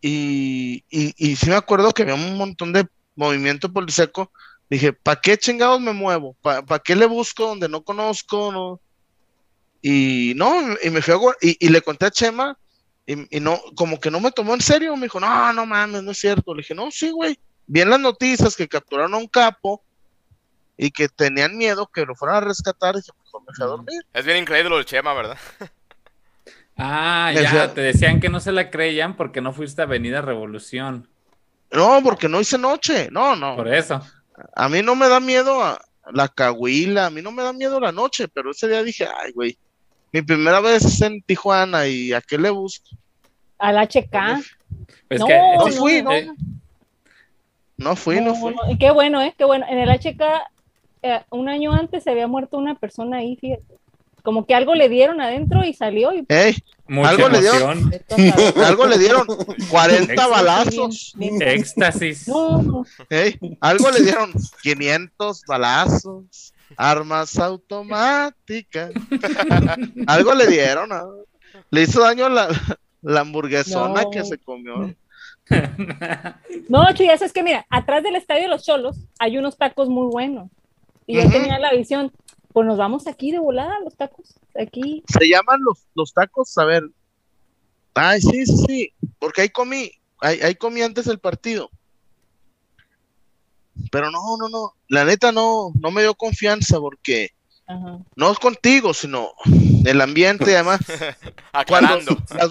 [0.00, 4.32] y, y, y sí me acuerdo que había un montón de movimiento policíaco.
[4.68, 6.34] Dije, ¿para qué chingados me muevo?
[6.42, 8.50] ¿Para qué le busco donde no conozco?
[8.50, 8.80] No?
[9.80, 12.56] Y no, y me fui a y, y le conté a Chema
[13.06, 14.96] y, y no, como que no me tomó en serio.
[14.96, 16.54] Me dijo, no, no mames, no es cierto.
[16.54, 17.38] Le dije, no, sí, güey.
[17.66, 19.82] Vi en las noticias que capturaron a un capo
[20.76, 23.68] y que tenían miedo que lo fueran a rescatar y dije, mejor me fui a
[23.68, 24.02] dormir.
[24.12, 25.38] es bien increíble lo del Chema, ¿verdad?
[26.76, 29.84] Ah, Me ya, a- te decían que no se la creían porque no fuiste a
[29.84, 31.08] Avenida Revolución.
[31.70, 33.08] No, porque no hice noche.
[33.10, 33.56] No, no.
[33.56, 34.00] Por eso.
[34.54, 35.80] A mí no me da miedo a
[36.12, 39.32] la cahuila, a mí no me da miedo la noche, pero ese día dije, ay,
[39.32, 39.56] güey,
[40.12, 42.88] mi primera vez en Tijuana y a qué le busco.
[43.58, 44.42] Al HK.
[45.08, 46.12] Es no, que, no sí, fui, no.
[46.12, 46.28] eh,
[47.76, 48.54] No fui, no, No, fui.
[48.54, 49.34] no, y qué bueno, ¿eh?
[49.38, 49.64] Qué bueno.
[49.68, 50.22] En el HK,
[51.02, 53.62] eh, un año antes se había muerto una persona ahí, fíjate.
[54.22, 56.24] Como que algo le dieron adentro y salió y
[56.86, 58.54] mucha Algo le emoción, saber.
[58.64, 59.26] algo le dieron
[59.70, 60.26] 40 Extra.
[60.28, 61.14] balazos.
[61.20, 62.28] Éxtasis.
[62.28, 62.84] No,
[63.60, 68.92] algo le dieron 500 balazos, armas automáticas.
[70.06, 70.88] algo le dieron.
[70.90, 71.14] ¿no?
[71.70, 72.48] Le hizo daño la,
[73.02, 74.10] la hamburguesona No.
[74.10, 74.94] que se comió.
[76.68, 80.06] No, Chuyas, es que mira, atrás del estadio de los Cholos hay unos tacos muy
[80.10, 80.48] buenos.
[81.06, 81.32] Y yo Ujú.
[81.32, 82.12] tenía la visión,
[82.52, 85.02] pues nos vamos aquí de volada, los tacos, aquí.
[85.06, 86.84] Se llaman los, los tacos, a ver.
[87.94, 91.70] Ay, sí, sí, sí, porque ahí comí, ahí, ahí comí antes del partido.
[93.90, 97.30] Pero no, no, no, la neta no, no me dio confianza porque
[97.66, 97.98] Ajá.
[98.16, 99.32] no es contigo, sino
[99.84, 100.80] el ambiente, además.
[101.66, 102.16] Cuando, Aclarando.
[102.34, 102.50] las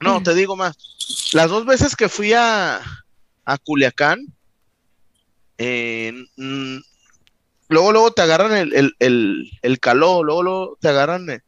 [0.00, 0.76] no, te digo más.
[1.32, 2.80] Las dos veces que fui a,
[3.44, 4.26] a Culiacán,
[5.58, 6.12] eh,
[7.68, 11.40] luego, luego te agarran el, el, el, el calor, luego, luego te agarran eh,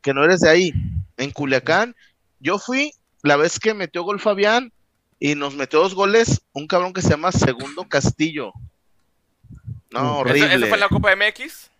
[0.00, 0.72] que no eres de ahí.
[1.16, 1.94] En Culiacán,
[2.40, 4.72] yo fui la vez que metió gol Fabián
[5.20, 8.52] y nos metió dos goles un cabrón que se llama Segundo Castillo.
[9.90, 10.00] No.
[10.00, 10.54] ¿Eso, horrible.
[10.54, 11.70] eso fue en la Copa MX?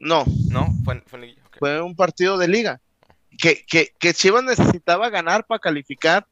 [0.00, 1.56] No, No, fue en, fue en Liguilla, ok.
[1.58, 2.80] fue un partido de liga.
[3.40, 6.26] Que, que, que Chivas necesitaba ganar para calificar.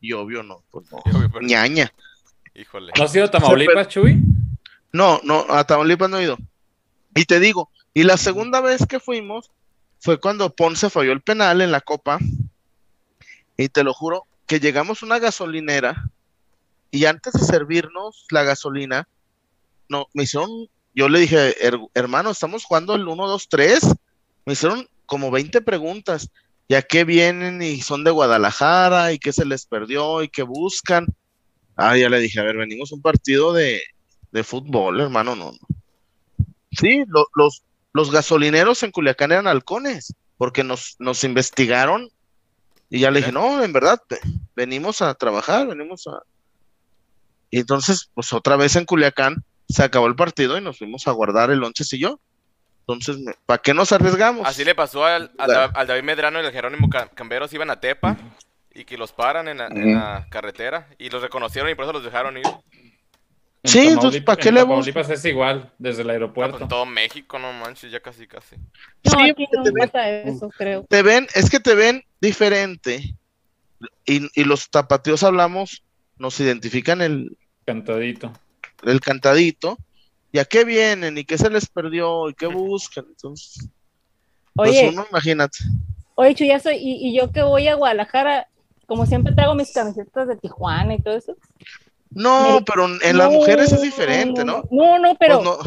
[0.00, 0.98] Y obvio no, pues no.
[0.98, 1.92] Obvio, pero- ñaña.
[2.54, 2.92] Híjole.
[2.96, 4.18] ¿No has ido a Tamaulipas, Chuy?
[4.96, 6.38] No, no, a Tamaulipas no he ido.
[7.14, 9.50] Y te digo, y la segunda vez que fuimos
[10.00, 12.18] fue cuando Ponce falló el penal en la copa.
[13.58, 16.10] Y te lo juro que llegamos a una gasolinera
[16.90, 19.06] y antes de servirnos la gasolina,
[19.88, 20.48] no, me hicieron,
[20.94, 23.80] yo le dije, "Her- hermano, estamos jugando el 1, 2, 3.
[24.46, 26.30] Me hicieron como 20 preguntas.
[26.68, 27.60] ¿Y a qué vienen?
[27.62, 31.06] Y son de Guadalajara, y qué se les perdió, y qué buscan.
[31.76, 33.82] Ah, ya le dije, a ver, venimos un partido de,
[34.36, 35.52] de fútbol, hermano, no.
[35.52, 35.58] no.
[36.70, 37.62] Sí, lo- los,
[37.94, 42.10] los gasolineros en Culiacán eran halcones, porque nos, nos investigaron
[42.90, 44.20] y ya le dije, no, en verdad, ve-
[44.54, 46.20] venimos a trabajar, venimos a...
[47.50, 51.12] Y entonces, pues otra vez en Culiacán se acabó el partido y nos fuimos a
[51.12, 52.20] guardar el once y yo.
[52.86, 53.16] Entonces,
[53.46, 54.46] ¿para qué nos arriesgamos?
[54.46, 58.16] Así le pasó al, al, David Medrano y al Jerónimo Ca- Camberos iban a Tepa
[58.74, 61.94] y que los paran en la, en la carretera y los reconocieron y por eso
[61.94, 62.44] los dejaron ir.
[63.66, 66.52] En Sí, entonces, ¿para qué en le Tamaulipas es igual, desde el Ah, aeropuerto.
[66.52, 68.56] pues en todo México, no manches, ya casi, casi.
[68.56, 69.90] No, Sí, aquí no te ven-
[70.28, 70.84] eso, creo.
[70.88, 73.14] te ven, es que te ven diferente.
[74.06, 75.82] Y, y los tapatíos hablamos,
[76.16, 78.32] nos identifican el, Cantadito.
[78.84, 79.76] el cantadito.
[80.30, 81.18] ¿Y a qué vienen?
[81.18, 82.28] ¿Y qué se les perdió?
[82.28, 83.04] ¿Y qué buscan?
[83.08, 83.68] Entonces,
[84.54, 85.58] pues Oye, uno, imagínate.
[86.14, 86.78] oye, Chuyazo, y,
[87.08, 88.48] y yo que voy a Guadalajara,
[88.86, 91.36] como siempre traigo mis camisetas de Tijuana y todo eso.
[92.16, 94.64] No, pero en las No, mujeres es diferente, ¿no?
[94.70, 95.58] No, no, pero Pues no.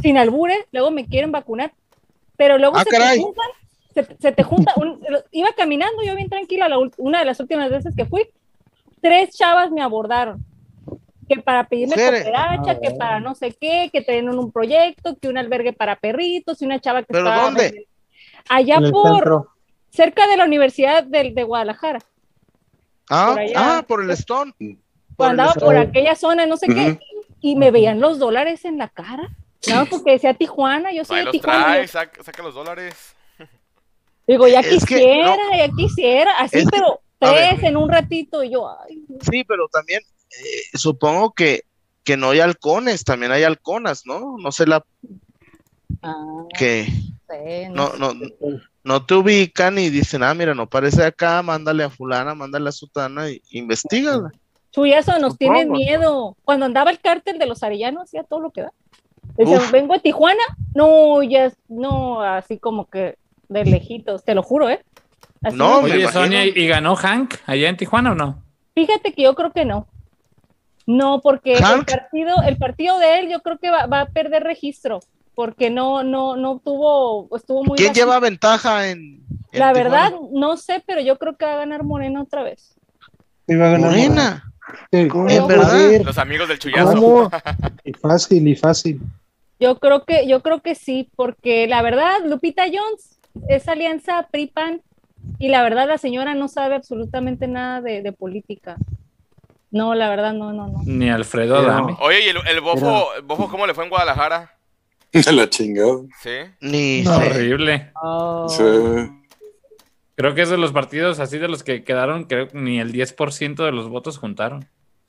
[0.00, 1.72] sin albures, luego me quieren vacunar.
[2.36, 3.16] Pero luego Ah, se caray.
[3.18, 3.46] te juntan,
[3.92, 5.00] se, se te junta, un-
[5.32, 8.24] iba caminando yo bien tranquila la una de las últimas veces que fui,
[9.00, 10.44] tres chavas me abordaron,
[11.28, 15.28] que para pedirme cooperacha, Ah, que para no sé qué, que tienen un proyecto, que
[15.28, 17.88] un albergue para perritos, y una chava que ¿Pero estaba dónde?
[18.48, 19.48] allá por centro.
[19.90, 21.98] cerca de la Universidad de, de Guadalajara,
[23.10, 23.78] Ah, por allá.
[23.78, 24.52] ah, por el Stone.
[25.16, 26.98] Por andaba por aquella zona, no sé qué,
[27.40, 29.28] y me veían los dólares en la cara.
[29.68, 31.64] No, porque decía Tijuana, yo soy de Tijuana.
[31.64, 32.94] trae, yo- saca, saca los dólares.
[34.26, 35.56] Digo, ya Es que, quisiera, no.
[35.56, 37.56] ya quisiera, así, Es que, pero ver.
[37.56, 41.62] tres en un ratito, y yo, ay, Sí, pero también eh, supongo que,
[42.04, 44.36] que no hay halcones, también hay halconas, ¿no?
[44.38, 44.84] No sé la
[46.02, 46.86] ah, que
[47.28, 47.98] sé, no, sé.
[47.98, 48.12] no,
[48.84, 52.72] no te ubican y dicen, ah, mira, no parece acá, mándale a fulana, mándale a
[52.72, 54.30] sutana y investigala.
[54.72, 56.36] Chuyazo nos tiene miedo.
[56.44, 58.72] Cuando andaba el cártel de los arellanos, hacía todo lo que da.
[59.36, 59.70] Decía, Uf.
[59.70, 60.42] vengo a Tijuana,
[60.74, 63.16] no, ya, es- no, así como que
[63.48, 64.82] de lejitos, te lo juro, ¿eh?
[65.42, 66.08] Así No, me Oye.
[66.08, 68.42] Sonia, ¿y ganó Hank allá en Tijuana o no?
[68.74, 69.86] Fíjate que yo creo que no.
[70.86, 74.44] No, porque el partido, el partido de él yo creo que va, va a perder
[74.44, 75.00] registro,
[75.34, 78.06] porque no, no, no tuvo, estuvo muy ¿Quién bajito.
[78.06, 78.98] lleva ventaja en,
[79.52, 79.72] en La Tijuana?
[79.72, 82.74] verdad, no sé, pero yo creo que va a ganar Morena otra vez.
[83.48, 84.34] Iba a ganar Morena.
[84.36, 84.55] Sí, ¿Cómo
[84.90, 86.02] ¿En verdad?
[86.04, 86.92] Los amigos del chullazo.
[86.94, 87.30] ¿Cómo?
[87.84, 89.00] y fácil, y fácil.
[89.58, 94.82] Yo creo que, yo creo que sí, porque la verdad, Lupita Jones es alianza PRI-PAN
[95.38, 98.76] y la verdad la señora no sabe absolutamente nada de, de política.
[99.70, 100.78] No, la verdad, no, no, no.
[100.84, 101.96] Ni Alfredo Adame.
[102.00, 104.52] Oye, ¿y el, el bofo, el bofo cómo le fue en Guadalajara?
[105.12, 105.98] De la chingada.
[106.22, 106.30] ¿Sí?
[106.60, 107.18] Ni No.
[107.18, 107.26] sé.
[107.30, 107.92] Horrible.
[108.02, 108.48] Oh.
[108.48, 108.62] Sí.
[110.16, 112.92] Creo que es de los partidos así de los que quedaron, creo que ni el
[112.92, 114.66] 10% de los votos juntaron.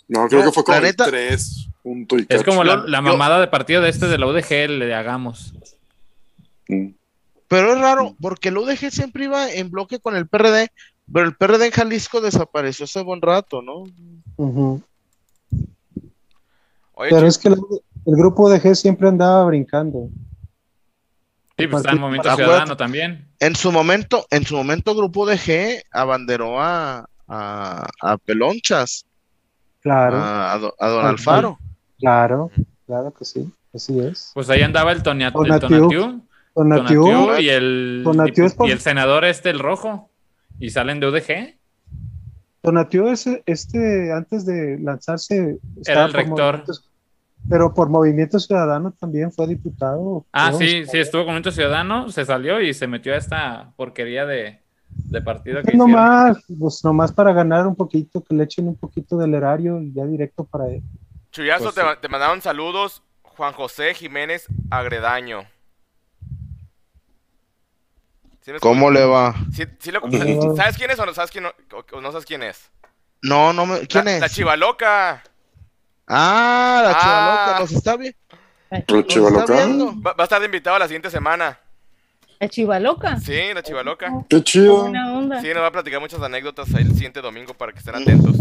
[0.09, 2.45] No, creo que fue como la neta- el 3 punto y Es cacho.
[2.45, 5.53] como la, la yo- mamada de partido de este de la UDG, le hagamos.
[6.67, 6.89] Mm.
[7.47, 10.69] Pero es raro, porque el UDG siempre iba en bloque con el PRD,
[11.11, 13.85] pero el PRD en Jalisco desapareció hace buen rato, ¿no?
[16.93, 20.09] Oye, Pero es que el, el grupo de G siempre andaba brincando.
[21.57, 22.35] Sí, pues está en Movimiento.
[22.35, 23.26] Ciudadano también.
[23.39, 29.05] En su momento, en su momento Grupo de G abanderó a, a, a Pelonchas,
[29.81, 31.59] Claro, a, a do- a don Al- Alfaro.
[31.99, 32.51] claro,
[32.87, 34.31] claro que sí, así es.
[34.33, 35.69] Pues ahí andaba el, Tonia- el Tonatiu.
[35.89, 36.23] Tonatiu,
[36.55, 40.09] Tonatiu y el, Tonatiu es por- y el senador este, el rojo.
[40.59, 41.55] Y salen de UDG.
[42.63, 46.63] Donatiu es este, antes de lanzarse, estaba el rector.
[47.49, 50.25] Pero por Movimiento Ciudadano también fue diputado.
[50.31, 53.71] Ah, Creo, sí, sí, estuvo con Movimiento Ciudadano, se salió y se metió a esta
[53.75, 55.91] porquería de, de partido que Pues hicieron.
[55.91, 59.93] nomás, pues nomás para ganar un poquito, que le echen un poquito del erario y
[59.93, 60.81] ya directo para él.
[61.31, 61.87] Chuyazo, Pues te, sí.
[62.01, 63.03] te mandaron saludos.
[63.21, 65.43] Juan José Jiménez Agredaño.
[68.41, 69.35] ¿Sí me ¿Cómo le va?
[69.53, 70.55] Sí- sí lo- Ujú.
[70.55, 71.53] ¿Sabes quién es o no sabes quién, o-
[71.93, 72.71] o no sabes quién es?
[73.21, 73.79] No, no me.
[73.87, 74.21] ¿Quién la, es?
[74.21, 75.23] La chivaloca.
[76.07, 76.99] Ah, la Ah.
[77.01, 78.15] chivaloca, nos está bien.
[78.71, 79.53] Está chivaloca.
[79.55, 81.59] Va, va a estar de invitado la siguiente semana.
[82.39, 83.19] La chiva loca.
[83.19, 84.11] Sí, la chivaloca.
[84.29, 84.83] Qué chido.
[84.83, 85.41] Buena onda.
[85.41, 88.35] Sí, nos va a platicar muchas anécdotas ahí el siguiente domingo para que estén atentos.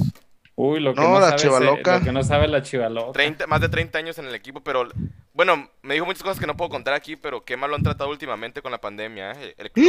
[0.54, 1.90] Uy, lo que No, no, la sabe, chivaloca.
[1.92, 3.12] ese- lo que no sabe la chivaloca.
[3.12, 4.88] 30, más de 30 años en el equipo, pero
[5.34, 7.82] bueno, me dijo muchas cosas que no puedo contar aquí, pero qué mal lo han
[7.82, 9.54] tratado últimamente con la pandemia, ¿eh?
[9.58, 9.84] El club.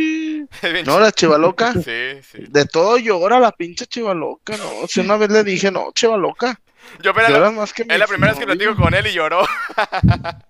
[0.86, 1.72] No, la chivaloca.
[1.74, 1.82] ch-
[2.22, 2.44] Sí, sí.
[2.48, 4.86] De todo llora la pinche chivaloca, no.
[4.88, 6.60] Si una vez le dije, no, chivaloca.
[7.02, 9.12] Yo apenas Lloras la- más que es la primera vez que platico con él y
[9.12, 9.42] lloró.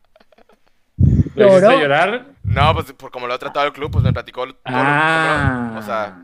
[1.35, 2.27] ¿Lo hiciste llorar?
[2.43, 4.43] No, pues por como lo ha tratado el club, pues me platicó.
[4.45, 5.77] todo lo- Ah.
[5.79, 6.19] O sea,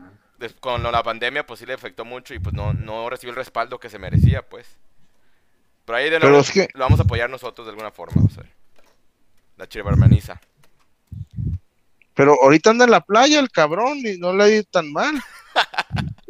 [0.59, 3.35] con lo- la pandemia, pues sí le afectó mucho y pues no, no recibió el
[3.37, 4.67] respaldo que se merecía, pues.
[5.85, 8.21] Pero ahí de Pero nuevo es que- lo vamos a apoyar nosotros de alguna forma,
[8.23, 8.43] o sea.
[9.57, 10.39] La chivermaniza.
[12.17, 15.15] Pero ahorita anda en la playa el cabrón y no le ha ido tan mal.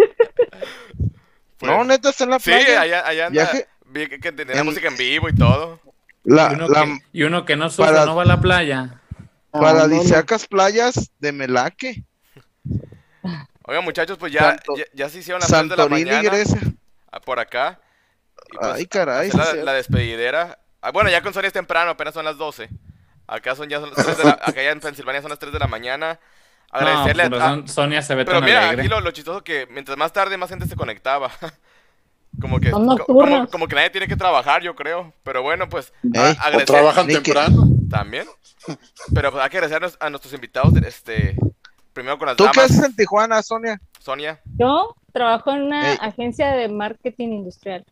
[1.61, 2.81] No, neta, está en la Sí, playa.
[2.81, 3.41] allá, allá anda.
[3.43, 5.79] Viaje- Vi que, que tenía en- música en vivo y todo.
[6.23, 8.39] La, y, uno la que, y uno que no sufre, para- no va a la
[8.39, 9.01] playa.
[9.51, 12.03] paradisíacas playas de Melaque,
[13.63, 16.29] Oigan, muchachos, pues ya, Santo- ya, ya se hicieron las 3 de la Santorini, mañana
[16.29, 16.59] Grecia.
[17.25, 17.79] por acá.
[18.53, 19.31] Y pues, Ay, caray.
[19.31, 19.57] sí, la, sí.
[19.63, 20.59] la despedidera.
[20.81, 22.69] Ah, bueno, ya con Sonia es temprano, apenas son las 12.
[23.27, 25.53] Acá son ya son las 3 de la, acá ya en Pensilvania son las 3
[25.53, 26.19] de la mañana.
[26.71, 28.83] Agradecerle No, a, Sonia se ve Pero tan mira, alegre.
[28.83, 31.31] aquí lo, lo chistoso que mientras más tarde más gente se conectaba.
[32.39, 35.13] Como que, co- como, como que nadie tiene que trabajar, yo creo.
[35.23, 35.91] Pero bueno, pues
[36.53, 37.67] O trabajan temprano.
[37.89, 38.27] también.
[39.13, 41.35] Pero pues hay que agradecer a nuestros invitados, este,
[41.93, 43.81] primero con las ¿Tú qué damas, haces en Tijuana, Sonia?
[43.99, 47.83] Sonia, Yo trabajo en una agencia de marketing industrial.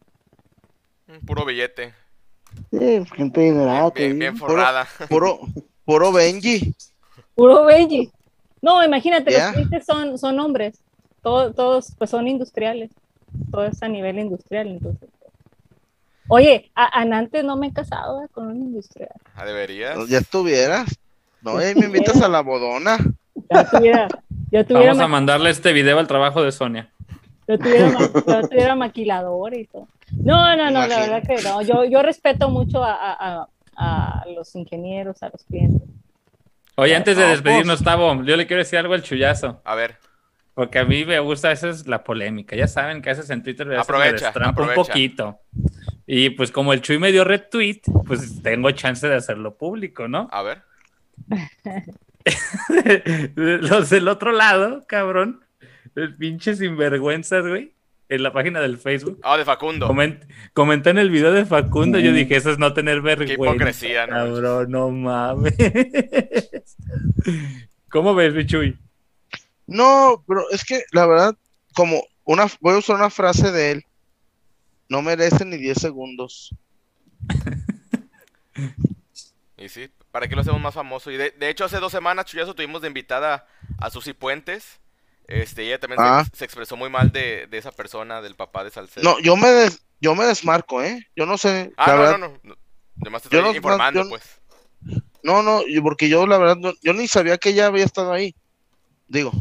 [1.07, 1.93] mm, puro billete,
[2.79, 4.87] Sí, gente dinerada, te bien, bien forrada.
[5.09, 5.39] Puro,
[5.85, 6.75] puro Benji.
[7.35, 8.11] Puro Benji.
[8.61, 10.81] No, imagínate, los clientes son, son hombres.
[11.21, 12.91] Todos, todos pues son industriales.
[13.51, 15.09] Todo es a nivel industrial, entonces.
[16.27, 19.11] Oye, a, antes no me he casado eh, con un industrial.
[19.35, 20.07] Ah, deberías.
[20.07, 20.97] Ya estuvieras.
[21.41, 22.97] No, ahí me invitas a la bodona.
[23.51, 24.07] Ya tuviera,
[24.51, 26.91] yo tuviera, Vamos a ma- mandarle este video al trabajo de Sonia.
[27.47, 29.87] Yo tuviera, ma- yo tuviera maquilador y todo.
[30.23, 31.61] No, no, no, la verdad que no.
[31.61, 35.87] Yo, yo respeto mucho a, a- a- a los ingenieros, a los clientes.
[36.77, 39.61] Oye, antes de No, despedirnos, Tavo, yo le quiero decir algo al chullazo.
[39.63, 39.97] A ver,
[40.53, 42.55] Porque a mí me gusta, esa es la polémica.
[42.55, 44.75] Ya saben que a veces en Twitter a veces me Aprovecha, un aprovecha.
[44.75, 45.39] poquito.
[46.07, 50.27] Y pues como el Chuy me dio retweet, pues tengo chance de hacerlo público, ¿no?
[50.31, 50.61] a ver.
[53.35, 55.44] Los del otro lado, cabrón.
[55.95, 57.73] El pinche sinvergüenzas, güey.
[58.07, 59.19] En la página del Facebook.
[59.23, 59.87] Ah, de Facundo.
[59.87, 63.33] Coment, comenté en el video de Facundo, yo dije, eso es no tener vergüenza.
[63.33, 64.13] hipocresía, ¿no?
[64.13, 65.55] Cabrón, no mames.
[67.89, 68.77] ¿Cómo ves, mi Chuy?
[69.65, 71.35] No, pero es que la verdad,
[71.73, 73.85] como una, voy a usar una frase de él.
[74.87, 76.53] No merece ni 10 segundos.
[79.57, 81.11] Y sí, ¿para qué lo hacemos más famoso?
[81.11, 83.47] Y de, de hecho, hace dos semanas, Chuyazo, tuvimos de invitada
[83.79, 84.79] a Susi Puentes.
[85.27, 86.25] Este, ella también se- Ah.
[86.33, 89.03] se, expresó muy mal de, de esa persona, del papá de Salcedo.
[89.03, 91.07] No, yo me des- yo me desmarco, ¿eh?
[91.15, 91.71] Yo no sé.
[91.77, 92.55] ah, la no, verdad, no, no, no.
[92.97, 94.23] Yo más te Yo estoy no- informando, yo- pues.
[95.23, 98.35] No, no, porque yo la verdad, no- yo ni sabía que ella había estado ahí.
[99.07, 99.31] Digo,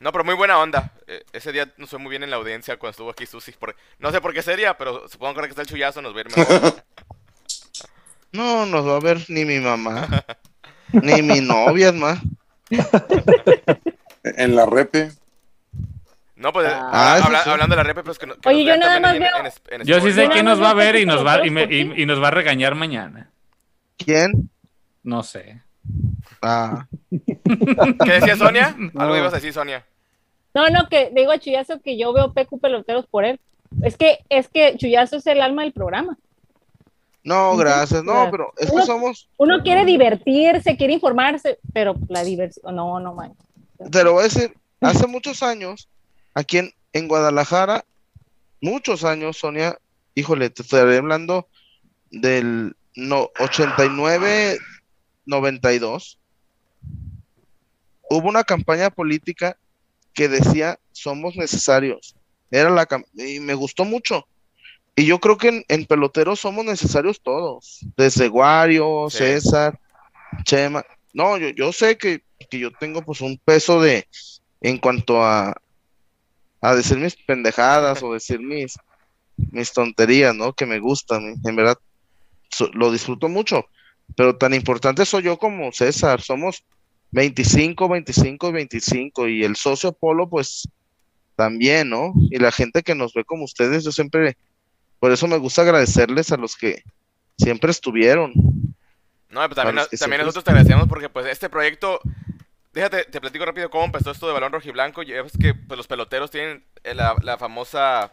[0.00, 0.92] No, pero muy buena onda.
[1.06, 3.52] Eh, ese día nos fue muy bien en la audiencia cuando estuvo aquí Susi.
[3.52, 6.12] por- No sé por qué sería, pero supongo que ahora que está el chullazo nos
[6.14, 6.84] va a ir mejor.
[8.32, 10.08] no nos va a ver ni mi mamá,
[10.92, 12.18] ni mi novia, es más.
[14.24, 15.10] En la repe.
[16.44, 17.48] No, pues Ah, habla- sí.
[17.50, 19.30] hablando de la repe, pues que, no- que Oye, yo nada más en- veo-
[19.70, 21.64] en- en Yo sí sé quién nos va a ver y nos va, y, me-
[21.64, 23.30] y- y nos va a regañar mañana.
[23.96, 24.50] ¿Quién?
[25.02, 25.62] No sé.
[26.42, 28.76] Ah, ¿Qué decía Sonia?
[28.94, 29.16] Algo No.
[29.16, 29.84] ibas a decir, Sonia.
[30.54, 33.40] No, no, que digo a Chuyazo que yo veo Pecu peloteros por él.
[33.82, 36.16] Es que, es que Chuyazo es el alma del programa.
[37.24, 38.04] no, gracias.
[38.04, 38.30] No, Claro.
[38.30, 43.32] pero es que somos, Uno quiere divertirse, quiere informarse, pero la diversión, no, no, man.
[43.90, 45.88] te lo voy a decir, hace muchos años,
[46.34, 47.84] aquí en, en Guadalajara,
[48.60, 49.78] muchos años, Sonia,
[50.14, 51.48] híjole, te estaré hablando
[52.10, 54.58] del no, 89,
[55.26, 56.18] 92,
[58.10, 59.56] hubo una campaña política
[60.12, 62.14] que decía somos necesarios.
[62.50, 64.26] Era la y me gustó mucho.
[64.96, 69.18] Y yo creo que en, en peloteros somos necesarios todos, desde Wario, Sí.
[69.18, 69.78] César,
[70.44, 70.84] Chema.
[71.12, 74.06] No, yo, yo sé que, que yo tengo pues un peso de
[74.60, 75.60] en cuanto a
[76.70, 78.76] a decir mis pendejadas o decir mis
[79.50, 80.52] mis tonterías, ¿no?
[80.52, 81.76] Que me gustan, en verdad
[82.50, 83.64] so- lo disfruto mucho,
[84.16, 86.64] pero tan importante soy yo como César, somos
[87.10, 90.68] 25, 25 y 25 y el socio Polo pues
[91.36, 92.12] también, ¿no?
[92.30, 94.36] Y la gente que nos ve como ustedes, yo siempre,
[95.00, 96.82] por eso me gusta agradecerles a los que
[97.36, 98.32] siempre estuvieron.
[99.30, 102.00] No, pues también, también nosotros te agradecemos porque pues este proyecto,
[102.74, 105.02] déjate, te platico rápido cómo empezó esto de balón rojiblanco.
[105.02, 108.12] Ya ves que pues, los peloteros tienen eh, la, la famosa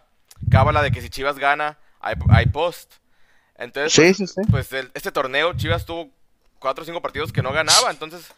[0.49, 2.93] cábala de que si Chivas gana, hay, hay post.
[3.57, 4.41] Entonces, Sí, pues, sí, sí.
[4.49, 6.09] pues el- este torneo Chivas tuvo
[6.59, 8.31] cuatro o cinco partidos que no ganaba, entonces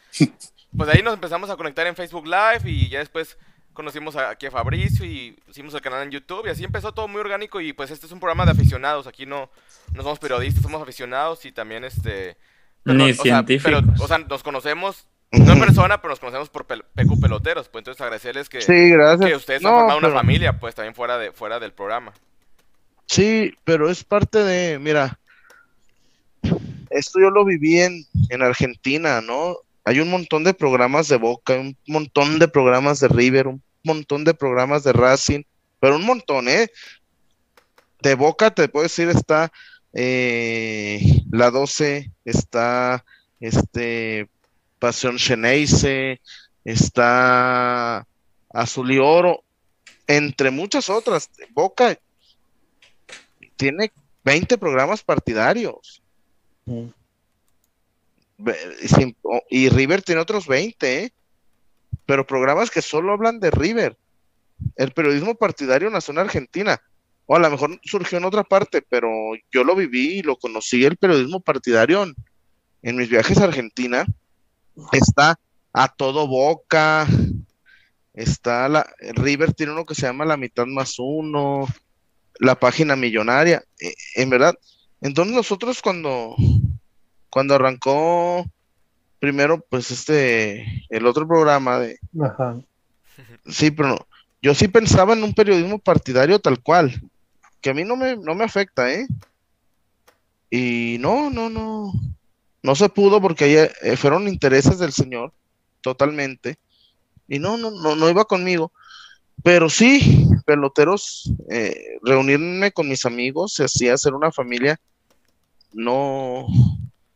[0.76, 3.38] pues de ahí nos empezamos a conectar en Facebook Live y ya después
[3.74, 7.08] conocimos a- aquí a Fabricio y hicimos el canal en YouTube y así empezó todo
[7.08, 9.50] muy orgánico y pues este es un programa de aficionados, aquí no,
[9.94, 12.38] no somos periodistas, somos aficionados y también este...
[12.84, 13.82] pero Ni sea, científicos.
[13.86, 15.06] pero, o sea, nos conocemos,
[15.40, 19.30] no en persona, pero nos conocemos por PQ Peloteros, pues entonces agradecerles que, Sí, gracias.
[19.30, 22.14] que ustedes No, han formado una familia, pues también fuera, de, fuera del programa.
[23.08, 25.20] Sí, pero es parte de, mira,
[26.90, 29.58] esto yo lo viví en, en Argentina, ¿no?
[29.86, 34.24] Hay un montón de programas de Boca, un montón de programas de River, un montón
[34.24, 35.44] de programas de Racing,
[35.80, 36.70] pero un montón, ¿eh?
[38.02, 39.52] De Boca te puedo decir está
[39.94, 43.04] eh, la 12, está
[43.40, 44.30] este
[44.84, 46.20] Pasión Xeneize,
[46.66, 48.06] está
[48.50, 49.46] Azul y Oro,
[50.08, 51.30] entre muchas otras.
[51.52, 51.98] Boca
[53.56, 53.94] tiene
[54.26, 56.04] 20 programas partidarios.
[56.66, 56.88] Mm.
[59.50, 61.14] Y River tiene otros 20, ¿eh?
[62.06, 63.96] Pero programas que solo hablan de River.
[64.76, 66.82] El periodismo partidario nació en Argentina.
[67.26, 69.10] O a lo mejor surgió en otra parte, pero
[69.50, 72.16] yo lo viví y lo conocí el periodismo partidario en,
[72.82, 74.06] en mis viajes a Argentina.
[74.92, 75.40] Está
[75.72, 77.08] a todo boca.
[78.14, 81.68] Está la River tiene uno que se llama La mitad más uno.
[82.40, 83.64] La página millonaria.
[83.80, 84.56] Eh, En verdad.
[85.02, 86.36] Entonces nosotros cuando
[87.30, 88.46] cuando arrancó
[89.18, 92.60] primero, pues este, el otro programa de, Ajá.
[93.48, 94.08] sí, pero no,
[94.42, 97.02] yo sí pensaba en un periodismo partidario tal cual,
[97.60, 99.08] que a mí no me, no me afecta, ¿eh?
[100.52, 101.92] Y no, no, no,
[102.64, 105.32] no se pudo porque ahí, eh, fueron intereses del señor,
[105.82, 106.58] totalmente,
[107.28, 108.72] y no, no, no, no iba conmigo.
[109.44, 114.80] Pero sí, peloteros, eh, reunirme con mis amigos, se hacía hacer una familia,
[115.74, 116.48] no,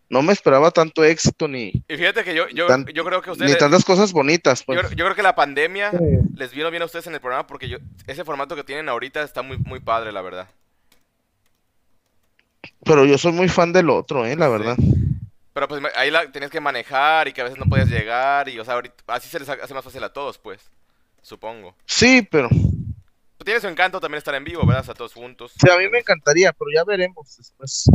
[0.09, 3.29] no me esperaba tanto éxito ni, Y fíjate que yo, yo, Tan- yo creo que
[3.29, 3.57] ni ustedes...
[3.59, 4.89] tantas cosas bonitas, Yo, pues.
[4.89, 5.97] yo creo que la pandemia Sí.
[6.35, 7.77] les vino bien a ustedes en el programa porque yo,
[8.07, 10.49] ese formato que tienen ahorita está muy, muy padre, la verdad.
[12.83, 14.77] Pero yo soy muy fan del otro, eh, la verdad.
[15.57, 18.59] Pero pues ahí la tenías que manejar y que a veces no podías llegar y,
[18.59, 20.61] o sea, ahorita, así se les hace más fácil a todos, pues,
[21.23, 21.75] supongo.
[21.87, 24.81] Sí, pero Pues tiene su encanto también estar en vivo, ¿verdad?
[24.83, 25.53] O sea, todos juntos.
[25.59, 27.85] sí, a mí me encantaría, pero ya veremos después.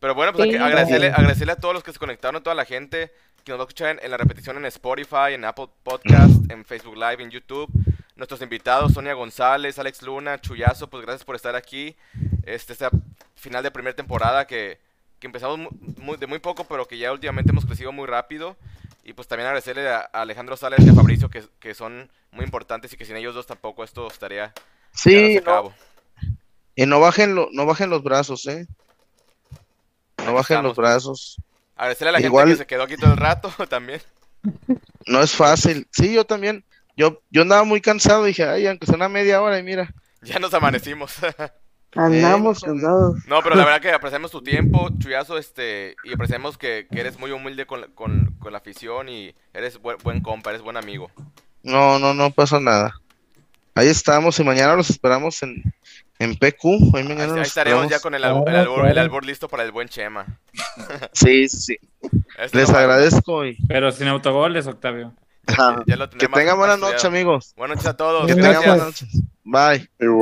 [0.00, 0.56] Pero bueno, pues Sí.
[0.56, 3.12] agradecerle, agradecerle a todos los que se conectaron, a toda la gente
[3.44, 6.64] que nos va a escuchar en, en la repetición en Spotify, en Apple Podcast, en
[6.64, 7.70] Facebook Live, en YouTube.
[8.16, 11.94] Nuestros invitados, Sonia González, Alex Luna, Chuyazo, pues gracias por estar aquí.
[12.42, 12.90] Este, esta
[13.36, 14.80] final de primera temporada que,
[15.22, 15.58] que empezamos
[15.98, 18.56] muy- de muy poco, pero que ya últimamente hemos crecido muy rápido.
[19.04, 22.44] Y pues también agradecerle a, a Alejandro Sales y a Fabricio que, que son muy
[22.44, 24.52] importantes y que sin ellos dos tampoco esto estaría
[24.92, 25.72] Sí, a cabo.
[26.76, 28.66] y no bajen, lo, no bajen los brazos, eh.
[30.18, 31.36] No bajen estamos, los brazos.
[31.76, 34.00] Agradecerle a la Igual- gente que se quedó aquí todo el rato también.
[35.06, 35.86] No es fácil.
[35.92, 36.64] Sí, yo también.
[36.96, 39.92] Yo, yo andaba muy cansado, dije, ay, aunque sea una media hora, y mira.
[40.20, 41.14] Ya nos amanecimos.
[41.94, 43.18] Andamos Eh, cansados.
[43.26, 47.18] No, pero la verdad que apreciamos tu tiempo, Chuyazo, este, y apreciamos que, que eres
[47.18, 51.10] muy humilde con, con, con la afición y eres buen, buen compa, eres buen amigo.
[51.62, 52.94] No, no, no pasa nada.
[53.74, 55.62] Ahí estamos y mañana los esperamos en,
[56.18, 56.92] en PQ.
[56.92, 60.26] Mañana ahí los estaremos ya con el, albur, el, albur listo para el buen Chema.
[61.12, 61.78] Sí, sí, sí.
[62.38, 65.12] Este Les agradezco y Pero sin autogoles, Octavio.
[65.46, 67.54] ajá, ya lo que tengan buena noche, amigos.
[67.56, 68.26] Buenas noches a todos.
[68.26, 69.08] Que tengan buenas noches.
[69.44, 69.88] Bye.